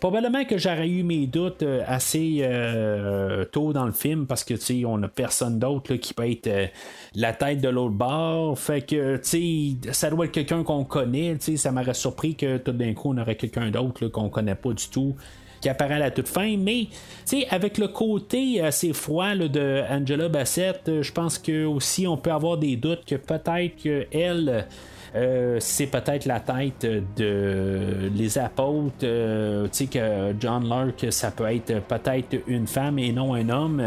probablement 0.00 0.44
que 0.44 0.56
j'aurais 0.56 0.88
eu 0.88 1.02
mes 1.02 1.26
doutes 1.26 1.64
assez 1.86 2.48
tôt 3.52 3.72
dans 3.72 3.86
le 3.86 3.92
film 3.92 4.26
parce 4.26 4.44
que 4.44 4.54
tu 4.54 4.60
sais, 4.60 4.84
on 4.86 5.02
a 5.02 5.08
personne 5.08 5.58
d'autre 5.58 5.94
qui 5.96 6.14
peut 6.14 6.30
être 6.30 6.70
la 7.14 7.32
tête 7.32 7.60
de 7.60 7.68
l'autre 7.68 7.94
bord. 7.94 8.58
Fait 8.58 8.82
que 8.82 9.16
tu 9.16 9.76
sais, 9.82 9.92
ça 9.92 10.10
doit 10.10 10.26
être 10.26 10.32
quelqu'un 10.32 10.62
qu'on 10.62 10.84
connaît. 10.84 11.36
Tu 11.36 11.52
sais, 11.52 11.56
ça 11.56 11.72
m'aurait 11.72 11.94
surpris 11.94 12.34
que 12.34 12.56
tout 12.56 12.72
d'un 12.72 12.94
coup 12.94 13.12
on 13.12 13.18
aurait 13.18 13.36
quelqu'un 13.36 13.70
d'autre 13.70 14.06
qu'on 14.08 14.28
connaît 14.28 14.54
pas 14.54 14.72
du 14.72 14.88
tout 14.88 15.14
qui 15.66 15.70
apparaît 15.70 15.94
à 15.94 15.98
la 15.98 16.10
toute 16.12 16.28
fin, 16.28 16.56
mais 16.56 16.86
avec 17.50 17.78
le 17.78 17.88
côté 17.88 18.60
assez 18.60 18.92
froid 18.92 19.34
de 19.34 19.82
Angela 19.90 20.28
Bassett, 20.28 21.02
je 21.02 21.10
pense 21.10 21.38
que 21.38 21.64
aussi 21.64 22.06
on 22.06 22.16
peut 22.16 22.30
avoir 22.30 22.56
des 22.56 22.76
doutes 22.76 23.04
que 23.04 23.16
peut-être 23.16 23.74
qu'elle 23.74 24.64
euh, 25.16 25.56
c'est 25.60 25.86
peut-être 25.86 26.26
la 26.26 26.40
tête 26.40 26.86
de 27.16 28.10
les 28.14 28.38
apôtres. 28.38 28.96
Euh, 29.02 29.64
tu 29.64 29.70
sais 29.72 29.86
que 29.86 30.34
John 30.38 30.68
Lark, 30.68 31.06
ça 31.10 31.30
peut 31.30 31.46
être 31.46 31.80
peut-être 31.80 32.36
une 32.46 32.66
femme 32.66 32.98
et 32.98 33.12
non 33.12 33.34
un 33.34 33.48
homme. 33.48 33.82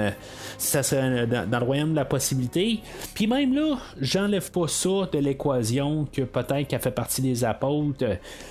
Ça 0.57 0.81
serait 0.81 1.27
dans, 1.27 1.59
le 1.59 1.65
royaume 1.65 1.91
de 1.91 1.97
la 1.97 2.05
possibilité. 2.05 2.79
Puis 3.13 3.27
même 3.27 3.53
là, 3.53 3.77
j'enlève 4.01 4.49
pas 4.51 4.67
ça 4.67 5.07
de 5.11 5.19
l'équation 5.19 6.07
que 6.11 6.23
peut-être 6.23 6.67
qu'elle 6.67 6.81
fait 6.81 6.91
partie 6.91 7.21
des 7.21 7.43
apôtres. 7.43 8.05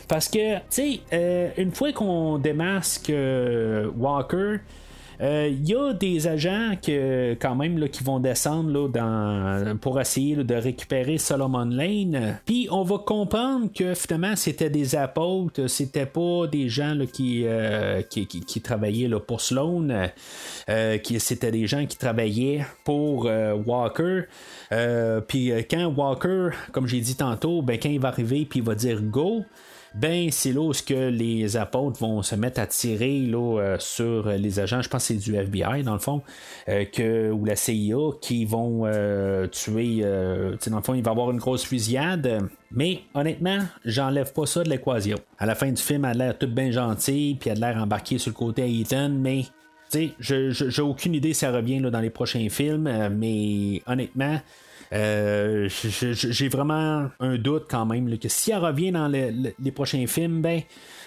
Parce 0.06 0.28
que, 0.28 0.56
tu 0.56 0.62
sais, 0.70 1.00
euh, 1.12 1.50
une 1.56 1.72
fois 1.72 1.92
qu'on 1.92 2.38
démasque 2.38 3.12
Walker, 3.96 4.58
il 5.20 5.26
euh, 5.26 5.48
y 5.48 5.74
a 5.74 5.92
des 5.94 6.28
agents 6.28 6.74
quand 7.40 7.54
même 7.56 7.88
qui 7.88 8.04
vont 8.04 8.20
descendre 8.20 8.70
là, 8.70 9.74
pour 9.80 10.00
essayer 10.00 10.36
de 10.36 10.54
récupérer 10.54 11.18
Solomon 11.18 11.64
Lane. 11.64 12.38
Puis 12.46 12.68
on 12.70 12.84
va 12.84 12.98
comprendre 12.98 13.68
que 13.74 13.94
finalement 13.94 14.36
c'était 14.36 14.70
des 14.70 14.94
apôtres, 14.94 15.66
c'était 15.66 16.06
pas 16.06 16.46
des 16.46 16.68
gens 16.68 16.96
qui, 17.12 17.42
euh, 17.46 18.02
qui, 18.02 18.60
travaillaient 18.60 19.10
pour 19.26 19.40
Sloan, 19.40 19.88
euh, 20.68 20.98
qui, 20.98 21.18
c'était 21.18 21.50
des 21.50 21.66
gens 21.66 21.84
qui 21.86 21.96
travaillaient 21.96 22.64
pour 22.84 23.28
Walker. 23.66 24.22
puis 25.26 25.52
quand 25.68 25.86
Walker, 25.96 26.50
comme 26.70 26.86
j'ai 26.86 27.00
dit 27.00 27.16
tantôt, 27.16 27.62
ben, 27.62 27.76
quand 27.80 27.88
il 27.88 28.00
va 28.00 28.08
arriver 28.08 28.46
puis 28.48 28.60
il 28.60 28.64
va 28.64 28.76
dire 28.76 29.02
go, 29.02 29.44
ben 29.98 30.30
c'est 30.30 30.52
là 30.52 30.60
où 30.60 30.72
que 30.86 31.08
les 31.08 31.56
apôtres 31.56 31.98
vont 32.00 32.22
se 32.22 32.36
mettre 32.36 32.60
à 32.60 32.66
tirer 32.66 33.20
là, 33.20 33.60
euh, 33.60 33.76
sur 33.80 34.28
les 34.28 34.60
agents, 34.60 34.80
je 34.80 34.88
pense 34.88 35.08
que 35.08 35.14
c'est 35.14 35.20
du 35.20 35.34
FBI 35.34 35.82
dans 35.82 35.94
le 35.94 35.98
fond, 35.98 36.22
euh, 36.68 36.84
que, 36.84 37.30
ou 37.30 37.44
la 37.44 37.56
CIA 37.56 37.96
qui 38.20 38.44
vont 38.44 38.82
euh, 38.84 39.48
tuer, 39.48 40.00
dans 40.00 40.76
le 40.76 40.82
fond 40.82 40.94
il 40.94 41.02
va 41.02 41.10
y 41.10 41.12
avoir 41.12 41.30
une 41.30 41.38
grosse 41.38 41.64
fusillade, 41.64 42.48
mais 42.70 43.00
honnêtement, 43.14 43.58
j'enlève 43.84 44.32
pas 44.32 44.46
ça 44.46 44.62
de 44.62 44.70
l'équation. 44.70 45.18
À 45.38 45.46
la 45.46 45.54
fin 45.54 45.70
du 45.72 45.82
film, 45.82 46.04
elle 46.04 46.22
a 46.22 46.26
l'air 46.26 46.38
toute 46.38 46.54
bien 46.54 46.70
gentille, 46.70 47.34
puis 47.34 47.50
elle 47.50 47.62
a 47.64 47.72
l'air 47.72 47.82
embarquée 47.82 48.18
sur 48.18 48.30
le 48.30 48.36
côté 48.36 48.62
à 48.62 48.66
Ethan, 48.66 49.10
mais 49.10 49.46
je 50.20 50.50
j'ai 50.50 50.82
aucune 50.82 51.14
idée 51.14 51.32
si 51.32 51.40
ça 51.40 51.50
revient 51.50 51.80
là, 51.80 51.90
dans 51.90 52.00
les 52.00 52.10
prochains 52.10 52.48
films, 52.50 53.08
mais 53.16 53.82
honnêtement, 53.86 54.38
euh, 54.92 55.68
j'ai 55.68 56.48
vraiment 56.48 57.10
un 57.20 57.36
doute 57.36 57.66
quand 57.68 57.86
même 57.86 58.18
que 58.18 58.28
si 58.28 58.50
elle 58.52 58.58
revient 58.58 58.92
dans 58.92 59.08
les 59.08 59.72
prochains 59.72 60.06
films, 60.06 60.40
ben 60.40 60.62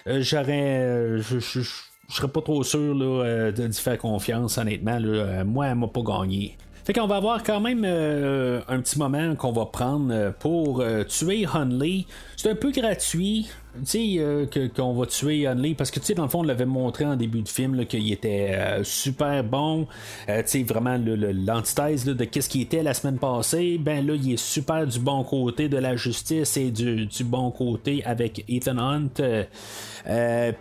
euh, 0.07 0.21
j'aurais. 0.21 0.79
Euh, 0.83 1.21
je, 1.21 1.61
serais 2.09 2.27
pas 2.27 2.41
trop 2.41 2.63
sûr 2.63 2.93
de, 2.95 3.71
faire 3.71 3.97
confiance, 3.97 4.57
honnêtement. 4.57 4.99
moi, 5.45 5.67
elle 5.67 5.75
m'a 5.75 5.87
pas 5.87 6.01
gagné. 6.01 6.57
Fait 6.83 6.93
qu'on 6.93 7.07
va 7.07 7.17
avoir 7.17 7.43
quand 7.43 7.59
même 7.59 7.85
un 7.85 8.79
petit 8.81 8.97
moment 8.97 9.35
qu'on 9.35 9.51
va 9.51 9.65
prendre 9.65 10.31
pour 10.39 10.83
tuer 11.07 11.45
Hunley. 11.53 12.05
C'est 12.35 12.49
un 12.49 12.55
peu 12.55 12.71
gratuit 12.71 13.49
tu 13.73 13.79
sais, 13.85 14.15
euh, 14.19 14.45
qu'on 14.75 14.93
va 14.93 15.05
tuer 15.05 15.47
Hunley, 15.47 15.75
parce 15.75 15.91
que 15.91 15.99
tu 15.99 16.07
sais, 16.07 16.13
dans 16.13 16.23
le 16.23 16.29
fond, 16.29 16.39
on 16.39 16.43
l'avait 16.43 16.65
montré 16.65 17.05
en 17.05 17.15
début 17.15 17.41
de 17.41 17.47
film 17.47 17.85
qu'il 17.85 18.11
était 18.11 18.51
euh, 18.53 18.83
super 18.83 19.43
bon, 19.43 19.87
euh, 20.27 20.41
tu 20.41 20.47
sais, 20.47 20.63
vraiment 20.63 20.99
l'antithèse 20.99 22.03
de 22.03 22.25
qu'est-ce 22.25 22.49
qu'il 22.49 22.61
était 22.61 22.83
la 22.83 22.93
semaine 22.93 23.17
passée, 23.17 23.77
ben 23.79 24.05
là, 24.05 24.13
il 24.15 24.33
est 24.33 24.37
super 24.37 24.85
du 24.85 24.99
bon 24.99 25.23
côté 25.23 25.69
de 25.69 25.77
la 25.77 25.95
justice 25.95 26.57
et 26.57 26.69
du, 26.69 27.05
du 27.05 27.23
bon 27.23 27.49
côté 27.51 28.03
avec 28.03 28.43
Ethan 28.49 28.77
Hunt. 28.77 29.45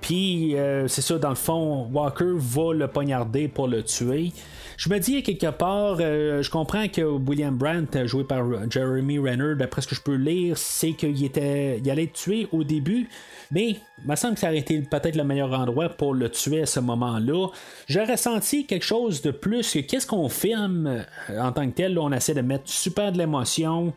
Puis, 0.00 0.54
c'est 0.86 1.02
ça, 1.02 1.18
dans 1.18 1.30
le 1.30 1.34
fond, 1.34 1.88
Walker 1.92 2.34
va 2.36 2.74
le 2.74 2.86
poignarder 2.86 3.48
pour 3.48 3.66
le 3.66 3.82
tuer. 3.82 4.32
Je 4.80 4.88
me 4.88 4.98
dis 4.98 5.22
quelque 5.22 5.50
part, 5.50 5.98
je 5.98 6.50
comprends 6.50 6.88
que 6.88 7.02
William 7.02 7.54
Brandt, 7.54 8.06
joué 8.06 8.24
par 8.24 8.42
Jeremy 8.70 9.18
Renner, 9.18 9.54
d'après 9.54 9.82
ce 9.82 9.88
que 9.88 9.94
je 9.94 10.00
peux 10.00 10.14
lire, 10.14 10.56
c'est 10.56 10.94
qu'il 10.94 11.22
était, 11.22 11.78
il 11.84 11.90
allait 11.90 12.04
être 12.04 12.14
tué 12.14 12.48
au 12.50 12.64
début 12.64 13.06
mais 13.50 13.70
il 13.70 14.08
me 14.08 14.16
semble 14.16 14.34
que 14.34 14.40
ça 14.40 14.48
aurait 14.48 14.58
été 14.58 14.80
peut-être 14.80 15.16
le 15.16 15.24
meilleur 15.24 15.52
endroit 15.52 15.88
pour 15.88 16.14
le 16.14 16.28
tuer 16.28 16.62
à 16.62 16.66
ce 16.66 16.80
moment-là. 16.80 17.48
J'aurais 17.88 18.16
senti 18.16 18.66
quelque 18.66 18.84
chose 18.84 19.22
de 19.22 19.30
plus 19.30 19.72
que 19.72 19.80
qu'est-ce 19.80 20.06
qu'on 20.06 20.28
filme 20.28 20.86
euh, 20.86 21.40
en 21.40 21.52
tant 21.52 21.68
que 21.68 21.74
tel. 21.74 21.98
on 21.98 22.12
essaie 22.12 22.34
de 22.34 22.40
mettre 22.40 22.68
super 22.68 23.12
de 23.12 23.18
l'émotion. 23.18 23.92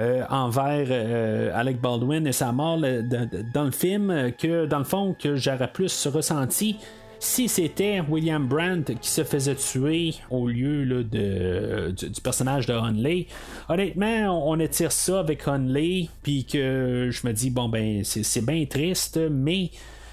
Euh, 0.00 0.24
envers 0.28 0.88
euh, 0.90 1.52
Alec 1.54 1.80
Baldwin 1.80 2.26
et 2.26 2.32
sa 2.32 2.50
mort 2.50 2.80
dans 2.80 3.62
le 3.62 3.70
film 3.70 4.32
que 4.36 4.66
dans 4.66 4.78
le 4.78 4.84
fond 4.84 5.14
que 5.16 5.36
j'aurais 5.36 5.70
plus 5.70 6.08
ressenti 6.08 6.78
si 7.24 7.48
c'était 7.48 8.00
William 8.00 8.46
Brandt 8.46 8.94
qui 9.00 9.08
se 9.08 9.24
faisait 9.24 9.54
tuer 9.54 10.14
au 10.30 10.46
lieu 10.46 11.02
de, 11.02 11.90
du, 11.96 12.20
personnage 12.20 12.66
de 12.66 12.74
Hunley, 12.74 13.26
honnêtement, 13.68 14.48
on, 14.48 14.60
étire 14.60 14.92
ça 14.92 15.20
avec 15.20 15.48
Hunley, 15.48 16.08
puis 16.22 16.44
que 16.44 17.08
je 17.10 17.26
me 17.26 17.32
dis, 17.32 17.50
bon, 17.50 17.68
ben, 17.68 18.04
c'est 18.04 18.44
bien 18.44 18.64
triste, 18.66 19.18
mais. 19.30 19.70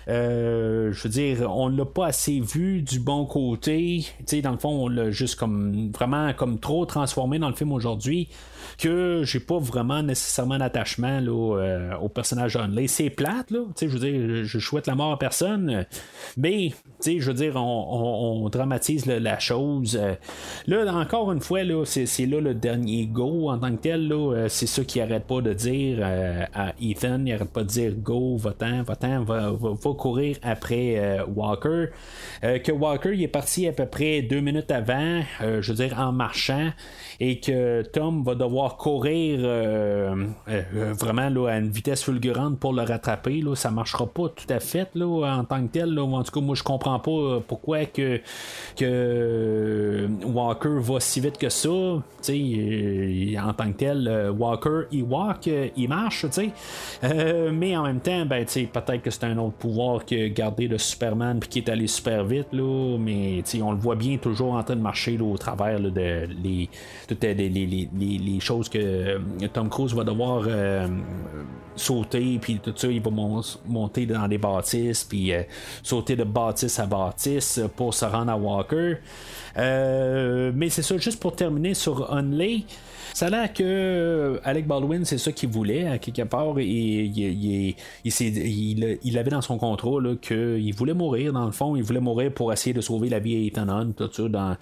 Euh, 0.07 0.91
je 0.91 1.03
veux 1.03 1.09
dire, 1.09 1.47
on 1.55 1.67
l'a 1.67 1.85
pas 1.85 2.07
assez 2.07 2.39
vu 2.39 2.81
du 2.81 2.99
bon 2.99 3.25
côté. 3.25 4.03
Tu 4.17 4.23
sais, 4.25 4.41
dans 4.41 4.51
le 4.51 4.57
fond, 4.57 4.85
on 4.85 4.87
l'a 4.87 5.11
juste 5.11 5.35
comme 5.35 5.91
vraiment 5.91 6.33
comme 6.33 6.59
trop 6.59 6.87
transformé 6.87 7.37
dans 7.37 7.49
le 7.49 7.55
film 7.55 7.71
aujourd'hui 7.71 8.27
que 8.77 9.23
j'ai 9.23 9.39
pas 9.39 9.59
vraiment 9.59 10.03
nécessairement 10.03 10.57
d'attachement 10.57 11.21
euh, 11.21 11.95
au 11.97 12.09
personnage 12.09 12.55
Hunley. 12.55 12.87
C'est 12.87 13.09
plate, 13.09 13.51
là. 13.51 13.59
Je 13.79 13.87
veux 13.87 13.99
dire, 13.99 14.43
je 14.43 14.59
souhaite 14.59 14.87
la 14.87 14.95
mort 14.95 15.11
à 15.11 15.19
personne. 15.19 15.85
Mais, 16.37 16.71
je 17.05 17.19
veux 17.19 17.33
dire, 17.33 17.55
on, 17.55 18.49
dramatise 18.49 19.05
la 19.05 19.39
chose. 19.39 19.99
Là, 20.67 20.93
encore 20.93 21.31
une 21.31 21.41
fois, 21.41 21.63
là, 21.63 21.83
c'est, 21.85 22.25
là 22.25 22.41
le 22.41 22.53
dernier 22.53 23.05
go 23.05 23.49
en 23.49 23.57
tant 23.57 23.71
que 23.71 23.81
tel. 23.81 24.07
Là, 24.07 24.33
euh, 24.33 24.47
c'est 24.49 24.67
ça 24.67 24.83
qui 24.83 24.99
arrête 24.99 25.25
pas 25.25 25.41
de 25.41 25.53
dire 25.53 25.99
euh, 26.01 26.43
à 26.53 26.73
Ethan. 26.81 27.23
Il 27.25 27.33
arrête 27.33 27.51
pas 27.51 27.63
de 27.63 27.69
dire 27.69 27.93
go, 27.95 28.35
va-t'en, 28.37 28.83
va-t'en, 28.83 29.23
va, 29.23 29.53
courir 29.97 30.37
après 30.41 31.19
Walker. 31.35 31.87
que 32.41 32.71
Walker 32.71 33.11
il 33.13 33.23
est 33.23 33.27
parti 33.27 33.67
à 33.67 33.71
peu 33.71 33.85
près 33.85 34.21
deux 34.21 34.39
minutes 34.39 34.71
avant, 34.71 35.21
je 35.39 35.71
veux 35.71 35.77
dire, 35.77 35.99
en 35.99 36.11
marchant 36.11 36.71
et 37.19 37.39
que 37.39 37.83
Tom 37.83 38.23
va 38.23 38.35
devoir 38.35 38.50
courir 38.77 39.39
euh, 39.43 40.25
euh, 40.47 40.93
vraiment 40.93 41.29
là, 41.29 41.47
à 41.47 41.57
une 41.57 41.69
vitesse 41.69 42.03
fulgurante 42.03 42.59
pour 42.59 42.73
le 42.73 42.83
rattraper. 42.83 43.41
Là. 43.41 43.55
Ça 43.55 43.71
marchera 43.71 44.05
pas 44.05 44.29
tout 44.29 44.45
à 44.49 44.59
fait 44.59 44.89
là, 44.95 45.37
en 45.37 45.43
tant 45.43 45.61
que 45.65 45.71
tel. 45.71 45.93
Là. 45.93 46.03
En 46.03 46.23
tout 46.23 46.31
cas, 46.31 46.41
moi 46.41 46.55
je 46.55 46.63
comprends 46.63 46.99
pas 46.99 47.11
euh, 47.11 47.39
pourquoi 47.45 47.85
que, 47.85 48.19
que 48.75 50.07
Walker 50.25 50.77
va 50.79 50.99
si 50.99 51.19
vite 51.19 51.37
que 51.37 51.49
ça. 51.49 51.69
en 51.69 52.01
tant 53.55 53.71
que 53.71 53.77
tel, 53.77 54.31
Walker 54.37 54.81
il 54.91 55.03
walk, 55.03 55.49
il 55.75 55.87
marche, 55.87 56.25
mais 57.51 57.77
en 57.77 57.83
même 57.83 57.99
temps, 57.99 58.25
ben, 58.25 58.45
peut-être 58.45 59.01
que 59.01 59.09
c'est 59.09 59.23
un 59.23 59.37
autre 59.37 59.55
pouvoir 59.57 60.05
que 60.05 60.27
garder 60.27 60.67
le 60.67 60.77
Superman 60.77 61.39
qui 61.39 61.59
est 61.59 61.69
allé 61.69 61.87
super 61.87 62.23
vite. 62.23 62.47
Là, 62.51 62.97
mais 62.99 63.43
on 63.61 63.71
le 63.71 63.77
voit 63.77 63.95
bien 63.95 64.17
toujours 64.17 64.53
en 64.53 64.63
train 64.63 64.75
de 64.75 64.81
marcher 64.81 65.17
au 65.19 65.37
travers 65.37 65.79
de 65.79 66.27
les 66.43 66.69
toutes 67.07 67.23
les, 67.23 68.39
choses 68.41 68.69
que 68.69 68.77
euh, 68.79 69.19
Tom 69.53 69.69
Cruise 69.69 69.93
va 69.93 70.03
devoir 70.03 70.43
euh, 70.47 70.87
sauter, 71.75 72.37
puis 72.41 72.59
tout 72.59 72.73
ça, 72.75 72.87
il 72.87 73.01
va 73.01 73.11
monter 73.67 74.05
dans 74.05 74.27
des 74.27 74.37
bâtisses, 74.37 75.03
puis 75.03 75.33
euh, 75.33 75.43
sauter 75.83 76.15
de 76.15 76.23
bâtisse 76.23 76.79
à 76.79 76.85
bâtisse 76.85 77.61
pour 77.75 77.93
se 77.93 78.05
rendre 78.05 78.31
à 78.31 78.37
Walker. 78.37 78.97
mais 79.55 80.69
c'est 80.69 80.81
ça, 80.81 80.97
juste 80.97 81.19
pour 81.19 81.35
terminer 81.35 81.73
sur 81.73 82.11
Hunley. 82.13 82.63
Ça 83.13 83.27
a 83.27 83.29
l'air 83.29 83.53
que 83.53 84.39
Alec 84.43 84.67
Baldwin, 84.67 85.05
c'est 85.05 85.17
ça 85.17 85.31
qu'il 85.31 85.49
voulait, 85.49 85.87
à 85.87 85.97
quelque 85.97 86.23
part, 86.23 86.57
et 86.59 86.65
il, 86.65 87.75
il, 88.03 88.99
il, 89.03 89.17
avait 89.17 89.31
dans 89.31 89.41
son 89.41 89.57
contrôle 89.57 90.17
qu'il 90.19 90.73
voulait 90.73 90.93
mourir, 90.93 91.33
dans 91.33 91.45
le 91.45 91.51
fond, 91.51 91.75
il 91.75 91.83
voulait 91.83 91.99
mourir 91.99 92.31
pour 92.33 92.51
essayer 92.53 92.73
de 92.73 92.81
sauver 92.81 93.09
la 93.09 93.19
vie 93.19 93.35
à 93.35 93.39
Ethan 93.39 93.91
tout 93.95 94.09
ça, 94.11 94.57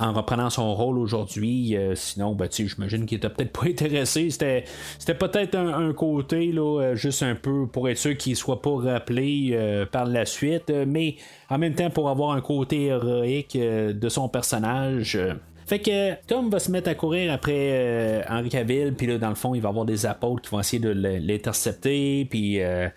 en 0.00 0.12
reprenant 0.12 0.50
son 0.50 0.74
rôle 0.74 0.98
aujourd'hui. 0.98 1.76
sinon, 1.94 2.34
ben, 2.34 2.48
j'imagine 2.50 3.06
qu'il 3.06 3.18
était 3.18 3.28
peut-être 3.28 3.52
pas 3.52 3.66
intéressé. 3.66 4.30
C'était, 4.30 4.64
c'était 4.98 5.14
peut-être 5.14 5.56
un, 5.56 5.92
côté, 5.92 6.52
là, 6.52 6.94
juste 6.94 7.22
un 7.22 7.34
peu 7.34 7.66
pour 7.66 7.88
être 7.88 7.98
sûr 7.98 8.16
qu'il 8.16 8.36
soit 8.36 8.62
pas 8.62 8.76
rappelé 8.76 9.86
par 9.90 10.06
la 10.06 10.24
suite, 10.26 10.72
mais 10.86 11.16
en 11.50 11.58
même 11.58 11.74
temps 11.74 11.90
pour 11.90 12.08
avoir 12.08 12.32
un 12.32 12.40
côté 12.40 12.84
héroïque 12.86 13.56
de 13.58 14.08
son 14.08 14.28
personnage. 14.28 15.18
Fait 15.66 15.78
que 15.78 16.14
Tom 16.26 16.50
va 16.50 16.58
se 16.58 16.70
mettre 16.70 16.88
à 16.88 16.94
courir 16.94 17.32
après 17.32 17.52
euh, 17.54 18.22
Henri 18.28 18.48
Cavill, 18.48 18.94
puis 18.94 19.06
là, 19.06 19.18
dans 19.18 19.28
le 19.28 19.34
fond, 19.34 19.54
il 19.54 19.60
va 19.60 19.68
avoir 19.68 19.84
des 19.84 20.06
apôtres 20.06 20.42
qui 20.42 20.50
vont 20.50 20.60
essayer 20.60 20.80
de 20.80 20.90
l'intercepter, 20.90 22.26
puis 22.28 22.60
euh, 22.60 22.88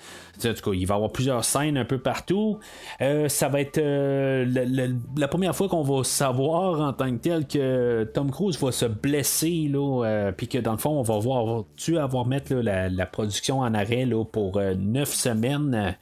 en 0.44 0.54
tout 0.54 0.72
cas, 0.72 0.76
il 0.76 0.86
va 0.86 0.94
y 0.94 0.98
avoir 0.98 1.12
plusieurs 1.12 1.44
scènes 1.44 1.78
un 1.78 1.86
peu 1.86 1.98
partout. 1.98 2.60
Euh, 3.02 3.30
ça 3.30 3.50
va 3.50 3.62
être 3.62 3.78
euh, 3.78 4.46
la 5.18 5.28
première 5.28 5.56
fois 5.56 5.70
qu'on 5.70 5.84
va 5.84 6.04
savoir 6.04 6.82
en 6.82 6.94
tant 6.94 7.12
que 7.12 7.18
tel 7.18 7.48
que 7.48 8.10
Tom 8.14 8.32
Cruise 8.32 8.60
va 8.60 8.72
se 8.72 8.86
blesser, 8.86 9.72
euh, 9.74 10.32
puis 10.32 10.48
que 10.48 10.58
dans 10.58 10.74
le 10.74 10.78
fond, 10.78 10.92
on 10.92 11.04
va 11.04 11.18
voir, 11.20 11.64
tu 11.76 11.98
avoir 11.98 12.26
mettre 12.26 12.54
la, 12.56 13.06
production 13.06 13.60
en 13.60 13.74
arrêt 13.74 14.06
là, 14.06 14.24
pour 14.26 14.60
neuf 14.60 15.14
semaines. 15.14 15.96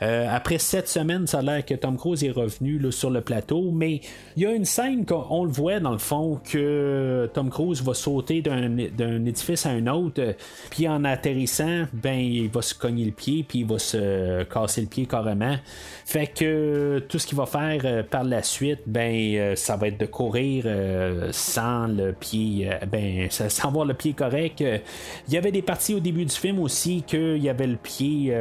après 0.00 0.58
sept 0.58 0.88
semaines, 0.88 1.26
ça 1.26 1.38
a 1.38 1.42
l'air 1.42 1.64
que 1.64 1.74
Tom 1.74 1.96
Cruise 1.96 2.22
est 2.22 2.30
revenu 2.30 2.92
sur 2.92 3.10
le 3.10 3.20
plateau, 3.22 3.70
mais 3.72 4.00
il 4.36 4.42
y 4.42 4.46
a 4.46 4.52
une 4.52 4.64
scène 4.64 5.06
qu'on 5.06 5.44
le 5.44 5.50
voit 5.50 5.80
dans 5.80 5.92
le 5.92 5.98
fond 5.98 6.38
que 6.44 7.30
Tom 7.32 7.50
Cruise 7.50 7.82
va 7.82 7.94
sauter 7.94 8.42
d'un 8.42 9.24
édifice 9.24 9.66
à 9.66 9.70
un 9.70 9.86
autre, 9.86 10.34
puis 10.70 10.88
en 10.88 11.04
atterrissant, 11.04 11.84
ben 11.92 12.18
il 12.18 12.48
va 12.48 12.62
se 12.62 12.74
cogner 12.74 13.04
le 13.04 13.12
pied, 13.12 13.44
puis 13.46 13.60
il 13.60 13.66
va 13.66 13.78
se 13.80 14.44
casser 14.44 14.82
le 14.82 14.86
pied 14.86 15.06
carrément. 15.06 15.56
Fait 16.04 16.26
que 16.26 16.98
tout 17.08 17.20
ce 17.20 17.26
qu'il 17.26 17.38
va 17.38 17.46
faire 17.46 17.80
euh, 17.84 18.02
par 18.02 18.24
la 18.24 18.42
suite, 18.42 18.80
ben 18.86 19.14
euh, 19.14 19.54
ça 19.54 19.76
va 19.76 19.86
être 19.86 19.98
de 19.98 20.06
courir 20.06 20.64
euh, 20.66 21.28
sans 21.30 21.86
le 21.86 22.12
pied, 22.12 22.68
ben 22.90 23.28
sans 23.30 23.68
avoir 23.68 23.84
le 23.84 23.94
pied 23.94 24.12
correct. 24.12 24.60
Il 24.60 25.34
y 25.34 25.36
avait 25.36 25.52
des 25.52 25.62
parties 25.62 25.94
au 25.94 26.00
début 26.00 26.24
du 26.24 26.34
film 26.34 26.58
aussi 26.58 27.04
qu'il 27.06 27.38
y 27.38 27.48
avait 27.48 27.68
le 27.68 27.76
pied 27.76 28.34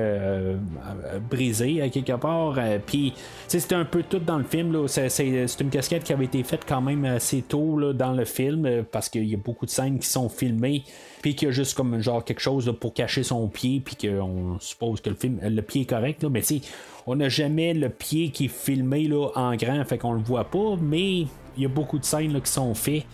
brisé 1.29 1.89
quelque 1.91 2.13
part. 2.13 2.57
Puis 2.85 3.13
c'était 3.47 3.75
un 3.75 3.85
peu 3.85 4.01
tout 4.01 4.19
dans 4.19 4.37
le 4.37 4.43
film. 4.43 4.87
C'est, 4.87 5.37
une 5.59 5.69
casquette 5.69 6.03
qui 6.03 6.13
avait 6.13 6.25
été 6.25 6.43
faite 6.43 6.61
quand 6.67 6.81
même 6.81 7.05
assez 7.05 7.43
tôt 7.43 7.93
dans 7.93 8.13
le 8.13 8.25
film 8.25 8.83
parce 8.91 9.09
qu'il 9.09 9.25
y 9.25 9.35
a 9.35 9.37
beaucoup 9.37 9.65
de 9.65 9.71
scènes 9.71 9.99
qui 9.99 10.07
sont 10.07 10.29
filmées 10.29 10.83
puis 11.21 11.35
qu'il 11.35 11.47
y 11.47 11.49
a 11.49 11.51
juste 11.51 11.75
comme 11.75 12.01
genre 12.01 12.23
quelque 12.23 12.41
chose 12.41 12.73
pour 12.79 12.93
cacher 12.93 13.23
son 13.23 13.47
pied, 13.47 13.81
puis 13.83 13.95
qu'on 13.95 14.57
suppose 14.59 15.01
que 15.01 15.09
le, 15.09 15.61
pied 15.61 15.81
est 15.81 15.89
correct, 15.89 16.23
là, 16.23 16.29
mais 16.29 16.41
tu 16.41 16.61
on 17.07 17.15
n'a 17.15 17.29
jamais 17.29 17.73
le 17.73 17.89
pied 17.89 18.29
qui 18.29 18.45
est 18.45 18.47
filmé 18.47 19.07
là, 19.07 19.29
en 19.35 19.55
grand, 19.55 19.83
fait 19.85 19.97
qu'on 19.97 20.13
le 20.13 20.21
voit 20.21 20.45
pas, 20.45 20.75
mais 20.79 21.21
il 21.57 21.63
y 21.63 21.65
a 21.65 21.69
beaucoup 21.69 21.99
de 21.99 22.05
scènes 22.05 22.33
là, 22.33 22.39
qui 22.39 22.51
sont 22.51 22.73
faites. 22.73 23.05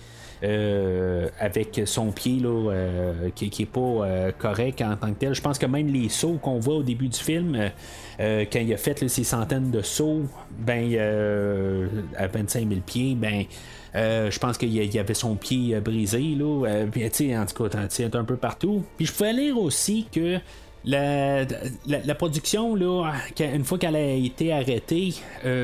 Euh, 0.43 1.29
avec 1.39 1.81
son 1.85 2.11
pied 2.11 2.39
là, 2.39 2.69
euh, 2.69 3.29
qui, 3.33 3.49
qui 3.49 3.63
est 3.63 3.65
pas 3.65 3.79
euh, 3.79 4.31
correct 4.37 4.81
en 4.81 4.95
tant 4.97 5.13
que 5.13 5.19
tel. 5.19 5.33
Je 5.33 5.41
pense 5.41 5.57
que 5.57 5.65
même 5.65 5.87
les 5.87 6.09
sauts 6.09 6.37
qu'on 6.41 6.59
voit 6.59 6.75
au 6.75 6.83
début 6.83 7.07
du 7.07 7.17
film, 7.17 7.71
quand 8.19 8.59
il 8.59 8.73
a 8.73 8.77
fait 8.77 9.07
ces 9.07 9.23
centaines 9.23 9.71
de 9.71 9.81
sauts, 9.81 10.23
ben 10.59 10.93
à 12.17 12.27
25 12.27 12.67
000 12.67 12.81
pieds, 12.85 13.15
ben 13.15 13.45
euh, 13.95 14.29
je 14.29 14.39
pense 14.39 14.57
qu'il 14.57 14.73
y 14.73 14.99
avait 14.99 15.13
son 15.13 15.35
pied 15.35 15.75
euh, 15.75 15.79
brisé, 15.79 16.19
là. 16.19 16.67
Euh, 16.67 16.87
puis, 16.87 17.05
en 17.37 17.45
tout 17.45 17.69
cas, 17.69 17.79
un 18.13 18.23
peu 18.23 18.35
partout. 18.35 18.83
Puis 18.97 19.05
je 19.05 19.13
pouvais 19.13 19.33
lire 19.33 19.57
aussi 19.57 20.07
que 20.11 20.37
la, 20.85 22.15
production, 22.15 22.75
là, 22.75 23.11
une 23.39 23.63
fois 23.63 23.77
qu'elle 23.77 23.95
a 23.95 24.11
été 24.13 24.53
arrêtée, 24.53 25.13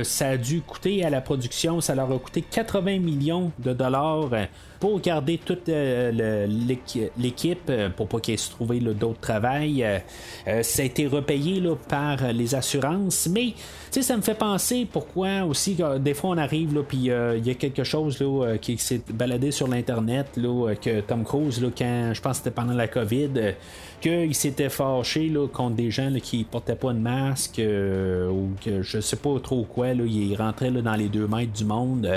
ça 0.03 0.29
a 0.29 0.37
dû 0.37 0.61
coûter 0.61 1.03
à 1.03 1.09
la 1.09 1.21
production, 1.21 1.81
ça 1.81 1.95
leur 1.95 2.11
a 2.11 2.17
coûté 2.17 2.41
80 2.41 2.99
millions 2.99 3.51
de 3.59 3.73
dollars 3.73 4.29
pour 4.79 4.99
garder 4.99 5.37
toute 5.37 5.67
l'équipe, 7.17 7.71
pour 7.95 8.07
pas 8.07 8.19
qu'il 8.19 8.39
se 8.39 8.49
trouve 8.51 8.77
d'autres 8.79 9.19
travail. 9.19 9.85
ça 10.45 10.81
a 10.81 10.85
été 10.85 11.07
repayé 11.07 11.61
par 11.87 12.33
les 12.33 12.55
assurances, 12.55 13.27
mais 13.31 13.53
ça 13.99 14.15
me 14.15 14.21
fait 14.21 14.35
penser 14.35 14.87
pourquoi 14.89 15.43
aussi, 15.43 15.77
des 15.99 16.13
fois 16.13 16.31
on 16.31 16.37
arrive, 16.37 16.73
là, 16.73 16.81
puis 16.87 17.11
euh, 17.11 17.37
il 17.37 17.45
y 17.45 17.49
a 17.49 17.55
quelque 17.55 17.83
chose 17.83 18.19
là, 18.19 18.45
euh, 18.45 18.57
qui 18.57 18.77
s'est 18.77 19.01
baladé 19.13 19.51
sur 19.51 19.67
l'Internet, 19.67 20.27
euh, 20.37 20.75
que 20.75 21.01
Tom 21.01 21.25
Cruise, 21.25 21.61
là, 21.61 21.69
quand 21.77 22.11
je 22.13 22.21
pense 22.21 22.37
que 22.37 22.43
c'était 22.45 22.55
pendant 22.55 22.73
la 22.73 22.87
COVID, 22.87 23.29
qu'il 24.01 24.35
s'était 24.35 24.69
fâché 24.69 25.29
là, 25.29 25.47
contre 25.47 25.75
des 25.75 25.91
gens 25.91 26.09
là, 26.09 26.19
qui 26.19 26.43
portaient 26.43 26.75
pas 26.75 26.93
de 26.93 26.99
masque 26.99 27.61
ou 27.61 28.49
que 28.63 28.81
je 28.81 28.99
sais 28.99 29.15
pas 29.15 29.39
trop 29.39 29.63
quoi, 29.63 29.93
là, 29.93 30.03
il 30.05 30.35
rentrait 30.35 30.71
là, 30.71 30.81
dans 30.81 30.95
les 30.95 31.07
deux 31.07 31.27
mètres 31.27 31.53
du 31.53 31.65
monde, 31.65 32.09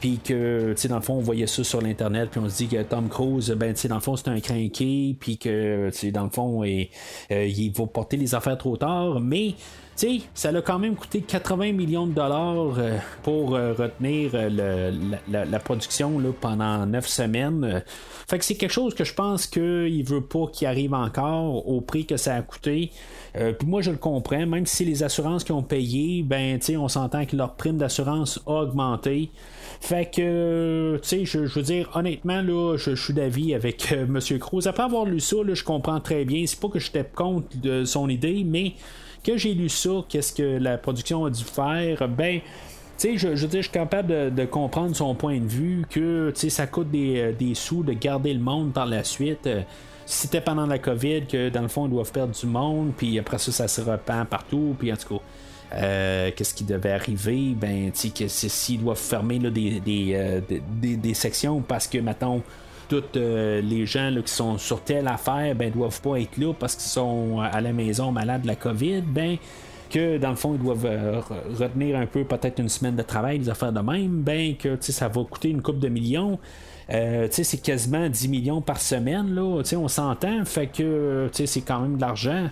puis 0.00 0.18
que, 0.22 0.72
tu 0.72 0.80
sais, 0.80 0.88
dans 0.88 0.96
le 0.96 1.02
fond, 1.02 1.14
on 1.14 1.20
voyait 1.20 1.46
ça 1.46 1.62
sur 1.62 1.80
l'Internet, 1.80 2.30
puis 2.30 2.40
on 2.40 2.48
se 2.48 2.56
dit 2.56 2.68
que 2.68 2.82
Tom 2.82 3.08
Cruise, 3.08 3.50
ben, 3.50 3.74
tu 3.74 3.80
sais, 3.80 3.88
dans 3.88 3.96
le 3.96 4.00
fond, 4.00 4.16
c'est 4.16 4.28
un 4.28 4.40
crinqué, 4.40 5.16
puis 5.18 5.38
que, 5.38 5.90
tu 5.90 5.98
sais, 5.98 6.10
dans 6.10 6.24
le 6.24 6.30
fond, 6.30 6.64
il 6.64 7.72
va 7.76 7.86
porter 7.86 8.16
les 8.16 8.34
affaires 8.34 8.58
trop 8.58 8.76
tard, 8.76 9.20
mais 9.20 9.54
sais, 9.98 10.20
ça 10.34 10.50
a 10.50 10.62
quand 10.62 10.78
même 10.78 10.94
coûté 10.94 11.20
80 11.22 11.72
millions 11.72 12.06
de 12.06 12.12
dollars 12.12 12.78
euh, 12.78 12.98
pour 13.22 13.54
euh, 13.54 13.72
retenir 13.72 14.30
euh, 14.34 14.90
la, 15.28 15.58
production 15.58 16.18
là, 16.18 16.30
pendant 16.40 16.86
9 16.86 17.06
semaines. 17.06 17.82
Fait 18.28 18.38
que 18.38 18.44
c'est 18.44 18.54
quelque 18.54 18.72
chose 18.72 18.94
que 18.94 19.04
je 19.04 19.14
pense 19.14 19.46
qu'il 19.46 20.04
veut 20.04 20.22
pas 20.22 20.46
qu'il 20.52 20.66
arrive 20.66 20.94
encore 20.94 21.68
au 21.68 21.80
prix 21.80 22.06
que 22.06 22.16
ça 22.16 22.34
a 22.34 22.42
coûté. 22.42 22.90
puis 23.34 23.66
moi, 23.66 23.82
je 23.82 23.90
le 23.90 23.96
comprends, 23.96 24.46
même 24.46 24.66
si 24.66 24.84
les 24.84 25.02
assurances 25.02 25.44
qui 25.44 25.52
ont 25.52 25.62
payé, 25.62 26.22
ben, 26.22 26.58
on 26.76 26.88
s'entend 26.88 27.24
que 27.24 27.36
leur 27.36 27.54
prime 27.54 27.78
d'assurance 27.78 28.40
a 28.46 28.62
augmenté. 28.62 29.30
Fait 29.80 30.10
que, 30.10 31.00
tu 31.02 31.26
je, 31.26 31.38
veux 31.38 31.62
dire, 31.62 31.90
honnêtement, 31.94 32.42
là, 32.42 32.76
je, 32.76 32.94
suis 32.94 33.14
d'avis 33.14 33.54
avec 33.54 33.92
M. 33.92 34.06
Monsieur 34.08 34.38
Cruz. 34.38 34.66
Après 34.66 34.82
avoir 34.82 35.04
lu 35.04 35.20
ça, 35.20 35.36
je 35.52 35.64
comprends 35.64 36.00
très 36.00 36.24
bien. 36.24 36.44
C'est 36.46 36.60
pas 36.60 36.68
que 36.68 36.78
j'étais 36.78 37.04
contre 37.04 37.48
de 37.60 37.84
son 37.84 38.08
idée, 38.08 38.44
mais 38.44 38.74
que 39.24 39.36
j'ai 39.36 39.54
lu 39.54 39.68
ça, 39.68 39.90
qu'est-ce 40.08 40.32
que 40.32 40.58
la 40.58 40.78
production 40.78 41.24
a 41.24 41.30
dû 41.30 41.44
faire, 41.44 42.08
ben. 42.08 42.40
Tu 42.98 43.12
sais, 43.12 43.16
je, 43.16 43.36
je, 43.36 43.46
je 43.46 43.60
suis 43.60 43.70
capable 43.70 44.34
de, 44.34 44.44
comprendre 44.44 44.96
son 44.96 45.14
point 45.14 45.38
de 45.38 45.46
vue, 45.46 45.84
que 45.88 46.32
ça 46.34 46.66
coûte 46.66 46.90
des, 46.90 47.32
des, 47.38 47.54
sous 47.54 47.84
de 47.84 47.92
garder 47.92 48.34
le 48.34 48.40
monde 48.40 48.72
par 48.72 48.86
la 48.86 49.04
suite. 49.04 49.48
C'était 50.04 50.40
pendant 50.40 50.66
la 50.66 50.80
COVID 50.80 51.26
que, 51.26 51.48
dans 51.48 51.62
le 51.62 51.68
fond, 51.68 51.86
ils 51.86 51.92
doivent 51.92 52.10
perdre 52.10 52.34
du 52.34 52.46
monde, 52.46 52.92
puis 52.96 53.16
après 53.20 53.38
ça, 53.38 53.52
ça 53.52 53.68
se 53.68 53.80
repent 53.82 54.26
partout, 54.28 54.74
puis 54.78 54.92
en 54.92 54.96
tout 54.96 55.18
cas. 55.18 55.22
Euh, 55.74 56.30
qu'est-ce 56.34 56.54
qui 56.54 56.64
devait 56.64 56.92
arriver? 56.92 57.54
Ben 57.54 57.92
tu 57.92 58.10
sais 58.10 58.48
s'ils 58.48 58.80
doivent 58.80 58.96
fermer 58.96 59.38
des, 59.38 59.80
des, 59.80 60.12
euh, 60.14 60.40
des, 60.66 60.96
des, 60.96 61.14
sections 61.14 61.60
parce 61.60 61.86
que 61.86 61.98
maintenant 61.98 62.40
tous 62.88 63.04
euh, 63.16 63.60
les 63.60 63.86
gens 63.86 64.12
qui 64.24 64.32
sont 64.32 64.58
sur 64.58 64.82
telle 64.82 65.08
affaire 65.08 65.54
ben 65.54 65.70
doivent 65.70 66.00
pas 66.00 66.16
être 66.16 66.36
là 66.38 66.52
parce 66.58 66.74
qu'ils 66.74 66.90
sont 66.90 67.40
à 67.40 67.60
la 67.60 67.72
maison 67.72 68.10
malades 68.10 68.42
de 68.42 68.46
la 68.46 68.56
COVID, 68.56 69.02
ben 69.02 69.36
que 69.90 70.18
dans 70.18 70.30
le 70.30 70.36
fond 70.36 70.54
ils 70.54 70.62
doivent 70.62 70.86
euh, 70.86 71.20
retenir 71.58 71.96
un 71.96 72.06
peu 72.06 72.24
peut-être 72.24 72.58
une 72.60 72.68
semaine 72.68 72.96
de 72.96 73.02
travail, 73.02 73.38
des 73.38 73.48
affaires 73.48 73.72
de 73.72 73.80
même, 73.80 74.22
ben 74.22 74.56
que 74.56 74.76
ça 74.80 75.08
va 75.08 75.24
coûter 75.24 75.50
une 75.50 75.62
coupe 75.62 75.78
de 75.78 75.88
millions. 75.88 76.38
Euh, 76.90 77.28
c'est 77.30 77.62
quasiment 77.62 78.08
10 78.08 78.28
millions 78.28 78.62
par 78.62 78.80
semaine, 78.80 79.34
là, 79.34 79.62
on 79.76 79.88
s'entend, 79.88 80.44
fait 80.46 80.68
que 80.68 81.28
c'est 81.32 81.60
quand 81.60 81.80
même 81.80 81.96
de 81.96 82.00
l'argent. 82.00 82.48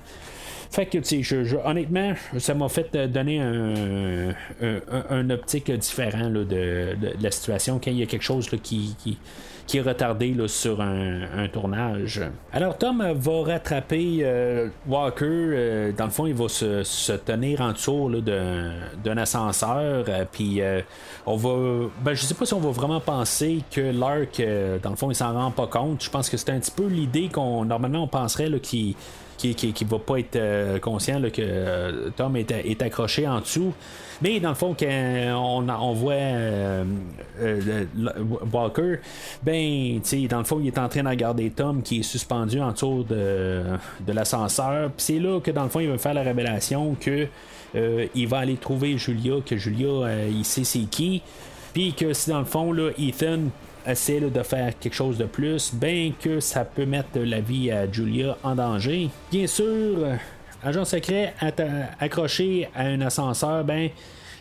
Fait 0.70 0.84
que, 0.84 0.98
tu 0.98 1.24
sais, 1.24 1.56
honnêtement, 1.64 2.12
ça 2.38 2.52
m'a 2.52 2.68
fait 2.68 2.94
donner 3.10 3.40
un, 3.40 4.34
un, 5.08 5.30
optique 5.30 5.70
différent 5.70 6.28
de, 6.28 6.96
la 7.18 7.30
situation. 7.30 7.80
Quand 7.82 7.90
il 7.90 7.98
y 7.98 8.02
a 8.02 8.06
quelque 8.06 8.24
chose 8.24 8.50
qui, 8.62 8.94
qui 8.98 9.16
est 9.74 9.80
retardé 9.80 10.34
sur 10.46 10.80
un, 10.80 11.48
tournage. 11.52 12.22
Alors 12.52 12.76
Tom 12.78 13.04
va 13.14 13.42
rattraper 13.42 14.18
euh, 14.22 14.68
Walker. 14.86 15.24
Euh, 15.26 15.92
dans 15.92 16.06
le 16.06 16.10
fond, 16.10 16.26
il 16.26 16.34
va 16.34 16.48
se, 16.48 17.12
tenir 17.16 17.60
en 17.60 17.72
dessous 17.72 18.20
d'un 18.20 19.16
ascenseur. 19.16 20.04
Euh, 20.08 20.24
puis 20.30 20.60
on 21.26 21.36
va. 21.36 21.88
Ben, 22.00 22.14
je 22.14 22.22
sais 22.22 22.34
pas 22.34 22.46
si 22.46 22.54
on 22.54 22.60
va 22.60 22.70
vraiment 22.70 23.00
penser 23.00 23.62
que 23.70 23.80
Lark, 23.80 24.42
dans 24.82 24.90
le 24.90 24.96
fond, 24.96 25.10
il 25.10 25.14
s'en 25.14 25.32
rend 25.32 25.50
pas 25.50 25.66
compte. 25.66 26.02
Je 26.02 26.10
pense 26.10 26.30
que 26.30 26.36
c'est 26.36 26.50
un 26.50 26.58
petit 26.58 26.70
peu 26.70 26.86
l'idée 26.86 27.28
qu'on 27.28 27.64
normalement 27.64 28.04
on 28.04 28.08
penserait 28.08 28.50
qu'il 28.60 28.94
qui, 29.36 29.54
qui, 29.54 29.84
va 29.84 29.98
pas 29.98 30.18
être 30.18 30.80
conscient 30.80 31.20
que 31.30 32.10
Tom 32.16 32.36
est, 32.36 32.50
est, 32.50 32.82
accroché 32.82 33.26
en 33.26 33.40
dessous. 33.40 33.72
Mais 34.22 34.40
dans 34.40 34.50
le 34.50 34.54
fond, 34.54 34.74
quand 34.78 35.66
on, 35.80 35.92
voit 35.92 36.12
euh, 36.14 36.84
euh, 37.40 37.84
Walker, 38.52 38.96
ben, 39.42 40.00
dans 40.28 40.38
le 40.38 40.44
fond, 40.44 40.60
il 40.60 40.68
est 40.68 40.78
en 40.78 40.88
train 40.88 41.02
de 41.02 41.08
regarder 41.08 41.50
Tom 41.50 41.82
qui 41.82 42.00
est 42.00 42.02
suspendu 42.02 42.60
en 42.60 42.72
dessous 42.72 43.04
de, 43.08 43.62
de 44.00 44.12
l'ascenseur. 44.12 44.90
C'est 44.96 45.18
là 45.18 45.40
que 45.40 45.50
dans 45.50 45.64
le 45.64 45.68
fond, 45.68 45.80
il 45.80 45.88
va 45.88 45.98
faire 45.98 46.14
la 46.14 46.22
révélation 46.22 46.96
que 46.98 47.26
euh, 47.74 48.06
il 48.14 48.26
va 48.26 48.38
aller 48.38 48.56
trouver 48.56 48.96
Julia, 48.96 49.34
que 49.44 49.56
Julia, 49.56 50.26
il 50.28 50.44
sait 50.44 50.64
c'est 50.64 50.88
qui. 50.90 51.22
Puis 51.74 51.92
que 51.92 52.14
si 52.14 52.30
dans 52.30 52.38
le 52.38 52.46
fond, 52.46 52.72
là, 52.72 52.90
Ethan 52.98 53.40
essaie 53.86 54.20
de 54.20 54.42
faire 54.42 54.78
quelque 54.78 54.94
chose 54.94 55.18
de 55.18 55.24
plus, 55.24 55.74
bien 55.74 56.12
que 56.20 56.40
ça 56.40 56.64
peut 56.64 56.86
mettre 56.86 57.18
la 57.18 57.40
vie 57.40 57.70
à 57.70 57.90
Julia 57.90 58.36
en 58.42 58.54
danger. 58.54 59.10
Bien 59.30 59.46
sûr, 59.46 59.98
agent 60.62 60.84
secret 60.84 61.34
accroché 62.00 62.68
à 62.74 62.82
un 62.82 63.00
ascenseur, 63.00 63.64
ben 63.64 63.90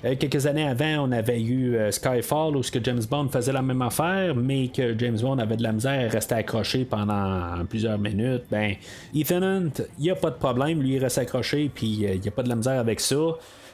euh, 0.06 0.16
quelques 0.20 0.46
années 0.46 0.68
avant, 0.68 1.08
on 1.08 1.12
avait 1.12 1.42
eu 1.42 1.76
euh, 1.76 1.90
Skyfall 1.90 2.56
où 2.56 2.64
ce 2.64 2.72
que 2.72 2.84
James 2.84 3.02
Bond 3.10 3.30
faisait 3.30 3.52
la 3.52 3.62
même 3.62 3.82
affaire, 3.82 4.36
mais 4.36 4.68
que 4.68 4.98
James 4.98 5.18
Bond 5.20 5.40
avait 5.40 5.58
de 5.58 5.64
la 5.64 5.72
misère 5.72 6.08
à 6.08 6.12
rester 6.12 6.36
accroché 6.36 6.86
pendant 6.86 7.66
plusieurs 7.68 7.98
minutes. 7.98 8.44
Ben, 8.52 8.76
Ethan 9.16 9.42
Hunt, 9.42 9.72
il 9.98 10.04
n'y 10.04 10.10
a 10.12 10.16
pas 10.16 10.30
de 10.30 10.36
problème, 10.36 10.82
lui 10.82 10.96
il 10.96 11.00
reste 11.00 11.18
accroché, 11.18 11.72
puis 11.74 12.06
euh, 12.06 12.16
il 12.16 12.22
n'y 12.22 12.28
a 12.28 12.32
pas 12.32 12.44
de 12.44 12.50
la 12.50 12.56
misère 12.56 12.80
avec 12.80 13.00
ça. 13.00 13.16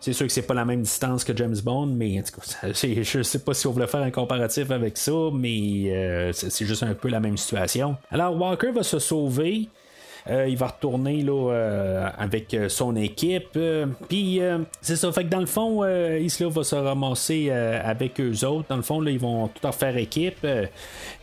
C'est 0.02 0.14
sûr 0.14 0.28
que 0.28 0.34
c'est 0.34 0.41
pas 0.41 0.56
la 0.56 0.65
même 0.65 0.82
distance 0.82 1.23
que 1.23 1.36
James 1.38 1.56
Bond, 1.64 1.86
mais 1.86 2.19
en 2.19 2.23
tout 2.23 2.41
cas, 2.41 2.73
je 2.73 3.22
sais 3.22 3.40
pas 3.40 3.53
si 3.53 3.68
on 3.68 3.72
voulait 3.72 3.88
faire 3.88 4.02
un 4.02 4.11
comparatif 4.11 4.72
avec 4.72 4.98
ça, 4.98 5.14
mais 5.32 6.32
c'est 6.34 6.65
juste 6.65 6.84
un 6.84 6.95
peu 6.95 7.07
la 7.07 7.19
même 7.19 7.38
situation. 7.38 7.95
Alors 8.10 8.36
Walker 8.36 8.72
va 8.72 8.84
se 8.84 8.98
sauver. 8.99 9.69
Euh, 10.30 10.48
il 10.48 10.56
va 10.57 10.68
retourner 10.68 11.23
là, 11.23 11.52
euh, 11.52 12.10
avec 12.18 12.53
euh, 12.53 12.69
son 12.69 12.95
équipe. 12.95 13.57
Puis 14.07 14.39
c'est 14.81 14.95
ça. 14.95 15.11
Fait 15.11 15.23
que 15.23 15.30
dans 15.30 15.39
le 15.39 15.45
fond, 15.45 15.85
Isla 15.85 16.49
va 16.49 16.64
se 16.64 16.76
ramasser 16.76 17.49
avec 17.52 18.19
eux 18.19 18.45
autres. 18.45 18.68
Dans 18.69 18.76
le 18.76 18.81
fond, 18.81 19.02
là, 19.02 19.11
ils 19.11 19.19
vont 19.19 19.48
tout 19.48 19.65
en 19.65 19.72
faire 19.72 19.98
équipe. 19.98 20.39
il 20.43 20.69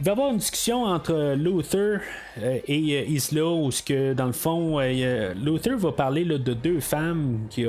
va 0.01 0.07
y 0.07 0.11
avoir 0.11 0.31
une 0.31 0.39
discussion 0.39 0.85
entre 0.85 1.35
Luther 1.35 2.01
et 2.43 3.11
Isla 3.11 3.47
où 3.47 3.71
que 3.85 4.13
dans 4.15 4.27
le 4.27 4.33
fond, 4.33 4.79
Luther 4.81 5.77
va 5.77 5.93
parler 5.93 6.25
de 6.25 6.55
deux 6.55 6.81
femmes 6.81 7.41
qui 7.51 7.67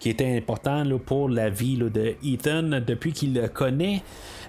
qui 0.00 0.10
étaient 0.10 0.36
importantes 0.36 0.96
pour 0.98 1.28
la 1.28 1.48
vie 1.48 1.76
de 1.76 2.14
Ethan 2.24 2.80
depuis 2.86 3.12
qu'il 3.12 3.34
le 3.34 3.48
connaît. 3.48 4.02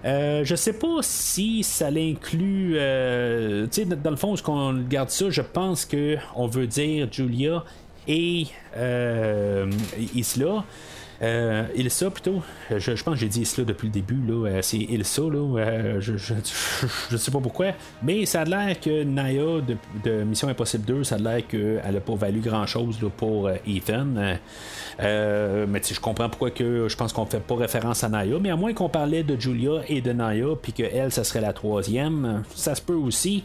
Euh, 0.06 0.44
je 0.44 0.56
sais 0.56 0.74
pas 0.74 1.00
si 1.02 1.64
ça 1.64 1.90
l'inclut. 1.92 2.76
Euh, 2.78 3.68
tu 3.72 3.84
sais, 3.84 3.86
dans 3.86 4.12
le 4.12 4.16
fond, 4.16 4.36
ce 4.36 4.44
qu'on 4.44 4.74
garde 4.74 5.10
ça, 5.10 5.30
je 5.30 5.42
pense 5.42 5.86
que 5.86 6.18
on 6.36 6.48
veut 6.48 6.68
dire 6.68 7.08
Julia 7.12 7.64
et 8.08 8.48
euh, 8.78 9.70
Isla. 10.16 10.64
Euh, 11.22 11.66
Ilsa 11.76 12.12
plutôt. 12.12 12.44
Je, 12.70 12.92
pense 13.04 13.16
que 13.16 13.20
j'ai 13.20 13.28
dit 13.28 13.42
Isla 13.42 13.66
depuis 13.66 13.88
le 13.88 13.94
début. 13.94 14.22
Là. 14.28 14.50
Euh, 14.50 14.60
c'est 14.62 14.78
Ilsa. 14.78 15.24
Là. 15.24 15.60
Euh, 15.60 16.02
je, 16.02 16.16
je, 16.18 17.18
sais 17.18 17.32
pas 17.32 17.40
pourquoi. 17.40 17.68
Mais 18.04 18.26
ça 18.26 18.42
a 18.42 18.46
l'air 18.46 18.80
que 18.80 19.04
Naya 19.04 19.62
de, 20.04 20.24
Mission 20.24 20.48
Impossible 20.48 20.86
2, 20.86 21.04
ça 21.04 21.16
a 21.16 21.18
l'air 21.18 21.48
qu'elle 21.48 21.82
a 21.98 22.00
pas 22.00 22.16
valu 22.16 22.40
grand 22.40 22.66
chose 22.66 23.00
pour 23.18 23.50
Ethan. 23.66 24.06
mais 25.00 25.82
je 25.84 26.00
comprends 26.00 26.30
pourquoi 26.30 26.52
que 26.52 26.88
je 26.88 26.96
pense 26.96 27.14
qu'on 27.14 27.26
fait 27.26 27.40
pas 27.40 27.56
référence 27.56 28.04
à 28.04 28.10
Naya. 28.10 28.38
Mais 28.40 28.52
à 28.52 28.56
moins 28.56 28.74
qu'on 28.74 28.90
parlait 28.90 29.24
de 29.24 29.40
Julia 29.40 29.82
et 29.88 30.02
de 30.02 30.12
Naya, 30.12 30.48
puis 30.62 30.74
que 30.74 30.84
elle, 30.84 31.12
ça 31.12 31.24
serait 31.24 31.42
la 31.42 31.54
troisième, 31.54 32.44
ça 32.54 32.76
se 32.76 32.82
peut 32.82 32.94
aussi. 32.94 33.44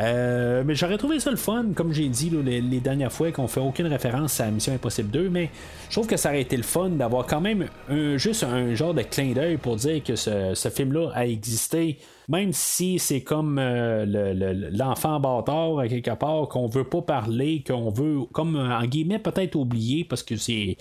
Euh, 0.00 0.62
mais 0.64 0.74
j'aurais 0.74 0.98
trouvé 0.98 1.18
ça 1.20 1.30
le 1.30 1.36
fun, 1.36 1.66
comme 1.74 1.92
j'ai 1.92 2.08
dit 2.08 2.30
les, 2.30 2.80
dernières 2.80 3.12
fois, 3.12 3.32
qu'on 3.32 3.48
fait 3.48 3.60
aucune 3.60 3.86
référence 3.86 4.40
à 4.40 4.50
Mission 4.50 4.72
Impossible 4.72 5.10
2, 5.10 5.28
mais 5.28 5.50
je 5.88 5.94
trouve 5.94 6.06
que 6.06 6.16
ça 6.16 6.28
aurait 6.28 6.42
été 6.42 6.56
le 6.56 6.62
fun 6.62 6.90
d'avoir 6.90 7.26
quand 7.26 7.40
même 7.40 7.66
juste 8.16 8.44
un 8.44 8.74
genre 8.74 8.94
de 8.94 9.02
clin 9.02 9.32
d'œil 9.32 9.56
pour 9.56 9.76
dire 9.76 10.02
que 10.04 10.14
ce 10.14 10.68
film-là 10.72 11.10
a 11.14 11.26
existé 11.26 11.98
même 12.28 12.52
si 12.52 12.98
c'est 12.98 13.22
comme 13.22 13.58
euh, 13.58 14.04
l'enfant 14.72 15.18
bâtard 15.18 15.78
à 15.78 15.88
quelque 15.88 16.14
part 16.14 16.48
qu'on 16.48 16.66
veut 16.66 16.84
pas 16.84 17.00
parler, 17.00 17.64
qu'on 17.66 17.90
veut 17.90 18.24
comme 18.32 18.56
en 18.56 18.84
guillemets 18.84 19.18
peut-être 19.18 19.56
oublier 19.56 20.04
parce 20.04 20.22
que 20.22 20.36
c'est 20.36 20.76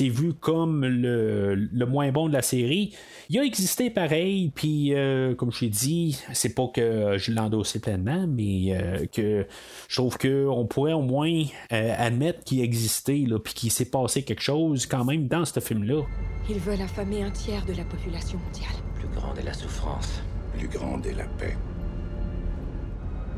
vu 0.00 0.34
comme 0.34 0.84
le, 0.84 1.86
moins 1.86 2.12
bon 2.12 2.28
de 2.28 2.34
la 2.34 2.42
série. 2.42 2.94
Il 3.30 3.38
a 3.38 3.44
existé 3.44 3.90
pareil, 3.90 4.52
puis 4.54 4.94
euh, 4.94 5.34
comme 5.34 5.50
je 5.50 5.64
l'ai 5.64 5.70
dit, 5.70 6.20
c'est 6.32 6.54
pas 6.54 6.68
que 6.68 7.16
je 7.16 7.32
l'endosse 7.32 7.78
pleinement, 7.78 8.26
mais 8.28 8.72
euh, 8.72 9.06
que 9.06 9.46
je 9.88 9.96
trouve 9.96 10.18
qu'on 10.18 10.66
pourrait 10.66 10.92
au 10.92 11.02
moins 11.02 11.44
admettre 11.70 12.44
qu'il 12.44 12.60
existait, 12.60 13.24
puis 13.42 13.54
qu'il 13.54 13.70
s'est 13.70 13.90
passé 13.90 14.22
quelque 14.22 14.42
chose 14.42 14.86
quand 14.86 15.04
même 15.04 15.28
dans 15.28 15.44
ce 15.44 15.60
film-là. 15.60 16.02
Il 16.48 16.58
veulent 16.58 16.82
affamer 16.82 17.22
un 17.22 17.30
tiers 17.30 17.64
de 17.64 17.72
la 17.72 17.84
population 17.84 18.38
mondiale. 18.38 18.74
Plus 18.96 19.08
grande 19.08 19.38
est 19.38 19.44
la 19.44 19.54
souffrance 19.54 20.20
plus 20.60 20.68
grande 20.68 21.06
est 21.06 21.14
la 21.14 21.24
paix. 21.24 21.56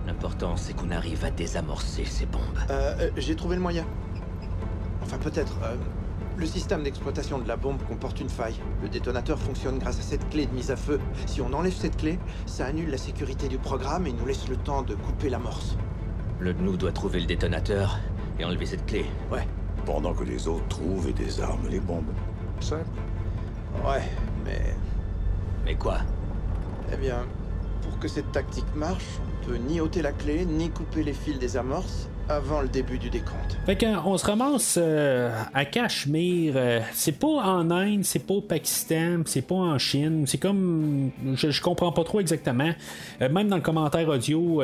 L'important, 0.09 0.57
c'est 0.57 0.75
qu'on 0.75 0.91
arrive 0.91 1.25
à 1.25 1.31
désamorcer 1.31 2.05
ces 2.05 2.27
bombes. 2.27 2.41
Euh, 2.71 2.97
euh, 2.99 3.11
j'ai 3.17 3.37
trouvé 3.37 3.55
le 3.55 3.63
moyen. 3.63 3.87
Enfin, 5.03 5.19
peut-être. 5.19 5.57
Euh, 5.63 5.77
le 6.37 6.47
système 6.47 6.83
d'exploitation 6.83 7.39
de 7.39 7.47
la 7.47 7.57
bombe 7.57 7.81
comporte 7.87 8.19
une 8.19 8.29
faille. 8.29 8.57
Le 8.83 8.89
détonateur 8.89 9.39
fonctionne 9.39 9.79
grâce 9.79 10.01
à 10.01 10.03
cette 10.03 10.29
clé 10.31 10.47
de 10.47 10.53
mise 10.53 10.73
à 10.73 10.77
feu. 10.77 10.99
Si 11.27 11.41
on 11.41 11.53
enlève 11.53 11.75
cette 11.75 11.97
clé, 11.97 12.19
ça 12.47 12.67
annule 12.67 12.91
la 12.91 12.99
sécurité 12.99 13.47
du 13.47 13.59
programme 13.59 14.07
et 14.09 14.13
nous 14.13 14.27
laisse 14.27 14.49
le 14.49 14.57
temps 14.57 14.83
de 14.83 14.97
couper 14.97 15.29
l'amorce. 15.29 15.77
Le 16.41 16.55
de 16.55 16.63
nous 16.63 16.77
doit 16.77 16.91
trouver 16.91 17.21
le 17.21 17.27
détonateur 17.27 18.01
et 18.41 18.45
enlever 18.45 18.67
cette 18.67 18.87
clé. 18.87 19.05
Ouais. 19.31 19.47
Pendant 19.87 20.15
que 20.15 20.25
les 20.25 20.49
autres 20.49 20.67
trouvent 20.69 21.09
et 21.09 21.13
désarment 21.13 21.69
les 21.71 21.81
bombes. 21.81 22.11
Simple. 22.59 22.87
Ouais, 23.87 24.03
mais... 24.45 24.75
Mais 25.65 25.77
quoi? 25.77 25.99
Eh 26.93 26.97
bien, 26.97 27.27
pour 27.83 27.99
que 27.99 28.09
cette 28.09 28.31
tactique 28.33 28.75
marche, 28.75 29.19
on 29.27 29.47
peut 29.47 29.57
ni 29.57 29.81
ôter 29.81 30.03
la 30.03 30.13
clé, 30.13 30.45
ni 30.45 30.71
couper 30.71 31.03
les 31.03 31.15
fils 31.15 31.39
des 31.39 31.57
amorces, 31.57 32.09
avant 32.29 32.63
le 32.63 32.69
début 32.69 32.99
du 32.99 33.11
décompte. 33.11 33.57
Fait 33.67 33.77
qu'on 33.77 34.17
se 34.17 34.27
ramasse 34.27 34.79
euh, 34.81 35.31
à 35.55 35.65
Cachemire. 35.65 36.55
Euh, 36.57 36.81
c'est 36.93 37.19
pas 37.19 37.27
en 37.27 37.71
Inde, 37.71 38.05
c'est 38.05 38.27
pas 38.27 38.35
au 38.35 38.41
Pakistan, 38.41 39.23
c'est 39.25 39.47
pas 39.47 39.55
en 39.55 39.79
Chine. 39.79 40.25
C'est 40.27 40.39
comme. 40.39 41.11
Je, 41.35 41.61
comprends 41.61 41.93
pas 41.93 42.05
trop 42.05 42.21
exactement. 42.21 42.71
Euh, 43.21 43.29
même 43.29 43.49
dans 43.49 43.57
le 43.57 43.63
commentaire 43.63 44.09
audio, 44.09 44.63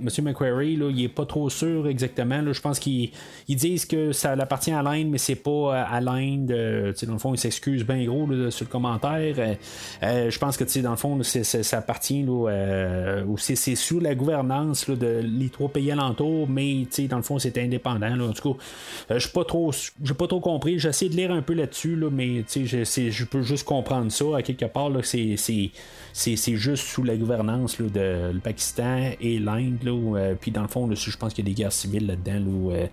Monsieur 0.00 0.22
McQuarrie, 0.22 0.76
là, 0.76 0.90
il 0.90 1.04
est 1.04 1.08
pas 1.08 1.26
trop 1.26 1.50
sûr 1.50 1.88
exactement. 1.88 2.40
Je 2.52 2.60
pense 2.60 2.78
qu'ils 2.78 3.10
disent 3.48 3.86
que 3.86 4.12
ça 4.12 4.32
appartient 4.32 4.72
à 4.72 4.82
l'Inde, 4.82 5.08
mais 5.10 5.18
c'est 5.18 5.34
pas 5.36 5.82
à 5.82 6.00
l'Inde. 6.00 6.48
dans 6.48 7.12
le 7.12 7.18
fond, 7.18 7.34
ils 7.34 7.38
s'excusent 7.38 7.84
bien 7.84 8.04
gros 8.04 8.26
sur 8.50 8.66
le 8.66 8.70
commentaire. 8.70 9.56
je 10.02 10.38
pense 10.38 10.56
que 10.56 10.80
dans 10.80 10.90
le 10.90 10.96
fond, 10.96 11.20
ça 11.22 11.78
appartient 11.78 12.22
là, 12.22 13.22
ou 13.26 13.38
c'est 13.38 13.56
sous 13.74 14.00
la 14.00 14.14
gouvernance 14.14 14.88
de 14.88 15.20
les 15.22 15.48
trois 15.48 15.68
pays 15.68 15.90
alentours 15.90 16.35
mais 16.48 16.86
dans 17.08 17.16
le 17.16 17.22
fond, 17.22 17.38
c'est 17.38 17.56
indépendant. 17.58 18.20
En 18.20 18.32
tout 18.32 18.54
cas, 18.54 19.14
euh, 19.14 19.18
je 19.18 19.28
pas 19.28 19.44
trop 19.44 19.72
j'ai 20.02 20.14
pas 20.14 20.26
trop 20.26 20.40
compris. 20.40 20.78
J'essaie 20.78 21.08
de 21.08 21.14
lire 21.14 21.30
un 21.30 21.42
peu 21.42 21.54
là-dessus, 21.54 21.96
là, 21.96 22.08
mais 22.10 22.44
je, 22.48 23.24
peux 23.24 23.42
juste 23.42 23.64
comprendre 23.64 24.10
ça. 24.10 24.24
À 24.36 24.42
quelque 24.42 24.66
part, 24.66 24.90
c'est, 25.02 26.56
juste 26.56 26.84
sous 26.84 27.02
la 27.02 27.16
gouvernance 27.16 27.80
de 27.80 28.32
le 28.32 28.40
Pakistan 28.40 29.10
et 29.20 29.38
l'Inde. 29.38 29.78
Euh, 29.86 30.34
puis 30.40 30.50
dans 30.50 30.62
le 30.62 30.68
fond, 30.68 30.88
je 30.92 31.16
pense 31.16 31.32
qu'il 31.32 31.44
y 31.44 31.48
a 31.48 31.50
des 31.50 31.62
guerres 31.62 31.72
civiles 31.72 32.06
là-dedans 32.06 32.70
euh, 32.72 32.86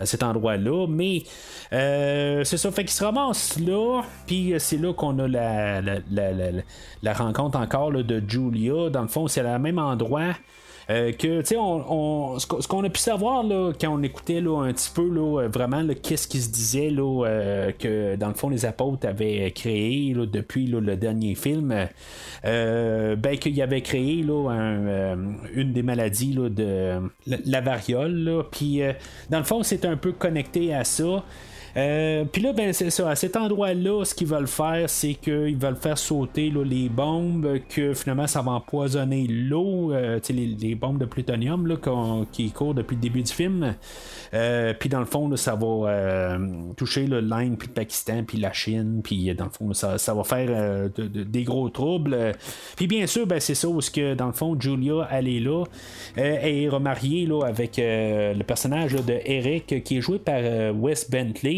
à 0.00 0.06
cet 0.06 0.22
endroit-là. 0.22 0.86
Mais 0.88 1.22
c'est 1.70 2.56
ça, 2.56 2.70
fait 2.70 2.84
qu'il 2.84 2.92
se 2.92 3.04
ramasse 3.04 3.58
là. 3.58 4.02
Puis 4.26 4.54
c'est 4.58 4.78
là 4.78 4.92
qu'on 4.92 5.18
a 5.18 5.28
la, 5.28 5.80
la, 5.80 7.12
rencontre 7.12 7.58
encore 7.58 7.92
de 7.92 8.22
Julia. 8.26 8.90
Dans 8.90 9.02
le 9.02 9.08
fond, 9.08 9.28
c'est 9.28 9.42
le 9.42 9.58
même 9.58 9.78
endroit. 9.78 10.34
Euh, 10.90 11.12
que, 11.12 11.40
tu 11.40 11.48
sais, 11.48 11.56
on, 11.58 12.38
ce 12.38 12.46
qu'on 12.46 12.82
a 12.82 12.88
pu 12.88 12.98
savoir 12.98 13.42
là, 13.42 13.72
quand 13.78 13.90
on 13.90 14.02
écoutait 14.02 14.40
là, 14.40 14.62
un 14.62 14.72
petit 14.72 14.90
peu 14.90 15.06
là, 15.06 15.46
vraiment 15.46 15.86
qu'est-ce 16.02 16.26
qui 16.26 16.40
se 16.40 16.50
disait 16.50 16.88
là, 16.88 17.26
euh, 17.26 17.72
que 17.72 18.16
dans 18.16 18.28
le 18.28 18.34
fond 18.34 18.48
les 18.48 18.64
apôtres 18.64 19.06
avaient 19.06 19.50
créé 19.50 20.14
là, 20.14 20.24
depuis 20.24 20.66
le 20.66 20.96
dernier 20.96 21.34
film, 21.34 21.74
euh, 22.46 23.16
ben 23.16 23.38
qu'il 23.38 23.60
avait 23.60 23.82
créé 23.82 24.22
là, 24.22 25.14
une 25.54 25.72
des 25.74 25.82
maladies 25.82 26.34
de 26.34 27.02
la, 27.26 27.60
variole. 27.60 28.44
Puis 28.50 28.80
dans 29.28 29.38
le 29.38 29.44
fond, 29.44 29.62
c'est 29.62 29.84
un 29.84 29.96
peu 29.96 30.12
connecté 30.12 30.72
à 30.72 30.84
ça. 30.84 31.22
Euh, 31.76 32.24
puis 32.24 32.42
là, 32.42 32.52
ben, 32.52 32.72
c'est 32.72 32.90
ça. 32.90 33.10
À 33.10 33.16
cet 33.16 33.36
endroit-là, 33.36 34.04
ce 34.04 34.14
qu'ils 34.14 34.26
veulent 34.26 34.46
faire, 34.46 34.88
c'est 34.88 35.14
qu'ils 35.14 35.56
veulent 35.56 35.76
faire 35.76 35.98
sauter 35.98 36.52
les 36.64 36.88
bombes, 36.88 37.58
que 37.68 37.94
finalement, 37.94 38.26
ça 38.26 38.42
va 38.42 38.52
empoisonner 38.52 39.26
l'eau, 39.26 39.92
euh, 39.92 40.18
les, 40.30 40.46
les, 40.46 40.74
bombes 40.74 40.98
de 40.98 41.04
plutonium 41.04 41.66
là, 41.66 41.76
qui 42.32 42.50
courent 42.50 42.74
depuis 42.74 42.96
le 42.96 43.00
début 43.00 43.22
du 43.22 43.32
film. 43.32 43.74
Euh, 44.34 44.74
puis 44.78 44.88
dans 44.88 45.00
le 45.00 45.06
fond, 45.06 45.34
ça 45.36 45.54
va 45.54 46.38
toucher 46.76 47.06
l'Inde, 47.06 47.56
puis 47.58 47.68
le 47.68 47.74
Pakistan, 47.74 48.24
puis 48.26 48.38
la 48.38 48.52
Chine, 48.52 49.00
puis 49.02 49.34
dans 49.34 49.44
le 49.44 49.50
fond, 49.50 49.72
ça, 49.72 50.14
va 50.14 50.24
faire 50.24 50.90
des 50.96 51.44
gros 51.44 51.68
troubles. 51.68 52.32
Puis 52.76 52.86
bien 52.86 53.06
sûr, 53.06 53.26
ben, 53.26 53.40
c'est 53.40 53.54
ça 53.54 53.68
où 53.68 53.78
que, 53.78 54.14
dans 54.14 54.26
le 54.26 54.32
fond, 54.32 54.56
Julia, 54.58 55.08
elle 55.10 55.28
est 55.28 55.40
là. 55.40 55.64
elle 56.16 56.64
est 56.64 56.68
remariée 56.68 57.26
là, 57.26 57.44
avec 57.46 57.76
le 57.78 58.42
personnage 58.42 58.92
de 58.92 59.18
Eric, 59.24 59.82
qui 59.84 59.98
est 59.98 60.00
joué 60.00 60.18
par 60.18 60.40
Wes 60.74 61.08
Bentley. 61.10 61.57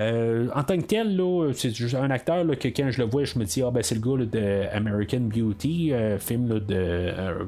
Euh, 0.00 0.48
en 0.54 0.62
tant 0.62 0.76
que 0.76 0.82
tel, 0.82 1.20
c'est 1.54 1.94
un 1.94 2.10
acteur 2.10 2.44
que 2.58 2.68
quand 2.68 2.90
je 2.90 3.02
le 3.02 3.08
vois, 3.08 3.24
je 3.24 3.38
me 3.38 3.44
dis, 3.44 3.62
ah 3.62 3.70
ben 3.70 3.82
c'est 3.82 3.94
le 3.94 4.00
gars 4.00 4.24
de 4.24 4.66
American 4.72 5.20
Beauty, 5.20 5.92
euh, 5.92 6.18
film 6.18 6.48
de 6.48 6.64
euh, 6.70 7.44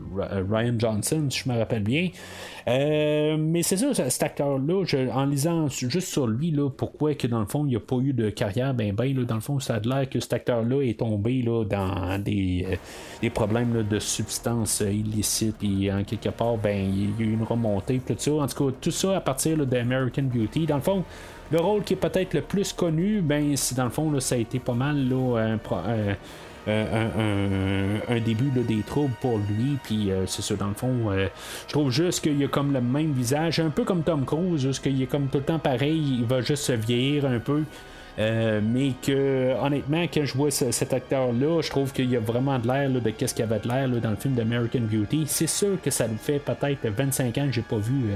Ryan 0.51 0.74
Johnson, 0.78 1.27
si 1.31 1.40
je 1.40 1.48
me 1.48 1.59
rappelle 1.59 1.82
bien. 1.82 2.09
Mais 2.66 3.62
c'est 3.62 3.77
ça, 3.77 4.09
cet 4.09 4.22
acteur-là, 4.22 4.85
en 5.12 5.24
lisant 5.27 5.68
juste 5.68 6.09
sur 6.09 6.27
lui, 6.27 6.55
pourquoi 6.77 7.14
que 7.14 7.27
dans 7.27 7.40
le 7.40 7.47
fond, 7.47 7.64
il 7.64 7.70
n'y 7.70 7.77
a 7.77 7.81
pas 7.81 7.97
eu 7.97 8.12
de 8.12 8.31
carrière 8.31 8.74
ben 8.74 8.94
ben, 8.94 9.12
dans 9.24 9.35
le 9.35 9.40
fond, 9.40 9.59
ça 9.59 9.74
a 9.74 9.81
l'air 9.81 10.09
que 10.09 10.20
cet 10.20 10.32
acteur-là 10.32 10.82
est 10.82 10.98
tombé 10.98 11.43
dans 11.43 12.18
des, 12.22 12.78
des 13.20 13.31
problèmes 13.31 13.85
de 13.89 13.98
substances 13.98 14.81
illicites 14.81 15.62
et 15.62 15.93
en 15.93 16.05
quelque 16.05 16.28
part, 16.28 16.56
ben, 16.56 16.77
il 16.77 17.20
y 17.20 17.22
a 17.22 17.27
eu 17.27 17.32
une 17.32 17.43
remontée, 17.43 18.01
tout 18.06 18.14
ça. 18.16 18.32
En 18.32 18.47
tout 18.47 18.70
cas, 18.70 18.77
tout 18.81 18.90
ça 18.90 19.16
à 19.16 19.20
partir 19.20 19.66
d'American 19.66 20.22
Beauty. 20.22 20.66
Dans 20.66 20.77
le 20.77 20.82
fond, 20.82 21.05
le 21.51 21.59
rôle 21.59 21.82
qui 21.82 21.94
est 21.94 21.97
peut-être 21.97 22.35
le 22.35 22.43
plus 22.43 22.72
connu, 22.72 23.20
ben, 23.20 23.56
c'est 23.56 23.77
dans 23.77 23.85
le 23.85 23.90
fond, 23.90 24.10
là, 24.10 24.20
ça 24.20 24.36
a 24.36 24.39
été 24.39 24.59
pas 24.59 24.74
mal 24.74 25.09
là, 25.09 25.39
un, 25.39 25.59
un, 28.09 28.20
début 28.20 28.51
des 28.51 28.82
troubles 28.82 29.14
pour 29.20 29.39
lui. 29.39 29.78
Puis 29.82 30.10
euh, 30.10 30.27
c'est 30.27 30.43
ça, 30.43 30.55
dans 30.55 30.68
le 30.68 30.74
fond, 30.74 31.10
euh, 31.10 31.28
je 31.66 31.72
trouve 31.72 31.90
juste 31.90 32.22
qu'il 32.22 32.43
a 32.44 32.48
comme 32.48 32.72
le 32.72 32.81
même 32.81 33.12
visage, 33.12 33.60
un 33.60 33.70
peu 33.70 33.85
comme 33.85 34.02
Tom 34.02 34.24
Cruise, 34.24 34.62
juste 34.62 34.82
qu'il 34.82 35.01
est 35.02 35.06
comme 35.06 35.28
tout 35.28 35.39
le 35.39 35.44
temps 35.44 35.59
pareil, 35.59 36.18
il 36.20 36.24
va 36.24 36.40
juste 36.40 36.64
se 36.64 36.72
vieillir 36.72 37.27
un 37.27 37.39
peu. 37.39 37.62
Euh, 38.18 38.60
mais 38.62 38.93
que 39.02 39.55
honnêtement, 39.62 40.02
quand 40.12 40.24
je 40.24 40.36
vois 40.36 40.51
cet 40.51 40.93
acteur-là, 40.93 41.62
je 41.62 41.70
trouve 41.70 41.93
qu'il 41.93 42.10
y 42.10 42.16
a 42.16 42.20
vraiment 42.20 42.59
de 42.59 42.66
l'air 42.66 42.90
de 42.90 43.10
qu'est-ce 43.10 43.35
qu'il 43.35 43.44
avait 43.44 43.60
de 43.60 43.68
l'air 43.68 43.89
dans 43.89 44.10
le 44.10 44.16
film 44.16 44.35
d'American 44.35 44.81
Beauty. 44.81 45.24
C'est 45.27 45.47
sûr 45.47 45.81
que 45.82 45.90
ça 45.90 46.06
lui 46.06 46.18
fait 46.18 46.39
peut-être 46.39 46.86
25 46.86 47.39
ans 47.39 47.47
que 47.47 47.52
j'ai 47.52 47.62
pas 47.62 47.78
vu 47.78 48.10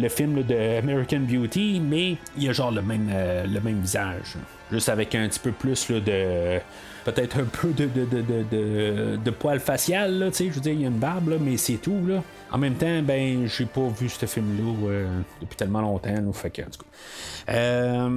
le 0.00 0.08
film 0.08 0.42
de 0.42 0.78
American 0.78 1.20
Beauty, 1.20 1.80
mais 1.80 2.16
il 2.36 2.48
a 2.48 2.52
genre 2.52 2.70
le 2.70 2.82
même, 2.82 3.10
le 3.10 3.60
même 3.60 3.80
visage. 3.80 4.36
Juste 4.72 4.88
avec 4.88 5.14
un 5.14 5.28
petit 5.28 5.40
peu 5.40 5.52
plus 5.52 5.90
de 5.90 6.60
peut-être 7.04 7.38
un 7.38 7.44
peu 7.44 7.68
de, 7.72 7.86
de, 7.86 8.04
de, 8.04 8.22
de, 8.22 9.16
de 9.16 9.30
poil 9.30 9.60
facial, 9.60 10.18
là, 10.18 10.30
je 10.32 10.44
veux 10.44 10.60
dire, 10.60 10.72
il 10.72 10.82
y 10.82 10.84
a 10.84 10.88
une 10.88 10.98
barbe, 10.98 11.28
là, 11.28 11.36
mais 11.40 11.56
c'est 11.56 11.78
tout, 11.78 12.06
là. 12.06 12.22
En 12.52 12.58
même 12.58 12.74
temps, 12.74 13.00
ben, 13.02 13.46
j'ai 13.46 13.66
pas 13.66 13.86
vu 13.88 14.08
ce 14.08 14.26
film-là 14.26 14.88
euh, 14.88 15.20
depuis 15.40 15.56
tellement 15.56 15.82
longtemps, 15.82 16.10
là, 16.10 16.32
fait 16.32 16.50
que, 16.50 16.62
en 16.62 16.64
tout 16.64 16.80
cas. 16.80 17.52
Euh, 17.52 18.08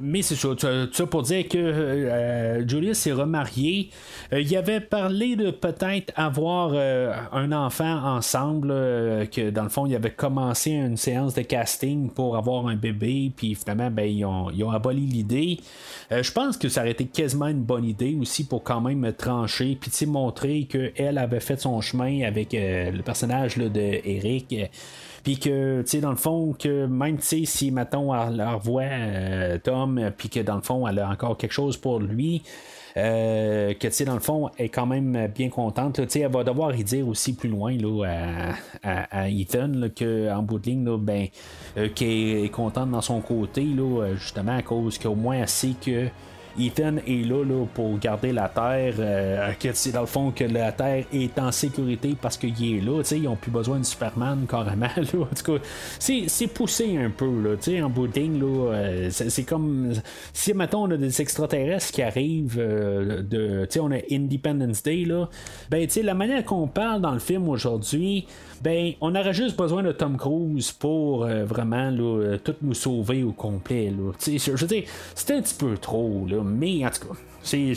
mais 0.00 0.22
c'est 0.22 0.36
ça, 0.36 0.48
ça 0.92 1.06
pour 1.06 1.22
dire 1.22 1.46
que 1.48 1.58
euh, 1.58 2.66
Julius 2.66 2.98
s'est 2.98 3.12
remarié. 3.12 3.90
il 4.32 4.56
avait 4.56 4.80
parlé 4.80 5.36
de 5.36 5.50
peut-être 5.50 6.12
avoir 6.16 6.72
un 7.32 7.52
enfant 7.52 8.16
ensemble, 8.16 8.68
que 8.68 9.50
dans 9.50 9.64
le 9.64 9.68
fond, 9.68 9.86
il 9.86 9.94
avait 9.94 10.10
commencé 10.10 10.70
une 10.70 10.96
séance 10.96 11.34
de 11.34 11.42
casting 11.42 12.10
pour 12.10 12.36
avoir 12.36 12.68
un 12.68 12.76
bébé, 12.76 13.32
puis 13.36 13.54
finalement, 13.54 13.90
ben, 13.90 14.04
ils 14.04 14.24
ont, 14.24 14.70
aboli 14.70 15.00
l'idée. 15.00 15.58
je 16.10 16.30
pense 16.30 16.56
que 16.56 16.68
ça 16.68 16.82
aurait 16.82 16.92
été 16.92 17.06
quasiment 17.06 17.48
une 17.48 17.62
bonne 17.62 17.84
idée 17.84 18.16
aussi 18.20 18.46
pour 18.46 18.62
quand 18.62 18.80
même 18.80 19.12
trancher, 19.12 19.76
puis 19.80 19.90
montrer 20.06 20.64
qu'elle 20.64 21.18
avait 21.18 21.40
fait 21.40 21.60
son 21.60 21.80
chemin 21.80 22.22
avec 22.22 22.50
le 22.52 23.02
personnage 23.02 23.56
de 23.56 23.79
Eric. 24.04 24.54
puis 25.22 25.38
que, 25.38 25.82
tu 25.82 25.86
sais, 25.86 26.00
dans 26.00 26.10
le 26.10 26.16
fond, 26.16 26.54
que 26.58 26.86
même, 26.86 27.18
si, 27.20 27.70
mettons, 27.70 28.14
elle 28.14 28.42
revoit 28.42 28.82
euh, 28.82 29.58
Tom, 29.62 30.10
puis 30.16 30.28
que, 30.28 30.40
dans 30.40 30.56
le 30.56 30.62
fond, 30.62 30.86
elle 30.86 30.98
a 30.98 31.08
encore 31.08 31.36
quelque 31.36 31.52
chose 31.52 31.76
pour 31.76 32.00
lui, 32.00 32.42
euh, 32.96 33.72
que 33.74 33.86
tu 33.86 33.92
sais 33.92 34.04
dans 34.04 34.14
le 34.14 34.20
fond 34.20 34.50
est 34.58 34.68
quand 34.68 34.86
même 34.86 35.28
bien 35.32 35.48
contente 35.48 35.94
tu 35.94 36.08
sais 36.08 36.20
elle 36.20 36.32
va 36.32 36.42
devoir 36.42 36.74
y 36.74 36.82
dire 36.82 37.06
aussi 37.06 37.34
plus 37.34 37.48
loin 37.48 37.72
là, 37.76 38.54
à, 38.82 39.28
Ethan 39.28 39.70
qu'en 39.96 40.42
bout 40.42 40.58
de 40.58 40.66
ligne 40.66 40.96
ben, 40.96 41.28
qu'elle 41.94 42.44
est 42.44 42.52
contente 42.52 42.90
dans 42.90 43.00
son 43.00 43.20
côté 43.20 43.62
là, 43.62 44.14
justement 44.16 44.56
à 44.56 44.62
cause 44.62 44.98
qu'au 44.98 45.14
moins 45.14 45.36
elle 45.36 45.48
sait 45.48 45.74
que 45.80 46.08
Ethan 46.58 46.96
est 47.06 47.26
là, 47.26 47.44
là 47.44 47.66
pour 47.74 47.98
garder 47.98 48.32
la 48.32 48.48
Terre. 48.48 48.94
Euh, 48.98 49.52
c'est 49.72 49.92
dans 49.92 50.00
le 50.00 50.06
fond 50.06 50.30
que 50.30 50.44
la 50.44 50.72
Terre 50.72 51.04
est 51.12 51.38
en 51.38 51.52
sécurité 51.52 52.16
parce 52.20 52.36
qu'il 52.36 52.76
est 52.76 52.80
là. 52.80 53.02
Ils 53.10 53.22
n'ont 53.22 53.36
plus 53.36 53.50
besoin 53.50 53.78
de 53.78 53.84
Superman 53.84 54.46
carrément. 54.48 54.86
Là. 54.96 55.20
En 55.20 55.34
tout 55.34 55.58
cas, 55.58 55.64
c'est 55.98 56.46
poussé 56.52 56.96
un 56.98 57.10
peu. 57.10 57.26
Là, 57.26 57.84
en 57.84 57.90
bout 57.90 58.06
de 58.08 58.20
euh, 58.20 59.10
c'est 59.10 59.44
comme 59.44 59.92
si 60.32 60.52
maintenant 60.52 60.84
on 60.84 60.90
a 60.90 60.96
des 60.96 61.20
extraterrestres 61.20 61.92
qui 61.92 62.02
arrivent 62.02 62.58
euh, 62.58 63.22
de. 63.22 63.68
On 63.80 63.92
a 63.92 63.98
Independence 64.10 64.82
Day. 64.82 65.04
Là, 65.04 65.28
ben, 65.70 65.86
la 66.02 66.14
manière 66.14 66.44
qu'on 66.44 66.66
parle 66.66 67.00
dans 67.00 67.12
le 67.12 67.18
film 67.18 67.48
aujourd'hui 67.48 68.26
ben 68.62 68.92
on 69.00 69.14
aurait 69.14 69.32
juste 69.32 69.56
besoin 69.56 69.82
de 69.82 69.90
Tom 69.90 70.18
Cruise 70.18 70.70
pour 70.70 71.26
vraiment 71.26 71.90
là, 71.90 72.36
tout 72.44 72.54
nous 72.60 72.74
sauver 72.74 73.22
au 73.22 73.32
complet. 73.32 73.90
Là. 73.90 74.12
Je 74.20 74.50
veux 74.50 74.66
dire, 74.66 74.84
c'était 75.14 75.34
un 75.34 75.40
petit 75.40 75.54
peu 75.54 75.78
trop, 75.78 76.26
là, 76.28 76.39
mais 76.44 76.84
en 76.84 76.90
tout 76.90 77.08
cas, 77.08 77.20
c'est, 77.42 77.74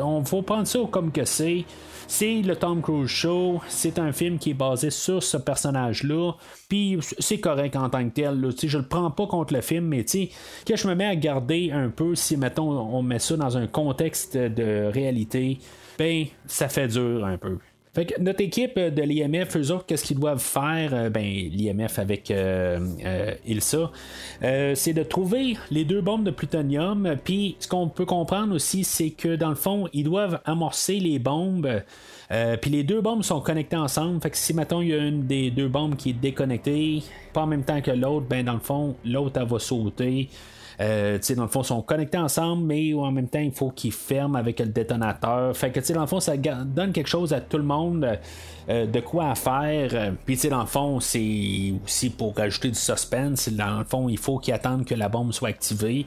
on 0.00 0.24
faut 0.24 0.42
prendre 0.42 0.66
ça 0.66 0.80
comme 0.90 1.12
que 1.12 1.24
c'est. 1.24 1.64
C'est 2.08 2.42
le 2.42 2.56
Tom 2.56 2.82
Cruise 2.82 3.08
Show, 3.08 3.60
c'est 3.68 3.98
un 3.98 4.12
film 4.12 4.38
qui 4.38 4.50
est 4.50 4.54
basé 4.54 4.90
sur 4.90 5.22
ce 5.22 5.38
personnage-là, 5.38 6.32
puis 6.68 6.98
c'est 7.00 7.38
correct 7.38 7.74
en 7.76 7.88
tant 7.88 8.04
que 8.06 8.12
tel. 8.12 8.38
Là, 8.38 8.50
je 8.62 8.78
le 8.78 8.84
prends 8.84 9.10
pas 9.10 9.26
contre 9.26 9.54
le 9.54 9.62
film, 9.62 9.86
mais 9.86 10.04
quand 10.04 10.76
je 10.76 10.88
me 10.88 10.94
mets 10.94 11.06
à 11.06 11.16
garder 11.16 11.70
un 11.72 11.88
peu, 11.88 12.14
si 12.14 12.36
mettons 12.36 12.70
on 12.70 13.02
met 13.02 13.18
ça 13.18 13.36
dans 13.36 13.56
un 13.56 13.66
contexte 13.66 14.36
de 14.36 14.90
réalité, 14.92 15.58
ben 15.98 16.26
ça 16.46 16.68
fait 16.68 16.88
dur 16.88 17.24
un 17.24 17.38
peu. 17.38 17.58
Fait 17.94 18.06
que 18.06 18.18
notre 18.18 18.40
équipe 18.40 18.78
de 18.78 19.02
l'IMF, 19.02 19.54
eux 19.54 19.70
autres, 19.70 19.84
qu'est-ce 19.84 20.04
qu'ils 20.04 20.18
doivent 20.18 20.40
faire? 20.40 20.94
Euh, 20.94 21.10
ben, 21.10 21.22
l'IMF 21.22 21.98
avec 21.98 22.30
euh, 22.30 22.80
euh, 23.04 23.34
Ilsa, 23.46 23.90
c'est 24.74 24.94
de 24.94 25.02
trouver 25.02 25.58
les 25.70 25.84
deux 25.84 26.00
bombes 26.00 26.24
de 26.24 26.30
plutonium. 26.30 27.16
Puis, 27.22 27.56
ce 27.60 27.68
qu'on 27.68 27.88
peut 27.88 28.06
comprendre 28.06 28.54
aussi, 28.54 28.84
c'est 28.84 29.10
que 29.10 29.36
dans 29.36 29.50
le 29.50 29.56
fond, 29.56 29.88
ils 29.92 30.04
doivent 30.04 30.40
amorcer 30.46 31.00
les 31.00 31.18
bombes. 31.18 31.82
puis 32.62 32.70
les 32.70 32.82
deux 32.82 33.02
bombes 33.02 33.22
sont 33.22 33.42
connectées 33.42 33.76
ensemble. 33.76 34.22
Fait 34.22 34.30
que 34.30 34.38
si 34.38 34.54
maintenant 34.54 34.80
il 34.80 34.88
y 34.88 34.94
a 34.94 34.98
une 34.98 35.26
des 35.26 35.50
deux 35.50 35.68
bombes 35.68 35.96
qui 35.96 36.10
est 36.10 36.14
déconnectée, 36.14 37.02
pas 37.34 37.42
en 37.42 37.46
même 37.46 37.62
temps 37.62 37.82
que 37.82 37.90
l'autre, 37.90 38.26
ben 38.26 38.42
dans 38.44 38.54
le 38.54 38.60
fond, 38.60 38.96
l'autre 39.04 39.38
elle 39.38 39.48
va 39.48 39.58
sauter. 39.58 40.30
Euh, 40.82 41.18
dans 41.36 41.42
le 41.42 41.48
fond, 41.48 41.62
sont 41.62 41.82
connectés 41.82 42.18
ensemble, 42.18 42.64
mais 42.64 42.92
en 42.94 43.12
même 43.12 43.28
temps, 43.28 43.38
il 43.38 43.52
faut 43.52 43.70
qu'ils 43.70 43.92
ferment 43.92 44.36
avec 44.36 44.58
le 44.58 44.66
détonateur. 44.66 45.56
Fait 45.56 45.70
que, 45.70 45.92
dans 45.92 46.00
le 46.00 46.06
fond, 46.06 46.20
ça 46.20 46.36
donne 46.36 46.92
quelque 46.92 47.08
chose 47.08 47.32
à 47.32 47.40
tout 47.40 47.58
le 47.58 47.62
monde 47.64 48.18
euh, 48.68 48.86
de 48.86 49.00
quoi 49.00 49.34
faire. 49.34 50.12
Puis, 50.24 50.36
dans 50.50 50.60
le 50.60 50.66
fond, 50.66 51.00
c'est 51.00 51.74
aussi 51.84 52.10
pour 52.10 52.36
rajouter 52.36 52.68
du 52.68 52.78
suspense. 52.78 53.48
Dans 53.48 53.78
le 53.78 53.84
fond, 53.84 54.08
il 54.08 54.18
faut 54.18 54.38
qu'ils 54.38 54.54
attendent 54.54 54.84
que 54.84 54.94
la 54.94 55.08
bombe 55.08 55.32
soit 55.32 55.50
activée. 55.50 56.06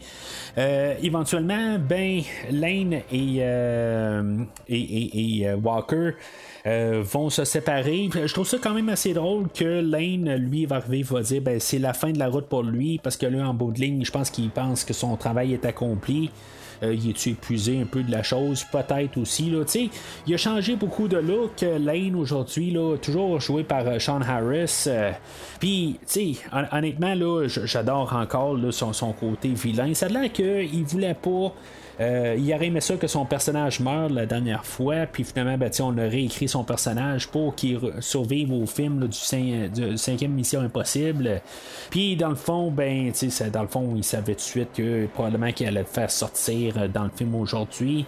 Euh, 0.57 0.95
éventuellement, 1.01 1.77
ben, 1.79 2.21
Lane 2.51 3.01
et, 3.11 3.41
et 4.67 5.53
Walker 5.53 6.11
euh, 6.67 7.03
vont 7.03 7.29
se 7.29 7.43
séparer. 7.43 8.09
Je 8.13 8.33
trouve 8.33 8.47
ça 8.47 8.57
quand 8.61 8.73
même 8.73 8.89
assez 8.89 9.13
drôle 9.13 9.47
que 9.49 9.81
Lane, 9.81 10.35
lui, 10.35 10.65
va 10.65 10.77
arriver, 10.77 11.03
va 11.03 11.21
dire 11.21 11.41
ben, 11.41 11.59
c'est 11.59 11.79
la 11.79 11.93
fin 11.93 12.11
de 12.11 12.17
la 12.17 12.27
route 12.27 12.47
pour 12.47 12.63
lui, 12.63 12.99
parce 13.01 13.17
que 13.17 13.27
là, 13.27 13.47
en 13.47 13.53
bout 13.53 13.71
de 13.71 13.79
ligne, 13.79 14.03
je 14.03 14.11
pense 14.11 14.29
qu'il 14.31 14.49
pense 14.49 14.83
que 14.83 14.93
son 14.93 15.15
travail 15.15 15.53
est 15.53 15.65
accompli. 15.65 16.31
Euh, 16.83 16.93
il 16.93 17.09
est 17.09 17.27
épuisé 17.27 17.79
un 17.79 17.85
peu 17.85 18.03
de 18.03 18.11
la 18.11 18.23
chose, 18.23 18.65
peut-être 18.71 19.17
aussi. 19.17 19.49
Là, 19.49 19.63
il 20.27 20.33
a 20.33 20.37
changé 20.37 20.75
beaucoup 20.75 21.07
de 21.07 21.17
look. 21.17 21.63
Euh, 21.63 21.77
Lane 21.77 22.15
aujourd'hui, 22.15 22.71
là, 22.71 22.97
toujours 22.97 23.39
joué 23.39 23.63
par 23.63 24.01
Sean 24.01 24.21
Harris. 24.21 24.87
Puis, 25.59 25.99
honnêtement, 26.71 27.13
là, 27.13 27.47
j'adore 27.47 28.11
encore 28.13 28.57
son, 28.71 28.91
son, 28.91 29.13
côté 29.13 29.49
vilain. 29.49 29.93
Ça 29.93 30.07
a 30.07 30.09
l'air 30.09 30.31
qu'il 30.33 30.83
voulait 30.83 31.13
pas 31.13 31.53
euh, 31.99 32.35
il 32.37 32.53
aurait 32.53 32.67
aimé 32.67 32.81
ça 32.81 32.95
que 32.95 33.07
son 33.07 33.25
personnage 33.25 33.79
meure 33.79 34.09
la 34.09 34.25
dernière 34.25 34.65
fois, 34.65 35.05
puis 35.05 35.23
finalement, 35.23 35.57
ben, 35.57 35.71
on 35.81 35.97
a 35.97 36.03
réécrit 36.03 36.47
son 36.47 36.63
personnage 36.63 37.27
pour 37.27 37.55
qu'il 37.55 37.79
survive 37.99 38.51
au 38.51 38.65
film 38.65 39.07
du, 39.07 39.97
cinquième 39.97 40.31
Mission 40.31 40.61
Impossible. 40.61 41.41
Puis 41.89 42.15
dans 42.15 42.29
le 42.29 42.35
fond, 42.35 42.71
ben, 42.71 43.11
dans 43.51 43.61
le 43.61 43.67
fond, 43.67 43.93
il 43.95 44.03
savait 44.03 44.33
tout 44.33 44.39
de 44.39 44.41
suite 44.41 44.69
que 44.75 45.05
probablement 45.07 45.51
qu'il 45.51 45.67
allait 45.67 45.81
le 45.81 45.85
faire 45.85 46.11
sortir 46.11 46.77
euh, 46.77 46.87
dans 46.87 47.03
le 47.03 47.11
film 47.15 47.35
aujourd'hui. 47.35 48.05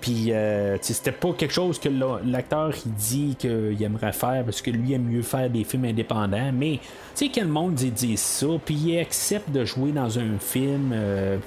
Puis 0.00 0.32
euh, 0.32 0.76
c'était 0.80 1.12
pas 1.12 1.32
quelque 1.32 1.52
chose 1.52 1.78
que 1.78 1.88
l'acteur 2.24 2.72
il 2.84 2.92
dit 2.92 3.36
qu'il 3.38 3.82
aimerait 3.82 4.12
faire 4.12 4.44
parce 4.44 4.62
que 4.62 4.70
lui 4.70 4.92
aime 4.92 5.04
mieux 5.04 5.22
faire 5.22 5.50
des 5.50 5.64
films 5.64 5.84
indépendants. 5.86 6.52
Mais 6.52 6.78
tu 7.14 7.26
sais, 7.26 7.28
quel 7.32 7.48
monde 7.48 7.74
dit, 7.74 7.90
dit 7.90 8.16
ça, 8.16 8.46
puis 8.64 8.74
il 8.74 8.98
accepte 8.98 9.50
de 9.50 9.64
jouer 9.64 9.92
dans 9.92 10.18
un 10.18 10.38
film. 10.38 10.94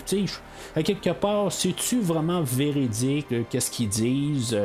tu 0.06 0.28
sais, 0.28 0.34
à 0.76 0.84
quelque 0.84 1.12
part, 1.12 1.52
c'est-tu 1.52 2.00
vraiment 2.00 2.42
véridique, 2.42 3.28
qu'est-ce 3.50 3.72
qu'ils 3.72 3.90
disent? 3.90 4.58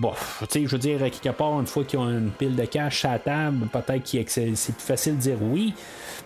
Euh, 0.00 0.08
bon, 0.08 0.12
tu 0.40 0.46
sais, 0.48 0.66
je 0.66 0.70
veux 0.70 0.78
dire, 0.78 0.98
quelque 0.98 1.36
part, 1.36 1.58
une 1.60 1.66
fois 1.66 1.84
qu'ils 1.84 1.98
ont 1.98 2.08
une 2.08 2.30
pile 2.30 2.56
de 2.56 2.64
cash 2.64 3.04
à 3.04 3.18
table, 3.18 3.66
peut-être 3.72 4.10
que 4.10 4.28
c'est 4.28 4.72
plus 4.72 4.84
facile 4.84 5.16
de 5.16 5.22
dire 5.22 5.36
oui. 5.40 5.74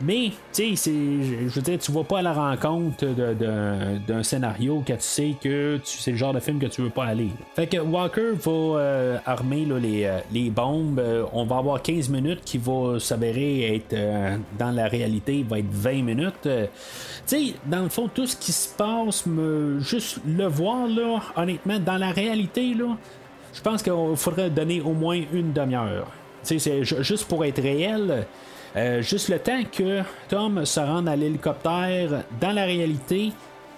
Mais, 0.00 0.32
tu 0.52 0.76
sais, 0.76 0.92
je 0.92 1.54
veux 1.54 1.62
dire, 1.62 1.78
tu 1.78 1.92
vas 1.92 2.02
pas 2.02 2.18
à 2.18 2.22
la 2.22 2.32
rencontre 2.32 3.04
d'un 3.06 4.22
scénario 4.22 4.82
quand 4.86 4.96
tu 4.96 5.02
sais 5.02 5.34
que 5.40 5.80
c'est 5.84 6.10
le 6.10 6.16
genre 6.16 6.32
de 6.32 6.40
film 6.40 6.58
que 6.58 6.66
tu 6.66 6.82
veux 6.82 6.90
pas 6.90 7.04
aller. 7.04 7.28
Fait 7.54 7.68
que 7.68 7.76
Walker 7.76 8.32
va 8.32 8.50
euh, 8.50 9.18
armer 9.24 9.64
les, 9.64 10.04
euh, 10.04 10.18
les, 10.32 10.50
bombes. 10.50 11.00
on 11.32 11.44
va 11.44 11.58
avoir 11.58 11.80
15 11.80 12.08
minutes 12.08 12.40
qui 12.44 12.58
va 12.58 12.98
s'avérer 12.98 13.76
être 13.76 13.94
dans 14.58 14.72
la 14.72 14.88
réalité, 14.88 15.44
va 15.48 15.60
être 15.60 15.70
20 15.70 16.02
minutes. 16.02 16.34
tu 16.42 16.50
sais, 17.26 17.54
dans 17.66 17.82
le 17.82 17.88
fond, 17.88 18.08
tout 18.12 18.26
ce 18.26 18.36
qui 18.36 18.52
se 18.52 18.68
passe, 18.74 19.26
me, 19.26 19.78
juste 19.80 20.18
le 20.26 20.46
voir, 20.46 20.88
là, 20.88 21.20
honnêtement, 21.36 21.78
dans 21.78 21.98
la 21.98 22.10
réalité, 22.10 22.74
là, 22.74 22.96
je 23.54 23.60
pense 23.60 23.82
qu'il 23.82 23.92
faudrait 24.16 24.50
donner 24.50 24.80
au 24.80 24.92
moins 24.92 25.20
une 25.32 25.52
demi-heure. 25.52 26.08
C'est 26.42 26.84
juste 26.84 27.26
pour 27.26 27.44
être 27.44 27.62
réel. 27.62 28.26
juste 29.00 29.28
le 29.28 29.38
temps 29.38 29.62
que 29.72 30.02
Tom 30.28 30.66
se 30.66 30.80
rende 30.80 31.08
à 31.08 31.16
l'hélicoptère, 31.16 32.24
dans 32.40 32.52
la 32.52 32.64
réalité, 32.64 33.32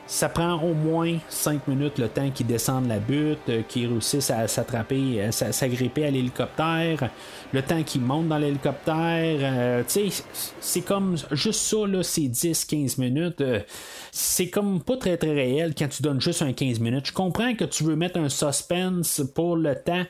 ça 0.07 0.29
prend 0.29 0.55
au 0.63 0.73
moins 0.73 1.19
5 1.29 1.67
minutes 1.67 1.99
le 1.99 2.09
temps 2.09 2.31
qu'ils 2.31 2.47
descendent 2.47 2.87
la 2.87 3.01
butte, 3.01 3.41
euh, 3.49 3.63
qu'ils 3.63 3.89
réussissent 3.89 4.31
à 4.31 4.47
s'attraper, 4.47 5.21
à 5.21 5.33
s'agripper 5.33 6.05
à 6.05 6.11
l'hélicoptère, 6.11 7.11
le 7.53 7.63
temps 7.63 7.83
qu'ils 7.83 8.03
montent 8.03 8.29
dans 8.29 8.39
l'hélicoptère. 8.39 9.39
Euh, 9.43 9.83
c'est 10.61 10.81
comme 10.83 11.17
juste 11.33 11.61
ça, 11.61 11.77
c'est 12.03 12.29
10-15 12.29 13.01
minutes. 13.01 13.41
Euh, 13.41 13.61
c'est 14.13 14.49
comme 14.49 14.81
pas 14.81 14.97
très 14.97 15.17
très 15.17 15.33
réel 15.33 15.75
quand 15.77 15.89
tu 15.89 16.03
donnes 16.03 16.21
juste 16.21 16.43
un 16.43 16.53
15 16.53 16.79
minutes. 16.79 17.07
Je 17.07 17.13
comprends 17.13 17.55
que 17.55 17.65
tu 17.65 17.83
veux 17.83 17.97
mettre 17.97 18.19
un 18.19 18.29
suspense 18.29 19.23
pour 19.35 19.57
le 19.57 19.75
temps. 19.75 20.05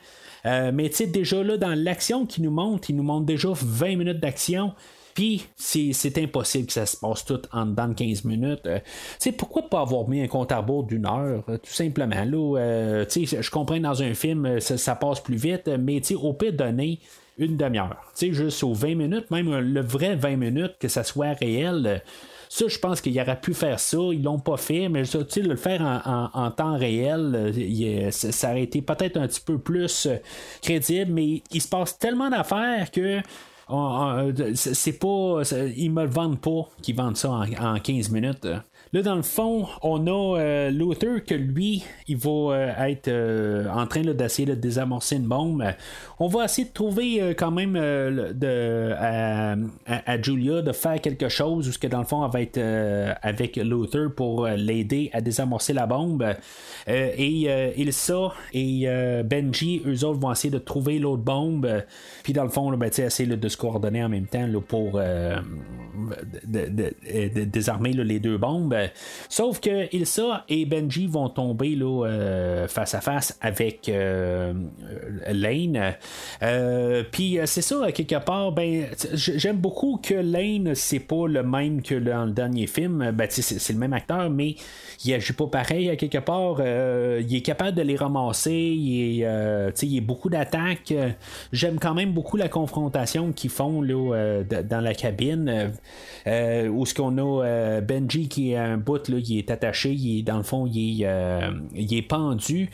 mais 0.45 0.89
tu 0.89 0.97
sais, 0.97 1.07
déjà 1.07 1.43
là, 1.43 1.57
dans 1.57 1.77
l'action 1.77 2.25
qui 2.25 2.41
nous 2.41 2.51
montre, 2.51 2.89
il 2.89 2.95
nous 2.95 3.03
montre 3.03 3.25
déjà 3.25 3.49
20 3.51 3.97
minutes 3.97 4.19
d'action. 4.19 4.73
Puis 5.17 5.47
c'est 5.55 6.15
impossible 6.19 6.67
que 6.67 6.73
ça 6.73 6.85
se 6.85 6.95
passe 6.95 7.25
tout 7.25 7.41
en 7.51 7.65
dedans 7.65 7.87
de 7.87 7.95
15 7.95 8.23
minutes. 8.23 8.67
Euh, 8.67 8.77
sais 9.17 9.31
pourquoi 9.31 9.63
pas 9.67 9.81
avoir 9.81 10.07
mis 10.07 10.21
un 10.21 10.27
compte 10.27 10.51
à 10.51 10.59
rebours 10.59 10.83
d'une 10.83 11.07
heure, 11.07 11.43
euh, 11.49 11.57
tout 11.57 11.73
simplement? 11.73 12.23
Là, 12.23 12.59
euh, 12.59 13.05
je 13.09 13.49
comprends 13.49 13.79
dans 13.79 14.03
un 14.03 14.13
film, 14.13 14.59
ça, 14.59 14.93
passe 14.93 15.19
plus 15.21 15.37
vite, 15.37 15.67
mais 15.79 16.03
au 16.13 16.33
pire 16.33 16.53
donner 16.53 16.99
une 17.39 17.57
demi-heure. 17.57 17.97
Juste 18.15 18.63
aux 18.63 18.75
20 18.75 18.93
minutes, 18.93 19.31
même 19.31 19.57
le 19.57 19.81
vrai 19.81 20.15
20 20.15 20.35
minutes, 20.35 20.75
que 20.79 20.87
ça 20.87 21.03
soit 21.03 21.33
réel. 21.33 22.03
Ça, 22.47 22.65
je 22.67 22.77
pense 22.77 23.01
qu'il 23.01 23.19
aurait 23.19 23.41
pu 23.41 23.55
faire 23.55 23.79
ça. 23.79 23.97
Ils 24.11 24.21
l'ont 24.21 24.37
pas 24.37 24.57
fait, 24.57 24.87
mais 24.87 25.03
ça, 25.05 25.17
le 25.35 25.55
faire 25.55 25.81
en, 25.81 26.51
temps 26.51 26.77
réel, 26.77 28.11
ça 28.11 28.51
aurait 28.51 28.61
été 28.61 28.83
peut-être 28.83 29.17
un 29.17 29.27
petit 29.27 29.41
peu 29.41 29.57
plus 29.57 30.07
crédible, 30.61 31.11
mais 31.11 31.41
il 31.51 31.61
se 31.61 31.67
passe 31.67 31.97
tellement 31.97 32.29
d'affaires 32.29 32.91
que 32.91 33.19
c'est 34.55 34.99
pas. 34.99 35.41
Ils 35.75 35.91
me 35.91 36.05
vendent 36.05 36.39
pas 36.39 36.69
qu'ils 36.81 36.95
vendent 36.95 37.17
ça 37.17 37.31
en, 37.31 37.79
15 37.79 38.09
minutes. 38.09 38.47
Là, 38.93 39.01
dans 39.01 39.15
le 39.15 39.21
fond, 39.21 39.67
on 39.81 40.07
a 40.07 40.39
euh, 40.39 40.69
Luther 40.69 41.23
que 41.25 41.35
lui, 41.35 41.83
il 42.07 42.15
va 42.15 42.29
euh, 42.29 42.85
être 42.87 43.09
euh, 43.09 43.67
en 43.69 43.85
train 43.85 44.01
d'essayer 44.01 44.47
de 44.47 44.53
désamorcer 44.53 45.17
une 45.17 45.27
bombe. 45.27 45.63
On 46.19 46.27
va 46.27 46.45
essayer 46.45 46.67
de 46.67 46.73
trouver 46.73 47.35
quand 47.37 47.51
même 47.51 47.73
de, 47.73 48.93
à, 48.97 50.21
Julia 50.21 50.61
de 50.61 50.71
faire 50.71 51.01
quelque 51.01 51.29
chose, 51.29 51.67
ou 51.67 51.79
que 51.79 51.87
dans 51.87 51.99
le 51.99 52.05
fond, 52.05 52.25
elle 52.25 52.31
va 52.31 52.41
être 52.41 53.17
avec 53.21 53.57
Luther 53.57 54.07
pour 54.15 54.47
l'aider 54.47 55.09
à 55.13 55.21
désamorcer 55.21 55.73
la 55.73 55.85
bombe. 55.85 56.25
et 56.87 57.73
Ilsa 57.77 58.33
et 58.53 58.87
Benji, 59.25 59.83
eux 59.85 60.05
autres, 60.05 60.19
vont 60.19 60.31
essayer 60.31 60.49
de 60.49 60.57
trouver 60.57 60.97
l'autre 60.97 61.23
bombe. 61.23 61.83
Puis 62.23 62.33
dans 62.33 62.43
le 62.43 62.49
fond, 62.49 62.75
ben, 62.75 62.89
essayer 62.89 63.35
de 63.35 63.47
se 63.47 63.57
coordonner 63.57 64.03
en 64.03 64.09
même 64.09 64.25
temps 64.25 64.47
pour 64.67 64.99
désarmer 66.47 67.93
les 67.93 68.19
deux 68.19 68.37
bombes. 68.39 68.76
Sauf 69.29 69.59
que 69.59 69.93
Ilsa 69.95 70.45
et 70.49 70.65
Benji 70.65 71.07
vont 71.07 71.29
tomber 71.29 71.75
là, 71.75 72.05
euh, 72.05 72.67
face 72.67 72.93
à 72.93 73.01
face 73.01 73.37
avec 73.41 73.89
euh, 73.89 74.53
Lane. 75.27 75.95
Euh, 76.43 77.03
puis 77.11 77.39
c'est 77.45 77.61
ça, 77.61 77.91
quelque 77.91 78.23
part, 78.23 78.51
ben, 78.51 78.85
j'aime 79.13 79.57
beaucoup 79.57 79.99
que 80.01 80.13
Lane, 80.13 80.75
c'est 80.75 80.99
pas 80.99 81.27
le 81.27 81.43
même 81.43 81.81
que 81.81 81.95
dans 81.95 82.25
le 82.25 82.31
dernier 82.31 82.67
film. 82.67 83.11
Ben, 83.11 83.27
c'est 83.29 83.73
le 83.73 83.79
même 83.79 83.93
acteur, 83.93 84.29
mais 84.29 84.55
il 85.05 85.13
agit 85.13 85.33
pas 85.33 85.47
pareil 85.47 85.89
à 85.89 85.95
quelque 85.95 86.17
part. 86.19 86.59
il 86.59 87.35
est 87.35 87.41
capable 87.41 87.77
de 87.77 87.83
les 87.83 87.95
ramasser. 87.95 88.51
Il 88.51 89.17
il 89.81 89.97
est 89.97 90.01
beaucoup 90.01 90.29
d'attaques. 90.29 90.93
J'aime 91.51 91.79
quand 91.79 91.93
même 91.93 92.11
beaucoup 92.11 92.37
la 92.37 92.49
confrontation 92.49 93.31
qu'ils 93.31 93.49
font 93.49 93.81
là, 93.81 94.43
dans 94.43 94.81
la 94.81 94.93
cabine. 94.93 95.71
où 96.25 96.85
ce 96.85 96.93
qu'on 96.93 97.17
a 97.17 97.81
Benji 97.81 98.27
qui 98.27 98.53
est 98.53 98.57
un 98.67 98.77
bout, 98.77 99.07
là, 99.09 99.17
il 99.17 99.37
est 99.37 99.51
attaché, 99.51 99.91
il 99.91 100.19
est, 100.19 100.23
dans 100.23 100.37
le 100.37 100.43
fond, 100.43 100.65
il 100.65 101.01
est, 101.01 101.05
euh, 101.07 101.51
il 101.75 101.93
est 101.93 102.01
pendu. 102.01 102.69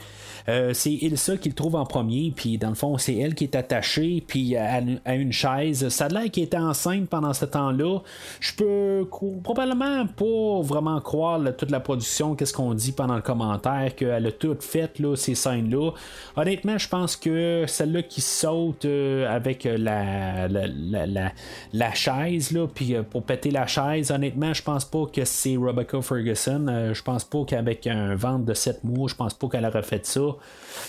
Euh, 0.49 0.73
c'est 0.73 0.91
Ilsa 0.91 1.37
qui 1.37 1.49
le 1.49 1.55
trouve 1.55 1.75
en 1.75 1.85
premier, 1.85 2.33
puis 2.35 2.57
dans 2.57 2.69
le 2.69 2.75
fond, 2.75 2.97
c'est 2.97 3.15
elle 3.15 3.35
qui 3.35 3.45
est 3.45 3.55
attachée, 3.55 4.23
puis 4.25 4.55
à, 4.57 4.79
une 5.13 5.31
chaise. 5.31 5.87
Ça 5.89 6.05
a 6.05 6.09
l'air 6.09 6.31
qu'elle 6.31 6.45
était 6.45 6.57
enceinte 6.57 7.07
pendant 7.09 7.33
ce 7.33 7.45
temps-là. 7.45 7.99
Je 8.39 8.53
peux 8.53 9.07
probablement 9.43 10.05
pas 10.07 10.61
vraiment 10.61 10.99
croire 11.01 11.39
toute 11.57 11.71
la 11.71 11.79
production, 11.79 12.35
qu'est-ce 12.35 12.53
qu'on 12.53 12.73
dit 12.73 12.91
pendant 12.91 13.15
le 13.15 13.21
commentaire, 13.21 13.95
qu'elle 13.95 14.25
a 14.25 14.31
tout 14.31 14.57
fait, 14.59 14.99
là, 14.99 15.15
ces 15.15 15.35
scènes-là. 15.35 15.91
Honnêtement, 16.35 16.77
je 16.77 16.87
pense 16.87 17.15
que 17.15 17.65
celle-là 17.67 18.03
qui 18.03 18.21
saute 18.21 18.85
euh, 18.85 19.33
avec 19.33 19.63
la, 19.63 20.47
la, 20.47 21.93
chaise, 21.93 22.51
là, 22.51 22.67
puis 22.67 22.95
pour 23.09 23.23
péter 23.23 23.51
la 23.51 23.67
chaise, 23.67 24.11
honnêtement, 24.11 24.53
je 24.53 24.61
pense 24.61 24.85
pas 24.85 25.05
que 25.05 25.25
c'est 25.25 25.55
Rebecca 25.57 26.01
Ferguson. 26.01 26.67
Euh, 26.67 26.93
je 26.93 27.01
pense 27.01 27.23
pas 27.23 27.43
qu'avec 27.45 27.87
un 27.87 28.15
ventre 28.15 28.45
de 28.45 28.53
7 28.53 28.83
mois, 28.83 29.07
je 29.07 29.15
pense 29.15 29.33
pas 29.33 29.47
qu'elle 29.47 29.65
aurait 29.65 29.83
fait 29.83 30.05
ça. 30.05 30.21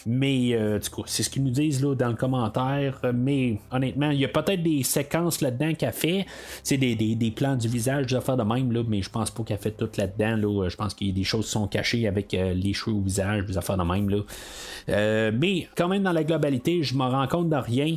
Mais 0.06 0.50
euh, 0.52 0.78
du 0.78 0.90
coup, 0.90 1.02
c'est 1.06 1.22
ce 1.22 1.30
qu'ils 1.30 1.44
nous 1.44 1.50
disent 1.50 1.82
là, 1.82 1.94
dans 1.94 2.08
le 2.08 2.14
commentaire. 2.14 3.00
Mais 3.14 3.58
honnêtement, 3.70 4.10
il 4.10 4.20
y 4.20 4.24
a 4.24 4.28
peut-être 4.28 4.62
des 4.62 4.82
séquences 4.82 5.40
là-dedans 5.40 5.74
qu'elle 5.74 5.92
fait. 5.92 6.26
C'est 6.62 6.76
des, 6.76 7.32
plans 7.34 7.56
du 7.56 7.68
visage, 7.68 8.06
des 8.06 8.14
affaires 8.14 8.36
de 8.36 8.42
même, 8.42 8.72
là, 8.72 8.82
mais 8.86 9.02
je 9.02 9.10
pense 9.10 9.30
pas 9.30 9.42
qu'elle 9.42 9.58
fait 9.58 9.72
tout 9.72 9.90
là-dedans. 9.96 10.36
Là. 10.36 10.68
Je 10.68 10.76
pense 10.76 10.94
qu'il 10.94 11.08
y 11.08 11.10
a 11.10 11.14
des 11.14 11.24
choses 11.24 11.46
qui 11.46 11.52
sont 11.52 11.66
cachées 11.66 12.06
avec 12.06 12.34
euh, 12.34 12.54
les 12.54 12.72
cheveux 12.72 12.96
au 12.96 13.00
visage, 13.00 13.46
des 13.46 13.58
affaires 13.58 13.76
de 13.76 13.84
même. 13.84 14.08
Là. 14.08 15.30
mais 15.32 15.68
quand 15.76 15.88
même, 15.88 16.02
dans 16.02 16.12
la 16.12 16.24
globalité, 16.24 16.82
je 16.82 16.94
me 16.94 17.04
rends 17.04 17.26
compte 17.28 17.48
de 17.48 17.56
rien. 17.56 17.96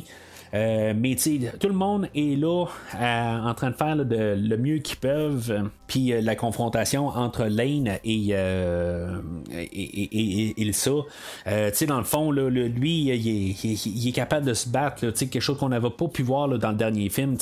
Euh, 0.54 0.94
mais 0.96 1.16
tout 1.16 1.68
le 1.68 1.74
monde 1.74 2.08
est 2.14 2.38
là 2.38 2.66
en 2.94 3.54
train 3.54 3.70
de 3.70 3.76
faire 3.76 3.96
le 3.96 4.56
mieux 4.56 4.78
qu'ils 4.78 4.98
peuvent. 4.98 5.70
Puis 5.86 6.12
euh, 6.12 6.20
la 6.20 6.36
confrontation 6.36 7.08
entre 7.08 7.44
Lane 7.44 7.98
et, 8.04 8.28
euh, 8.32 9.18
et, 9.50 10.54
dans 11.86 11.98
le 11.98 12.04
fond, 12.04 12.30
lui, 12.30 13.04
il 13.04 14.08
est, 14.08 14.12
capable 14.12 14.46
de 14.46 14.54
se 14.54 14.68
battre. 14.68 15.10
sais 15.14 15.26
quelque 15.28 15.42
chose 15.42 15.58
qu'on 15.58 15.70
n'avait 15.70 15.90
pas 15.90 16.08
pu 16.08 16.22
voir 16.22 16.48
dans 16.48 16.70
le 16.70 16.76
dernier 16.76 17.08
film. 17.08 17.36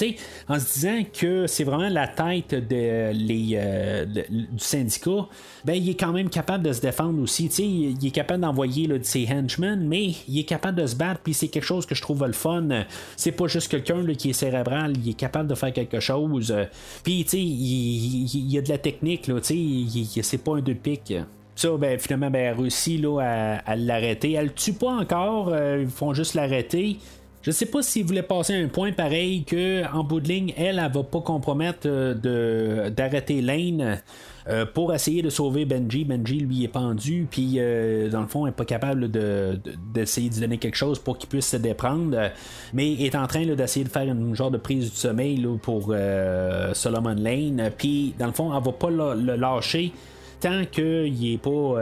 en 0.48 0.58
se 0.58 0.74
disant 0.74 1.02
que 1.12 1.46
c'est 1.46 1.64
vraiment 1.64 1.88
la 1.88 2.06
tête 2.06 2.54
de, 2.54 3.12
les, 3.12 3.58
du 4.06 4.58
syndicat, 4.58 5.26
ben, 5.64 5.74
il 5.74 5.90
est 5.90 5.98
quand 5.98 6.12
même 6.12 6.30
capable 6.30 6.64
de 6.64 6.72
se 6.72 6.80
défendre 6.80 7.20
aussi. 7.20 7.46
il 7.46 8.06
est 8.06 8.10
capable 8.10 8.42
d'envoyer 8.42 8.88
ses 9.02 9.26
henchmen, 9.26 9.86
mais 9.86 10.12
il 10.28 10.38
est 10.38 10.44
capable 10.44 10.80
de 10.80 10.86
se 10.86 10.94
battre. 10.94 11.20
Puis 11.24 11.34
c'est 11.34 11.48
quelque 11.48 11.64
chose 11.64 11.86
que 11.86 11.94
je 11.94 12.02
trouve 12.02 12.24
le 12.24 12.32
fun 12.32 12.68
c'est 13.16 13.32
pas 13.32 13.46
juste 13.46 13.70
quelqu'un 13.70 14.04
qui 14.14 14.30
est 14.30 14.32
cérébral, 14.32 14.94
il 14.96 15.10
est 15.10 15.14
capable 15.14 15.48
de 15.48 15.54
faire 15.54 15.72
quelque 15.72 16.00
chose. 16.00 16.50
Euh, 16.50 16.64
puis, 17.02 17.24
tu 17.24 17.30
sais, 17.30 17.40
il, 17.40 18.50
y 18.50 18.58
a 18.58 18.62
de 18.62 18.68
la 18.68 18.78
technique, 18.78 19.26
là, 19.26 19.40
tu 19.40 19.86
sais, 20.04 20.22
c'est 20.22 20.38
pas 20.38 20.56
un 20.56 20.60
deux 20.60 20.74
pique. 20.74 21.14
Ça, 21.54 21.70
ben, 21.78 21.98
finalement, 21.98 22.30
ben, 22.30 22.52
elle 22.52 22.60
réussit 22.60 23.00
là, 23.00 23.60
à, 23.64 23.76
l'arrêter. 23.76 24.32
Elle 24.32 24.46
le 24.46 24.52
tue 24.52 24.74
pas 24.74 24.92
encore, 24.92 25.48
euh, 25.48 25.82
ils 25.82 25.88
font 25.88 26.12
juste 26.12 26.34
l'arrêter. 26.34 26.98
Je 27.42 27.50
sais 27.52 27.66
pas 27.66 27.80
s'il 27.80 28.04
voulait 28.04 28.22
passer 28.22 28.54
un 28.54 28.66
point 28.66 28.92
pareil 28.92 29.44
que 29.44 29.84
en 29.94 30.02
bout 30.02 30.20
de 30.20 30.28
ligne, 30.28 30.52
elle, 30.56 30.80
elle, 30.84 30.92
va 30.92 31.02
pas 31.04 31.20
compromettre 31.20 31.86
euh, 31.86 32.12
de, 32.12 32.90
d'arrêter 32.90 33.40
Lane. 33.40 34.02
Euh, 34.48 34.64
pour 34.64 34.94
essayer 34.94 35.22
de 35.22 35.30
sauver 35.30 35.64
Benji. 35.64 36.04
Benji, 36.04 36.38
lui, 36.38 36.62
est 36.62 36.68
pendu, 36.68 37.26
puis 37.28 37.54
euh, 37.56 38.08
dans 38.08 38.20
le 38.20 38.28
fond, 38.28 38.46
n'est 38.46 38.52
pas 38.52 38.64
capable 38.64 39.10
d'essayer 39.10 40.28
de, 40.28 40.34
lui 40.34 40.40
donner 40.40 40.58
quelque 40.58 40.76
chose 40.76 41.00
pour 41.00 41.18
qu'il 41.18 41.28
puisse 41.28 41.48
se 41.48 41.56
déprendre, 41.56 42.30
mais 42.72 42.92
est 42.92 43.16
en 43.16 43.26
train 43.26 43.44
d'essayer 43.44 43.84
de 43.84 43.90
faire 43.90 44.04
une 44.04 44.36
genre 44.36 44.52
de 44.52 44.58
prise 44.58 44.90
du 44.90 44.96
sommeil 44.96 45.44
pour 45.62 45.88
euh, 45.90 46.72
Solomon 46.74 47.16
Lane. 47.16 47.70
Puis, 47.76 48.14
dans 48.18 48.26
le 48.26 48.32
fond, 48.32 48.56
elle 48.56 48.62
va 48.62 48.72
pas 48.72 48.90
le, 48.90 49.34
lâcher 49.36 49.92
tant 50.38 50.64
qu'il 50.70 51.18
n'est 51.18 51.38
pas 51.38 51.80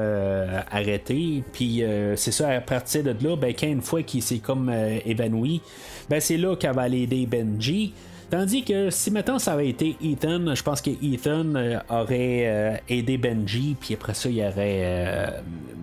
arrêté. 0.71 1.43
Puis 1.53 1.83
c'est 2.17 2.31
ça, 2.31 2.49
à 2.49 2.61
partir 2.61 3.03
de 3.03 3.15
là, 3.21 3.37
ben, 3.37 3.53
quand 3.53 3.83
fois 3.83 4.03
qu'il 4.03 4.23
s'est 4.23 4.39
comme 4.39 4.71
évanoui, 5.05 5.61
ben, 6.09 6.21
c'est 6.21 6.39
là 6.39 6.57
qu'elle 6.57 6.75
va 6.75 6.83
aller 6.83 7.03
aider 7.03 7.27
Benji. 7.27 7.93
Tandis 8.31 8.65
que 8.65 8.91
si 8.91 9.11
maintenant 9.11 9.39
ça 9.39 9.53
avait 9.53 9.69
été 9.69 9.97
Ethan, 10.03 10.55
je 10.55 10.63
pense 10.63 10.81
que 10.81 10.91
Ethan 10.91 11.55
euh, 11.55 11.79
aurait 11.89 12.47
euh, 12.47 12.77
aidé 12.89 13.19
Benji, 13.19 13.77
puis 13.79 13.95
après 13.95 14.15
ça, 14.15 14.29
il 14.29 14.41
aurait 14.41 14.55
euh, 14.83 15.31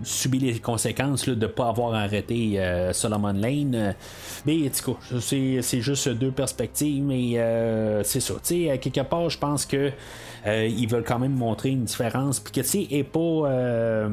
subi 0.04 0.40
les 0.40 0.60
conséquences 0.60 1.28
de 1.28 1.36
ne 1.36 1.48
pas 1.48 1.70
avoir 1.70 1.94
arrêté 1.94 2.60
Solomon 2.94 3.34
Lane. 3.34 3.96
Mais 4.46 4.58
du 4.58 4.82
coup, 4.84 4.98
c'est 5.20 5.82
juste 5.82 6.10
deux 6.10 6.32
perspectives, 6.32 7.04
mais 7.04 7.34
c'est 8.04 8.20
ça. 8.20 8.34
Tu 8.44 8.68
sais, 8.68 8.78
quelque 8.80 9.02
part, 9.02 9.30
je 9.30 9.38
pense 9.38 9.66
que 9.66 9.92
euh, 10.48 10.68
ils 10.68 10.88
veulent 10.88 11.04
quand 11.04 11.20
même 11.20 11.34
montrer 11.34 11.70
une 11.70 11.84
différence. 11.84 12.40
Puis 12.40 12.54
que, 12.54 12.62
tu 12.62 12.68
sais, 12.68 12.88
est 12.92 13.04
pas 13.04 13.20
euh, 13.20 14.10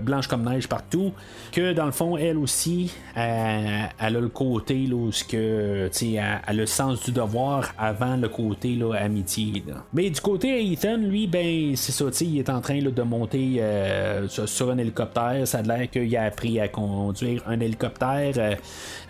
blanche 0.00 0.26
comme 0.26 0.48
neige 0.48 0.68
partout. 0.68 1.12
Que, 1.52 1.72
dans 1.72 1.86
le 1.86 1.92
fond, 1.92 2.16
elle 2.16 2.38
aussi, 2.38 2.92
elle, 3.14 3.90
a 3.98 4.10
le 4.10 4.28
côté, 4.28 4.86
là, 4.86 4.96
où 4.96 5.10
que, 5.28 5.90
elle, 6.02 6.18
a 6.18 6.52
le 6.52 6.66
sens 6.66 7.04
du 7.04 7.12
devoir 7.12 7.72
avant 7.78 8.16
le 8.16 8.28
côté 8.28 8.74
là, 8.74 8.94
amitié. 8.94 9.64
Mais 9.92 10.10
du 10.10 10.20
côté 10.20 10.70
Ethan, 10.72 10.96
lui, 10.96 11.26
ben, 11.26 11.74
c'est 11.76 11.92
ça, 11.92 12.06
il 12.20 12.38
est 12.38 12.50
en 12.50 12.60
train 12.60 12.78
de 12.78 13.02
monter 13.02 13.56
euh, 13.60 14.28
sur 14.28 14.70
un 14.70 14.78
hélicoptère. 14.78 15.46
Ça 15.46 15.58
a 15.58 15.62
l'air 15.62 15.90
qu'il 15.90 16.14
a 16.16 16.24
appris 16.24 16.60
à 16.60 16.68
conduire 16.68 17.42
un 17.46 17.60
hélicoptère. 17.60 18.34
Euh, 18.36 18.54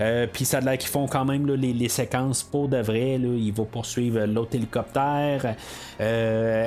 euh, 0.01 0.27
puis 0.33 0.45
ça 0.45 0.59
a 0.59 0.61
l'air 0.61 0.79
qu'ils 0.79 0.91
font 0.91 1.07
quand 1.07 1.25
même 1.25 1.47
les, 1.47 1.89
séquences 1.89 2.43
pour 2.43 2.69
de 2.69 2.79
vrai. 2.79 3.19
Là. 3.19 3.29
Il 3.37 3.53
va 3.53 3.65
poursuivre 3.65 4.25
l'autre 4.27 4.55
hélicoptère. 4.55 5.55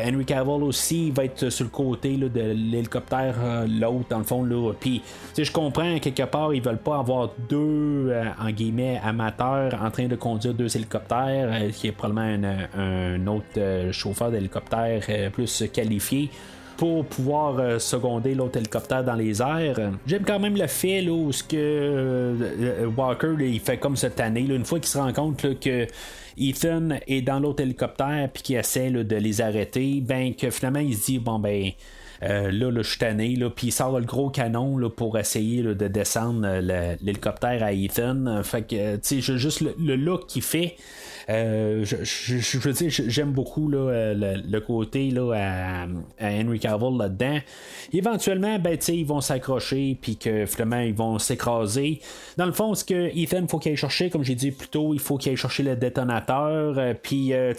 Henry 0.06 0.26
Cavill 0.26 0.64
aussi 0.64 1.12
va 1.12 1.26
être 1.26 1.50
sur 1.50 1.66
le 1.66 1.70
côté 1.70 2.18
de 2.18 2.42
l'hélicoptère, 2.52 3.36
l'autre, 3.68 4.06
dans 4.10 4.20
le 4.20 4.24
fond. 4.24 4.44
Là. 4.44 4.74
Puis, 4.80 5.02
je 5.38 5.52
comprends, 5.52 6.00
quelque 6.00 6.24
part, 6.24 6.54
ils 6.54 6.62
veulent 6.62 6.78
pas 6.78 7.00
avoir 7.00 7.30
deux, 7.50 8.14
en 8.40 8.50
guillemets, 8.52 9.00
amateurs 9.04 9.80
en 9.82 9.92
train 9.92 10.08
de 10.08 10.16
conduire 10.16 10.54
deux 10.54 10.76
hélicoptères, 10.76 11.72
qui 11.74 11.88
est 11.88 11.92
probablement 11.92 12.56
un, 12.78 13.28
autre 13.28 13.92
chauffeur 13.92 14.32
d'hélicoptère 14.32 15.32
plus 15.32 15.64
qualifié 15.72 16.30
pour 16.82 17.06
pouvoir 17.06 17.60
euh, 17.60 17.78
seconder 17.78 18.34
l'autre 18.34 18.58
hélicoptère 18.58 19.04
dans 19.04 19.14
les 19.14 19.40
airs. 19.40 19.92
J'aime 20.08 20.24
quand 20.26 20.40
même 20.40 20.58
le 20.58 20.66
fait 20.66 21.04
là, 21.04 21.12
où 21.12 21.32
ce 21.32 21.44
que 21.44 21.56
euh, 21.56 22.90
Walker 22.98 23.36
il 23.40 23.60
fait 23.60 23.78
comme 23.78 23.96
cette 23.96 24.20
année, 24.20 24.42
une 24.42 24.66
fois 24.66 24.80
qu'il 24.80 24.88
se 24.88 24.98
rend 24.98 25.14
compte 25.14 25.60
que 25.60 25.86
Ethan 26.38 26.90
est 27.08 27.22
dans 27.22 27.40
l'autre 27.40 27.64
hélicoptère 27.64 28.30
puis 28.34 28.44
qu'il 28.44 28.56
essaie 28.58 28.92
de 28.92 29.16
les 29.16 29.42
arrêter, 29.42 30.02
ben 30.02 30.36
que 30.36 30.50
finalement 30.50 30.80
il 30.80 30.96
se 30.96 31.06
dit 31.06 31.20
bon 31.20 31.40
ben 31.40 31.72
euh, 32.24 32.52
là, 32.52 32.72
je 32.76 32.88
suis 32.88 33.00
tanné, 33.00 33.36
puis 33.56 33.68
il 33.68 33.72
sort 33.72 34.00
le 34.00 34.06
gros 34.06 34.30
canon 34.30 34.78
là, 34.78 34.90
pour 34.90 35.18
essayer 35.18 35.64
de 35.64 35.88
descendre 35.88 36.60
l'hélicoptère 37.02 37.64
à 37.64 37.74
Ethan. 37.74 38.44
Fait 38.44 38.62
que, 38.62 38.98
tu 38.98 39.22
sais, 39.22 39.38
juste 39.38 39.62
le 39.62 39.96
look 39.96 40.28
qu'il 40.28 40.44
fait, 40.44 40.76
euh, 41.30 41.86
je, 41.86 42.58
veux 42.60 42.74
dire, 42.74 42.90
j'aime 42.90 43.32
beaucoup 43.32 43.70
là, 43.70 44.14
le, 44.14 44.60
côté 44.60 45.14
à, 45.18 45.86
Henry 46.22 46.60
Cavill 46.60 46.98
là-dedans. 46.98 47.40
Éventuellement, 47.94 48.60
ben, 48.60 48.78
ils 48.88 49.06
vont 49.06 49.22
s'accrocher, 49.22 49.98
puis 50.02 50.18
que 50.18 50.46
finalement, 50.46 50.80
ils 50.80 50.94
vont 50.94 51.20
s'écraser. 51.20 52.00
Dans 52.38 52.46
le 52.46 52.52
fond, 52.52 52.74
ce 52.74 52.84
que 52.84 53.16
Ethan, 53.18 53.48
faut 53.48 53.60
qu'il 53.60 53.72
aille 53.72 53.78
chercher, 53.78 54.10
comme 54.10 54.24
j'ai 54.24 54.36
dit 54.36 54.52
plus 54.52 54.68
tôt, 54.68 54.94
il 54.94 55.00
faut 55.00 55.18
qu'il 55.18 55.32
aille 55.32 55.38
chercher 55.38 55.64
le 55.64 55.76
détonateur, 55.76 56.78
euh, 56.78 56.94
puis, 57.02 57.34
euh, 57.34 57.54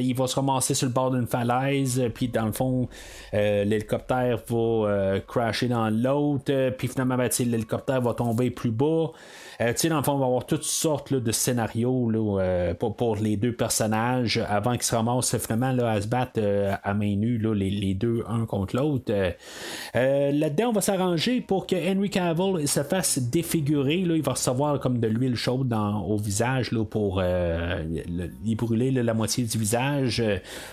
il 0.00 0.14
va 0.14 0.26
se 0.26 0.36
ramasser 0.36 0.74
sur 0.74 0.86
le 0.86 0.92
bord 0.92 1.10
d'une 1.10 1.26
falaise, 1.26 2.02
puis 2.14 2.28
dans 2.28 2.46
le 2.46 2.52
fond, 2.52 2.88
l'hélicoptère 3.32 4.38
va 4.48 5.20
crasher 5.26 5.68
dans 5.68 5.90
l'autre, 5.90 6.70
puis 6.76 6.88
finalement, 6.88 7.16
ben, 7.16 7.30
l'hélicoptère 7.38 8.00
va 8.00 8.14
tomber 8.14 8.50
plus 8.50 8.70
bas. 8.70 9.10
Euh, 9.60 9.72
dans 9.88 9.96
le 9.98 10.02
fond, 10.02 10.12
on 10.12 10.18
va 10.18 10.26
avoir 10.26 10.46
toutes 10.46 10.64
sortes 10.64 11.12
de 11.12 11.32
scénarios 11.32 12.10
euh, 12.40 12.74
pour, 12.74 13.16
les 13.16 13.36
deux 13.36 13.52
personnages 13.52 14.42
avant 14.48 14.72
qu'ils 14.72 14.82
se 14.82 14.94
ramassent 14.94 15.36
finalement 15.38 15.72
là, 15.72 15.92
à 15.92 16.00
se 16.00 16.06
battre 16.06 16.32
euh, 16.38 16.74
à 16.82 16.94
main 16.94 17.14
nue, 17.16 17.38
les, 17.54 17.94
deux, 17.94 18.24
un 18.28 18.46
contre 18.46 18.76
l'autre. 18.76 19.12
Là-dedans, 19.94 20.70
on 20.70 20.72
va 20.72 20.80
s'arranger 20.80 21.40
pour 21.40 21.66
que 21.66 21.76
Henry 21.76 22.10
Cavill 22.10 22.66
se 22.66 22.82
fasse 22.82 23.18
défigurer. 23.18 24.04
Là, 24.04 24.16
il 24.16 24.22
va 24.22 24.32
recevoir 24.32 24.80
comme 24.80 24.98
de 24.98 25.08
l'huile 25.08 25.36
chaude 25.36 25.68
dans, 25.68 26.02
au 26.02 26.16
visage 26.16 26.72
là, 26.72 26.84
pour 26.84 27.22
y 27.22 28.54
brûler 28.54 28.90
la 28.90 29.14
moitié 29.14 29.44
du 29.44 29.58
visage. 29.58 30.22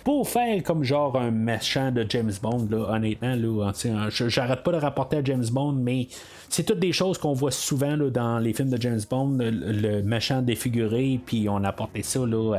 pour 0.04 0.28
faire 0.28 0.64
comme 0.64 0.84
genre 0.84 1.16
un 1.18 1.32
méchant 1.32 1.92
de 1.92 2.06
James 2.10 2.34
Bond, 2.42 2.68
honnêtement. 2.72 3.36
Là, 3.36 3.72
j'arrête 4.10 4.64
pas 4.64 4.72
de 4.72 4.78
rapporter 4.78 5.18
à 5.18 5.24
James 5.24 5.46
Bond, 5.52 5.74
mais 5.74 6.08
c'est 6.50 6.64
toutes 6.64 6.80
des 6.80 6.92
choses 6.92 7.18
qu'on 7.18 7.34
voit 7.34 7.52
souvent 7.52 7.96
là, 7.96 8.10
dans 8.10 8.38
les 8.38 8.54
films 8.54 8.71
de 8.72 8.82
James 8.82 9.02
Bond, 9.10 9.38
le, 9.40 10.02
méchant 10.02 10.42
défiguré, 10.42 11.20
puis 11.26 11.48
on 11.50 11.64
a 11.64 11.70
apporté 11.70 12.02
ça 12.02 12.26
là, 12.26 12.56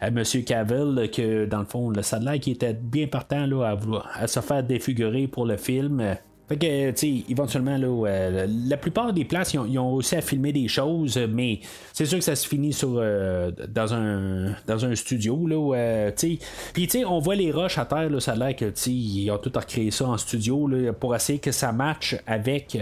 à, 0.00 0.08
M. 0.08 0.22
Cavill, 0.44 1.10
que 1.10 1.46
dans 1.46 1.60
le 1.60 1.66
fond, 1.66 1.90
le 1.90 2.02
salaire 2.02 2.40
qui 2.40 2.50
était 2.50 2.74
bien 2.74 3.06
partant 3.06 3.46
là, 3.46 3.76
à, 3.76 4.22
à 4.22 4.26
se 4.26 4.40
faire 4.40 4.62
défigurer 4.62 5.26
pour 5.28 5.46
le 5.46 5.56
film. 5.56 6.16
Fait 6.46 6.58
que, 6.58 6.90
tu 6.90 6.96
sais, 6.96 7.24
éventuellement, 7.30 7.78
là, 7.78 8.46
la 8.46 8.76
plupart 8.76 9.14
des 9.14 9.24
places, 9.24 9.54
ils 9.54 9.78
ont, 9.78 9.94
aussi 9.94 10.14
à 10.14 10.20
filmer 10.20 10.52
des 10.52 10.68
choses, 10.68 11.18
mais 11.30 11.60
c'est 11.94 12.04
sûr 12.04 12.18
que 12.18 12.24
ça 12.24 12.36
se 12.36 12.46
finit 12.46 12.74
sur, 12.74 12.96
euh, 12.96 13.50
dans, 13.68 13.94
un, 13.94 14.54
dans 14.66 14.84
un 14.84 14.94
studio, 14.94 15.46
là, 15.46 16.10
tu 16.12 16.36
sais. 16.36 16.38
Puis, 16.74 16.86
tu 16.86 16.98
sais, 16.98 17.04
on 17.06 17.18
voit 17.18 17.34
les 17.34 17.50
roches 17.50 17.78
à 17.78 17.86
terre, 17.86 18.10
là, 18.10 18.20
ça 18.20 18.32
a 18.32 18.36
l'air 18.36 18.56
que, 18.56 18.66
tu 18.66 18.90
ils 18.90 19.30
ont 19.30 19.38
tout 19.38 19.52
recréé 19.54 19.90
ça 19.90 20.06
en 20.06 20.18
studio, 20.18 20.66
là, 20.66 20.92
pour 20.92 21.14
essayer 21.16 21.38
que 21.38 21.50
ça 21.50 21.72
matche 21.72 22.16
avec 22.26 22.76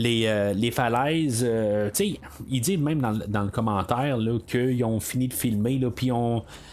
les, 0.00 0.24
euh, 0.26 0.54
les 0.54 0.70
falaises. 0.70 1.44
Euh, 1.46 1.90
tu 1.94 2.14
sais, 2.14 2.20
il 2.48 2.60
dit 2.62 2.78
même 2.78 3.00
dans, 3.28 3.42
le 3.42 3.50
commentaire 3.50 4.16
qu'ils 4.46 4.82
ont 4.82 4.98
fini 4.98 5.28
de 5.28 5.34
filmer, 5.34 5.78
puis 5.94 6.10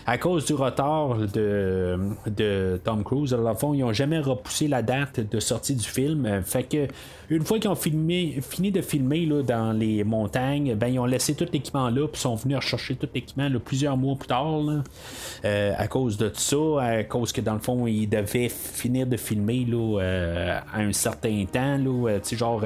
à 0.05 0.17
cause 0.17 0.45
du 0.45 0.53
retard 0.53 1.17
de, 1.17 2.79
Tom 2.83 3.03
Cruise, 3.03 3.33
à 3.33 3.55
fond, 3.55 3.73
ils 3.73 3.81
n'ont 3.81 3.91
jamais 3.91 4.19
repoussé 4.19 4.69
la 4.69 4.81
date 4.81 5.19
de 5.19 5.39
sortie 5.41 5.75
du 5.75 5.85
film. 5.85 6.41
Fait 6.43 6.63
que 6.63 6.87
une 7.29 7.43
fois 7.43 7.59
qu'ils 7.59 7.69
ont 7.69 7.75
fini 7.75 8.71
de 8.71 8.81
filmer 8.81 9.25
là, 9.25 9.43
dans 9.43 9.73
les 9.73 10.05
montagnes, 10.05 10.75
ben, 10.75 10.87
ils 10.87 10.99
ont 10.99 11.05
laissé 11.05 11.35
tout 11.35 11.45
l'équipement 11.51 11.89
là, 11.89 12.07
puis 12.07 12.21
sont 12.21 12.35
venus 12.35 12.57
rechercher 12.57 12.95
tout 12.95 13.09
l'équipement 13.13 13.49
plusieurs 13.63 13.97
mois 13.97 14.15
plus 14.15 14.27
tard. 14.27 14.61
Euh, 15.43 15.73
à 15.77 15.87
cause 15.87 16.15
de 16.15 16.31
ça, 16.33 16.55
à 16.79 17.03
cause 17.03 17.33
que 17.33 17.41
dans 17.41 17.53
le 17.53 17.59
fond, 17.59 17.85
ils 17.85 18.07
devaient 18.07 18.47
finir 18.49 19.07
de 19.07 19.17
filmer 19.17 19.65
là, 19.65 19.99
euh, 19.99 20.59
à 20.73 20.79
un 20.79 20.93
certain 20.93 21.45
temps. 21.51 21.77
Là, 21.77 22.19
genre 22.31 22.63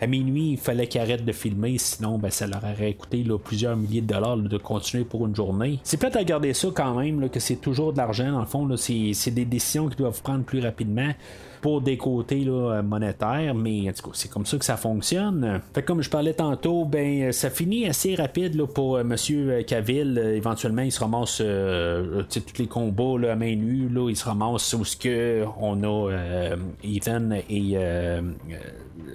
à 0.00 0.06
minuit, 0.06 0.50
il 0.52 0.56
fallait 0.58 0.86
qu'ils 0.86 1.00
arrêtent 1.00 1.24
de 1.24 1.32
filmer, 1.32 1.76
sinon 1.78 2.18
ben, 2.18 2.30
ça 2.30 2.46
leur 2.46 2.62
aurait 2.64 2.94
coûté 2.94 3.24
plusieurs 3.42 3.76
milliers 3.76 4.00
de 4.00 4.06
dollars 4.06 4.36
de 4.36 4.58
continuer 4.58 5.04
pour 5.04 5.26
une 5.26 5.34
journée. 5.34 5.80
C'est 5.82 5.96
peut-être 5.98 6.16
à 6.16 6.24
garder 6.24 6.54
ça 6.54 6.68
quand 6.74 6.94
même, 6.94 7.28
que 7.28 7.40
c'est 7.40 7.56
toujours 7.56 7.92
de 7.92 7.98
l'argent, 7.98 8.32
dans 8.32 8.40
le 8.40 8.46
fond, 8.46 8.68
c'est 8.76 9.30
des 9.30 9.44
décisions 9.44 9.88
qu'ils 9.88 9.98
doivent 9.98 10.22
prendre 10.22 10.44
plus 10.44 10.60
rapidement 10.60 11.12
pour 11.60 11.80
des 11.80 11.96
côtés 11.96 12.40
là, 12.40 12.82
monétaires, 12.82 13.54
mais 13.54 13.88
en 13.88 13.92
tout 13.92 14.08
cas, 14.08 14.14
c'est 14.14 14.30
comme 14.30 14.46
ça 14.46 14.58
que 14.58 14.64
ça 14.64 14.76
fonctionne. 14.76 15.60
Fait 15.74 15.82
comme 15.82 16.02
je 16.02 16.10
parlais 16.10 16.34
tantôt, 16.34 16.84
ben 16.84 17.32
ça 17.32 17.50
finit 17.50 17.86
assez 17.86 18.14
rapide 18.14 18.54
là, 18.54 18.66
pour 18.66 18.96
euh, 18.96 19.04
Monsieur 19.04 19.62
Cavill. 19.66 20.18
éventuellement, 20.18 20.82
il 20.82 20.92
se 20.92 21.00
ramasse 21.00 21.38
euh, 21.40 22.22
tous 22.30 22.58
les 22.58 22.66
combats 22.66 23.30
à 23.30 23.36
main 23.36 23.54
nue, 23.56 23.88
là, 23.88 24.08
il 24.08 24.16
se 24.16 24.24
ramasse 24.24 24.72
où 24.74 24.84
ce 24.84 24.96
que 24.96 25.44
on 25.60 25.82
a 25.82 26.10
euh, 26.10 26.56
Ethan 26.84 27.30
et, 27.48 27.76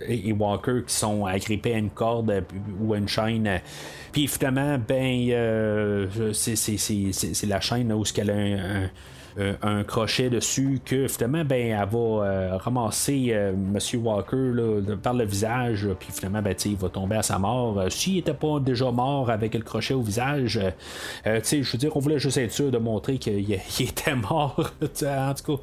et, 0.08 0.34
Walker 0.34 0.82
qui 0.88 0.94
sont 0.94 1.26
agrippés 1.26 1.76
à 1.76 1.78
une 1.78 1.90
corde 1.90 2.44
ou 2.82 2.94
à 2.94 2.98
une 2.98 3.08
chaîne. 3.08 3.62
Puis 4.12 4.28
finalement, 4.28 4.78
ben 4.78 6.10
c'est 6.34 7.48
la 7.48 7.60
chaîne 7.60 7.92
où 7.94 8.04
ce 8.06 8.14
qu'elle 8.14 8.32
a 8.32 8.36
un 8.36 8.90
euh, 9.40 9.54
un 9.64 9.84
crochet 9.84 10.30
dessus 10.30 10.80
que 10.86 11.08
finalement 11.08 11.44
ben 11.44 11.72
elle 11.72 11.90
va 11.90 11.98
euh, 11.98 12.58
ramasser 12.58 13.30
euh, 13.30 13.54
Monsieur 13.54 13.98
Walker 14.00 14.52
par 15.02 15.16
le 15.16 15.26
visage 15.26 15.88
puis 16.00 16.10
finalement 16.12 16.42
ben, 16.42 16.56
il 16.66 16.76
va 16.76 16.90
tomber 16.90 17.16
à 17.16 17.24
sa 17.24 17.40
mort. 17.40 17.84
S'il 17.90 18.20
était 18.20 18.34
pas 18.34 18.60
déjà 18.60 18.92
mort 18.92 19.32
avec 19.32 19.56
le 19.56 19.62
crochet 19.62 19.94
au 19.94 20.02
visage 20.02 20.60
je 21.26 21.72
veux 21.72 21.78
dire 21.78 21.96
on 21.96 22.00
voulait 22.00 22.20
juste 22.20 22.38
être 22.38 22.52
sûr 22.52 22.70
de 22.70 22.78
montrer 22.78 23.18
qu'il 23.18 23.52
était 23.80 24.16
mort 24.16 24.72
en 24.82 25.34
tout 25.34 25.58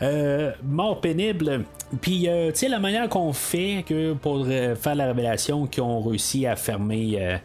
cas. 0.00 0.52
Mort 0.62 1.00
pénible. 1.00 1.64
Puis 2.00 2.28
tu 2.28 2.54
sais 2.54 2.68
la 2.68 2.78
manière 2.78 3.08
qu'on 3.08 3.32
fait 3.32 3.84
que 3.86 4.12
pour 4.12 4.46
faire 4.46 4.94
la 4.94 5.06
révélation 5.06 5.66
qu'ils 5.66 5.82
ont 5.82 6.00
réussi 6.00 6.46
à 6.46 6.54
fermer 6.54 7.38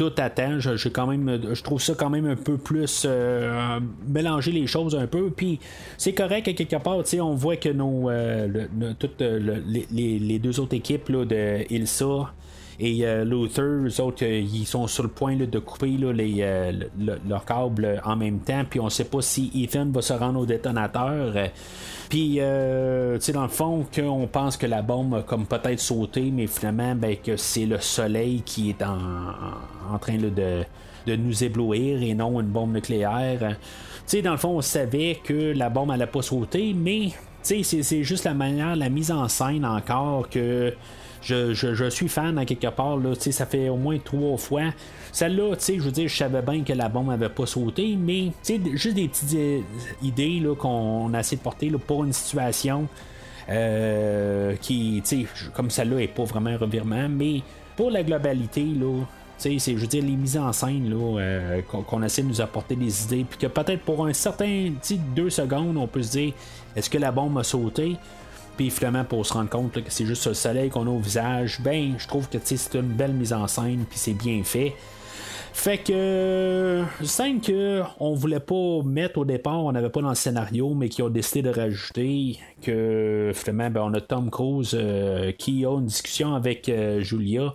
tout 0.00 0.12
à 0.16 0.30
Je, 0.58 0.88
quand 0.88 1.06
même, 1.06 1.38
je 1.52 1.62
trouve 1.62 1.78
ça 1.78 1.92
quand 1.94 2.08
même 2.08 2.24
un 2.24 2.34
peu 2.34 2.56
plus 2.56 3.02
euh, 3.04 3.78
mélanger 4.08 4.50
les 4.50 4.66
choses 4.66 4.96
un 4.96 5.06
peu. 5.06 5.28
Puis 5.28 5.60
c'est 5.98 6.14
correct 6.14 6.48
à 6.48 6.54
quelque 6.54 6.76
part. 6.76 7.00
On 7.20 7.34
voit 7.34 7.56
que 7.56 7.68
nos, 7.68 8.08
euh, 8.08 8.48
euh, 9.20 9.60
les, 9.90 10.38
deux 10.38 10.58
autres 10.58 10.74
équipes 10.74 11.10
là, 11.10 11.26
de 11.26 11.70
Ilsa 11.70 12.32
et 12.78 13.04
Luther, 13.26 13.62
eux 13.62 14.00
autres, 14.00 14.24
ils 14.24 14.64
sont 14.64 14.86
sur 14.86 15.02
le 15.02 15.10
point 15.10 15.36
de 15.36 15.58
couper 15.58 15.98
les, 16.14 16.80
leur 17.28 17.44
câble 17.44 18.00
en 18.02 18.16
même 18.16 18.38
temps. 18.38 18.64
Puis 18.70 18.80
on 18.80 18.88
sait 18.88 19.04
pas 19.04 19.20
si 19.20 19.50
Ethan 19.54 19.90
va 19.90 20.00
se 20.00 20.14
rendre 20.14 20.40
au 20.40 20.46
détonateur. 20.46 21.34
Puis, 22.10 22.38
euh, 22.40 23.14
tu 23.18 23.26
sais, 23.26 23.32
dans 23.32 23.44
le 23.44 23.48
fond, 23.48 23.86
qu'on 23.94 24.26
pense 24.26 24.56
que 24.56 24.66
la 24.66 24.82
bombe 24.82 25.14
a 25.14 25.22
comme 25.22 25.46
peut-être 25.46 25.78
sauté, 25.78 26.32
mais 26.34 26.48
finalement, 26.48 26.96
ben, 26.96 27.16
que 27.16 27.36
c'est 27.36 27.66
le 27.66 27.78
soleil 27.78 28.42
qui 28.44 28.70
est 28.70 28.82
en, 28.82 29.96
train 30.00 30.18
de, 30.18 30.28
de, 31.06 31.16
nous 31.16 31.44
éblouir 31.44 32.02
et 32.02 32.12
non 32.14 32.40
une 32.40 32.48
bombe 32.48 32.74
nucléaire. 32.74 33.38
Tu 33.38 33.56
sais, 34.06 34.22
dans 34.22 34.32
le 34.32 34.38
fond, 34.38 34.56
on 34.56 34.60
savait 34.60 35.20
que 35.22 35.52
la 35.56 35.70
bombe 35.70 35.92
allait 35.92 36.04
pas 36.08 36.20
sauter, 36.20 36.74
mais 36.74 37.12
tu 37.44 37.62
sais, 37.62 37.82
c'est 37.84 38.02
juste 38.02 38.24
la 38.24 38.34
manière, 38.34 38.74
la 38.74 38.88
mise 38.88 39.12
en 39.12 39.28
scène 39.28 39.64
encore 39.64 40.28
que 40.28 40.74
je, 41.22 41.88
suis 41.90 42.08
fan 42.08 42.38
à 42.38 42.44
quelque 42.44 42.68
part. 42.68 42.96
Là, 42.96 43.14
ça 43.14 43.46
fait 43.46 43.68
au 43.68 43.76
moins 43.76 43.98
trois 43.98 44.36
fois. 44.36 44.72
Celle-là, 45.12 45.54
je 45.58 45.82
veux 45.82 45.90
dire, 45.90 46.08
je 46.08 46.16
savais 46.16 46.42
bien 46.42 46.62
que 46.62 46.72
la 46.72 46.88
bombe 46.88 47.08
n'avait 47.08 47.28
pas 47.28 47.46
sauté, 47.46 47.96
mais 47.98 48.30
juste 48.74 48.94
des 48.94 49.08
petites 49.08 49.34
euh, 49.34 49.60
idées 50.02 50.42
qu'on 50.58 51.12
a 51.14 51.20
essayé 51.20 51.36
de 51.36 51.42
porter 51.42 51.70
pour 51.70 52.04
une 52.04 52.12
situation 52.12 52.86
euh, 53.48 54.54
qui, 54.60 55.02
comme 55.54 55.70
celle-là, 55.70 56.00
est 56.00 56.08
pas 56.08 56.24
vraiment 56.24 56.50
un 56.50 56.56
revirement, 56.56 57.08
mais 57.08 57.42
pour 57.76 57.90
la 57.90 58.02
globalité, 58.02 58.64
là, 58.64 59.04
C'est, 59.38 59.58
je 59.58 59.74
veux 59.74 59.86
dire, 59.86 60.04
les 60.04 60.16
mises 60.16 60.36
en 60.36 60.52
scène 60.52 60.90
là, 60.90 61.62
qu'on, 61.66 62.02
essaie 62.02 62.22
de 62.22 62.28
nous 62.28 62.40
apporter 62.40 62.76
des 62.76 63.04
idées, 63.04 63.24
puis 63.28 63.38
que 63.38 63.46
peut-être 63.46 63.80
pour 63.80 64.06
un 64.06 64.12
certain 64.12 64.70
deux 65.16 65.30
secondes, 65.30 65.76
on 65.76 65.86
peut 65.86 66.02
se 66.02 66.12
dire 66.12 66.34
est-ce 66.76 66.88
que 66.88 66.98
la 66.98 67.10
bombe 67.10 67.38
a 67.38 67.42
sauté? 67.42 67.96
Puis 68.60 68.68
finalement, 68.68 69.04
pour 69.04 69.24
se 69.24 69.32
rendre 69.32 69.48
compte 69.48 69.72
que 69.72 69.80
c'est 69.88 70.04
juste 70.04 70.26
le 70.26 70.34
soleil 70.34 70.68
qu'on 70.68 70.86
a 70.86 70.90
au 70.90 70.98
visage, 70.98 71.62
ben, 71.62 71.94
je 71.96 72.06
trouve 72.06 72.28
que 72.28 72.36
c'est 72.44 72.74
une 72.74 72.92
belle 72.92 73.14
mise 73.14 73.32
en 73.32 73.46
scène, 73.46 73.86
puis 73.88 73.98
c'est 73.98 74.12
bien 74.12 74.42
fait. 74.44 74.74
Fait 75.54 75.78
que 75.78 76.84
scène 77.02 77.40
que 77.40 77.80
on 77.98 78.12
voulait 78.12 78.38
pas 78.38 78.82
mettre 78.84 79.20
au 79.20 79.24
départ, 79.24 79.64
on 79.64 79.72
n'avait 79.72 79.88
pas 79.88 80.02
dans 80.02 80.10
le 80.10 80.14
scénario, 80.14 80.74
mais 80.74 80.90
qui 80.90 81.00
ont 81.00 81.08
décidé 81.08 81.40
de 81.40 81.48
rajouter 81.48 82.38
que 82.60 83.32
finalement 83.34 83.70
ben, 83.70 83.80
on 83.82 83.94
a 83.94 84.00
Tom 84.02 84.28
Cruise 84.28 84.72
euh, 84.74 85.32
qui 85.32 85.64
a 85.64 85.78
une 85.78 85.86
discussion 85.86 86.34
avec 86.34 86.68
euh, 86.68 87.00
Julia 87.00 87.54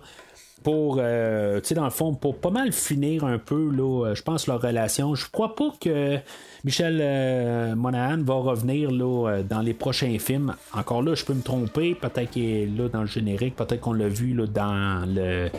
pour, 0.66 0.96
euh, 0.98 1.60
dans 1.76 1.84
le 1.84 1.90
fond, 1.90 2.12
pour 2.14 2.38
pas 2.38 2.50
mal 2.50 2.72
finir 2.72 3.24
un 3.24 3.38
peu, 3.38 3.70
là, 3.70 4.14
je 4.14 4.22
pense, 4.22 4.48
leur 4.48 4.60
relation. 4.60 5.14
Je 5.14 5.26
crois 5.30 5.54
pas 5.54 5.72
que 5.80 6.18
Michel 6.64 6.98
euh, 7.00 7.76
Monahan 7.76 8.20
va 8.24 8.34
revenir 8.34 8.90
là, 8.90 9.28
euh, 9.28 9.42
dans 9.44 9.60
les 9.60 9.74
prochains 9.74 10.18
films. 10.18 10.56
Encore 10.74 11.04
là, 11.04 11.14
je 11.14 11.24
peux 11.24 11.34
me 11.34 11.42
tromper. 11.42 11.94
Peut-être 11.94 12.30
qu'il 12.30 12.50
est 12.50 12.66
là 12.66 12.88
dans 12.88 13.02
le 13.02 13.06
générique. 13.06 13.54
Peut-être 13.54 13.80
qu'on 13.80 13.92
l'a 13.92 14.08
vu 14.08 14.34
là, 14.34 14.46
dans 14.48 15.06
le. 15.08 15.50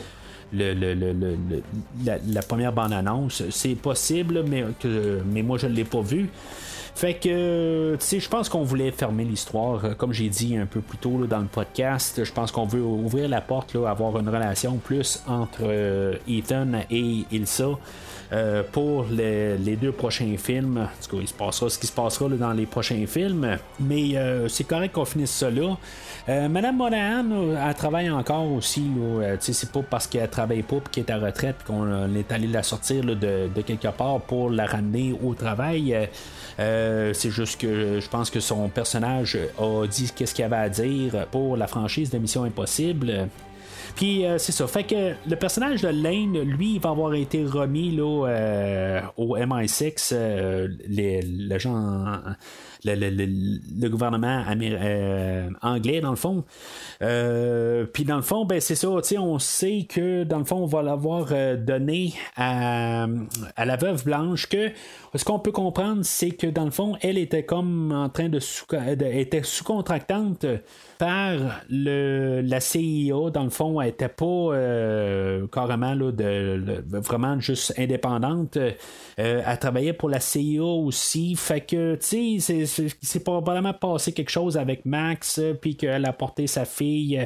la, 2.03 2.41
première 2.41 2.73
bande-annonce. 2.73 3.43
C'est 3.49 3.75
possible, 3.75 4.43
mais, 4.45 4.65
que, 4.77 5.21
mais 5.25 5.41
moi 5.41 5.57
je 5.57 5.67
ne 5.67 5.73
l'ai 5.73 5.85
pas 5.85 6.01
vu. 6.01 6.27
Fait 6.97 7.13
que, 7.13 7.93
tu 7.93 8.03
sais, 8.03 8.19
je 8.19 8.27
pense 8.27 8.49
qu'on 8.49 8.63
voulait 8.63 8.89
fermer 8.89 9.23
l'histoire, 9.23 9.85
euh, 9.85 9.93
comme 9.93 10.13
j'ai 10.13 10.29
dit 10.29 10.57
un 10.57 10.65
peu 10.65 10.81
plus 10.81 10.97
tôt 10.97 11.27
dans 11.27 11.41
le 11.41 11.45
podcast. 11.45 12.23
Je 12.23 12.31
pense 12.33 12.51
qu'on 12.51 12.65
veut 12.65 12.81
ouvrir 12.81 13.29
la 13.29 13.39
porte, 13.39 13.75
avoir 13.75 14.17
une 14.17 14.27
relation 14.27 14.77
plus 14.77 15.21
entre 15.27 16.17
Ethan 16.27 16.81
et 16.89 17.23
Ilsa. 17.31 17.77
Euh, 18.33 18.61
pour 18.73 19.05
les, 19.09 19.77
deux 19.77 19.93
prochains 19.93 20.35
films. 20.37 20.77
En 20.77 21.03
tout 21.03 21.15
cas, 21.15 21.21
il 21.21 21.27
se 21.29 21.33
passera 21.33 21.69
ce 21.69 21.79
qui 21.79 21.87
se 21.87 21.93
passera 21.93 22.27
dans 22.27 22.51
les 22.51 22.65
prochains 22.65 23.05
films. 23.07 23.57
Mais 23.79 24.17
euh, 24.17 24.49
c'est 24.49 24.65
correct 24.65 24.91
qu'on 24.91 25.05
finisse 25.05 25.31
ça 25.31 25.49
là. 25.49 25.77
Euh, 26.27 26.49
Madame 26.49 26.75
Monahan, 26.75 27.25
elle 27.65 27.73
travaille 27.75 28.09
encore 28.09 28.51
aussi. 28.51 28.83
c'est 29.39 29.71
pas 29.71 29.81
parce 29.89 30.07
qu'elle 30.07 30.29
travaille 30.29 30.63
pas 30.63 30.75
et 30.75 30.81
qu'elle 30.91 31.05
est 31.05 31.11
à 31.11 31.19
retraite 31.19 31.55
qu'on 31.65 32.13
est 32.15 32.29
allé 32.33 32.47
la 32.47 32.63
sortir 32.63 33.05
de, 33.05 33.49
quelque 33.65 33.87
part 33.87 34.19
pour 34.19 34.49
la 34.49 34.65
ramener 34.65 35.17
au 35.23 35.33
travail. 35.33 35.95
c'est 36.57 37.29
juste 37.29 37.61
que 37.61 38.01
je 38.01 38.09
pense 38.09 38.29
que 38.29 38.41
son 38.41 38.67
personnage 38.67 39.37
a 39.57 39.87
dit 39.87 40.11
qu'est-ce 40.13 40.35
qu'il 40.35 40.43
avait 40.43 40.57
à 40.57 40.69
dire 40.69 41.27
pour 41.31 41.55
la 41.55 41.67
franchise 41.67 42.09
de 42.09 42.17
Mission 42.17 42.43
Impossible. 42.43 43.29
Puis 43.95 44.25
euh, 44.25 44.37
c'est 44.37 44.51
ça. 44.51 44.67
Fait 44.67 44.83
que 44.83 45.13
le 45.27 45.35
personnage 45.35 45.81
de 45.81 45.87
Lane, 45.87 46.39
lui, 46.39 46.75
il 46.75 46.79
va 46.79 46.89
avoir 46.89 47.13
été 47.13 47.43
remis 47.45 47.91
là, 47.91 48.27
euh, 48.27 49.01
au 49.17 49.37
MI6, 49.37 50.11
euh, 50.13 50.67
les, 50.87 51.59
gens 51.59 52.19
le, 52.83 53.87
gouvernement 53.87 54.43
anglais, 55.61 56.01
dans 56.01 56.11
le 56.11 56.15
fond. 56.15 56.43
Puis 56.99 58.05
dans 58.05 58.17
le 58.17 58.21
fond, 58.21 58.45
ben 58.45 58.59
c'est 58.59 58.75
ça, 58.75 58.89
on 58.89 59.39
sait 59.39 59.85
que 59.89 60.23
dans 60.23 60.39
le 60.39 60.45
fond, 60.45 60.57
on 60.57 60.65
va 60.65 60.81
l'avoir 60.83 61.27
donné 61.57 62.13
à, 62.35 63.07
la 63.57 63.75
veuve 63.75 64.03
blanche 64.03 64.47
que 64.47 64.71
ce 65.15 65.23
qu'on 65.23 65.39
peut 65.39 65.51
comprendre, 65.51 66.01
c'est 66.03 66.31
que 66.31 66.47
dans 66.47 66.65
le 66.65 66.71
fond, 66.71 66.95
elle 67.01 67.17
était 67.17 67.43
comme 67.43 67.91
en 67.91 68.09
train 68.09 68.29
de, 68.29 68.39
sous, 68.39 68.65
était 68.99 69.43
sous-contractante 69.43 70.45
par 70.97 71.63
la 71.69 72.59
CIA. 72.59 73.29
Dans 73.31 73.43
le 73.43 73.49
fond, 73.49 73.79
elle 73.81 73.89
était 73.89 74.09
pas 74.09 74.51
carrément 75.51 75.93
là, 75.93 76.11
de, 76.11 76.83
vraiment 76.91 77.39
juste 77.39 77.73
indépendante. 77.77 78.57
elle 79.17 79.59
travaillait 79.59 79.93
pour 79.93 80.09
la 80.09 80.19
CIA 80.19 80.63
aussi. 80.63 81.35
Fait 81.35 81.61
que, 81.61 81.95
tu 81.95 82.39
sais, 82.39 82.65
c'est 83.01 83.23
probablement 83.23 83.73
passé 83.73 84.11
quelque 84.11 84.29
chose 84.29 84.57
avec 84.57 84.85
Max, 84.85 85.39
euh, 85.39 85.53
puis 85.53 85.75
qu'elle 85.75 86.05
a 86.05 86.13
porté 86.13 86.47
sa 86.47 86.65
fille 86.65 87.25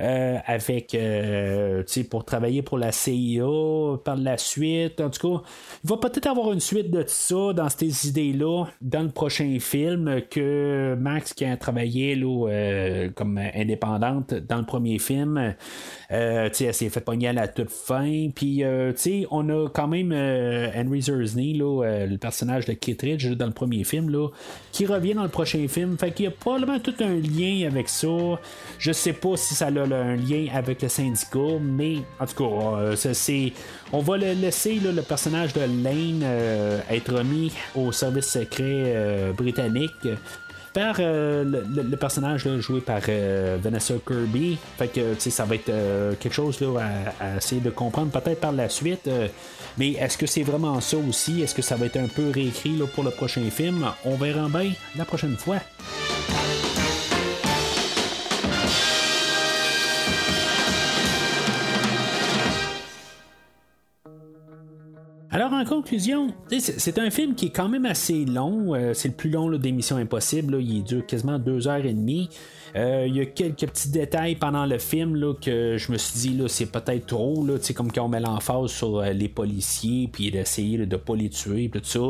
euh, 0.00 0.38
avec 0.46 0.94
euh, 0.94 1.82
pour 2.10 2.24
travailler 2.24 2.62
pour 2.62 2.78
la 2.78 2.92
CIA 2.92 3.44
par 4.04 4.16
la 4.16 4.36
suite. 4.38 5.00
En 5.00 5.10
tout 5.10 5.28
cas, 5.28 5.42
il 5.82 5.90
va 5.90 5.96
peut-être 5.96 6.26
avoir 6.26 6.52
une 6.52 6.60
suite 6.60 6.90
de 6.90 7.04
ça 7.06 7.52
dans 7.52 7.68
ces 7.68 8.08
idées-là 8.08 8.66
dans 8.80 9.02
le 9.02 9.10
prochain 9.10 9.58
film 9.60 10.22
que 10.30 10.96
Max 10.98 11.32
qui 11.32 11.44
a 11.44 11.56
travaillé 11.56 12.14
là, 12.14 13.03
comme 13.14 13.38
indépendante 13.54 14.34
dans 14.34 14.58
le 14.58 14.64
premier 14.64 14.98
film. 14.98 15.54
elle 16.08 16.54
s'est 16.54 16.72
fait 16.72 17.00
pogner 17.00 17.28
à 17.28 17.32
la 17.32 17.48
toute 17.48 17.70
fin. 17.70 18.28
Puis, 18.34 18.62
on 19.30 19.48
a 19.48 19.68
quand 19.68 19.88
même 19.88 20.12
Henry 20.12 21.02
Zersney, 21.02 21.54
le 21.54 22.16
personnage 22.16 22.66
de 22.66 22.72
Kittredge 22.72 23.30
dans 23.32 23.46
le 23.46 23.52
premier 23.52 23.84
film, 23.84 24.10
là, 24.10 24.28
qui 24.72 24.86
revient 24.86 25.14
dans 25.14 25.22
le 25.22 25.28
prochain 25.28 25.66
film. 25.68 25.96
Fait 25.98 26.10
qu'il 26.10 26.26
y 26.26 26.28
a 26.28 26.30
probablement 26.30 26.78
tout 26.78 26.94
un 27.00 27.14
lien 27.14 27.66
avec 27.66 27.88
ça. 27.88 28.08
Je 28.78 28.92
sais 28.92 29.12
pas 29.12 29.36
si 29.36 29.54
ça 29.54 29.66
a 29.66 29.70
un 29.70 30.16
lien 30.16 30.46
avec 30.52 30.82
le 30.82 30.88
syndicat, 30.88 31.58
mais 31.60 31.98
en 32.20 32.26
tout 32.26 32.44
cas, 32.44 32.78
euh, 32.78 32.96
c'est, 32.96 33.52
on 33.92 34.00
va 34.00 34.16
le 34.16 34.32
laisser 34.32 34.80
le 34.80 35.02
personnage 35.02 35.52
de 35.52 35.60
Lane 35.60 36.22
euh, 36.22 36.80
être 36.90 37.14
remis 37.14 37.52
au 37.74 37.92
service 37.92 38.26
secret 38.26 38.62
euh, 38.86 39.32
britannique 39.32 39.92
par 40.74 40.96
le, 40.98 41.96
personnage 41.96 42.46
joué 42.58 42.80
par 42.80 43.00
Vanessa 43.62 43.94
Kirby. 44.06 44.58
Fait 44.76 44.88
que 44.88 45.14
ça 45.18 45.44
va 45.44 45.54
être 45.54 45.72
quelque 46.18 46.34
chose 46.34 46.62
à, 47.20 47.36
essayer 47.38 47.60
de 47.60 47.70
comprendre 47.70 48.10
peut-être 48.10 48.40
par 48.40 48.52
la 48.52 48.68
suite. 48.68 49.08
Mais 49.78 49.92
est-ce 49.92 50.18
que 50.18 50.26
c'est 50.26 50.42
vraiment 50.42 50.80
ça 50.80 50.96
aussi? 50.98 51.42
Est-ce 51.42 51.54
que 51.54 51.62
ça 51.62 51.76
va 51.76 51.86
être 51.86 51.96
un 51.96 52.08
peu 52.08 52.30
réécrit 52.30 52.78
pour 52.94 53.04
le 53.04 53.10
prochain 53.10 53.48
film? 53.50 53.86
On 54.04 54.16
verra 54.16 54.48
bien 54.48 54.72
la 54.96 55.04
prochaine 55.04 55.36
fois. 55.36 55.60
Alors 65.34 65.52
en 65.52 65.64
conclusion, 65.64 66.28
c'est 66.60 66.96
un 66.96 67.10
film 67.10 67.34
qui 67.34 67.46
est 67.46 67.50
quand 67.50 67.68
même 67.68 67.86
assez 67.86 68.24
long. 68.24 68.72
Euh, 68.72 68.94
c'est 68.94 69.08
le 69.08 69.14
plus 69.14 69.30
long 69.30 69.50
des 69.50 69.72
Missions 69.72 69.96
Impossibles. 69.96 70.62
Il 70.62 70.84
dure 70.84 71.04
quasiment 71.04 71.40
deux 71.40 71.66
heures 71.66 71.84
et 71.84 71.92
demie. 71.92 72.30
Euh, 72.76 73.04
il 73.06 73.16
y 73.16 73.20
a 73.20 73.26
quelques 73.26 73.66
petits 73.68 73.90
détails 73.90 74.34
pendant 74.34 74.66
le 74.66 74.78
film 74.78 75.14
là, 75.14 75.32
que 75.34 75.76
je 75.78 75.92
me 75.92 75.96
suis 75.96 76.18
dit 76.18 76.36
là, 76.36 76.48
c'est 76.48 76.66
peut-être 76.66 77.06
trop, 77.06 77.46
là, 77.46 77.54
comme 77.74 77.92
quand 77.92 78.04
on 78.04 78.08
met 78.08 78.20
l'emphase 78.20 78.70
sur 78.70 78.98
euh, 78.98 79.10
les 79.10 79.28
policiers, 79.28 80.08
puis 80.12 80.30
d'essayer 80.32 80.78
de 80.78 80.84
ne 80.84 80.96
pas 80.96 81.14
les 81.14 81.28
tuer, 81.28 81.70
tout 81.72 81.80
ça. 81.84 82.00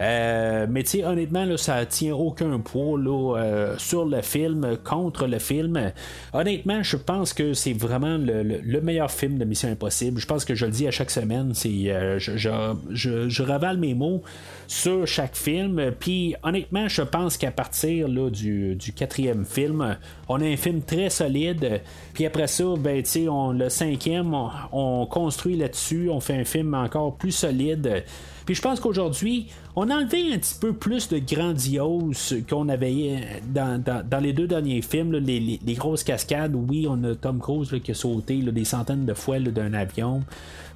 Euh, 0.00 0.66
mais 0.68 0.84
honnêtement, 1.04 1.44
là, 1.44 1.58
ça 1.58 1.84
tient 1.84 2.14
aucun 2.14 2.58
poids 2.60 2.98
là, 2.98 3.74
sur 3.76 4.06
le 4.06 4.22
film, 4.22 4.78
contre 4.82 5.26
le 5.26 5.38
film. 5.38 5.92
Honnêtement, 6.32 6.82
je 6.82 6.96
pense 6.96 7.34
que 7.34 7.52
c'est 7.52 7.74
vraiment 7.74 8.16
le, 8.18 8.80
meilleur 8.80 9.10
film 9.10 9.38
de 9.38 9.44
Mission 9.44 9.68
Impossible. 9.68 10.18
Je 10.20 10.26
pense 10.26 10.44
que 10.44 10.54
je 10.54 10.64
le 10.64 10.72
dis 10.72 10.86
à 10.86 10.90
chaque 10.90 11.10
semaine, 11.10 11.52
c'est 11.52 12.18
je, 12.18 12.36
je, 12.36 13.28
je, 13.28 13.42
ravale 13.42 13.76
mes 13.76 13.94
mots 13.94 14.22
sur 14.66 15.06
chaque 15.06 15.36
film. 15.36 15.92
Puis 15.98 16.34
honnêtement, 16.42 16.88
je 16.88 17.02
pense 17.02 17.36
qu'à 17.36 17.50
partir 17.50 18.08
là, 18.08 18.30
du, 18.30 18.76
du 18.76 18.92
quatrième 18.92 19.44
film, 19.44 19.97
on 20.28 20.40
a 20.40 20.44
un 20.44 20.56
film 20.56 20.82
très 20.82 21.10
solide. 21.10 21.80
Puis 22.14 22.26
après 22.26 22.46
ça, 22.46 22.64
ben, 22.78 23.02
on, 23.28 23.52
le 23.52 23.68
cinquième, 23.68 24.34
on, 24.72 25.06
construit 25.06 25.56
là-dessus, 25.56 26.10
on 26.10 26.20
fait 26.20 26.36
un 26.36 26.44
film 26.44 26.74
encore 26.74 27.16
plus 27.16 27.32
solide. 27.32 28.04
Puis 28.44 28.54
je 28.54 28.62
pense 28.62 28.80
qu'aujourd'hui, 28.80 29.48
on 29.76 29.90
a 29.90 29.94
enlevé 29.94 30.32
un 30.32 30.38
petit 30.38 30.54
peu 30.58 30.72
plus 30.72 31.08
de 31.08 31.18
grandiose 31.18 32.34
qu'on 32.48 32.70
avait 32.70 33.20
dans, 33.46 34.22
les 34.22 34.32
deux 34.32 34.46
derniers 34.46 34.80
films. 34.80 35.12
les, 35.12 35.60
grosses 35.74 36.02
cascades, 36.02 36.54
oui, 36.54 36.86
on 36.88 37.04
a 37.04 37.14
Tom 37.14 37.40
Cruise 37.40 37.74
qui 37.84 37.90
a 37.90 37.94
sauté 37.94 38.36
des 38.38 38.64
centaines 38.64 39.04
de 39.04 39.12
fois 39.12 39.38
d'un 39.38 39.74
avion. 39.74 40.22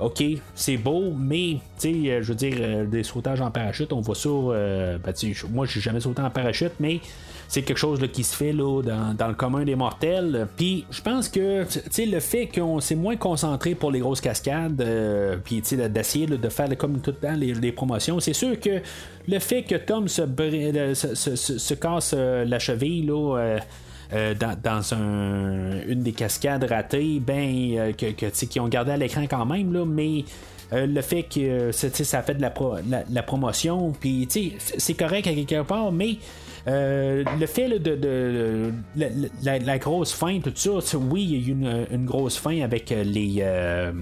OK, 0.00 0.22
c'est 0.54 0.76
beau, 0.76 1.12
mais, 1.16 1.58
sais, 1.78 2.22
je 2.22 2.28
veux 2.28 2.34
dire, 2.34 2.56
euh, 2.58 2.86
des 2.86 3.04
sautages 3.04 3.40
en 3.40 3.50
parachute, 3.50 3.92
on 3.92 4.00
voit 4.00 4.16
ça. 4.16 4.28
Euh, 4.28 4.98
ben, 4.98 5.14
moi, 5.50 5.64
j'ai 5.64 5.80
jamais 5.80 6.00
sauté 6.00 6.22
en 6.22 6.30
parachute, 6.30 6.72
mais 6.80 7.00
c'est 7.52 7.60
quelque 7.60 7.76
chose 7.76 8.00
qui 8.14 8.24
se 8.24 8.34
fait 8.34 8.54
là, 8.54 8.80
dans, 8.82 9.28
le 9.28 9.34
commun 9.34 9.62
des 9.62 9.74
mortels. 9.74 10.48
Puis 10.56 10.86
je 10.90 11.02
pense 11.02 11.28
que 11.28 11.66
le 11.98 12.20
fait 12.20 12.46
qu'on 12.46 12.80
s'est 12.80 12.94
moins 12.94 13.16
concentré 13.16 13.74
pour 13.74 13.90
les 13.90 13.98
grosses 13.98 14.22
cascades, 14.22 14.80
euh, 14.80 15.36
puis 15.44 15.60
d'essayer 15.60 16.26
de 16.26 16.48
faire 16.48 16.74
comme 16.78 17.00
tout 17.00 17.10
le 17.10 17.28
temps 17.28 17.34
les, 17.36 17.72
promotions, 17.72 18.20
c'est 18.20 18.32
sûr 18.32 18.58
que 18.58 18.80
le 19.28 19.38
fait 19.38 19.64
que 19.64 19.74
Tom 19.74 20.08
se, 20.08 20.22
se, 20.94 21.74
casse 21.74 22.14
euh, 22.16 22.46
la 22.46 22.58
cheville 22.58 23.04
là, 23.04 23.58
euh, 24.14 24.34
dans, 24.34 24.94
une 24.94 26.02
des 26.02 26.12
cascades 26.12 26.64
ratées, 26.64 27.20
ben, 27.20 27.92
que, 27.92 28.30
qui 28.46 28.60
ont 28.60 28.68
gardé 28.68 28.92
à 28.92 28.96
l'écran 28.96 29.26
quand 29.28 29.44
même, 29.44 29.74
là, 29.74 29.84
mais 29.84 30.24
le 30.72 31.02
fait 31.02 31.24
que 31.24 31.70
ça 31.70 32.22
fait 32.22 32.34
de 32.34 32.40
la, 32.40 32.54
la 33.10 33.22
promotion, 33.22 33.92
puis 33.92 34.26
c'est 34.78 34.94
correct 34.94 35.26
à 35.26 35.34
quelque 35.34 35.60
part, 35.64 35.92
mais 35.92 36.16
Euh, 36.68 37.24
le 37.40 37.46
fait 37.46 37.68
de, 37.78 38.72
la, 39.44 39.78
grosse 39.78 40.12
fin, 40.12 40.38
tout 40.40 40.52
ça, 40.54 40.96
oui, 40.96 41.24
il 41.24 41.32
y 41.32 41.34
a 41.34 41.48
eu 41.48 41.86
une, 41.90 42.04
grosse 42.06 42.36
fin 42.36 42.62
avec 42.62 42.90
les, 42.90 43.38
euh, 43.40 43.92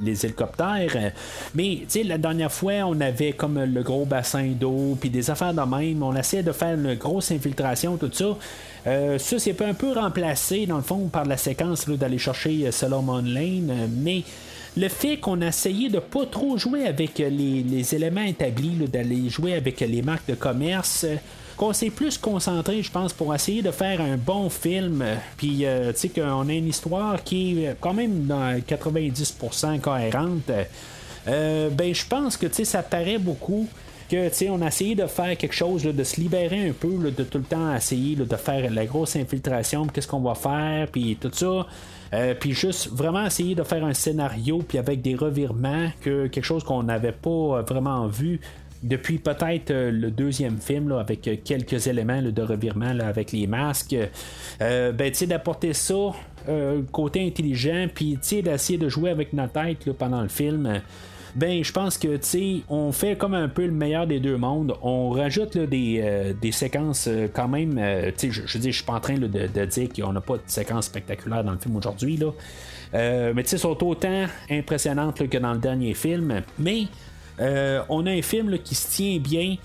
les 0.00 0.24
hélicoptères, 0.26 1.12
mais 1.54 1.80
la 2.04 2.18
dernière 2.18 2.52
fois, 2.52 2.72
on 2.86 3.00
avait 3.00 3.32
comme 3.32 3.62
le 3.62 3.82
gros 3.82 4.04
bassin 4.04 4.48
d'eau, 4.48 4.96
puis 5.00 5.08
des 5.08 5.30
affaires 5.30 5.54
de 5.54 5.62
même, 5.62 6.02
on 6.02 6.14
essayait 6.14 6.42
de 6.42 6.52
faire 6.52 6.74
une 6.74 6.94
grosse 6.94 7.30
infiltration, 7.30 7.96
tout 7.96 8.10
ça. 8.12 8.36
Euh, 8.86 9.18
ça, 9.18 9.38
c'est 9.38 9.60
un 9.62 9.74
peu 9.74 9.92
remplacé, 9.92 10.66
dans 10.66 10.76
le 10.76 10.82
fond, 10.82 11.08
par 11.08 11.24
la 11.24 11.36
séquence 11.36 11.88
d'aller 11.88 12.18
chercher 12.18 12.70
Solomon 12.70 13.22
Lane, 13.22 13.88
mais 14.02 14.24
le 14.76 14.88
fait 14.88 15.16
qu'on 15.16 15.40
a 15.40 15.48
essayé 15.48 15.88
de 15.88 15.98
pas 15.98 16.26
trop 16.26 16.56
jouer 16.58 16.86
avec 16.86 17.18
les, 17.18 17.94
éléments 17.94 18.22
établis, 18.22 18.76
d'aller 18.92 19.28
jouer 19.28 19.54
avec 19.54 19.80
les 19.80 20.02
marques 20.02 20.28
de 20.28 20.34
commerce, 20.34 21.06
qu'on 21.58 21.72
s'est 21.72 21.90
plus 21.90 22.16
concentré, 22.16 22.82
je 22.82 22.90
pense, 22.90 23.12
pour 23.12 23.34
essayer 23.34 23.60
de 23.60 23.72
faire 23.72 24.00
un 24.00 24.16
bon 24.16 24.48
film. 24.48 25.04
Puis, 25.36 25.66
euh, 25.66 25.92
tu 25.92 25.98
sais, 25.98 26.08
qu'on 26.08 26.48
a 26.48 26.52
une 26.52 26.68
histoire 26.68 27.22
qui 27.22 27.64
est 27.64 27.76
quand 27.80 27.92
même 27.92 28.26
dans 28.26 28.58
90% 28.60 29.80
cohérente. 29.80 30.50
Euh, 31.26 31.68
ben, 31.70 31.94
je 31.94 32.06
pense 32.06 32.36
que, 32.36 32.46
tu 32.46 32.54
sais, 32.54 32.64
ça 32.64 32.82
paraît 32.82 33.18
beaucoup 33.18 33.66
que 34.08 34.30
tu 34.30 34.48
on 34.48 34.62
a 34.62 34.68
essayé 34.68 34.94
de 34.94 35.06
faire 35.06 35.36
quelque 35.36 35.54
chose, 35.54 35.82
de 35.82 36.04
se 36.04 36.18
libérer 36.18 36.68
un 36.68 36.72
peu, 36.72 37.10
de 37.10 37.24
tout 37.24 37.38
le 37.38 37.44
temps 37.44 37.74
essayer 37.74 38.16
de 38.16 38.36
faire 38.36 38.70
la 38.70 38.86
grosse 38.86 39.16
infiltration, 39.16 39.86
qu'est-ce 39.86 40.08
qu'on 40.08 40.20
va 40.20 40.34
faire, 40.34 40.88
puis 40.90 41.18
tout 41.20 41.30
ça. 41.30 41.66
Euh, 42.14 42.34
puis 42.34 42.52
juste 42.52 42.88
vraiment 42.88 43.26
essayer 43.26 43.54
de 43.54 43.62
faire 43.64 43.84
un 43.84 43.92
scénario, 43.92 44.62
puis 44.66 44.78
avec 44.78 45.02
des 45.02 45.14
revirements, 45.14 45.90
que 46.00 46.26
quelque 46.28 46.44
chose 46.44 46.64
qu'on 46.64 46.84
n'avait 46.84 47.12
pas 47.12 47.60
vraiment 47.60 48.06
vu 48.06 48.40
depuis 48.82 49.18
peut-être 49.18 49.70
euh, 49.70 49.90
le 49.90 50.10
deuxième 50.10 50.58
film, 50.58 50.92
avec 50.92 51.26
euh, 51.26 51.36
quelques 51.42 51.86
éléments 51.86 52.22
de 52.22 52.42
revirement 52.42 52.98
avec 53.00 53.32
les 53.32 53.46
masques, 53.46 53.96
euh, 54.60 54.92
ben, 54.92 55.12
d'apporter 55.26 55.72
ça, 55.72 56.12
côté 56.92 57.26
intelligent, 57.26 57.88
puis 57.92 58.16
d'essayer 58.16 58.78
de 58.78 58.88
jouer 58.88 59.10
avec 59.10 59.32
notre 59.32 59.52
tête 59.52 59.92
pendant 59.92 60.22
le 60.22 60.28
film. 60.28 60.80
Ben, 61.36 61.62
je 61.62 61.72
pense 61.72 61.98
que, 61.98 62.16
tu 62.16 62.62
on 62.70 62.90
fait 62.90 63.16
comme 63.16 63.34
un 63.34 63.48
peu 63.48 63.66
le 63.66 63.72
meilleur 63.72 64.06
des 64.06 64.18
deux 64.18 64.38
mondes. 64.38 64.74
On 64.80 65.10
rajoute 65.10 65.58
des, 65.58 66.34
séquences 66.52 67.08
quand 67.34 67.48
même. 67.48 67.78
tu 68.16 68.32
je, 68.32 68.42
je 68.46 68.58
dis, 68.58 68.70
je 68.72 68.76
suis 68.76 68.84
pas 68.84 68.94
en 68.94 69.00
train 69.00 69.18
de, 69.18 69.26
dire 69.26 69.88
qu'on 69.94 70.12
n'a 70.12 70.22
pas 70.22 70.36
de 70.36 70.42
séquences 70.46 70.86
spectaculaires 70.86 71.44
dans 71.44 71.52
le 71.52 71.58
film 71.58 71.76
aujourd'hui, 71.76 72.18
mais 72.94 73.42
tu 73.42 73.48
sais, 73.50 73.58
sont 73.58 73.84
autant 73.84 74.24
impressionnantes 74.50 75.28
que 75.28 75.38
dans 75.38 75.52
le 75.52 75.60
dernier 75.60 75.92
film. 75.92 76.42
Mais 76.58 76.84
euh, 77.40 77.82
on 77.88 78.06
a 78.06 78.10
un 78.10 78.22
film 78.22 78.58
qui 78.58 78.74
se 78.74 78.88
tient 78.88 79.18
bien. 79.18 79.56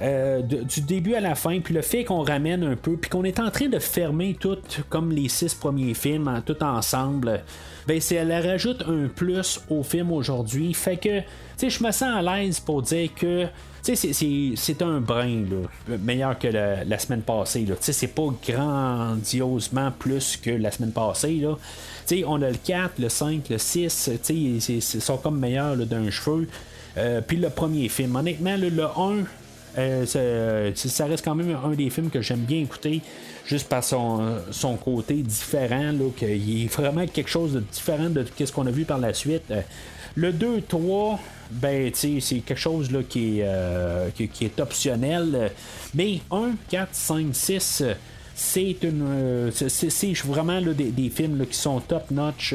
Euh, 0.00 0.40
du 0.42 0.80
début 0.80 1.14
à 1.14 1.20
la 1.20 1.36
fin, 1.36 1.60
puis 1.60 1.74
le 1.74 1.82
fait 1.82 2.02
qu'on 2.02 2.22
ramène 2.22 2.64
un 2.64 2.74
peu, 2.74 2.96
puis 2.96 3.08
qu'on 3.08 3.22
est 3.22 3.38
en 3.38 3.50
train 3.50 3.68
de 3.68 3.78
fermer 3.78 4.34
tout 4.40 4.58
comme 4.88 5.12
les 5.12 5.28
six 5.28 5.54
premiers 5.54 5.94
films, 5.94 6.42
tout 6.44 6.60
ensemble, 6.64 7.42
ben 7.86 8.00
c'est 8.00 8.20
rajoute 8.22 8.82
un 8.88 9.06
plus 9.06 9.60
au 9.70 9.84
film 9.84 10.10
aujourd'hui. 10.10 10.74
Fait 10.74 10.96
que, 10.96 11.20
je 11.60 11.84
me 11.84 11.92
sens 11.92 12.02
à 12.02 12.22
l'aise 12.22 12.58
pour 12.58 12.82
dire 12.82 13.10
que 13.14 13.46
c'est 13.82 14.82
un 14.82 15.00
brin 15.00 15.44
meilleur 15.86 16.38
que 16.38 16.48
la, 16.48 16.98
semaine 16.98 17.22
passée. 17.22 17.66
C'est 17.80 18.14
pas 18.14 18.28
grandiosement 18.48 19.92
plus 19.96 20.36
que 20.36 20.50
la 20.50 20.70
semaine 20.70 20.92
passée. 20.92 21.44
On 22.26 22.42
a 22.42 22.50
le 22.50 22.56
4, 22.56 22.98
le 22.98 23.08
5, 23.08 23.48
le 23.50 23.58
6, 23.58 24.10
ils 24.28 24.82
sont 24.82 25.18
comme 25.18 25.38
meilleurs 25.38 25.76
d'un 25.76 26.10
cheveu. 26.10 26.48
Euh, 26.98 27.20
puis 27.26 27.36
le 27.36 27.50
premier 27.50 27.88
film. 27.88 28.16
Honnêtement, 28.16 28.56
le, 28.56 28.82
1, 28.82 29.24
euh, 29.78 30.72
ça 30.74 31.06
reste 31.06 31.24
quand 31.24 31.34
même 31.34 31.56
un 31.64 31.70
des 31.70 31.90
films 31.90 32.10
que 32.10 32.20
j'aime 32.20 32.40
bien 32.40 32.60
écouter, 32.60 33.00
juste 33.46 33.68
par 33.68 33.82
son, 33.82 34.36
son 34.50 34.76
côté 34.76 35.14
différent, 35.14 35.92
là, 35.92 36.10
qu'il 36.16 36.64
est 36.64 36.72
vraiment 36.72 37.06
quelque 37.06 37.30
chose 37.30 37.54
de 37.54 37.60
différent 37.60 38.10
de 38.10 38.24
ce 38.38 38.52
qu'on 38.52 38.66
a 38.66 38.70
vu 38.70 38.84
par 38.84 38.98
la 38.98 39.14
suite. 39.14 39.50
Euh, 39.50 39.62
le 40.14 40.32
2, 40.32 40.62
3, 40.68 41.18
ben, 41.52 41.90
c'est 41.94 42.20
quelque 42.44 42.56
chose 42.56 42.90
là, 42.90 43.00
qui, 43.08 43.40
est, 43.40 44.28
qui, 44.30 44.44
est 44.44 44.60
optionnel. 44.60 45.50
Mais 45.94 46.20
1, 46.30 46.50
4, 46.68 46.88
5, 46.92 47.26
6, 47.32 47.84
c'est 48.34 48.76
une. 48.82 49.50
c'est 49.50 50.12
vraiment 50.24 50.60
des, 50.60 50.90
des, 50.90 51.08
films 51.08 51.46
qui 51.46 51.56
sont 51.56 51.80
top 51.80 52.10
notch 52.10 52.54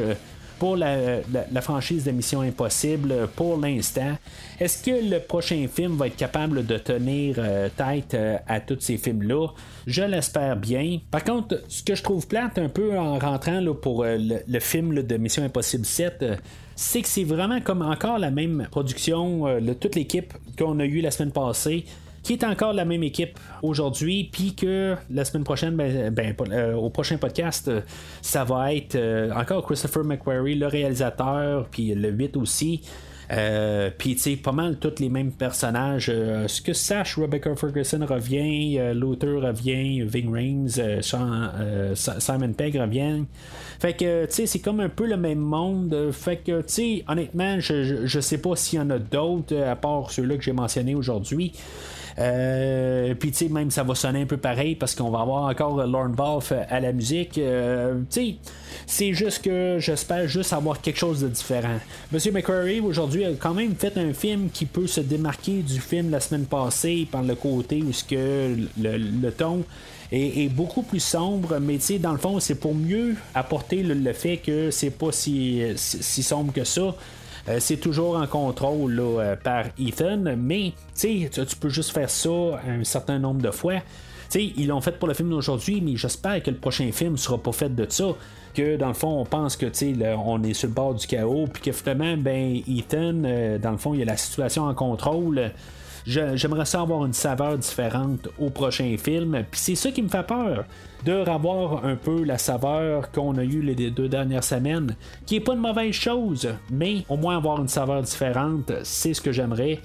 pour 0.60 0.76
la, 0.78 1.22
franchise 1.62 2.04
de 2.04 2.12
Mission 2.12 2.42
Impossible 2.42 3.28
pour 3.36 3.58
l'instant. 3.58 4.18
Est-ce 4.60 4.84
que 4.84 5.10
le 5.10 5.20
prochain 5.20 5.68
film 5.74 5.96
va 5.98 6.08
être 6.08 6.16
capable 6.16 6.66
de 6.66 6.78
tenir 6.78 7.36
euh, 7.38 7.70
tête 7.76 8.14
euh, 8.14 8.38
à 8.48 8.60
tous 8.60 8.80
ces 8.80 8.98
films-là? 8.98 9.48
Je 9.86 10.04
l'espère 10.04 10.56
bien. 10.56 11.00
Par 11.12 11.24
contre, 11.24 11.64
ce 11.68 11.84
que 11.84 11.96
je 11.96 12.04
trouve 12.04 12.28
plate 12.28 12.58
un 12.58 12.70
peu 12.70 12.98
en 12.98 13.20
rentrant 13.20 13.62
pour 13.82 14.04
euh, 14.04 14.18
le, 14.18 14.60
film 14.60 15.04
de 15.04 15.18
Mission 15.18 15.44
Impossible 15.44 15.86
7, 15.86 16.26
c'est 16.76 17.02
que 17.02 17.08
c'est 17.08 17.24
vraiment 17.24 17.62
comme 17.62 17.82
encore 17.82 18.20
la 18.20 18.32
même 18.32 18.68
production 18.70 19.60
de 19.60 19.74
toute 19.74 19.96
l'équipe 19.96 20.34
qu'on 20.58 20.80
a 20.80 20.86
eu 20.86 21.02
la 21.02 21.12
semaine 21.12 21.32
passée 21.32 21.86
qui 22.28 22.34
est 22.34 22.44
encore 22.44 22.74
la 22.74 22.84
même 22.84 23.04
équipe 23.04 23.40
aujourd'hui, 23.64 24.30
puis 24.30 24.54
que 24.54 24.98
la 25.10 25.24
semaine 25.24 25.46
prochaine, 25.46 25.78
ben, 25.78 26.14
ben 26.14 26.36
euh, 26.52 26.74
au 26.74 26.90
prochain 26.90 27.16
podcast, 27.16 27.70
euh, 27.70 27.80
ça 28.22 28.44
va 28.44 28.74
être 28.74 28.96
euh, 28.96 29.32
encore 29.32 29.66
Christopher 29.66 30.04
McQuarrie, 30.04 30.56
le 30.56 30.68
réalisateur, 30.68 31.70
puis 31.72 31.96
le 31.96 32.10
8 32.10 32.36
aussi. 32.36 32.82
Puis, 33.98 34.16
tu 34.16 34.22
sais, 34.22 34.36
pas 34.38 34.52
mal 34.54 34.78
tous 34.78 35.00
les 35.00 35.10
mêmes 35.10 35.32
personnages. 35.32 36.06
ce 36.06 36.62
que 36.62 36.72
sache, 36.72 37.18
Rebecca 37.18 37.54
Ferguson 37.56 38.06
revient, 38.06 38.80
Luther 38.94 39.42
revient, 39.42 40.02
Ving 40.04 40.32
Rhames, 40.32 41.04
Simon 41.94 42.54
Pegg 42.54 42.78
revient. 42.78 43.26
Fait 43.80 43.94
que, 43.94 44.26
tu 44.28 44.34
sais, 44.34 44.46
c'est 44.46 44.60
comme 44.60 44.80
un 44.80 44.88
peu 44.88 45.06
le 45.06 45.18
même 45.18 45.40
monde. 45.40 46.10
Fait 46.14 46.38
que, 46.38 46.62
tu 46.62 46.68
sais, 46.68 47.04
honnêtement, 47.10 47.60
je, 47.60 48.06
je, 48.06 48.20
sais 48.22 48.38
pas 48.38 48.56
s'il 48.56 48.80
y 48.80 48.82
en 48.82 48.90
a 48.92 48.98
d'autres, 48.98 49.58
à 49.58 49.76
part 49.76 50.10
ceux-là 50.10 50.38
que 50.38 50.44
j'ai 50.44 50.54
mentionnés 50.54 50.96
aujourd'hui. 50.96 51.52
Euh, 52.20 53.14
puis, 53.14 53.32
tu 53.32 53.38
sais, 53.38 53.50
même 53.50 53.70
ça 53.70 53.84
va 53.84 53.94
sonner 53.94 54.22
un 54.22 54.26
peu 54.26 54.38
pareil 54.38 54.76
parce 54.76 54.96
qu'on 54.96 55.10
va 55.10 55.22
avoir 55.22 55.44
encore 55.44 55.86
Lorne 55.86 56.14
Wolf 56.14 56.52
à 56.70 56.80
la 56.80 56.92
musique. 56.92 57.38
Euh, 57.38 58.00
tu 58.10 58.22
sais, 58.22 58.36
c'est 58.86 59.14
juste 59.14 59.44
que 59.44 59.78
j'espère 59.80 60.28
juste 60.28 60.54
avoir 60.54 60.82
quelque 60.82 60.98
chose 60.98 61.22
de 61.22 61.28
différent. 61.28 61.78
Monsieur 62.12 62.32
McQuarrie, 62.32 62.80
aujourd'hui, 62.80 63.26
a 63.26 63.32
quand 63.34 63.54
même 63.54 63.76
fait 63.76 63.98
un 63.98 64.14
film 64.14 64.50
qui 64.52 64.66
peut 64.66 64.88
se 64.88 65.02
démarquer 65.02 65.62
du 65.62 65.80
film 65.80 66.10
la 66.10 66.20
semaine 66.20 66.46
passée 66.46 67.08
par 67.12 67.22
le 67.22 67.36
côté 67.36 67.84
où 67.84 67.92
que 68.10 68.56
le, 68.80 69.30
ton 69.32 69.64
est, 70.12 70.50
beaucoup 70.50 70.84
plus 70.84 71.00
sombre, 71.00 71.60
mais 71.60 71.76
tu 71.76 71.82
sais, 71.82 72.00
dans 72.00 72.14
le 72.14 72.18
fond, 72.18 72.40
c'est 72.40 72.56
pour 72.56 72.74
mieux 72.74 73.16
apporter 73.36 73.84
le, 73.84 74.14
fait 74.14 74.38
que 74.38 74.72
c'est 74.72 74.90
pas 74.90 75.12
si 75.12 75.76
sombre 76.24 76.54
que 76.54 76.64
ça. 76.64 76.96
Euh, 77.50 77.58
c'est 77.60 77.78
toujours 77.78 78.18
en 78.18 78.28
contrôle 78.28 79.00
euh, 79.00 79.36
par 79.36 79.66
Ethan, 79.80 80.36
mais 80.38 80.74
tu 81.00 81.30
peux 81.60 81.70
juste 81.70 81.92
faire 81.92 82.10
ça 82.10 82.30
un 82.68 82.84
certain 82.84 83.20
nombre 83.20 83.42
de 83.42 83.52
fois. 83.52 83.76
ils 84.36 84.68
l'ont 84.68 84.82
fait 84.82 84.98
pour 85.00 85.08
le 85.08 85.14
film 85.14 85.30
d'aujourd'hui, 85.30 85.82
mais 85.82 85.96
j'espère 85.96 86.44
que 86.44 86.52
le 86.52 86.58
prochain 86.58 86.92
film 86.92 87.18
sera 87.18 87.38
pas 87.38 87.54
fait 87.54 87.74
de 87.74 87.86
ça. 87.90 88.08
Que 88.54 88.76
dans 88.76 88.88
le 88.88 88.94
fond, 88.94 89.22
on 89.22 89.26
pense 89.26 89.56
que 89.56 89.68
on 90.18 90.44
est 90.44 90.54
sur 90.54 90.68
le 90.68 90.74
bord 90.74 90.96
du 90.96 91.06
chaos, 91.06 91.48
puis 91.52 91.62
que 91.62 91.72
finalement, 91.72 92.18
ben, 92.18 92.62
Ethan, 92.68 93.24
euh, 93.24 93.58
dans 93.60 93.72
le 93.72 93.78
fond, 93.78 93.94
il 93.94 94.02
a 94.02 94.06
la 94.06 94.18
situation 94.18 94.64
en 94.64 94.74
contrôle. 94.74 95.52
J'aimerais 96.08 96.64
ça 96.64 96.82
avoir 96.82 97.06
une 97.06 97.12
saveur 97.12 97.58
différente 97.58 98.30
au 98.40 98.50
prochain 98.50 98.96
film. 98.98 99.44
Puis 99.52 99.60
c'est 99.60 99.76
ça 99.76 99.92
qui 99.92 100.02
me 100.02 100.08
fait 100.08 100.26
peur 100.26 100.64
de 101.06 101.12
revoir 101.12 101.84
un 101.86 101.98
peu 101.98 102.24
la 102.24 102.38
saveur 102.38 103.12
qu'on 103.12 103.38
a 103.38 103.44
eu 103.44 103.62
les 103.62 103.92
deux 103.92 104.08
dernières 104.08 104.44
semaines, 104.44 104.96
qui 105.26 105.36
est 105.36 105.40
pas 105.42 105.54
une 105.54 105.60
mauvaise 105.60 105.94
chose, 105.94 106.48
mais 106.72 107.04
au 107.10 107.18
moins 107.18 107.36
avoir 107.36 107.60
une 107.60 107.68
saveur 107.68 108.02
différente, 108.04 108.72
c'est 108.84 109.14
ce 109.14 109.22
que 109.22 109.34
j'aimerais. 109.34 109.80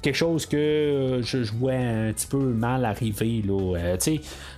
Quelque 0.00 0.16
chose 0.16 0.46
que 0.46 1.20
je, 1.22 1.52
vois 1.52 1.72
un 1.72 2.12
petit 2.12 2.26
peu 2.26 2.38
mal 2.38 2.84
arriver 2.84 3.42
là. 3.46 3.76
Euh, 3.76 3.96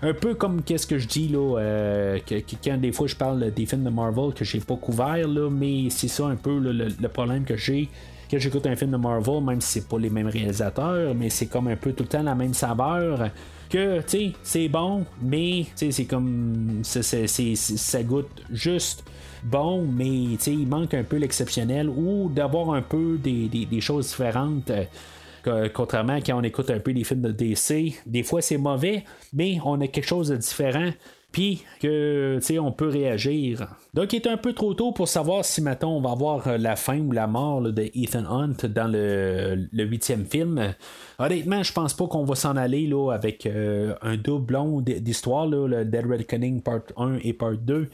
un 0.03 0.15
peu 0.15 0.35
comme 0.35 0.63
qu'est-ce 0.63 0.87
que 0.87 0.99
je 0.99 1.07
dis 1.07 1.29
là, 1.29 1.59
euh, 1.59 2.19
quand 2.65 2.79
des 2.79 2.93
fois 2.93 3.07
je 3.07 3.17
parle 3.17 3.51
des 3.53 3.67
films 3.67 3.85
de 3.85 3.91
Marvel 3.91 4.33
que 4.35 4.45
j'ai 4.45 4.61
pas 4.61 4.77
couvert 4.77 5.29
là, 5.29 5.49
mais 5.51 5.89
c'est 5.91 6.09
ça 6.09 6.27
un 6.27 6.37
peu 6.37 6.59
le 6.59 7.09
problème 7.09 7.45
que 7.45 7.57
j'ai 7.57 7.89
que 8.31 8.39
j'écoute 8.39 8.67
un 8.67 8.77
film 8.77 8.91
de 8.91 8.97
Marvel, 8.97 9.43
même 9.43 9.61
si 9.61 9.81
c'est 9.81 9.89
pas 9.89 9.99
les 9.99 10.11
mêmes 10.11 10.29
réalisateurs, 10.29 11.15
mais 11.15 11.31
c'est 11.31 11.47
comme 11.47 11.69
un 11.69 11.77
peu 11.77 11.93
tout 11.93 12.05
le 12.05 12.09
temps 12.09 12.23
la 12.23 12.35
même 12.35 12.55
saveur. 12.55 13.31
Que, 13.71 14.01
tu 14.01 14.05
sais, 14.07 14.33
c'est 14.43 14.69
bon, 14.69 15.05
mais, 15.21 15.67
tu 15.77 15.87
sais, 15.87 15.93
c'est 15.93 16.05
comme. 16.05 16.83
ça 16.83 18.03
goûte 18.03 18.43
juste 18.51 19.05
bon, 19.43 19.87
mais, 19.87 20.37
tu 20.37 20.39
sais, 20.39 20.53
il 20.53 20.67
manque 20.67 20.95
un 20.95 21.05
peu 21.05 21.17
l'exceptionnel 21.17 21.89
ou 21.89 22.31
d'avoir 22.33 22.71
un 22.75 22.83
peu 22.83 23.19
des, 23.19 23.81
choses 23.81 24.09
différentes. 24.09 24.71
contrairement 25.75 26.15
à 26.15 26.21
quand 26.21 26.39
on 26.39 26.43
écoute 26.43 26.71
un 26.71 26.81
peu 26.81 26.91
les 26.91 27.05
films 27.05 27.23
de 27.23 27.33
DC, 27.33 27.95
des 28.07 28.23
fois 28.23 28.43
c'est 28.43 28.59
mauvais, 28.59 29.05
mais 29.33 29.59
on 29.65 29.81
a 29.81 29.87
quelque 29.87 30.07
chose 30.07 30.29
de 30.29 30.37
différent 30.37 30.91
puis 31.37 31.63
que 31.83 32.41
on 32.59 32.73
peut 32.73 32.89
réagir. 32.89 33.69
Donc 33.93 34.15
il 34.15 34.17
est 34.17 34.27
un 34.27 34.39
peu 34.39 34.55
trop 34.55 34.73
tôt 34.73 34.93
pour 34.93 35.07
savoir 35.07 35.45
si 35.45 35.61
maintenant 35.61 35.95
on 35.95 36.01
va 36.01 36.13
avoir 36.13 36.57
la 36.57 36.77
fin 36.77 36.99
ou 36.99 37.13
la 37.13 37.27
mort 37.27 37.61
de 37.61 37.91
Ethan 37.95 38.25
Hunt 38.25 38.67
dans 38.75 38.91
le, 38.91 39.69
huitième 39.75 40.25
film. 40.25 40.73
Honnêtement, 41.19 41.63
je 41.63 41.75
pense 41.75 41.93
pas 41.93 42.07
qu'on 42.07 42.25
va 42.25 42.37
s'en 42.37 42.57
aller 42.57 42.87
là, 42.87 43.13
avec 43.13 43.47
un 43.47 44.17
doublon 44.17 44.81
d'histoire, 44.81 45.47
le 45.47 45.85
Dead 45.85 46.07
Reckoning 46.07 46.63
Part 46.63 46.81
1 46.97 47.19
et 47.23 47.35
Part 47.35 47.59
2. 47.59 47.91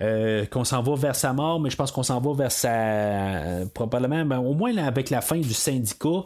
Euh, 0.00 0.44
qu'on 0.46 0.64
s'en 0.64 0.82
va 0.82 0.94
vers 0.94 1.16
sa 1.16 1.32
mort, 1.32 1.60
mais 1.60 1.70
je 1.70 1.76
pense 1.76 1.90
qu'on 1.90 2.02
s'en 2.02 2.20
va 2.20 2.32
vers 2.32 2.52
sa. 2.52 3.64
probablement, 3.74 4.24
ben, 4.24 4.38
au 4.38 4.54
moins 4.54 4.76
avec 4.76 5.10
la 5.10 5.20
fin 5.20 5.38
du 5.38 5.54
syndicat. 5.54 6.24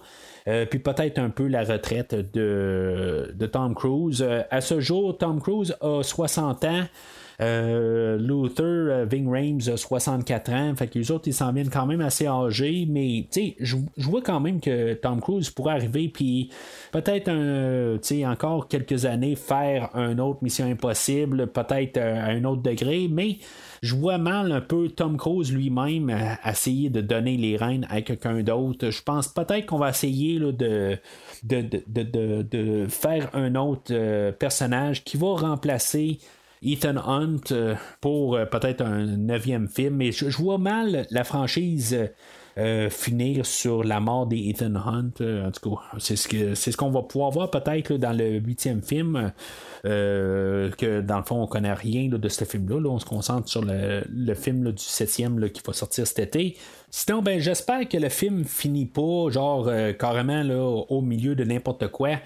Euh, 0.48 0.64
puis 0.64 0.78
peut-être 0.78 1.18
un 1.18 1.30
peu 1.30 1.46
la 1.46 1.62
retraite 1.62 2.14
de, 2.32 3.32
de 3.34 3.46
Tom 3.46 3.74
Cruise. 3.74 4.22
Euh, 4.26 4.42
à 4.50 4.60
ce 4.60 4.80
jour, 4.80 5.16
Tom 5.18 5.40
Cruise 5.40 5.76
a 5.80 6.02
60 6.02 6.64
ans. 6.64 6.84
Euh, 7.40 8.16
Luther, 8.18 9.06
Ving 9.06 9.30
Rames, 9.30 9.76
64 9.76 10.52
ans. 10.52 10.74
Fait 10.74 10.88
que 10.88 10.98
les 10.98 11.10
autres, 11.10 11.28
ils 11.28 11.34
s'en 11.34 11.52
viennent 11.52 11.70
quand 11.70 11.86
même 11.86 12.00
assez 12.00 12.26
âgés. 12.26 12.86
Mais, 12.88 13.26
tu 13.30 13.40
sais, 13.40 13.56
je 13.60 13.76
vois 13.98 14.22
quand 14.22 14.40
même 14.40 14.58
que 14.60 14.94
Tom 14.94 15.20
Cruise 15.20 15.50
pourrait 15.50 15.74
arriver, 15.74 16.08
puis 16.08 16.50
peut-être, 16.90 17.28
un, 17.28 17.98
encore 18.30 18.66
quelques 18.66 19.04
années, 19.04 19.36
faire 19.36 19.90
une 19.94 20.20
autre 20.20 20.38
Mission 20.42 20.66
Impossible, 20.66 21.46
peut-être 21.48 21.98
à 21.98 22.24
un 22.24 22.42
autre 22.44 22.62
degré. 22.62 23.06
Mais 23.08 23.38
je 23.82 23.94
vois 23.94 24.18
mal 24.18 24.52
un 24.52 24.60
peu 24.60 24.88
Tom 24.88 25.16
Cruise 25.16 25.52
lui-même 25.52 26.14
essayer 26.44 26.90
de 26.90 27.00
donner 27.00 27.36
les 27.36 27.56
rênes 27.56 27.86
à 27.90 28.02
quelqu'un 28.02 28.42
d'autre. 28.42 28.90
Je 28.90 29.02
pense 29.02 29.28
peut-être 29.28 29.66
qu'on 29.66 29.78
va 29.78 29.90
essayer 29.90 30.38
de, 30.38 30.98
de, 31.42 31.64
de, 31.86 32.42
de, 32.42 32.86
faire 32.88 33.30
un 33.34 33.54
autre 33.54 33.92
euh, 33.92 34.32
personnage 34.32 35.04
qui 35.04 35.16
va 35.16 35.34
remplacer 35.34 36.18
Ethan 36.62 36.96
Hunt 36.96 37.52
euh, 37.52 37.74
pour 38.00 38.36
euh, 38.36 38.44
peut-être 38.44 38.82
un 38.82 39.04
neuvième 39.04 39.68
film, 39.68 39.96
mais 39.96 40.12
je, 40.12 40.28
vois 40.36 40.58
mal 40.58 41.06
la 41.10 41.24
franchise 41.24 42.10
euh, 42.58 42.90
finir 42.90 43.46
sur 43.46 43.84
la 43.84 44.00
mort 44.00 44.26
d'Ethan 44.26 44.74
Hunt. 44.74 45.12
en 45.20 45.50
tout 45.50 45.70
cas, 45.70 45.82
c'est 45.98 46.16
ce 46.16 46.28
que 46.28 46.54
c'est 46.54 46.72
ce 46.72 46.76
qu'on 46.76 46.90
va 46.90 47.02
pouvoir 47.02 47.30
voir 47.30 47.50
peut-être 47.50 47.94
dans 47.94 48.16
le 48.16 48.38
huitième 48.38 48.82
film. 48.82 49.32
que 49.84 51.00
dans 51.00 51.18
le 51.18 51.24
fond, 51.24 51.42
on 51.42 51.46
connaît 51.46 51.72
rien 51.72 52.08
de 52.08 52.28
ce 52.28 52.44
film-là. 52.44 52.90
On 52.90 52.98
se 52.98 53.06
concentre 53.06 53.48
sur 53.48 53.64
le, 53.64 54.34
film 54.34 54.72
du 54.72 54.82
septième 54.82 55.48
qui 55.50 55.62
va 55.64 55.72
sortir 55.72 56.06
cet 56.06 56.18
été. 56.18 56.56
Sinon, 56.90 57.22
ben, 57.22 57.38
j'espère 57.40 57.88
que 57.88 57.96
le 57.96 58.08
film 58.08 58.44
finit 58.44 58.86
pas, 58.86 59.30
genre, 59.30 59.70
carrément 59.98 60.42
là, 60.42 60.84
au 60.88 61.00
milieu 61.02 61.34
de 61.34 61.44
n'importe 61.44 61.88
quoi. 61.88 62.18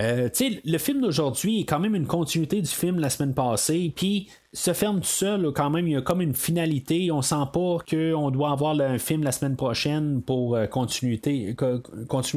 Euh, 0.00 0.28
le 0.64 0.78
film 0.78 1.00
d'aujourd'hui 1.00 1.60
est 1.60 1.64
quand 1.64 1.78
même 1.78 1.94
une 1.94 2.06
continuité 2.06 2.60
du 2.62 2.70
film 2.70 2.98
la 2.98 3.10
semaine 3.10 3.34
passée, 3.34 3.92
puis 3.94 4.28
se 4.52 4.72
ferme 4.72 5.00
tout 5.00 5.06
seul, 5.06 5.52
quand 5.52 5.70
même, 5.70 5.86
il 5.86 5.92
y 5.92 5.96
a 5.96 6.00
comme 6.00 6.22
une 6.22 6.34
finalité. 6.34 7.10
On 7.10 7.22
sent 7.22 7.44
pas 7.52 7.78
qu'on 7.88 8.30
doit 8.30 8.50
avoir 8.50 8.80
un 8.80 8.98
film 8.98 9.22
la 9.22 9.32
semaine 9.32 9.56
prochaine 9.56 10.22
pour 10.22 10.56
euh, 10.56 10.66
continuer 10.66 11.20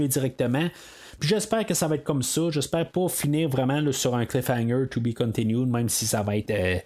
directement. 0.08 0.68
Puis 1.20 1.30
j'espère 1.30 1.66
que 1.66 1.74
ça 1.74 1.88
va 1.88 1.96
être 1.96 2.04
comme 2.04 2.24
ça. 2.24 2.50
J'espère 2.50 2.90
pas 2.92 3.08
finir 3.08 3.50
vraiment 3.50 3.92
sur 3.92 4.16
un 4.16 4.26
cliffhanger 4.26 4.88
to 4.90 5.00
be 5.00 5.14
continued, 5.14 5.68
même 5.68 5.90
si 5.90 6.06
ça 6.06 6.24
va 6.24 6.38
être 6.38 6.52
euh, 6.52 6.78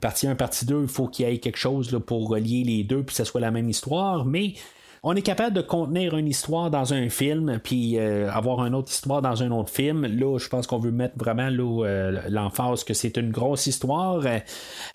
partie 0.00 0.26
1, 0.26 0.34
partie 0.34 0.66
2. 0.66 0.82
Il 0.82 0.88
faut 0.88 1.08
qu'il 1.08 1.28
y 1.28 1.32
ait 1.32 1.38
quelque 1.38 1.58
chose 1.58 1.98
pour 2.06 2.28
relier 2.28 2.64
les 2.64 2.84
deux, 2.84 3.02
puis 3.02 3.06
que 3.06 3.12
ce 3.14 3.24
soit 3.24 3.40
la 3.40 3.50
même 3.50 3.68
histoire. 3.68 4.24
Mais 4.24 4.54
on 5.02 5.14
est 5.14 5.22
capable 5.22 5.54
de 5.54 5.60
contenir 5.60 6.16
une 6.16 6.28
histoire 6.28 6.70
dans 6.70 6.94
un 6.94 7.08
film, 7.08 7.58
puis 7.62 7.98
euh, 7.98 8.30
avoir 8.30 8.64
une 8.66 8.74
autre 8.74 8.90
histoire 8.90 9.22
dans 9.22 9.42
un 9.42 9.50
autre 9.50 9.70
film. 9.70 10.06
Là, 10.06 10.38
je 10.38 10.48
pense 10.48 10.66
qu'on 10.66 10.78
veut 10.78 10.90
mettre 10.90 11.14
vraiment 11.16 11.48
euh, 11.50 12.20
l'emphase 12.28 12.84
que 12.84 12.94
c'est 12.94 13.16
une 13.16 13.30
grosse 13.30 13.66
histoire. 13.66 14.22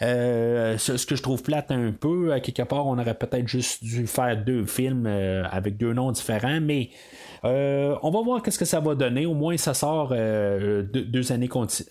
Euh, 0.01 0.77
ce, 0.77 1.05
que 1.05 1.15
je 1.15 1.23
trouve 1.23 1.43
plate 1.43 1.71
un 1.71 1.91
peu, 1.91 2.33
à 2.33 2.39
quelque 2.39 2.63
part, 2.63 2.87
on 2.87 2.97
aurait 2.97 3.17
peut-être 3.17 3.47
juste 3.47 3.83
dû 3.83 4.07
faire 4.07 4.37
deux 4.43 4.65
films 4.65 5.05
avec 5.05 5.77
deux 5.77 5.93
noms 5.93 6.11
différents, 6.11 6.59
mais 6.61 6.89
on 7.43 8.11
va 8.11 8.21
voir 8.21 8.41
qu'est-ce 8.41 8.59
que 8.59 8.65
ça 8.65 8.79
va 8.79 8.95
donner. 8.95 9.25
Au 9.25 9.33
moins, 9.33 9.57
ça 9.57 9.73
sort 9.73 10.09
deux, 10.09 11.31
années 11.31 11.49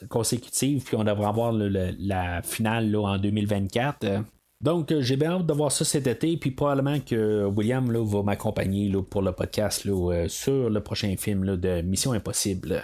consécutives, 0.08 0.84
puis 0.84 0.96
on 0.96 1.04
devrait 1.04 1.28
avoir 1.28 1.52
la 1.52 2.42
finale 2.42 2.94
en 2.96 3.18
2024. 3.18 4.24
Donc, 4.62 4.92
euh, 4.92 5.00
j'ai 5.00 5.16
bien 5.16 5.32
hâte 5.32 5.46
de 5.46 5.54
voir 5.54 5.72
ça 5.72 5.86
cet 5.86 6.06
été, 6.06 6.36
puis 6.36 6.50
probablement 6.50 6.98
que 7.00 7.46
William 7.46 7.90
là, 7.90 8.04
va 8.04 8.22
m'accompagner 8.22 8.92
pour 9.08 9.22
le 9.22 9.32
podcast 9.32 9.86
euh, 9.86 10.28
sur 10.28 10.68
le 10.68 10.80
prochain 10.80 11.14
film 11.16 11.56
de 11.56 11.80
Mission 11.80 12.12
Impossible. 12.12 12.82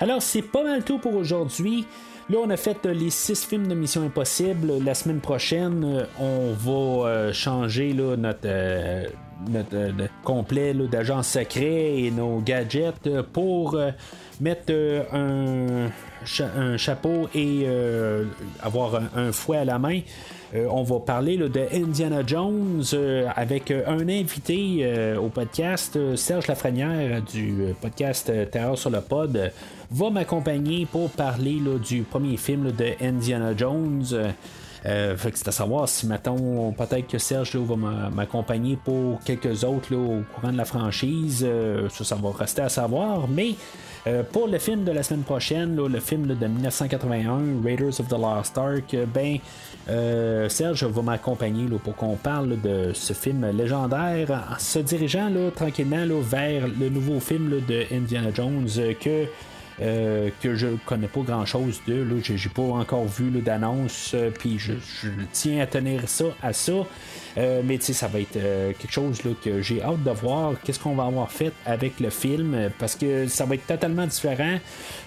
Alors, 0.00 0.20
c'est 0.20 0.42
pas 0.42 0.64
mal 0.64 0.82
tout 0.82 0.98
pour 0.98 1.14
aujourd'hui. 1.14 1.86
Là, 2.28 2.38
on 2.44 2.50
a 2.50 2.56
fait 2.56 2.84
euh, 2.86 2.92
les 2.92 3.10
six 3.10 3.44
films 3.44 3.68
de 3.68 3.74
Mission 3.76 4.02
Impossible. 4.02 4.82
La 4.84 4.94
semaine 4.94 5.20
prochaine, 5.20 6.08
on 6.18 6.54
va 6.54 7.32
changer 7.32 7.94
notre, 7.94 9.06
notre 9.48 10.10
complet 10.24 10.74
d'agents 10.74 11.22
secrets 11.22 12.00
et 12.00 12.10
nos 12.10 12.40
gadgets 12.40 13.22
pour 13.32 13.78
mettre 14.40 14.72
un, 15.12 15.88
chapeau 16.76 17.28
et 17.32 17.68
avoir 18.60 19.02
un, 19.14 19.30
fouet 19.30 19.58
à 19.58 19.64
la 19.64 19.78
main. 19.78 20.00
Euh, 20.54 20.66
on 20.70 20.82
va 20.82 21.00
parler 21.00 21.38
de 21.38 21.66
Indiana 21.72 22.22
Jones 22.26 22.84
euh, 22.92 23.26
avec 23.34 23.70
euh, 23.70 23.84
un 23.86 24.06
invité 24.08 25.16
au 25.16 25.28
podcast, 25.28 25.98
Serge 26.16 26.46
Lafrenière 26.46 27.22
du 27.22 27.74
podcast 27.80 28.30
Terreur 28.50 28.76
sur 28.76 28.90
le 28.90 29.00
pod, 29.00 29.50
va 29.90 30.10
m'accompagner 30.10 30.86
pour 30.86 31.10
parler 31.10 31.58
du 31.86 32.02
premier 32.02 32.36
film 32.36 32.72
de 32.72 32.90
Indiana 33.00 33.56
Jones. 33.56 34.04
c'est 34.82 35.48
à 35.48 35.52
savoir 35.52 35.88
si 35.88 36.06
maintenant 36.06 36.72
peut-être 36.76 37.06
que 37.06 37.18
Serge 37.18 37.56
va 37.56 37.76
m'accompagner 38.10 38.76
pour 38.76 39.20
quelques 39.24 39.64
autres 39.64 39.94
au 39.94 40.22
courant 40.34 40.52
de 40.52 40.58
la 40.58 40.64
franchise. 40.64 41.46
ça, 41.90 42.04
ça 42.04 42.16
va 42.16 42.30
rester 42.36 42.62
à 42.62 42.68
savoir. 42.68 43.28
Mais 43.28 43.54
euh, 44.06 44.24
pour 44.24 44.48
le 44.48 44.58
film 44.58 44.82
de 44.82 44.90
la 44.90 45.04
semaine 45.04 45.22
prochaine, 45.22 45.76
le 45.76 46.00
film 46.00 46.26
de 46.26 46.34
1981, 46.34 47.62
Raiders 47.64 48.00
of 48.00 48.08
the 48.08 48.18
Lost 48.18 48.58
Ark, 48.58 48.94
euh, 48.94 49.06
ben 49.06 49.38
euh, 49.88 50.48
Serge 50.48 50.84
va 50.84 51.02
m'accompagner 51.02 51.66
pour 51.82 51.94
qu'on 51.94 52.16
parle 52.16 52.60
de 52.60 52.90
ce 52.94 53.12
film 53.12 53.48
légendaire 53.56 54.30
en 54.30 54.58
se 54.58 54.80
dirigeant 54.80 55.30
tranquillement 55.54 56.04
vers 56.20 56.66
le 56.66 56.88
nouveau 56.88 57.20
film 57.20 57.60
de 57.68 57.84
Indiana 57.92 58.30
Jones 58.34 58.68
que 59.00 59.26
que 59.78 60.54
je 60.54 60.68
connais 60.86 61.08
pas 61.08 61.22
grand 61.22 61.44
chose 61.44 61.80
de. 61.88 62.06
J'ai, 62.22 62.48
pas 62.48 62.62
encore 62.62 63.06
vu 63.06 63.30
d'annonce, 63.40 64.14
puis 64.38 64.56
je, 64.58 64.74
tiens 65.32 65.60
à 65.60 65.66
tenir 65.66 66.08
ça 66.08 66.26
à 66.40 66.52
ça. 66.52 66.86
Euh, 67.38 67.62
mais 67.64 67.78
tu 67.78 67.86
sais, 67.86 67.92
ça 67.92 68.08
va 68.08 68.20
être 68.20 68.36
euh, 68.36 68.72
quelque 68.78 68.92
chose 68.92 69.24
là, 69.24 69.30
que 69.42 69.62
j'ai 69.62 69.82
hâte 69.82 70.02
de 70.02 70.10
voir. 70.10 70.54
Qu'est-ce 70.62 70.78
qu'on 70.78 70.94
va 70.94 71.04
avoir 71.04 71.30
fait 71.30 71.52
avec 71.64 71.98
le 72.00 72.10
film? 72.10 72.70
Parce 72.78 72.94
que 72.94 73.26
ça 73.26 73.44
va 73.44 73.54
être 73.54 73.66
totalement 73.66 74.06
différent. 74.06 74.58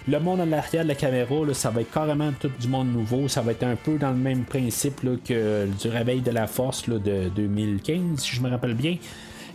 Le 0.07 0.19
monde 0.19 0.41
en 0.41 0.51
arrière 0.51 0.83
de 0.83 0.89
la 0.89 0.95
caméra, 0.95 1.35
ça 1.53 1.69
va 1.69 1.81
être 1.81 1.91
carrément 1.91 2.31
tout 2.39 2.51
du 2.59 2.67
monde 2.67 2.91
nouveau. 2.91 3.27
Ça 3.27 3.41
va 3.41 3.51
être 3.51 3.63
un 3.63 3.75
peu 3.75 3.97
dans 3.97 4.11
le 4.11 4.17
même 4.17 4.43
principe 4.43 5.01
que 5.23 5.67
du 5.67 5.87
réveil 5.87 6.21
de 6.21 6.31
la 6.31 6.47
force 6.47 6.89
de 6.89 7.29
2015, 7.29 8.19
si 8.19 8.35
je 8.35 8.41
me 8.41 8.49
rappelle 8.49 8.73
bien. 8.73 8.97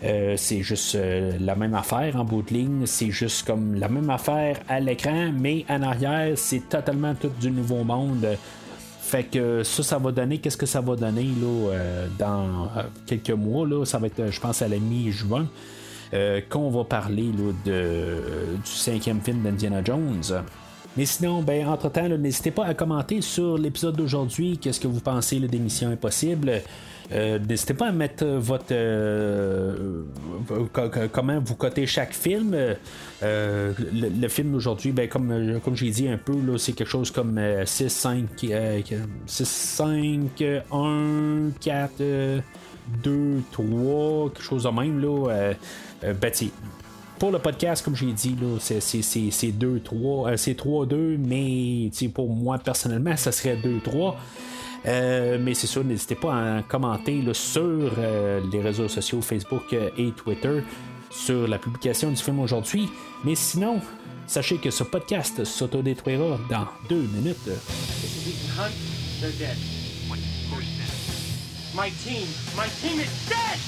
Euh, 0.02 0.34
c'est 0.36 0.62
juste 0.62 0.96
la 1.40 1.54
même 1.54 1.74
affaire 1.74 2.16
en 2.16 2.24
bout 2.24 2.40
de 2.40 2.54
ligne, 2.54 2.86
c'est 2.86 3.10
juste 3.10 3.46
comme 3.46 3.74
la 3.74 3.88
même 3.88 4.08
affaire 4.08 4.58
à 4.66 4.80
l'écran, 4.80 5.30
mais 5.38 5.66
en 5.68 5.82
arrière, 5.82 6.32
c'est 6.36 6.68
totalement 6.70 7.14
tout 7.14 7.30
du 7.38 7.50
nouveau 7.50 7.84
monde. 7.84 8.26
Fait 9.10 9.24
que 9.24 9.64
ça, 9.64 9.82
ça 9.82 9.98
va 9.98 10.12
donner, 10.12 10.38
qu'est-ce 10.38 10.56
que 10.56 10.66
ça 10.66 10.80
va 10.80 10.94
donner 10.94 11.24
là, 11.24 11.72
euh, 11.72 12.06
dans 12.16 12.66
euh, 12.76 12.82
quelques 13.06 13.30
mois, 13.30 13.66
là, 13.66 13.84
ça 13.84 13.98
va 13.98 14.06
être, 14.06 14.30
je 14.30 14.40
pense, 14.40 14.62
à 14.62 14.68
la 14.68 14.78
mi-juin, 14.78 15.48
euh, 16.14 16.40
qu'on 16.48 16.70
va 16.70 16.84
parler 16.84 17.32
là, 17.36 17.52
de, 17.64 18.54
du 18.64 18.70
cinquième 18.70 19.20
film 19.20 19.42
d'Indiana 19.42 19.82
Jones. 19.82 20.44
Mais 20.96 21.06
sinon, 21.06 21.42
ben, 21.42 21.66
entre-temps, 21.66 22.08
n'hésitez 22.08 22.52
pas 22.52 22.64
à 22.66 22.74
commenter 22.74 23.20
sur 23.20 23.58
l'épisode 23.58 23.96
d'aujourd'hui, 23.96 24.58
qu'est-ce 24.58 24.78
que 24.78 24.86
vous 24.86 25.00
pensez 25.00 25.40
des 25.40 25.58
missions 25.58 25.90
impossibles. 25.90 26.62
Euh, 27.12 27.38
n'hésitez 27.38 27.74
pas 27.74 27.88
à 27.88 27.92
mettre 27.92 28.24
votre 28.24 28.66
euh, 28.70 30.04
comment 31.12 31.40
vous 31.40 31.56
cotez 31.56 31.86
chaque 31.86 32.14
film? 32.14 32.54
Euh, 33.22 33.72
le, 33.92 34.28
film 34.28 34.52
d'aujourd'hui, 34.52 34.92
ben, 34.92 35.08
comme, 35.08 35.60
j'ai 35.74 35.90
dit 35.90 36.08
un 36.08 36.18
peu, 36.18 36.34
c'est 36.58 36.72
quelque 36.72 36.88
chose 36.88 37.10
comme 37.10 37.40
6, 37.64 37.88
5, 37.88 38.26
6, 39.26 39.48
5, 39.48 40.42
1, 40.70 41.50
4, 41.60 41.92
2, 43.02 43.42
3, 43.50 44.30
quelque 44.30 44.42
chose 44.42 44.64
de 44.64 44.68
même. 44.68 45.00
Là, 45.00 45.52
ben, 46.02 46.32
pour 47.20 47.30
le 47.30 47.38
podcast, 47.38 47.84
comme 47.84 47.94
j'ai 47.94 48.12
dit, 48.12 48.34
c'est 48.58 49.52
2, 49.52 49.80
3, 49.80 50.36
c'est 50.38 50.54
3, 50.54 50.86
2, 50.86 51.18
mais 51.18 51.90
pour 52.14 52.30
moi 52.30 52.58
personnellement, 52.58 53.14
ça 53.16 53.30
serait 53.30 53.56
2, 53.56 53.80
3. 53.84 54.16
Euh, 54.86 55.38
mais 55.38 55.52
c'est 55.52 55.66
sûr, 55.66 55.84
n'hésitez 55.84 56.14
pas 56.14 56.56
à 56.56 56.62
commenter 56.62 57.22
sur 57.34 57.60
euh, 57.62 58.40
les 58.50 58.62
réseaux 58.62 58.88
sociaux 58.88 59.20
Facebook 59.20 59.64
euh, 59.74 59.90
et 59.98 60.12
Twitter. 60.12 60.62
sur 61.10 61.46
la 61.46 61.58
publication 61.58 62.10
du 62.10 62.16
film 62.16 62.38
aujourd'hui. 62.38 62.88
Mais 63.24 63.34
sinon, 63.34 63.80
sachez 64.26 64.56
que 64.56 64.70
ce 64.70 64.84
podcast 64.84 65.44
s'autodétruira 65.44 66.38
dans 66.48 66.68
deux 66.88 67.02
minutes. 67.02 67.50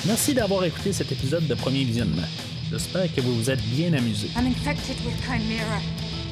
Merci 0.06 0.34
d'avoir 0.34 0.64
écouté 0.64 0.92
cet 0.94 1.12
épisode 1.12 1.46
de 1.46 1.54
premier 1.54 1.84
visionnement. 1.84 2.22
J'espère 2.72 3.14
que 3.14 3.20
vous 3.20 3.34
vous 3.34 3.50
êtes 3.50 3.62
bien 3.76 3.92
amusés. 3.92 4.28
I'm 4.34 4.46
infected 4.46 4.96
with 5.04 5.14
Chimera. 5.26 5.78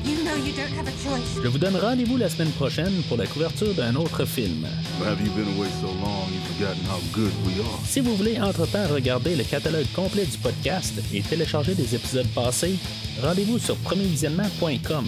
You 0.07 0.25
know 0.25 0.35
you 0.37 0.53
don't 0.57 0.73
have 0.79 0.89
a 0.89 0.93
choice. 1.05 1.43
Je 1.43 1.49
vous 1.49 1.59
donne 1.59 1.77
rendez-vous 1.77 2.17
la 2.17 2.31
semaine 2.31 2.51
prochaine 2.53 3.03
pour 3.09 3.19
la 3.19 3.27
couverture 3.27 3.75
d'un 3.75 3.95
autre 3.97 4.25
film. 4.25 4.65
Have 5.05 5.21
you 5.21 5.31
been 5.33 5.55
away 5.55 5.69
so 5.83 5.89
long 5.89 6.25
you've 6.33 6.57
forgotten 6.57 6.83
how 6.87 6.99
good 7.13 7.31
we 7.45 7.61
are? 7.61 7.79
Si 7.87 8.01
vous 8.01 8.17
voulez 8.17 8.41
entre-temps 8.41 8.89
regarder 8.91 9.37
le 9.37 9.45
catalogue 9.45 9.85
complet 9.95 10.25
du 10.25 10.39
podcast 10.39 10.95
et 11.13 11.21
télécharger 11.21 11.75
des 11.75 11.95
épisodes 11.95 12.29
passés, 12.29 12.77
rendez-vous 13.23 13.59
sur 13.59 13.77
premiervisionnement.com. 13.77 15.05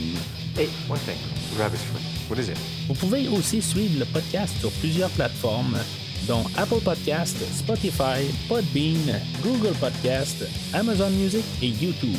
Hey, 0.59 0.69
one 0.91 0.99
thing. 1.07 1.17
Rabbit's 1.59 1.83
foot. 1.85 2.03
What 2.29 2.39
is 2.39 2.51
it? 2.51 2.59
Vous 2.89 2.95
pouvez 2.95 3.27
aussi 3.29 3.63
suivre 3.63 3.99
le 4.01 4.05
podcast 4.05 4.55
sur 4.61 4.71
plusieurs 4.73 5.09
plateformes, 5.11 5.79
dont 6.27 6.45
Apple 6.57 6.81
Podcast, 6.85 7.37
Spotify, 7.55 8.25
Podbean, 8.49 9.21
Google 9.43 9.75
Podcast, 9.81 10.45
Amazon 10.73 11.11
Music 11.11 11.45
et 11.63 11.69
YouTube. 11.69 12.17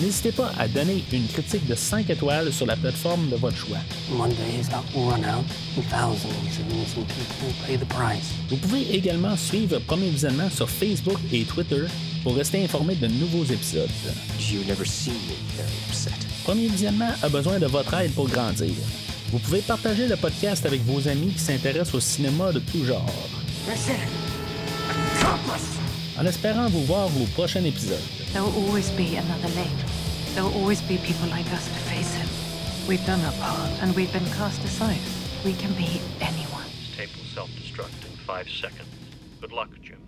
N'hésitez 0.00 0.32
pas 0.32 0.50
à 0.58 0.66
donner 0.66 1.04
une 1.12 1.26
critique 1.28 1.66
de 1.66 1.74
5 1.74 2.10
étoiles 2.10 2.52
sur 2.52 2.66
la 2.66 2.74
plateforme 2.74 3.28
de 3.30 3.36
votre 3.36 3.56
choix. 3.56 3.78
Vous 8.48 8.56
pouvez 8.56 8.92
également 8.94 9.36
suivre 9.36 9.78
Premier 9.80 10.08
Visionnement 10.08 10.50
sur 10.50 10.68
Facebook 10.68 11.18
et 11.32 11.44
Twitter 11.44 11.84
pour 12.24 12.34
rester 12.34 12.64
informé 12.64 12.96
de 12.96 13.06
nouveaux 13.06 13.44
épisodes. 13.44 13.88
Premier 16.44 16.66
Visionnement 16.66 17.12
a 17.22 17.28
besoin 17.28 17.58
de 17.58 17.66
votre 17.66 17.94
aide 17.94 18.12
pour 18.14 18.28
grandir. 18.28 18.74
Vous 19.30 19.38
pouvez 19.38 19.62
partager 19.62 20.06
le 20.06 20.16
podcast 20.16 20.64
avec 20.66 20.82
vos 20.82 21.08
amis 21.08 21.32
qui 21.32 21.38
s'intéressent 21.38 21.94
au 21.94 22.00
cinéma 22.00 22.52
de 22.52 22.60
tout 22.60 22.84
genre. 22.84 23.10
En 26.18 26.26
espérant 26.26 26.68
vous 26.68 26.84
voir 26.84 27.06
au 27.06 27.24
prochain 27.34 27.64
épisode. 27.64 27.98
There 28.32 28.42
will 28.42 28.68
always 28.68 28.90
be 28.90 29.16
another 29.16 29.48
lane. 29.56 29.76
There 30.34 30.44
will 30.44 30.54
always 30.54 30.80
be 30.82 30.98
people 30.98 31.28
like 31.30 31.46
us 31.52 31.64
to 31.64 31.80
face 31.90 32.14
him. 32.14 32.28
We've 32.86 33.04
done 33.06 33.20
our 33.24 33.32
part, 33.40 33.70
and 33.82 33.94
we've 33.96 34.12
been 34.12 34.26
cast 34.36 34.62
aside. 34.64 35.00
We 35.44 35.54
can 35.54 35.72
be 35.74 36.00
anyone. 36.20 36.64
This 36.78 36.96
tape 36.96 37.10
will 37.16 37.28
self-destruct 37.34 38.04
in 38.04 38.16
five 38.26 38.48
seconds. 38.48 38.88
Good 39.40 39.52
luck, 39.52 39.70
Jim. 39.82 39.98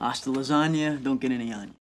Hasta 0.00 0.30
lasagna, 0.30 1.02
don't 1.02 1.20
get 1.20 1.32
any 1.32 1.52
onion. 1.52 1.81